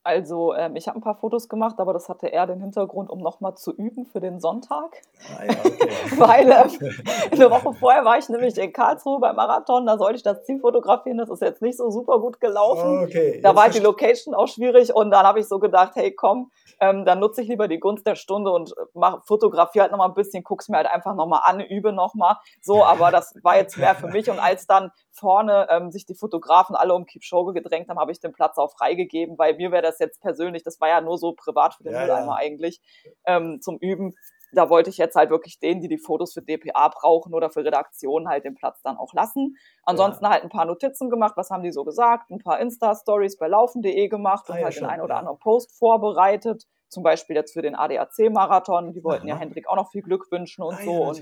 Also 0.04 0.56
ähm, 0.56 0.76
ich 0.76 0.88
habe 0.88 0.98
ein 0.98 1.02
paar 1.02 1.16
Fotos 1.16 1.48
gemacht, 1.48 1.76
aber 1.80 1.94
das 1.94 2.10
hatte 2.10 2.28
eher 2.28 2.48
den 2.48 2.60
Hintergrund, 2.60 3.12
um 3.12 3.20
nochmal 3.20 3.56
zu 3.56 3.72
üben 3.72 4.08
für 4.08 4.20
den 4.20 4.40
Sonntag. 4.40 5.02
Ah, 5.38 5.46
ja, 5.46 5.52
okay. 5.64 5.90
Weil 6.18 6.50
ähm, 6.50 6.94
eine 7.32 7.52
Woche 7.52 7.74
vorher 7.74 8.04
war 8.04 8.18
ich 8.18 8.28
nämlich 8.28 8.58
in 8.58 8.74
Karlsruhe 8.74 9.20
beim 9.20 9.36
Marathon, 9.36 9.86
da 9.86 10.00
sollte 10.00 10.16
ich 10.16 10.24
das 10.24 10.44
Ziel 10.44 10.60
fotografieren, 10.60 11.20
das 11.20 11.30
ist 11.30 11.42
jetzt 11.42 11.62
nicht 11.62 11.78
so 11.78 11.92
super 11.92 12.20
gut 12.20 12.42
gelaufen. 12.42 13.04
Okay, 13.04 13.42
da 13.44 13.56
war 13.56 13.70
die 13.70 13.80
Location 13.80 14.34
auch 14.34 14.48
schwierig 14.48 14.94
und 14.94 15.12
dann 15.12 15.24
habe 15.26 15.40
ich 15.40 15.48
so 15.48 15.60
gedacht, 15.60 15.92
hey 15.96 16.12
komm, 16.12 16.52
ähm, 16.80 17.06
dann 17.06 17.20
nutze 17.20 17.44
ich 17.44 17.48
lieber 17.48 17.68
die 17.68 17.80
Gunst 17.80 18.08
der 18.08 18.16
Stunde 18.16 18.52
und 18.52 18.74
mach, 18.96 19.24
fotografiere 19.26 19.84
halt 19.84 19.92
nochmal 19.92 20.10
ein 20.10 20.16
bisschen, 20.16 20.44
guck's 20.44 20.68
mir 20.68 20.78
halt 20.78 20.88
einfach 20.88 21.14
nochmal 21.14 21.42
an, 21.44 21.60
übe 21.60 21.94
nochmal. 21.94 22.38
So, 22.60 22.84
aber 22.84 23.12
das 23.12 23.36
war 23.44 23.56
jetzt 23.56 23.78
mehr 23.78 23.94
für 23.94 24.08
mich 24.08 24.32
und 24.32 24.40
als 24.40 24.66
dann 24.66 24.92
vorne 25.12 25.68
ähm, 25.70 25.92
sich 25.92 26.08
die 26.08 26.16
Fotografen 26.16 26.76
alle 26.76 26.96
um 26.96 27.06
Kipchoge 27.06 27.54
gedrängt 27.54 27.90
haben, 27.90 28.00
habe 28.00 28.12
ich 28.12 28.20
den 28.20 28.32
Platz 28.32 28.58
auch 28.58 28.72
freigegeben, 28.72 29.38
weil 29.38 29.56
mir 29.56 29.72
wäre 29.72 29.91
das 29.92 30.00
jetzt 30.00 30.22
persönlich, 30.22 30.64
das 30.64 30.80
war 30.80 30.90
ja 30.90 31.02
nur 31.02 31.18
so 31.18 31.34
privat 31.34 31.76
für 31.76 31.84
den 31.84 31.94
ja, 31.94 32.02
Mülleimer 32.02 32.34
ja. 32.34 32.38
eigentlich, 32.38 32.82
ähm, 33.26 33.60
zum 33.62 33.78
Üben. 33.80 34.14
Da 34.54 34.70
wollte 34.70 34.90
ich 34.90 34.98
jetzt 34.98 35.16
halt 35.16 35.30
wirklich 35.30 35.60
denen, 35.60 35.82
die 35.82 35.88
die 35.88 35.98
Fotos 35.98 36.34
für 36.34 36.42
DPA 36.42 36.90
brauchen 36.90 37.34
oder 37.34 37.50
für 37.50 37.64
Redaktionen, 37.64 38.28
halt 38.28 38.44
den 38.44 38.56
Platz 38.56 38.82
dann 38.82 38.98
auch 38.98 39.14
lassen. 39.14 39.56
Ansonsten 39.84 40.26
ja. 40.26 40.32
halt 40.32 40.44
ein 40.44 40.50
paar 40.50 40.66
Notizen 40.66 41.10
gemacht, 41.10 41.34
was 41.38 41.50
haben 41.52 41.64
die 41.64 41.72
so 41.72 41.86
gesagt, 41.86 42.30
ein 42.32 42.40
paar 42.40 42.60
Insta-Stories 42.60 43.38
bei 43.38 43.48
laufen.de 43.48 44.08
gemacht 44.10 44.50
und 44.50 44.56
ah, 44.56 44.64
halt 44.64 44.74
schon, 44.74 44.84
den 44.84 44.90
einen 44.90 45.04
oder 45.04 45.18
anderen 45.18 45.40
Post 45.40 45.78
vorbereitet. 45.78 46.66
Zum 46.90 47.04
Beispiel 47.04 47.38
jetzt 47.38 47.54
für 47.54 47.62
den 47.62 47.76
ADAC-Marathon. 47.76 48.92
Die 48.92 49.04
wollten 49.04 49.30
Aha. 49.30 49.36
ja 49.36 49.40
Hendrik 49.40 49.70
auch 49.70 49.78
noch 49.78 49.92
viel 49.92 50.02
Glück 50.02 50.30
wünschen 50.30 50.64
und 50.64 50.76
ah, 50.76 50.84
so. 50.84 51.04
und 51.04 51.22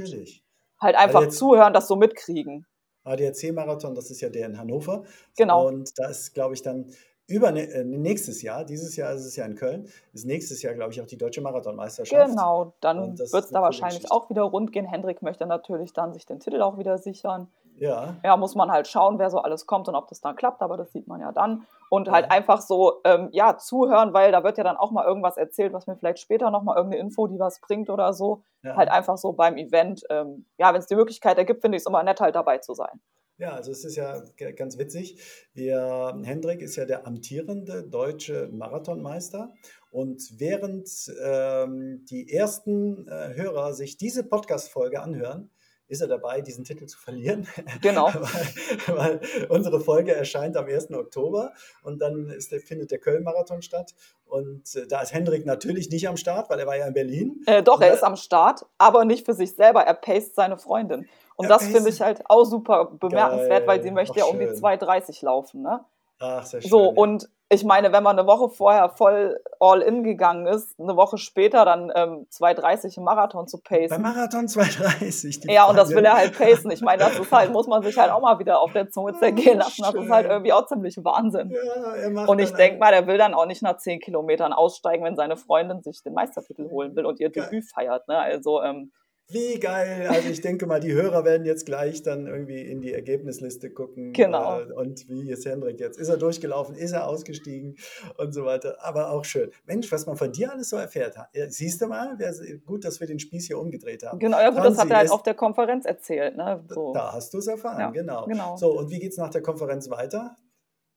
halt 0.81 0.95
einfach 0.95 1.21
also 1.25 1.51
zuhören, 1.51 1.73
das 1.73 1.87
so 1.87 1.95
mitkriegen. 1.95 2.65
ADAC-Marathon, 3.03 3.95
das 3.95 4.09
ist 4.11 4.21
ja 4.21 4.29
der 4.29 4.47
in 4.47 4.57
Hannover. 4.57 5.03
Genau. 5.37 5.67
Und 5.67 5.97
da 5.97 6.09
ist, 6.09 6.33
glaube 6.33 6.53
ich, 6.53 6.61
dann 6.61 6.91
über 7.29 7.55
äh, 7.55 7.83
nächstes 7.83 8.41
Jahr, 8.41 8.65
dieses 8.65 8.95
Jahr 8.95 9.13
ist 9.13 9.25
es 9.25 9.35
ja 9.35 9.45
in 9.45 9.55
Köln, 9.55 9.87
ist 10.13 10.25
nächstes 10.25 10.61
Jahr, 10.61 10.73
glaube 10.73 10.91
ich, 10.91 11.01
auch 11.01 11.05
die 11.05 11.17
deutsche 11.17 11.41
Marathonmeisterschaft. 11.41 12.29
Genau, 12.29 12.73
dann 12.81 13.17
wird 13.17 13.33
es 13.33 13.49
da 13.49 13.61
wahrscheinlich 13.61 13.99
Geschichte. 13.99 14.15
auch 14.15 14.29
wieder 14.29 14.43
rund 14.43 14.71
gehen. 14.71 14.85
Hendrik 14.85 15.21
möchte 15.21 15.45
natürlich 15.45 15.93
dann 15.93 16.13
sich 16.13 16.25
den 16.25 16.39
Titel 16.39 16.61
auch 16.61 16.77
wieder 16.77 16.97
sichern. 16.97 17.47
Ja. 17.77 18.15
Ja, 18.23 18.35
muss 18.35 18.55
man 18.55 18.71
halt 18.71 18.87
schauen, 18.87 19.19
wer 19.19 19.29
so 19.29 19.39
alles 19.39 19.65
kommt 19.65 19.87
und 19.87 19.95
ob 19.95 20.07
das 20.07 20.19
dann 20.21 20.35
klappt, 20.35 20.61
aber 20.61 20.75
das 20.75 20.91
sieht 20.91 21.07
man 21.07 21.21
ja 21.21 21.31
dann. 21.31 21.65
Und 21.89 22.11
halt 22.11 22.29
einfach 22.29 22.61
so, 22.61 23.01
ähm, 23.03 23.29
ja, 23.31 23.57
zuhören, 23.57 24.13
weil 24.13 24.31
da 24.31 24.43
wird 24.43 24.57
ja 24.57 24.63
dann 24.63 24.77
auch 24.77 24.91
mal 24.91 25.05
irgendwas 25.05 25.37
erzählt, 25.37 25.73
was 25.73 25.87
mir 25.87 25.95
vielleicht 25.95 26.19
später 26.19 26.51
nochmal 26.51 26.75
irgendeine 26.75 27.01
Info, 27.01 27.25
die 27.27 27.39
was 27.39 27.61
bringt 27.61 27.89
oder 27.89 28.13
so. 28.13 28.43
Ja. 28.63 28.75
Halt 28.75 28.89
einfach 28.89 29.17
so 29.17 29.31
beim 29.33 29.57
Event. 29.57 30.03
Ähm, 30.09 30.45
ja, 30.57 30.71
wenn 30.73 30.79
es 30.79 30.87
die 30.87 30.95
Möglichkeit 30.95 31.37
ergibt, 31.37 31.61
finde 31.61 31.77
ich 31.77 31.83
es 31.83 31.87
immer 31.87 32.03
nett, 32.03 32.19
halt 32.19 32.35
dabei 32.35 32.59
zu 32.59 32.73
sein. 32.73 32.99
Ja, 33.39 33.53
also 33.53 33.71
es 33.71 33.85
ist 33.85 33.95
ja 33.95 34.21
ganz 34.57 34.77
witzig. 34.77 35.17
Wir, 35.53 36.13
Hendrik 36.23 36.61
ist 36.61 36.75
ja 36.75 36.83
der 36.83 37.07
amtierende 37.07 37.83
deutsche 37.83 38.49
Marathonmeister. 38.51 39.53
Und 39.91 40.21
während 40.37 40.89
ähm, 41.23 42.05
die 42.09 42.33
ersten 42.33 43.07
äh, 43.07 43.33
Hörer 43.35 43.73
sich 43.73 43.95
diese 43.95 44.25
Podcast-Folge 44.25 45.01
anhören, 45.01 45.49
ist 45.87 46.01
er 46.01 46.07
dabei, 46.07 46.41
diesen 46.41 46.65
Titel 46.65 46.85
zu 46.85 46.99
verlieren. 46.99 47.47
Genau. 47.81 48.07
weil, 48.87 48.95
weil, 48.95 49.21
unsere 49.47 49.79
Folge 49.79 50.13
erscheint 50.13 50.57
am 50.57 50.65
1. 50.65 50.91
Oktober 50.91 51.53
und 51.81 52.01
dann 52.01 52.27
der, 52.51 52.59
findet 52.59 52.91
der 52.91 52.99
Köln-Marathon 52.99 53.61
statt. 53.61 53.95
Und 54.25 54.75
äh, 54.75 54.85
da 54.85 55.01
ist 55.01 55.13
Hendrik 55.13 55.45
natürlich 55.45 55.89
nicht 55.89 56.07
am 56.07 56.17
Start, 56.17 56.49
weil 56.49 56.59
er 56.59 56.67
war 56.67 56.77
ja 56.77 56.85
in 56.85 56.93
Berlin. 56.93 57.41
Äh, 57.47 57.63
doch, 57.63 57.81
er 57.81 57.93
ist 57.93 58.03
am 58.03 58.17
Start, 58.17 58.65
aber 58.77 59.05
nicht 59.05 59.25
für 59.25 59.33
sich 59.33 59.55
selber. 59.55 59.83
Er 59.83 59.95
paced 59.95 60.35
seine 60.35 60.57
Freundin. 60.57 61.07
Und 61.39 61.45
er 61.45 61.49
das 61.51 61.67
finde 61.67 61.89
ich 61.89 62.01
halt 62.01 62.21
auch 62.29 62.43
super 62.43 62.91
bemerkenswert, 62.99 63.65
Geil. 63.65 63.67
weil 63.67 63.81
sie 63.81 63.91
möchte 63.91 64.19
ja 64.19 64.25
um 64.25 64.37
die 64.37 64.47
2,30 64.47 65.23
laufen. 65.23 65.61
Ne? 65.61 65.79
Ach, 66.19 66.43
sehr 66.43 66.61
schön. 66.61 66.69
So, 66.69 66.89
und 66.89 67.29
ich 67.47 67.63
meine, 67.63 67.93
wenn 67.93 68.03
man 68.03 68.19
eine 68.19 68.27
Woche 68.27 68.49
vorher 68.49 68.89
voll 68.89 69.39
all 69.61 69.81
in 69.81 70.03
gegangen 70.03 70.47
ist, 70.47 70.77
eine 70.77 70.97
Woche 70.97 71.17
später 71.17 71.63
dann 71.63 71.93
ähm, 71.95 72.27
2,30 72.29 72.97
im 72.97 73.05
Marathon 73.05 73.47
zu 73.47 73.57
pacen. 73.57 73.87
Beim 73.89 74.01
Marathon 74.01 74.47
2,30. 74.47 75.49
Ja, 75.49 75.63
und 75.69 75.77
das 75.77 75.91
will 75.91 76.03
er 76.03 76.17
halt 76.17 76.37
pacen. 76.37 76.71
Ich 76.71 76.81
meine, 76.81 77.03
das 77.03 77.17
ist 77.17 77.31
halt, 77.31 77.53
muss 77.53 77.67
man 77.67 77.83
sich 77.83 77.97
halt 77.97 78.11
auch 78.11 78.19
mal 78.19 78.37
wieder 78.37 78.59
auf 78.59 78.73
der 78.73 78.89
Zunge 78.89 79.17
zergehen 79.17 79.59
lassen. 79.59 79.81
Das 79.81 79.95
ist 79.95 80.09
halt 80.09 80.27
irgendwie 80.29 80.51
auch 80.51 80.65
ziemlich 80.65 80.97
Wahnsinn. 81.05 81.51
Ja, 81.51 81.95
er 81.95 82.09
macht 82.09 82.27
und 82.27 82.39
ich 82.39 82.51
denke 82.51 82.79
mal, 82.79 82.91
der 82.91 83.07
will 83.07 83.17
dann 83.17 83.33
auch 83.33 83.45
nicht 83.45 83.63
nach 83.63 83.77
10 83.77 84.01
Kilometern 84.01 84.51
aussteigen, 84.51 85.05
wenn 85.05 85.15
seine 85.15 85.37
Freundin 85.37 85.81
sich 85.83 86.03
den 86.03 86.13
Meistertitel 86.13 86.69
holen 86.69 86.97
will 86.97 87.05
und 87.05 87.21
ihr 87.21 87.29
Debüt 87.29 87.63
feiert. 87.63 88.09
Ne? 88.09 88.17
Also, 88.17 88.61
ähm, 88.61 88.91
wie 89.29 89.59
geil. 89.59 90.07
Also 90.09 90.29
ich 90.29 90.41
denke 90.41 90.65
mal, 90.65 90.79
die 90.79 90.91
Hörer 90.91 91.23
werden 91.23 91.45
jetzt 91.45 91.65
gleich 91.65 92.01
dann 92.01 92.27
irgendwie 92.27 92.61
in 92.61 92.81
die 92.81 92.93
Ergebnisliste 92.93 93.69
gucken. 93.69 94.13
Genau. 94.13 94.59
Äh, 94.59 94.73
und 94.73 95.07
wie 95.07 95.29
ist 95.29 95.45
Hendrik 95.45 95.79
jetzt? 95.79 95.99
Ist 95.99 96.09
er 96.09 96.17
durchgelaufen? 96.17 96.75
Ist 96.75 96.93
er 96.93 97.07
ausgestiegen? 97.07 97.77
Und 98.17 98.33
so 98.33 98.45
weiter. 98.45 98.77
Aber 98.81 99.11
auch 99.11 99.23
schön. 99.25 99.51
Mensch, 99.65 99.91
was 99.91 100.05
man 100.07 100.17
von 100.17 100.31
dir 100.31 100.51
alles 100.51 100.69
so 100.69 100.77
erfährt. 100.77 101.15
Siehst 101.49 101.81
du 101.81 101.87
mal, 101.87 102.17
gut, 102.65 102.83
dass 102.85 102.99
wir 102.99 103.07
den 103.07 103.19
Spieß 103.19 103.47
hier 103.47 103.59
umgedreht 103.59 104.03
haben. 104.03 104.19
Genau, 104.19 104.39
ja 104.39 104.49
gut, 104.49 104.59
Franzi, 104.59 104.71
das 104.71 104.79
hat 104.79 104.91
er 104.91 104.97
halt 104.97 105.11
auf 105.11 105.23
der 105.23 105.35
Konferenz 105.35 105.85
erzählt. 105.85 106.35
Ne? 106.35 106.63
So. 106.67 106.93
Da 106.93 107.13
hast 107.13 107.33
du 107.33 107.37
es 107.37 107.47
erfahren, 107.47 107.79
ja, 107.79 107.89
genau. 107.91 108.25
genau. 108.25 108.57
So, 108.57 108.77
und 108.77 108.89
wie 108.89 108.99
geht 108.99 109.11
es 109.11 109.17
nach 109.17 109.29
der 109.29 109.41
Konferenz 109.41 109.89
weiter? 109.89 110.37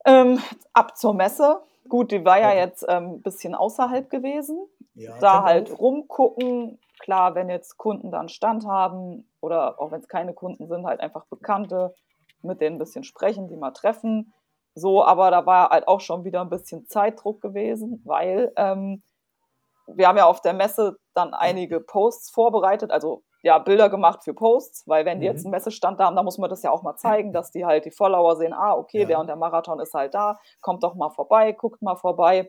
Ähm, 0.04 0.38
ab 0.72 0.96
zur 0.96 1.14
Messe. 1.14 1.60
Gut, 1.88 2.12
die 2.12 2.24
war 2.24 2.40
ja 2.40 2.54
jetzt 2.54 2.88
ein 2.88 3.04
ähm, 3.04 3.22
bisschen 3.22 3.54
außerhalb 3.54 4.08
gewesen. 4.08 4.66
Ja, 4.94 5.18
da 5.18 5.42
halt 5.42 5.78
rumgucken, 5.78 6.78
Klar, 7.02 7.34
wenn 7.34 7.50
jetzt 7.50 7.76
Kunden 7.76 8.12
dann 8.12 8.28
Stand 8.28 8.64
haben 8.64 9.28
oder 9.40 9.80
auch 9.80 9.90
wenn 9.90 10.00
es 10.00 10.08
keine 10.08 10.34
Kunden 10.34 10.68
sind, 10.68 10.86
halt 10.86 11.00
einfach 11.00 11.26
Bekannte, 11.26 11.94
mit 12.42 12.60
denen 12.60 12.76
ein 12.76 12.78
bisschen 12.78 13.02
sprechen, 13.02 13.48
die 13.48 13.56
mal 13.56 13.72
treffen. 13.72 14.32
So, 14.74 15.04
aber 15.04 15.30
da 15.32 15.44
war 15.44 15.70
halt 15.70 15.88
auch 15.88 16.00
schon 16.00 16.24
wieder 16.24 16.40
ein 16.40 16.48
bisschen 16.48 16.86
Zeitdruck 16.86 17.40
gewesen, 17.40 18.00
weil 18.04 18.52
ähm, 18.56 19.02
wir 19.86 20.06
haben 20.06 20.16
ja 20.16 20.26
auf 20.26 20.40
der 20.40 20.54
Messe 20.54 20.96
dann 21.12 21.34
einige 21.34 21.80
Posts 21.80 22.30
vorbereitet, 22.30 22.92
also 22.92 23.24
ja, 23.42 23.58
Bilder 23.58 23.90
gemacht 23.90 24.22
für 24.22 24.34
Posts, 24.34 24.84
weil 24.86 25.04
wenn 25.04 25.18
die 25.18 25.26
mhm. 25.26 25.32
jetzt 25.32 25.44
einen 25.44 25.50
Messestand 25.50 25.98
da 25.98 26.06
haben, 26.06 26.14
dann 26.14 26.24
muss 26.24 26.38
man 26.38 26.48
das 26.48 26.62
ja 26.62 26.70
auch 26.70 26.84
mal 26.84 26.94
zeigen, 26.94 27.32
dass 27.32 27.50
die 27.50 27.66
halt 27.66 27.84
die 27.84 27.90
Follower 27.90 28.36
sehen, 28.36 28.52
ah, 28.52 28.74
okay, 28.74 29.00
ja. 29.00 29.06
der 29.06 29.18
und 29.18 29.26
der 29.26 29.36
Marathon 29.36 29.80
ist 29.80 29.92
halt 29.92 30.14
da, 30.14 30.38
kommt 30.60 30.84
doch 30.84 30.94
mal 30.94 31.10
vorbei, 31.10 31.50
guckt 31.50 31.82
mal 31.82 31.96
vorbei. 31.96 32.48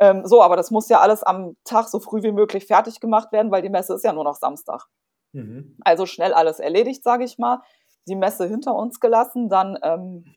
Ähm, 0.00 0.26
so, 0.26 0.42
aber 0.42 0.56
das 0.56 0.70
muss 0.70 0.88
ja 0.88 1.00
alles 1.00 1.22
am 1.22 1.56
Tag 1.64 1.88
so 1.88 2.00
früh 2.00 2.22
wie 2.22 2.32
möglich 2.32 2.66
fertig 2.66 3.00
gemacht 3.00 3.32
werden, 3.32 3.50
weil 3.50 3.62
die 3.62 3.70
Messe 3.70 3.94
ist 3.94 4.04
ja 4.04 4.12
nur 4.12 4.24
noch 4.24 4.36
Samstag. 4.36 4.86
Mhm. 5.32 5.76
Also 5.82 6.06
schnell 6.06 6.34
alles 6.34 6.60
erledigt, 6.60 7.02
sage 7.02 7.24
ich 7.24 7.38
mal. 7.38 7.62
Die 8.08 8.16
Messe 8.16 8.46
hinter 8.46 8.74
uns 8.74 9.00
gelassen, 9.00 9.48
dann 9.48 9.78
ähm, 9.82 10.36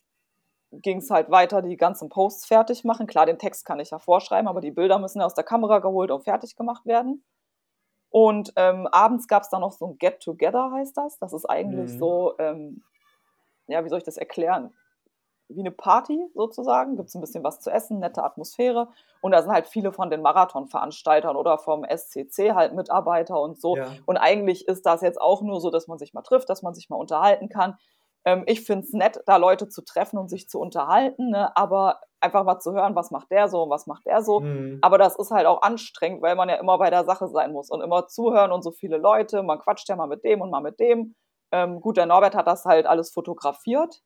ging 0.72 1.00
es 1.00 1.10
halt 1.10 1.30
weiter, 1.30 1.62
die 1.62 1.78
ganzen 1.78 2.10
Posts 2.10 2.46
fertig 2.46 2.84
machen. 2.84 3.08
Klar, 3.08 3.26
den 3.26 3.38
Text 3.40 3.66
kann 3.66 3.80
ich 3.80 3.92
ja 3.92 4.00
vorschreiben, 4.00 4.48
aber 4.48 4.62
die 4.62 4.72
Bilder 4.72 5.00
müssen 5.00 5.20
ja 5.20 5.26
aus 5.26 5.34
der 5.34 5.44
Kamera 5.44 5.80
geholt 5.80 6.12
und 6.12 6.24
fertig 6.24 6.56
gemacht 6.56 6.86
werden. 6.86 7.24
Und 8.10 8.54
ähm, 8.56 8.88
abends 8.88 9.28
gab 9.28 9.44
es 9.44 9.50
dann 9.50 9.62
noch 9.62 9.72
so 9.72 9.86
ein 9.88 9.98
Get-Together, 9.98 10.72
heißt 10.72 10.98
das. 10.98 11.20
Das 11.20 11.34
ist 11.34 11.46
eigentlich 11.46 11.94
mhm. 11.94 12.00
so, 12.00 12.34
ähm, 12.40 12.84
ja, 13.68 13.84
wie 13.84 13.90
soll 13.90 14.00
ich 14.00 14.04
das 14.04 14.18
erklären? 14.18 14.74
Wie 15.50 15.60
eine 15.60 15.72
Party 15.72 16.30
sozusagen. 16.36 16.96
Gibt 16.96 17.10
es 17.10 17.16
ein 17.16 17.22
bisschen 17.22 17.44
was 17.44 17.60
zu 17.60 17.72
essen, 17.72 18.00
nette 18.00 18.24
Atmosphäre. 18.24 18.90
Und 19.22 19.32
da 19.32 19.42
sind 19.42 19.52
halt 19.52 19.68
viele 19.68 19.92
von 19.92 20.10
den 20.10 20.22
Marathonveranstaltern 20.22 21.36
oder 21.36 21.58
vom 21.58 21.84
SCC 21.84 22.54
halt 22.54 22.76
Mitarbeiter 22.76 23.42
und 23.42 23.60
so. 23.60 23.76
Ja. 23.76 23.88
Und 24.06 24.18
eigentlich 24.18 24.68
ist 24.68 24.86
das 24.86 25.02
jetzt 25.02 25.20
auch 25.20 25.42
nur 25.42 25.60
so, 25.60 25.72
dass 25.72 25.88
man 25.88 25.98
sich 25.98 26.14
mal 26.14 26.22
trifft, 26.22 26.50
dass 26.50 26.62
man 26.62 26.74
sich 26.74 26.90
mal 26.90 26.98
unterhalten 26.98 27.50
kann. 27.50 27.78
Ähm, 28.26 28.44
ich 28.46 28.62
finde 28.66 28.86
es 28.86 28.94
nett, 28.94 29.22
da 29.26 29.38
Leute 29.38 29.70
zu 29.70 29.84
treffen 29.84 30.18
und 30.18 30.30
sich 30.30 30.50
zu 30.50 30.60
unterhalten, 30.60 31.32
ne? 31.32 31.56
aber 31.56 32.00
einfach 32.20 32.44
mal 32.44 32.60
zu 32.60 32.74
hören, 32.74 32.96
was 32.96 33.12
macht 33.12 33.32
der 33.32 33.48
so 33.48 33.64
und 33.64 33.70
was 33.70 33.88
macht 33.88 34.06
der 34.06 34.22
so. 34.22 34.42
Mhm. 34.42 34.80
Aber 34.82 34.98
das 34.98 35.18
ist 35.18 35.32
halt 35.32 35.48
auch 35.48 35.62
anstrengend, 35.62 36.22
weil 36.22 36.36
man 36.36 36.50
ja 36.50 36.56
immer 36.56 36.78
bei 36.78 36.90
der 36.90 37.06
Sache 37.06 37.28
sein 37.28 37.52
muss 37.52 37.70
und 37.70 37.82
immer 37.82 38.08
zuhören 38.08 38.52
und 38.52 38.62
so 38.62 38.72
viele 38.72 38.98
Leute. 38.98 39.42
Man 39.42 39.60
quatscht 39.60 39.88
ja 39.90 39.96
mal 39.96 40.08
mit 40.08 40.24
dem 40.24 40.42
und 40.42 40.52
mal 40.52 40.62
mit 40.62 40.80
dem. 40.80 41.16
Ähm, 41.52 41.82
gut, 41.82 41.98
der 41.98 42.06
Norbert 42.06 42.36
hat 42.36 42.46
das 42.46 42.66
halt 42.66 42.86
alles 42.86 43.12
fotografiert 43.12 44.02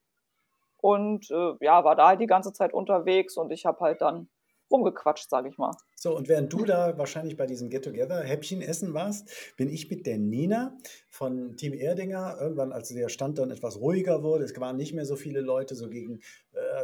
und 0.83 1.31
äh, 1.31 1.53
ja, 1.61 1.85
war 1.85 1.95
da 1.95 2.09
halt 2.09 2.19
die 2.19 2.27
ganze 2.27 2.51
Zeit 2.51 2.73
unterwegs 2.73 3.37
und 3.37 3.51
ich 3.51 3.65
habe 3.65 3.79
halt 3.79 4.01
dann 4.01 4.27
rumgequatscht, 4.69 5.29
sage 5.29 5.47
ich 5.47 5.57
mal. 5.57 5.71
So, 5.95 6.15
und 6.15 6.27
während 6.27 6.51
du 6.51 6.65
da 6.65 6.97
wahrscheinlich 6.97 7.37
bei 7.37 7.45
diesem 7.45 7.69
Get-Together-Häppchen 7.69 8.61
essen 8.61 8.93
warst, 8.93 9.29
bin 9.55 9.69
ich 9.69 9.89
mit 9.89 10.05
der 10.05 10.17
Nina 10.17 10.77
von 11.09 11.55
Team 11.57 11.73
Erdinger, 11.73 12.37
irgendwann, 12.41 12.73
als 12.73 12.89
der 12.89 13.07
Stand 13.07 13.37
dann 13.37 13.51
etwas 13.51 13.79
ruhiger 13.79 14.23
wurde, 14.23 14.43
es 14.43 14.59
waren 14.59 14.77
nicht 14.77 14.93
mehr 14.93 15.05
so 15.05 15.15
viele 15.15 15.41
Leute, 15.41 15.75
so 15.75 15.87
gegen 15.89 16.21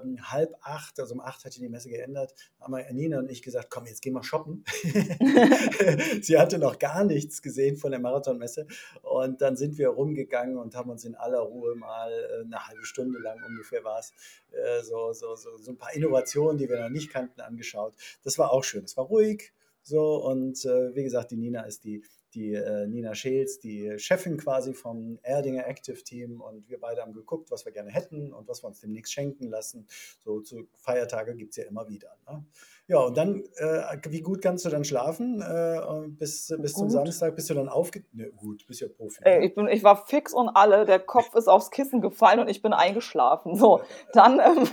ähm, 0.02 0.20
halb 0.32 0.56
acht, 0.62 1.00
also 1.00 1.16
um 1.16 1.20
acht 1.20 1.44
hat 1.46 1.56
die 1.56 1.68
Messe 1.68 1.90
geändert, 1.90 2.34
haben 2.60 2.74
wir 2.74 2.92
Nina 2.94 3.20
und 3.20 3.30
ich 3.30 3.42
gesagt, 3.42 3.70
komm, 3.70 3.86
jetzt 3.88 4.02
gehen 4.02 4.14
wir 4.14 4.24
shoppen. 4.24 4.64
Sie 6.22 6.38
hatte 6.38 6.60
noch 6.60 6.80
gar 6.80 7.04
nichts 7.04 7.42
gesehen 7.42 7.76
von 7.76 7.92
der 7.92 8.00
Marathonmesse 8.00 8.68
und 9.02 9.42
dann 9.42 9.58
sind 9.58 9.78
wir 9.78 9.90
rumgegangen 9.90 10.58
und 10.58 10.76
haben 10.76 10.90
uns 10.90 11.06
in 11.06 11.16
aller 11.16 11.40
Ruhe 11.40 11.76
mal 11.76 12.12
äh, 12.12 12.44
eine 12.46 12.68
halbe 12.68 12.86
Stunde 12.86 13.20
lang 13.20 13.40
ungefähr 13.44 13.84
war 13.84 14.00
es, 14.00 14.14
äh, 14.52 14.84
so, 14.84 15.12
so, 15.14 15.36
so, 15.36 15.58
so 15.58 15.72
ein 15.72 15.78
paar 15.78 15.94
Innovationen, 15.94 16.58
die 16.58 16.70
wir 16.70 16.80
noch 16.80 16.90
nicht 16.90 17.10
kannten, 17.10 17.42
angeschaut. 17.42 17.94
Das 18.24 18.38
war 18.38 18.52
auch 18.52 18.64
schön. 18.64 18.84
Es 18.84 18.96
war 18.96 19.06
ruhig. 19.10 19.52
So, 19.84 20.24
und 20.24 20.64
äh, 20.66 20.96
wie 20.96 21.04
gesagt, 21.04 21.32
die 21.32 21.38
Nina 21.38 21.62
ist 21.64 21.84
die, 21.84 22.04
die 22.34 22.54
äh, 22.54 22.88
Nina 22.88 23.16
Scheels, 23.16 23.60
die 23.60 23.98
Chefin 23.98 24.38
quasi 24.38 24.74
vom 24.74 25.20
Erdinger 25.24 25.68
Active 25.68 26.04
Team. 26.04 26.42
Und 26.42 26.70
wir 26.70 26.80
beide 26.80 27.02
haben 27.02 27.14
geguckt, 27.14 27.52
was 27.52 27.66
wir 27.66 27.72
gerne 27.72 27.92
hätten 27.92 28.34
und 28.34 28.48
was 28.48 28.64
wir 28.64 28.68
uns 28.68 28.80
demnächst 28.80 29.14
schenken 29.14 29.50
lassen. 29.50 29.88
So 30.20 30.42
zu 30.42 30.68
Feiertage 30.76 31.36
gibt 31.36 31.52
es 31.52 31.58
ja 31.58 31.66
immer 31.66 31.88
wieder. 31.88 32.16
Ne? 32.28 32.46
Ja, 32.88 33.00
und 33.02 33.16
dann, 33.16 33.44
äh, 33.58 33.98
wie 34.10 34.22
gut 34.22 34.42
kannst 34.42 34.66
du 34.66 34.70
dann 34.70 34.84
schlafen 34.84 35.42
äh, 35.42 36.08
bis, 36.08 36.52
bis 36.58 36.74
zum 36.74 36.90
Samstag? 36.90 37.36
Bist 37.36 37.50
du 37.50 37.54
dann 37.54 37.70
aufge... 37.70 38.04
Ne, 38.14 38.32
gut, 38.32 38.66
bist 38.66 38.82
ja 38.82 38.88
Profi. 38.88 39.22
Ey, 39.24 39.40
ne? 39.40 39.46
ich, 39.46 39.54
bin, 39.54 39.68
ich 39.68 39.84
war 39.84 40.08
fix 40.08 40.34
und 40.34 40.50
alle, 40.50 40.86
der 40.86 41.00
Kopf 41.00 41.36
ist 41.36 41.48
aufs 41.48 41.70
Kissen 41.70 42.02
gefallen 42.02 42.40
und 42.40 42.50
ich 42.50 42.64
bin 42.64 42.74
eingeschlafen. 42.74 43.56
So, 43.56 43.82
dann, 44.14 44.40
ähm, 44.40 44.68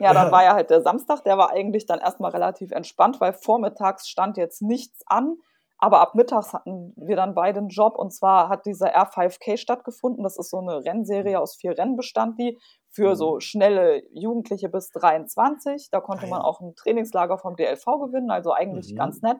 ja, 0.00 0.12
dann 0.12 0.32
war 0.32 0.42
ja 0.42 0.54
halt 0.54 0.70
der 0.70 0.82
Samstag, 0.82 1.22
der 1.22 1.38
war 1.38 1.50
eigentlich 1.50 1.86
dann 1.86 2.00
erstmal 2.00 2.32
relativ 2.32 2.72
entspannt, 2.72 3.20
weil 3.20 3.32
vormittags 3.32 4.08
stand 4.08 4.36
jetzt 4.36 4.62
nichts 4.62 5.04
an. 5.06 5.36
Aber 5.82 5.98
ab 5.98 6.14
mittags 6.14 6.52
hatten 6.52 6.94
wir 6.96 7.16
dann 7.16 7.34
beide 7.34 7.58
einen 7.58 7.68
Job 7.68 7.98
und 7.98 8.12
zwar 8.12 8.48
hat 8.48 8.66
dieser 8.66 8.96
R5K 8.96 9.56
stattgefunden. 9.56 10.22
Das 10.22 10.38
ist 10.38 10.50
so 10.50 10.58
eine 10.58 10.84
Rennserie 10.84 11.40
aus 11.40 11.56
vier 11.56 11.76
Rennen 11.76 11.96
bestand 11.96 12.38
die 12.38 12.56
für 12.92 13.10
mhm. 13.10 13.14
so 13.16 13.40
schnelle 13.40 14.00
Jugendliche 14.12 14.68
bis 14.68 14.90
23. 14.90 15.88
Da 15.90 16.00
konnte 16.00 16.26
ah, 16.26 16.28
man 16.28 16.40
auch 16.40 16.60
ein 16.60 16.76
Trainingslager 16.76 17.36
vom 17.36 17.56
DLV 17.56 17.84
gewinnen, 17.84 18.30
also 18.30 18.52
eigentlich 18.52 18.92
mhm. 18.92 18.96
ganz 18.96 19.22
nett. 19.22 19.38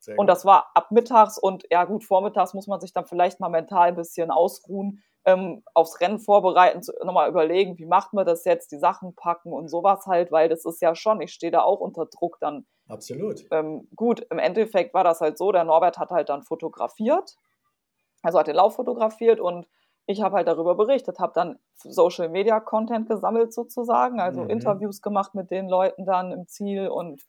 Sehr 0.00 0.18
und 0.18 0.26
das 0.26 0.44
war 0.44 0.72
ab 0.74 0.90
mittags 0.90 1.38
und 1.38 1.62
ja 1.70 1.84
gut, 1.84 2.02
vormittags 2.02 2.54
muss 2.54 2.66
man 2.66 2.80
sich 2.80 2.92
dann 2.92 3.06
vielleicht 3.06 3.38
mal 3.38 3.48
mental 3.48 3.86
ein 3.86 3.94
bisschen 3.94 4.32
ausruhen, 4.32 5.00
ähm, 5.24 5.62
aufs 5.72 6.00
Rennen 6.00 6.18
vorbereiten, 6.18 6.80
nochmal 7.04 7.28
überlegen, 7.28 7.78
wie 7.78 7.86
macht 7.86 8.12
man 8.12 8.26
das 8.26 8.44
jetzt, 8.44 8.72
die 8.72 8.78
Sachen 8.78 9.14
packen 9.14 9.52
und 9.52 9.68
sowas 9.68 10.06
halt, 10.06 10.30
weil 10.30 10.48
das 10.48 10.64
ist 10.64 10.82
ja 10.82 10.94
schon, 10.94 11.20
ich 11.20 11.32
stehe 11.32 11.52
da 11.52 11.62
auch 11.62 11.80
unter 11.80 12.06
Druck 12.06 12.38
dann 12.40 12.66
Absolut. 12.88 13.46
Ähm, 13.50 13.88
gut, 13.96 14.26
im 14.30 14.38
Endeffekt 14.38 14.92
war 14.92 15.04
das 15.04 15.20
halt 15.20 15.38
so, 15.38 15.52
der 15.52 15.64
Norbert 15.64 15.98
hat 15.98 16.10
halt 16.10 16.28
dann 16.28 16.42
fotografiert, 16.42 17.36
also 18.22 18.38
hat 18.38 18.46
den 18.46 18.56
Lauf 18.56 18.74
fotografiert 18.74 19.40
und 19.40 19.66
ich 20.06 20.20
habe 20.20 20.36
halt 20.36 20.48
darüber 20.48 20.74
berichtet, 20.74 21.18
habe 21.18 21.32
dann 21.34 21.58
Social 21.76 22.28
Media 22.28 22.60
Content 22.60 23.08
gesammelt 23.08 23.54
sozusagen, 23.54 24.20
also 24.20 24.42
mhm. 24.42 24.50
Interviews 24.50 25.00
gemacht 25.00 25.34
mit 25.34 25.50
den 25.50 25.68
Leuten 25.68 26.04
dann 26.04 26.30
im 26.30 26.46
Ziel 26.46 26.88
und 26.88 27.22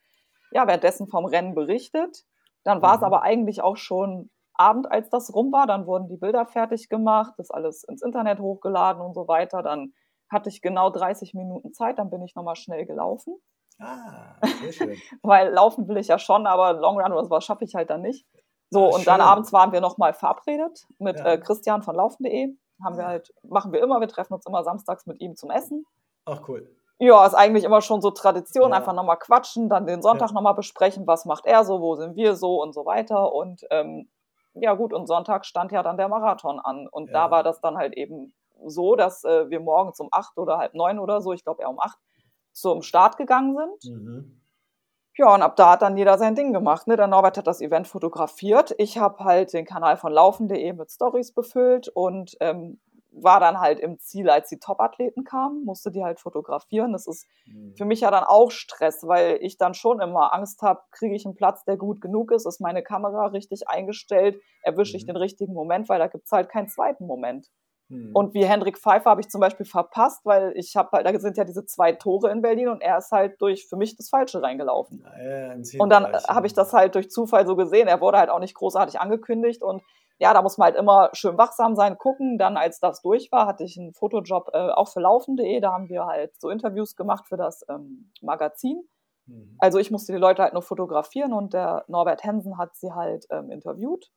ja, 0.52 0.68
währenddessen 0.68 1.08
vom 1.08 1.26
Rennen 1.26 1.56
berichtet. 1.56 2.26
Dann 2.64 2.82
war 2.82 2.96
es 2.96 3.02
mhm. 3.02 3.06
aber 3.06 3.22
eigentlich 3.22 3.62
auch 3.62 3.78
schon 3.78 4.30
Abend, 4.58 4.92
als 4.92 5.10
das 5.10 5.34
rum 5.34 5.52
war. 5.52 5.68
Dann 5.68 5.86
wurden 5.86 6.08
die 6.08 6.18
Bilder 6.18 6.46
fertig 6.46 6.90
gemacht, 6.90 7.34
das 7.38 7.52
alles 7.52 7.84
ins 7.84 8.02
Internet 8.02 8.40
hochgeladen 8.40 9.02
und 9.02 9.14
so 9.14 9.28
weiter. 9.28 9.62
Dann 9.62 9.94
hatte 10.30 10.50
ich 10.50 10.62
genau 10.62 10.90
30 10.90 11.34
Minuten 11.34 11.74
Zeit, 11.74 12.00
dann 12.00 12.10
bin 12.10 12.22
ich 12.24 12.36
nochmal 12.36 12.56
schnell 12.56 12.86
gelaufen. 12.86 13.36
Ah, 13.80 14.36
sehr 14.62 14.72
schön. 14.72 14.98
Weil 15.22 15.52
laufen 15.54 15.88
will 15.88 15.98
ich 15.98 16.08
ja 16.08 16.18
schon, 16.18 16.48
aber 16.48 16.74
Long 16.74 17.00
Run 17.00 17.12
oder 17.12 17.24
sowas 17.24 17.44
schaffe 17.44 17.66
ich 17.66 17.76
halt 17.76 17.90
dann 17.90 18.02
nicht. 18.02 18.26
So, 18.70 18.90
Ach, 18.90 18.98
und 18.98 19.08
dann 19.08 19.22
abends 19.22 19.54
waren 19.54 19.72
wir 19.72 19.82
nochmal 19.82 20.14
verabredet 20.14 20.88
mit 20.98 21.20
ja. 21.20 21.26
äh, 21.26 21.38
Christian 21.38 21.84
von 21.84 21.96
laufen.de. 21.96 22.56
Haben 22.84 22.98
wir 22.98 23.06
halt, 23.06 23.34
machen 23.44 23.72
wir 23.72 23.82
immer, 23.82 24.00
wir 24.02 24.08
treffen 24.08 24.34
uns 24.34 24.46
immer 24.46 24.64
samstags 24.64 25.06
mit 25.06 25.22
ihm 25.22 25.36
zum 25.36 25.52
Essen. 25.52 25.86
Ach, 26.26 26.42
cool. 26.48 26.70
Ja, 26.98 27.26
ist 27.26 27.34
eigentlich 27.34 27.66
immer 27.66 27.82
schon 27.82 28.02
so 28.02 28.12
Tradition, 28.12 28.72
ja. 28.72 28.78
einfach 28.78 28.94
nochmal 28.94 29.18
quatschen, 29.18 29.70
dann 29.70 29.86
den 29.86 30.02
Sonntag 30.02 30.30
ja. 30.30 30.34
nochmal 30.34 30.56
besprechen, 30.56 31.06
was 31.06 31.26
macht 31.26 31.46
er 31.46 31.66
so, 31.66 31.82
wo 31.82 31.96
sind 31.96 32.16
wir 32.16 32.36
so 32.36 32.62
und 32.62 32.74
so 32.74 32.86
weiter. 32.86 33.34
Und 33.34 33.66
ähm, 33.70 34.10
ja 34.56 34.74
gut, 34.74 34.94
und 34.94 35.08
Sonntag 35.08 35.46
stand 35.46 35.72
ja 35.72 35.84
dann 35.84 35.98
der 35.98 36.08
Marathon 36.08 36.60
an. 36.60 36.88
Und 36.88 37.08
ja. 37.08 37.14
da 37.14 37.32
war 37.32 37.44
das 37.44 37.62
dann 37.62 37.78
halt 37.78 37.94
eben 37.94 38.34
so, 38.66 38.96
dass 38.96 39.24
äh, 39.24 39.50
wir 39.50 39.60
morgens 39.60 40.00
um 40.00 40.10
acht 40.12 40.38
oder 40.38 40.58
halb 40.58 40.74
neun 40.74 41.00
oder 41.00 41.22
so, 41.22 41.34
ich 41.34 41.44
glaube 41.44 41.62
eher 41.62 41.70
um 41.70 41.80
acht, 41.80 42.00
zum 42.52 42.82
Start 42.82 43.18
gegangen 43.18 43.56
sind. 43.56 43.94
Mhm. 43.94 44.42
Ja, 45.18 45.34
und 45.34 45.42
ab 45.42 45.56
da 45.56 45.72
hat 45.72 45.82
dann 45.82 45.98
jeder 45.98 46.18
sein 46.18 46.36
Ding 46.36 46.52
gemacht. 46.52 46.88
Ne? 46.88 46.98
Der 46.98 47.08
Norbert 47.08 47.38
hat 47.38 47.48
das 47.48 47.62
Event 47.62 47.88
fotografiert. 47.88 48.76
Ich 48.78 48.98
habe 48.98 49.24
halt 49.24 49.54
den 49.54 49.66
Kanal 49.66 49.96
von 49.96 50.12
laufen.de 50.12 50.74
mit 50.74 50.92
Stories 50.92 51.34
befüllt 51.34 51.88
und 51.88 52.36
ähm, 52.42 52.80
war 53.22 53.40
dann 53.40 53.60
halt 53.60 53.80
im 53.80 53.98
Ziel, 54.00 54.30
als 54.30 54.50
die 54.50 54.60
Top-Athleten 54.60 55.24
kamen, 55.24 55.64
musste 55.64 55.92
die 55.92 56.04
halt 56.04 56.20
fotografieren. 56.20 56.92
Das 56.92 57.08
ist 57.08 57.26
mhm. 57.46 57.74
für 57.78 57.86
mich 57.86 58.02
ja 58.02 58.12
dann 58.12 58.24
auch 58.24 58.52
Stress, 58.52 59.08
weil 59.08 59.38
ich 59.42 59.58
dann 59.58 59.74
schon 59.74 60.02
immer 60.02 60.34
Angst 60.34 60.62
habe, 60.62 60.82
kriege 60.92 61.16
ich 61.16 61.26
einen 61.26 61.36
Platz, 61.36 61.64
der 61.64 61.78
gut 61.78 62.02
genug 62.02 62.32
ist, 62.32 62.46
ist 62.46 62.62
meine 62.62 62.84
Kamera 62.84 63.28
richtig 63.28 63.70
eingestellt, 63.70 64.42
erwische 64.64 64.94
mhm. 64.94 64.98
ich 64.98 65.06
den 65.06 65.18
richtigen 65.18 65.54
Moment, 65.54 65.90
weil 65.90 66.00
da 66.00 66.08
gibt 66.08 66.26
es 66.26 66.32
halt 66.32 66.50
keinen 66.50 66.68
zweiten 66.68 67.08
Moment. 67.08 67.48
Mhm. 67.88 68.12
Und 68.14 68.34
wie 68.34 68.46
Hendrik 68.46 68.78
Pfeiffer 68.78 69.12
habe 69.12 69.22
ich 69.22 69.30
zum 69.30 69.42
Beispiel 69.42 69.66
verpasst, 69.66 70.26
weil 70.26 70.54
ich 70.56 70.76
habe 70.76 70.90
halt, 70.92 71.06
da 71.06 71.20
sind 71.20 71.38
ja 71.38 71.44
diese 71.44 71.66
zwei 71.66 71.92
Tore 71.92 72.32
in 72.32 72.42
Berlin 72.42 72.70
und 72.70 72.82
er 72.82 72.98
ist 72.98 73.12
halt 73.12 73.40
durch 73.42 73.68
für 73.68 73.78
mich 73.78 73.96
das 73.96 74.10
Falsche 74.10 74.42
reingelaufen. 74.42 75.06
Ja, 75.24 75.56
und 75.80 75.90
dann 75.90 76.06
habe 76.28 76.48
ich 76.48 76.54
das 76.54 76.74
halt 76.74 76.96
durch 76.96 77.12
Zufall 77.12 77.46
so 77.46 77.56
gesehen. 77.56 77.88
Er 77.88 78.02
wurde 78.02 78.18
halt 78.18 78.30
auch 78.30 78.40
nicht 78.40 78.56
großartig 78.56 79.00
angekündigt 79.00 79.62
und 79.62 79.84
ja, 80.18 80.34
da 80.34 80.42
muss 80.42 80.58
man 80.58 80.68
halt 80.68 80.76
immer 80.78 81.10
schön 81.14 81.38
wachsam 81.38 81.76
sein, 81.76 81.98
gucken. 81.98 82.38
Dann, 82.38 82.58
als 82.58 82.80
das 82.80 83.02
durch 83.02 83.32
war, 83.32 83.48
hatte 83.48 83.64
ich 83.64 83.78
einen 83.78 83.94
Fotojob 83.94 84.50
äh, 84.54 84.70
auch 84.70 84.88
für 84.88 85.02
laufen.de. 85.02 85.60
Da 85.60 85.74
haben 85.74 85.90
wir 85.90 86.06
halt 86.06 86.40
so 86.40 86.50
Interviews 86.50 86.96
gemacht 86.96 87.28
für 87.28 87.38
das 87.38 87.66
ähm, 87.70 88.12
Magazin. 88.22 88.88
Mhm. 89.26 89.56
Also 89.60 89.80
ich 89.80 89.92
musste 89.92 90.14
die 90.14 90.20
Leute 90.20 90.44
halt 90.44 90.54
nur 90.54 90.62
fotografieren 90.62 91.34
und 91.34 91.54
der 91.54 91.84
Norbert 91.88 92.24
Hensen 92.24 92.58
hat 92.58 92.76
sie 92.76 92.94
halt 92.94 93.26
ähm, 93.30 93.52
interviewt. 93.52 94.12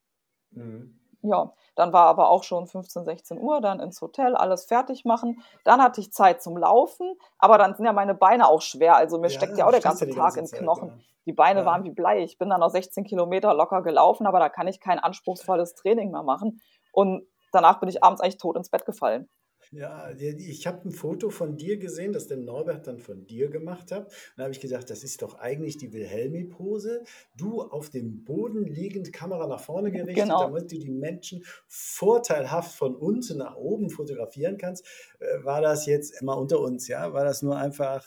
Mhm. 0.50 0.97
Ja, 1.22 1.52
dann 1.74 1.92
war 1.92 2.06
aber 2.06 2.30
auch 2.30 2.44
schon 2.44 2.66
15, 2.66 3.04
16 3.04 3.40
Uhr, 3.40 3.60
dann 3.60 3.80
ins 3.80 4.00
Hotel, 4.00 4.36
alles 4.36 4.66
fertig 4.66 5.04
machen. 5.04 5.42
Dann 5.64 5.82
hatte 5.82 6.00
ich 6.00 6.12
Zeit 6.12 6.42
zum 6.42 6.56
Laufen, 6.56 7.18
aber 7.38 7.58
dann 7.58 7.74
sind 7.74 7.86
ja 7.86 7.92
meine 7.92 8.14
Beine 8.14 8.48
auch 8.48 8.62
schwer. 8.62 8.96
Also 8.96 9.18
mir 9.18 9.28
ja, 9.28 9.36
steckt 9.36 9.58
ja 9.58 9.66
auch 9.66 9.70
der 9.70 9.80
ganze 9.80 10.08
Tag 10.08 10.16
ganze 10.16 10.40
in 10.40 10.46
Zeit, 10.46 10.60
Knochen. 10.60 10.88
Ja. 10.88 10.94
Die 11.26 11.32
Beine 11.32 11.60
ja. 11.60 11.66
waren 11.66 11.84
wie 11.84 11.90
Blei. 11.90 12.22
Ich 12.22 12.38
bin 12.38 12.50
dann 12.50 12.60
noch 12.60 12.70
16 12.70 13.04
Kilometer 13.04 13.52
locker 13.52 13.82
gelaufen, 13.82 14.26
aber 14.26 14.38
da 14.38 14.48
kann 14.48 14.66
ich 14.66 14.80
kein 14.80 14.98
anspruchsvolles 14.98 15.74
Training 15.74 16.10
mehr 16.10 16.22
machen. 16.22 16.60
Und 16.92 17.26
danach 17.52 17.80
bin 17.80 17.88
ich 17.88 18.02
abends 18.02 18.20
eigentlich 18.20 18.38
tot 18.38 18.56
ins 18.56 18.70
Bett 18.70 18.86
gefallen. 18.86 19.28
Ja, 19.70 20.10
ich 20.10 20.66
habe 20.66 20.88
ein 20.88 20.92
Foto 20.92 21.30
von 21.30 21.56
dir 21.56 21.76
gesehen, 21.76 22.12
das 22.12 22.26
der 22.26 22.38
Norbert 22.38 22.86
dann 22.86 22.98
von 22.98 23.26
dir 23.26 23.48
gemacht 23.50 23.92
hat. 23.92 24.10
Da 24.36 24.44
habe 24.44 24.52
ich 24.52 24.60
gedacht, 24.60 24.88
das 24.88 25.04
ist 25.04 25.22
doch 25.22 25.38
eigentlich 25.38 25.76
die 25.76 25.92
Wilhelmi-Pose. 25.92 27.04
Du 27.36 27.62
auf 27.62 27.90
dem 27.90 28.24
Boden 28.24 28.64
liegend, 28.64 29.12
Kamera 29.12 29.46
nach 29.46 29.60
vorne 29.60 29.90
gerichtet, 29.90 30.24
genau. 30.24 30.44
damit 30.44 30.70
du 30.72 30.78
die 30.78 30.90
Menschen 30.90 31.44
vorteilhaft 31.66 32.74
von 32.76 32.94
unten 32.94 33.38
nach 33.38 33.56
oben 33.56 33.90
fotografieren 33.90 34.56
kannst. 34.58 34.84
Äh, 35.18 35.44
war 35.44 35.60
das 35.60 35.86
jetzt 35.86 36.20
immer 36.20 36.38
unter 36.38 36.60
uns, 36.60 36.88
ja? 36.88 37.12
War 37.12 37.24
das 37.24 37.42
nur 37.42 37.56
einfach 37.56 38.04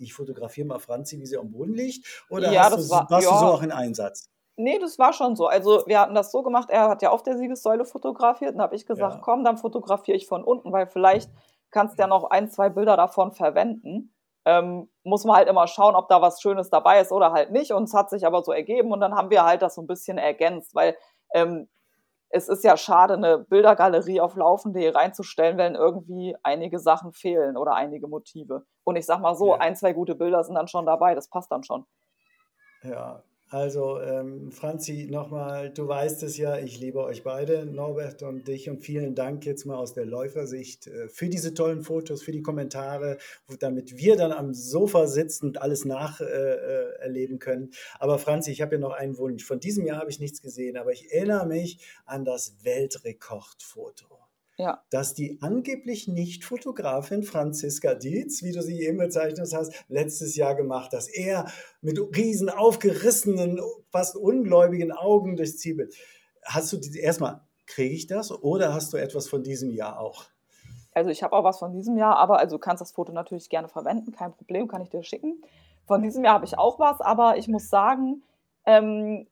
ich 0.00 0.14
fotografiere 0.14 0.66
mal 0.66 0.78
Franzi, 0.78 1.18
wie 1.18 1.26
sie 1.26 1.36
am 1.36 1.50
Boden 1.50 1.74
liegt? 1.74 2.24
Oder 2.28 2.52
ja, 2.52 2.70
du, 2.70 2.76
war, 2.88 3.10
warst 3.10 3.26
ja. 3.26 3.32
du 3.32 3.38
so 3.38 3.46
auch 3.46 3.62
in 3.62 3.72
Einsatz? 3.72 4.30
Nee, 4.60 4.80
das 4.80 4.98
war 4.98 5.12
schon 5.12 5.36
so. 5.36 5.46
Also 5.46 5.84
wir 5.86 6.00
hatten 6.00 6.16
das 6.16 6.32
so 6.32 6.42
gemacht, 6.42 6.68
er 6.68 6.88
hat 6.88 7.00
ja 7.00 7.10
auf 7.10 7.22
der 7.22 7.36
Siegessäule 7.36 7.84
fotografiert 7.84 8.56
und 8.56 8.60
habe 8.60 8.74
ich 8.74 8.86
gesagt, 8.86 9.14
ja. 9.14 9.20
komm, 9.22 9.44
dann 9.44 9.56
fotografiere 9.56 10.16
ich 10.16 10.26
von 10.26 10.42
unten, 10.42 10.72
weil 10.72 10.88
vielleicht 10.88 11.30
kannst 11.70 11.96
du 11.96 12.02
ja 12.02 12.08
noch 12.08 12.24
ein, 12.24 12.50
zwei 12.50 12.68
Bilder 12.68 12.96
davon 12.96 13.30
verwenden. 13.30 14.12
Ähm, 14.44 14.90
muss 15.04 15.24
man 15.24 15.36
halt 15.36 15.48
immer 15.48 15.68
schauen, 15.68 15.94
ob 15.94 16.08
da 16.08 16.20
was 16.20 16.42
Schönes 16.42 16.70
dabei 16.70 17.00
ist 17.00 17.12
oder 17.12 17.32
halt 17.32 17.52
nicht. 17.52 17.70
Und 17.70 17.84
es 17.84 17.94
hat 17.94 18.10
sich 18.10 18.26
aber 18.26 18.42
so 18.42 18.50
ergeben 18.50 18.90
und 18.90 19.00
dann 19.00 19.14
haben 19.14 19.30
wir 19.30 19.44
halt 19.44 19.62
das 19.62 19.76
so 19.76 19.80
ein 19.82 19.86
bisschen 19.86 20.18
ergänzt, 20.18 20.74
weil 20.74 20.96
ähm, 21.34 21.68
es 22.30 22.48
ist 22.48 22.64
ja 22.64 22.76
schade, 22.76 23.14
eine 23.14 23.38
Bildergalerie 23.38 24.20
auf 24.20 24.34
Laufende 24.34 24.92
reinzustellen, 24.92 25.56
wenn 25.56 25.76
irgendwie 25.76 26.36
einige 26.42 26.80
Sachen 26.80 27.12
fehlen 27.12 27.56
oder 27.56 27.74
einige 27.74 28.08
Motive. 28.08 28.64
Und 28.82 28.96
ich 28.96 29.06
sag 29.06 29.20
mal 29.20 29.36
so, 29.36 29.54
ja. 29.54 29.60
ein, 29.60 29.76
zwei 29.76 29.92
gute 29.92 30.16
Bilder 30.16 30.42
sind 30.42 30.56
dann 30.56 30.66
schon 30.66 30.84
dabei, 30.84 31.14
das 31.14 31.28
passt 31.28 31.52
dann 31.52 31.62
schon. 31.62 31.86
Ja, 32.82 33.22
also 33.50 33.98
ähm, 34.00 34.52
Franzi, 34.52 35.06
nochmal, 35.10 35.70
du 35.70 35.88
weißt 35.88 36.22
es 36.22 36.36
ja, 36.36 36.58
ich 36.58 36.78
liebe 36.78 37.02
euch 37.02 37.22
beide, 37.22 37.64
Norbert 37.64 38.22
und 38.22 38.46
dich 38.46 38.68
und 38.68 38.80
vielen 38.80 39.14
Dank 39.14 39.46
jetzt 39.46 39.64
mal 39.64 39.76
aus 39.76 39.94
der 39.94 40.04
Läufersicht 40.04 40.86
äh, 40.86 41.08
für 41.08 41.28
diese 41.28 41.54
tollen 41.54 41.82
Fotos, 41.82 42.22
für 42.22 42.32
die 42.32 42.42
Kommentare, 42.42 43.16
damit 43.58 43.96
wir 43.96 44.16
dann 44.16 44.32
am 44.32 44.52
Sofa 44.52 45.06
sitzen 45.06 45.46
und 45.46 45.62
alles 45.62 45.86
nacherleben 45.86 47.36
äh, 47.36 47.36
äh 47.36 47.38
können. 47.38 47.70
Aber 47.98 48.18
Franzi, 48.18 48.52
ich 48.52 48.60
habe 48.60 48.74
ja 48.74 48.80
noch 48.80 48.92
einen 48.92 49.16
Wunsch. 49.16 49.44
Von 49.44 49.60
diesem 49.60 49.86
Jahr 49.86 50.00
habe 50.00 50.10
ich 50.10 50.20
nichts 50.20 50.42
gesehen, 50.42 50.76
aber 50.76 50.92
ich 50.92 51.10
erinnere 51.10 51.46
mich 51.46 51.78
an 52.04 52.26
das 52.26 52.64
Weltrekordfoto 52.64 54.27
ja. 54.58 54.82
dass 54.90 55.14
die 55.14 55.38
angeblich 55.40 56.08
Nicht-Fotografin 56.08 57.22
Franziska 57.22 57.94
Dietz, 57.94 58.42
wie 58.42 58.52
du 58.52 58.60
sie 58.60 58.82
eben 58.84 58.98
bezeichnet 58.98 59.50
hast, 59.54 59.72
letztes 59.88 60.36
Jahr 60.36 60.54
gemacht, 60.54 60.92
dass 60.92 61.08
er 61.08 61.50
mit 61.80 61.98
riesen 62.16 62.50
aufgerissenen, 62.50 63.60
fast 63.90 64.16
ungläubigen 64.16 64.92
Augen 64.92 65.36
durchs 65.36 65.58
Zielbild. 65.58 65.94
Hast 66.44 66.72
du 66.72 66.78
erstmal, 66.98 67.40
kriege 67.66 67.94
ich 67.94 68.06
das 68.08 68.30
oder 68.32 68.74
hast 68.74 68.92
du 68.92 68.96
etwas 68.96 69.28
von 69.28 69.42
diesem 69.42 69.70
Jahr 69.70 70.00
auch? 70.00 70.24
Also 70.92 71.10
ich 71.10 71.22
habe 71.22 71.36
auch 71.36 71.44
was 71.44 71.60
von 71.60 71.72
diesem 71.72 71.96
Jahr, 71.96 72.16
aber 72.16 72.40
also 72.40 72.56
du 72.56 72.60
kannst 72.60 72.80
das 72.80 72.92
Foto 72.92 73.12
natürlich 73.12 73.48
gerne 73.48 73.68
verwenden, 73.68 74.10
kein 74.10 74.32
Problem, 74.32 74.66
kann 74.66 74.82
ich 74.82 74.90
dir 74.90 75.04
schicken. 75.04 75.40
Von 75.86 76.02
diesem 76.02 76.24
Jahr 76.24 76.34
habe 76.34 76.44
ich 76.44 76.58
auch 76.58 76.80
was, 76.80 77.00
aber 77.00 77.36
ich 77.36 77.46
muss 77.46 77.70
sagen, 77.70 78.22
ähm, 78.66 79.28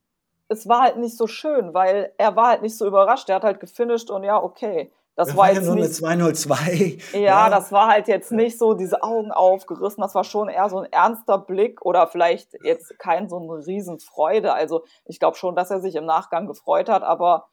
es 0.48 0.68
war 0.68 0.82
halt 0.82 0.98
nicht 0.98 1.16
so 1.16 1.26
schön, 1.26 1.74
weil 1.74 2.12
er 2.18 2.36
war 2.36 2.50
halt 2.50 2.62
nicht 2.62 2.76
so 2.76 2.86
überrascht. 2.86 3.28
Er 3.28 3.36
hat 3.36 3.44
halt 3.44 3.58
gefinisht 3.58 4.10
und 4.10 4.22
ja, 4.22 4.40
okay. 4.40 4.92
Das, 5.16 5.28
das 5.28 5.36
war, 5.38 5.48
jetzt 5.48 5.62
ja 5.62 5.62
nur 5.62 5.76
nicht, 5.76 5.84
eine 5.84 5.92
202. 6.34 6.98
Ja, 7.14 7.18
ja, 7.18 7.50
das 7.50 7.72
war 7.72 7.88
halt 7.88 8.06
jetzt 8.06 8.32
nicht 8.32 8.58
so 8.58 8.74
diese 8.74 9.02
Augen 9.02 9.32
aufgerissen. 9.32 10.02
Das 10.02 10.14
war 10.14 10.24
schon 10.24 10.50
eher 10.50 10.68
so 10.68 10.80
ein 10.80 10.92
ernster 10.92 11.38
Blick 11.38 11.80
oder 11.86 12.06
vielleicht 12.06 12.52
jetzt 12.62 12.98
kein 12.98 13.26
so 13.26 13.38
eine 13.38 13.66
Riesenfreude. 13.66 14.52
Also 14.52 14.84
ich 15.06 15.18
glaube 15.18 15.38
schon, 15.38 15.56
dass 15.56 15.70
er 15.70 15.80
sich 15.80 15.94
im 15.94 16.04
Nachgang 16.04 16.46
gefreut 16.46 16.90
hat, 16.90 17.02
aber 17.02 17.48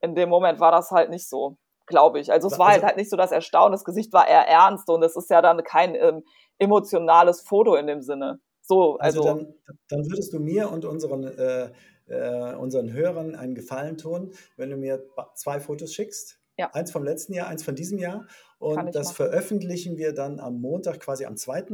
in 0.00 0.14
dem 0.14 0.28
Moment 0.28 0.60
war 0.60 0.70
das 0.70 0.92
halt 0.92 1.10
nicht 1.10 1.28
so, 1.28 1.56
glaube 1.86 2.20
ich. 2.20 2.30
Also 2.30 2.46
es 2.46 2.56
war 2.56 2.68
also, 2.68 2.74
halt, 2.74 2.84
halt 2.84 2.96
nicht 2.98 3.10
so 3.10 3.16
das 3.16 3.32
Erstaunen. 3.32 3.72
Das 3.72 3.84
Gesicht 3.84 4.12
war 4.12 4.28
eher 4.28 4.46
ernst 4.46 4.88
und 4.88 5.02
es 5.02 5.16
ist 5.16 5.28
ja 5.28 5.42
dann 5.42 5.64
kein 5.64 5.96
ähm, 5.96 6.22
emotionales 6.58 7.40
Foto 7.40 7.74
in 7.74 7.88
dem 7.88 8.00
Sinne. 8.00 8.38
So, 8.62 8.96
also, 8.98 9.22
also 9.22 9.40
dann, 9.40 9.54
dann 9.88 10.04
würdest 10.08 10.32
du 10.32 10.38
mir 10.38 10.70
und 10.70 10.84
unseren 10.84 11.24
äh, 11.24 11.70
äh, 12.06 12.54
unseren 12.54 12.92
Hörern 12.92 13.34
einen 13.34 13.56
Gefallen 13.56 13.98
tun, 13.98 14.32
wenn 14.56 14.70
du 14.70 14.76
mir 14.76 15.02
zwei 15.34 15.58
Fotos 15.58 15.92
schickst 15.92 16.38
ja. 16.58 16.70
Eins 16.74 16.90
vom 16.90 17.04
letzten 17.04 17.32
Jahr, 17.32 17.46
eins 17.46 17.62
von 17.62 17.74
diesem 17.74 17.98
Jahr. 17.98 18.26
Und 18.58 18.94
das 18.94 19.06
machen. 19.08 19.16
veröffentlichen 19.16 19.96
wir 19.96 20.12
dann 20.12 20.40
am 20.40 20.60
Montag, 20.60 21.00
quasi 21.00 21.24
am 21.24 21.36
2. 21.36 21.66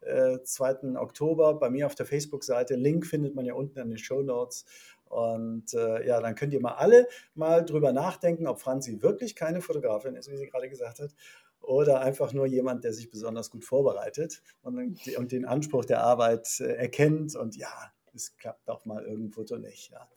Äh, 0.00 0.38
2. 0.42 0.96
Oktober 0.96 1.54
bei 1.54 1.68
mir 1.68 1.86
auf 1.86 1.96
der 1.96 2.06
Facebook-Seite. 2.06 2.76
Link 2.76 3.06
findet 3.06 3.34
man 3.34 3.44
ja 3.44 3.54
unten 3.54 3.78
in 3.80 3.88
den 3.88 3.98
Show 3.98 4.22
Notes. 4.22 4.64
Und 5.06 5.74
äh, 5.74 6.06
ja, 6.06 6.20
dann 6.20 6.34
könnt 6.34 6.52
ihr 6.52 6.60
mal 6.60 6.74
alle 6.74 7.08
mal 7.34 7.64
drüber 7.64 7.92
nachdenken, 7.92 8.46
ob 8.46 8.60
Franzi 8.60 9.02
wirklich 9.02 9.34
keine 9.34 9.60
Fotografin 9.60 10.14
ist, 10.14 10.30
wie 10.30 10.36
sie 10.36 10.46
gerade 10.46 10.68
gesagt 10.68 11.00
hat, 11.00 11.14
oder 11.60 12.00
einfach 12.00 12.32
nur 12.32 12.46
jemand, 12.46 12.84
der 12.84 12.92
sich 12.92 13.10
besonders 13.10 13.50
gut 13.50 13.64
vorbereitet 13.64 14.42
und, 14.62 14.76
und 15.16 15.32
den 15.32 15.46
Anspruch 15.46 15.86
der 15.86 16.02
Arbeit 16.02 16.60
äh, 16.60 16.74
erkennt 16.74 17.34
und 17.36 17.56
ja, 17.56 17.90
es 18.14 18.36
klappt 18.36 18.68
auch 18.68 18.84
mal 18.84 19.04
irgendwo 19.04 19.44
so 19.44 19.56
nicht. 19.56 19.90
Ja. 19.90 20.08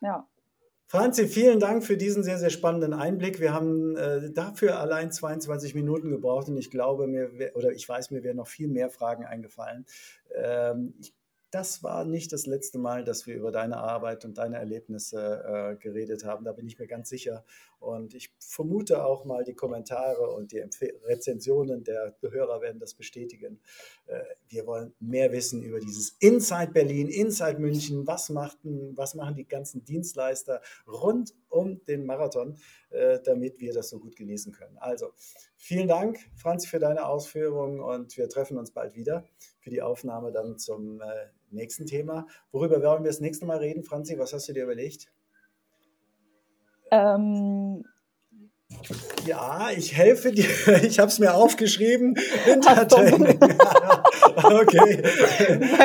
ja. 0.00 0.28
Franzi, 0.92 1.26
vielen 1.26 1.58
Dank 1.58 1.86
für 1.86 1.96
diesen 1.96 2.22
sehr, 2.22 2.36
sehr 2.36 2.50
spannenden 2.50 2.92
Einblick. 2.92 3.40
Wir 3.40 3.54
haben 3.54 3.96
äh, 3.96 4.30
dafür 4.30 4.78
allein 4.78 5.10
22 5.10 5.74
Minuten 5.74 6.10
gebraucht 6.10 6.50
und 6.50 6.58
ich 6.58 6.70
glaube 6.70 7.06
mir, 7.06 7.30
oder 7.54 7.72
ich 7.72 7.88
weiß, 7.88 8.10
mir 8.10 8.22
wären 8.22 8.36
noch 8.36 8.46
viel 8.46 8.68
mehr 8.68 8.90
Fragen 8.90 9.24
eingefallen. 9.24 9.86
Ähm, 10.36 10.92
ich 11.00 11.14
das 11.52 11.82
war 11.82 12.06
nicht 12.06 12.32
das 12.32 12.46
letzte 12.46 12.78
Mal, 12.78 13.04
dass 13.04 13.26
wir 13.26 13.34
über 13.36 13.52
deine 13.52 13.76
Arbeit 13.76 14.24
und 14.24 14.38
deine 14.38 14.56
Erlebnisse 14.56 15.44
äh, 15.46 15.76
geredet 15.76 16.24
haben. 16.24 16.46
Da 16.46 16.52
bin 16.52 16.66
ich 16.66 16.78
mir 16.78 16.86
ganz 16.86 17.10
sicher. 17.10 17.44
Und 17.78 18.14
ich 18.14 18.34
vermute 18.38 19.04
auch 19.04 19.26
mal, 19.26 19.44
die 19.44 19.52
Kommentare 19.52 20.30
und 20.30 20.52
die 20.52 20.60
Empf 20.60 20.80
Rezensionen 21.04 21.84
der 21.84 22.16
Hörer 22.22 22.62
werden 22.62 22.78
das 22.78 22.94
bestätigen. 22.94 23.60
Äh, 24.06 24.22
wir 24.48 24.66
wollen 24.66 24.94
mehr 24.98 25.30
wissen 25.30 25.62
über 25.62 25.78
dieses 25.78 26.16
Inside 26.20 26.72
Berlin, 26.72 27.08
Inside 27.08 27.58
München. 27.58 28.06
Was, 28.06 28.30
machten, 28.30 28.96
was 28.96 29.14
machen 29.14 29.34
die 29.34 29.46
ganzen 29.46 29.84
Dienstleister 29.84 30.62
rund 30.86 31.34
um 31.50 31.84
den 31.84 32.06
Marathon, 32.06 32.56
äh, 32.88 33.20
damit 33.22 33.60
wir 33.60 33.74
das 33.74 33.90
so 33.90 33.98
gut 33.98 34.16
genießen 34.16 34.52
können? 34.52 34.78
Also, 34.78 35.12
vielen 35.58 35.88
Dank, 35.88 36.18
Franz, 36.34 36.64
für 36.64 36.78
deine 36.78 37.04
Ausführungen 37.06 37.80
und 37.80 38.16
wir 38.16 38.30
treffen 38.30 38.56
uns 38.56 38.70
bald 38.70 38.94
wieder 38.94 39.26
für 39.60 39.68
die 39.68 39.82
Aufnahme 39.82 40.32
dann 40.32 40.58
zum 40.58 41.02
äh, 41.02 41.26
nächsten 41.52 41.86
Thema. 41.86 42.26
Worüber 42.50 42.82
wollen 42.82 43.04
wir 43.04 43.10
das 43.10 43.20
nächste 43.20 43.46
Mal 43.46 43.58
reden, 43.58 43.82
Franzi? 43.84 44.18
Was 44.18 44.32
hast 44.32 44.48
du 44.48 44.52
dir 44.52 44.64
überlegt? 44.64 45.08
Ähm, 46.90 47.84
ja, 49.26 49.70
ich 49.70 49.96
helfe 49.96 50.32
dir. 50.32 50.46
Ich 50.82 50.98
habe 50.98 51.08
es 51.08 51.18
mir 51.18 51.34
aufgeschrieben. 51.34 52.16
Wintertraining. 52.44 53.38
okay. 54.36 55.02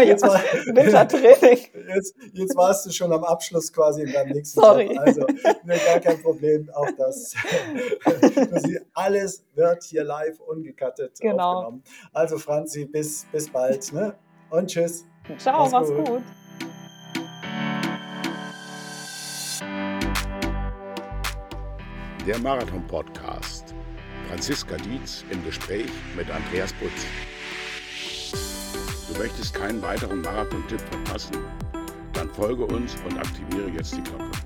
Jetzt, 0.06 0.24
war, 0.24 0.42
Wintertraining. 0.66 1.60
Jetzt, 1.94 2.16
jetzt, 2.34 2.56
warst 2.56 2.86
du 2.86 2.92
schon 2.92 3.12
am 3.12 3.24
Abschluss 3.24 3.72
quasi 3.72 4.04
in 4.04 4.12
deinem 4.12 4.32
nächsten 4.32 4.60
Sorry. 4.60 4.88
Job. 4.88 5.00
Also 5.00 5.22
ne, 5.64 5.78
gar 5.86 6.00
kein 6.00 6.22
Problem. 6.22 6.70
Auch 6.74 6.90
das. 6.98 7.34
Alles 8.94 9.44
wird 9.54 9.84
hier 9.84 10.04
live 10.04 10.40
ungecuttet 10.40 11.20
genau. 11.20 11.44
aufgenommen. 11.44 11.84
Also 12.14 12.38
Franzi, 12.38 12.86
bis, 12.86 13.26
bis 13.32 13.50
bald. 13.50 13.94
Ne? 13.94 14.16
Und 14.50 14.68
tschüss. 14.68 15.06
Ciao, 15.38 15.70
mach's, 15.70 15.90
gut. 15.90 16.06
gut. 16.06 16.24
Der 22.26 22.40
Marathon-Podcast. 22.40 23.74
Franziska 24.30 24.76
Dietz 24.78 25.24
im 25.30 25.44
Gespräch 25.44 25.90
mit 26.16 26.30
Andreas 26.30 26.74
Butz. 26.74 27.06
Du 29.08 29.18
möchtest 29.20 29.54
keinen 29.54 29.82
weiteren 29.82 30.22
Marathon-Tipp 30.22 30.82
verpassen? 30.82 31.38
Dann 32.14 32.30
folge 32.30 32.66
uns 32.66 32.96
und 33.06 33.18
aktiviere 33.18 33.70
jetzt 33.70 33.96
die 33.96 34.04
Glocke. 34.04 34.37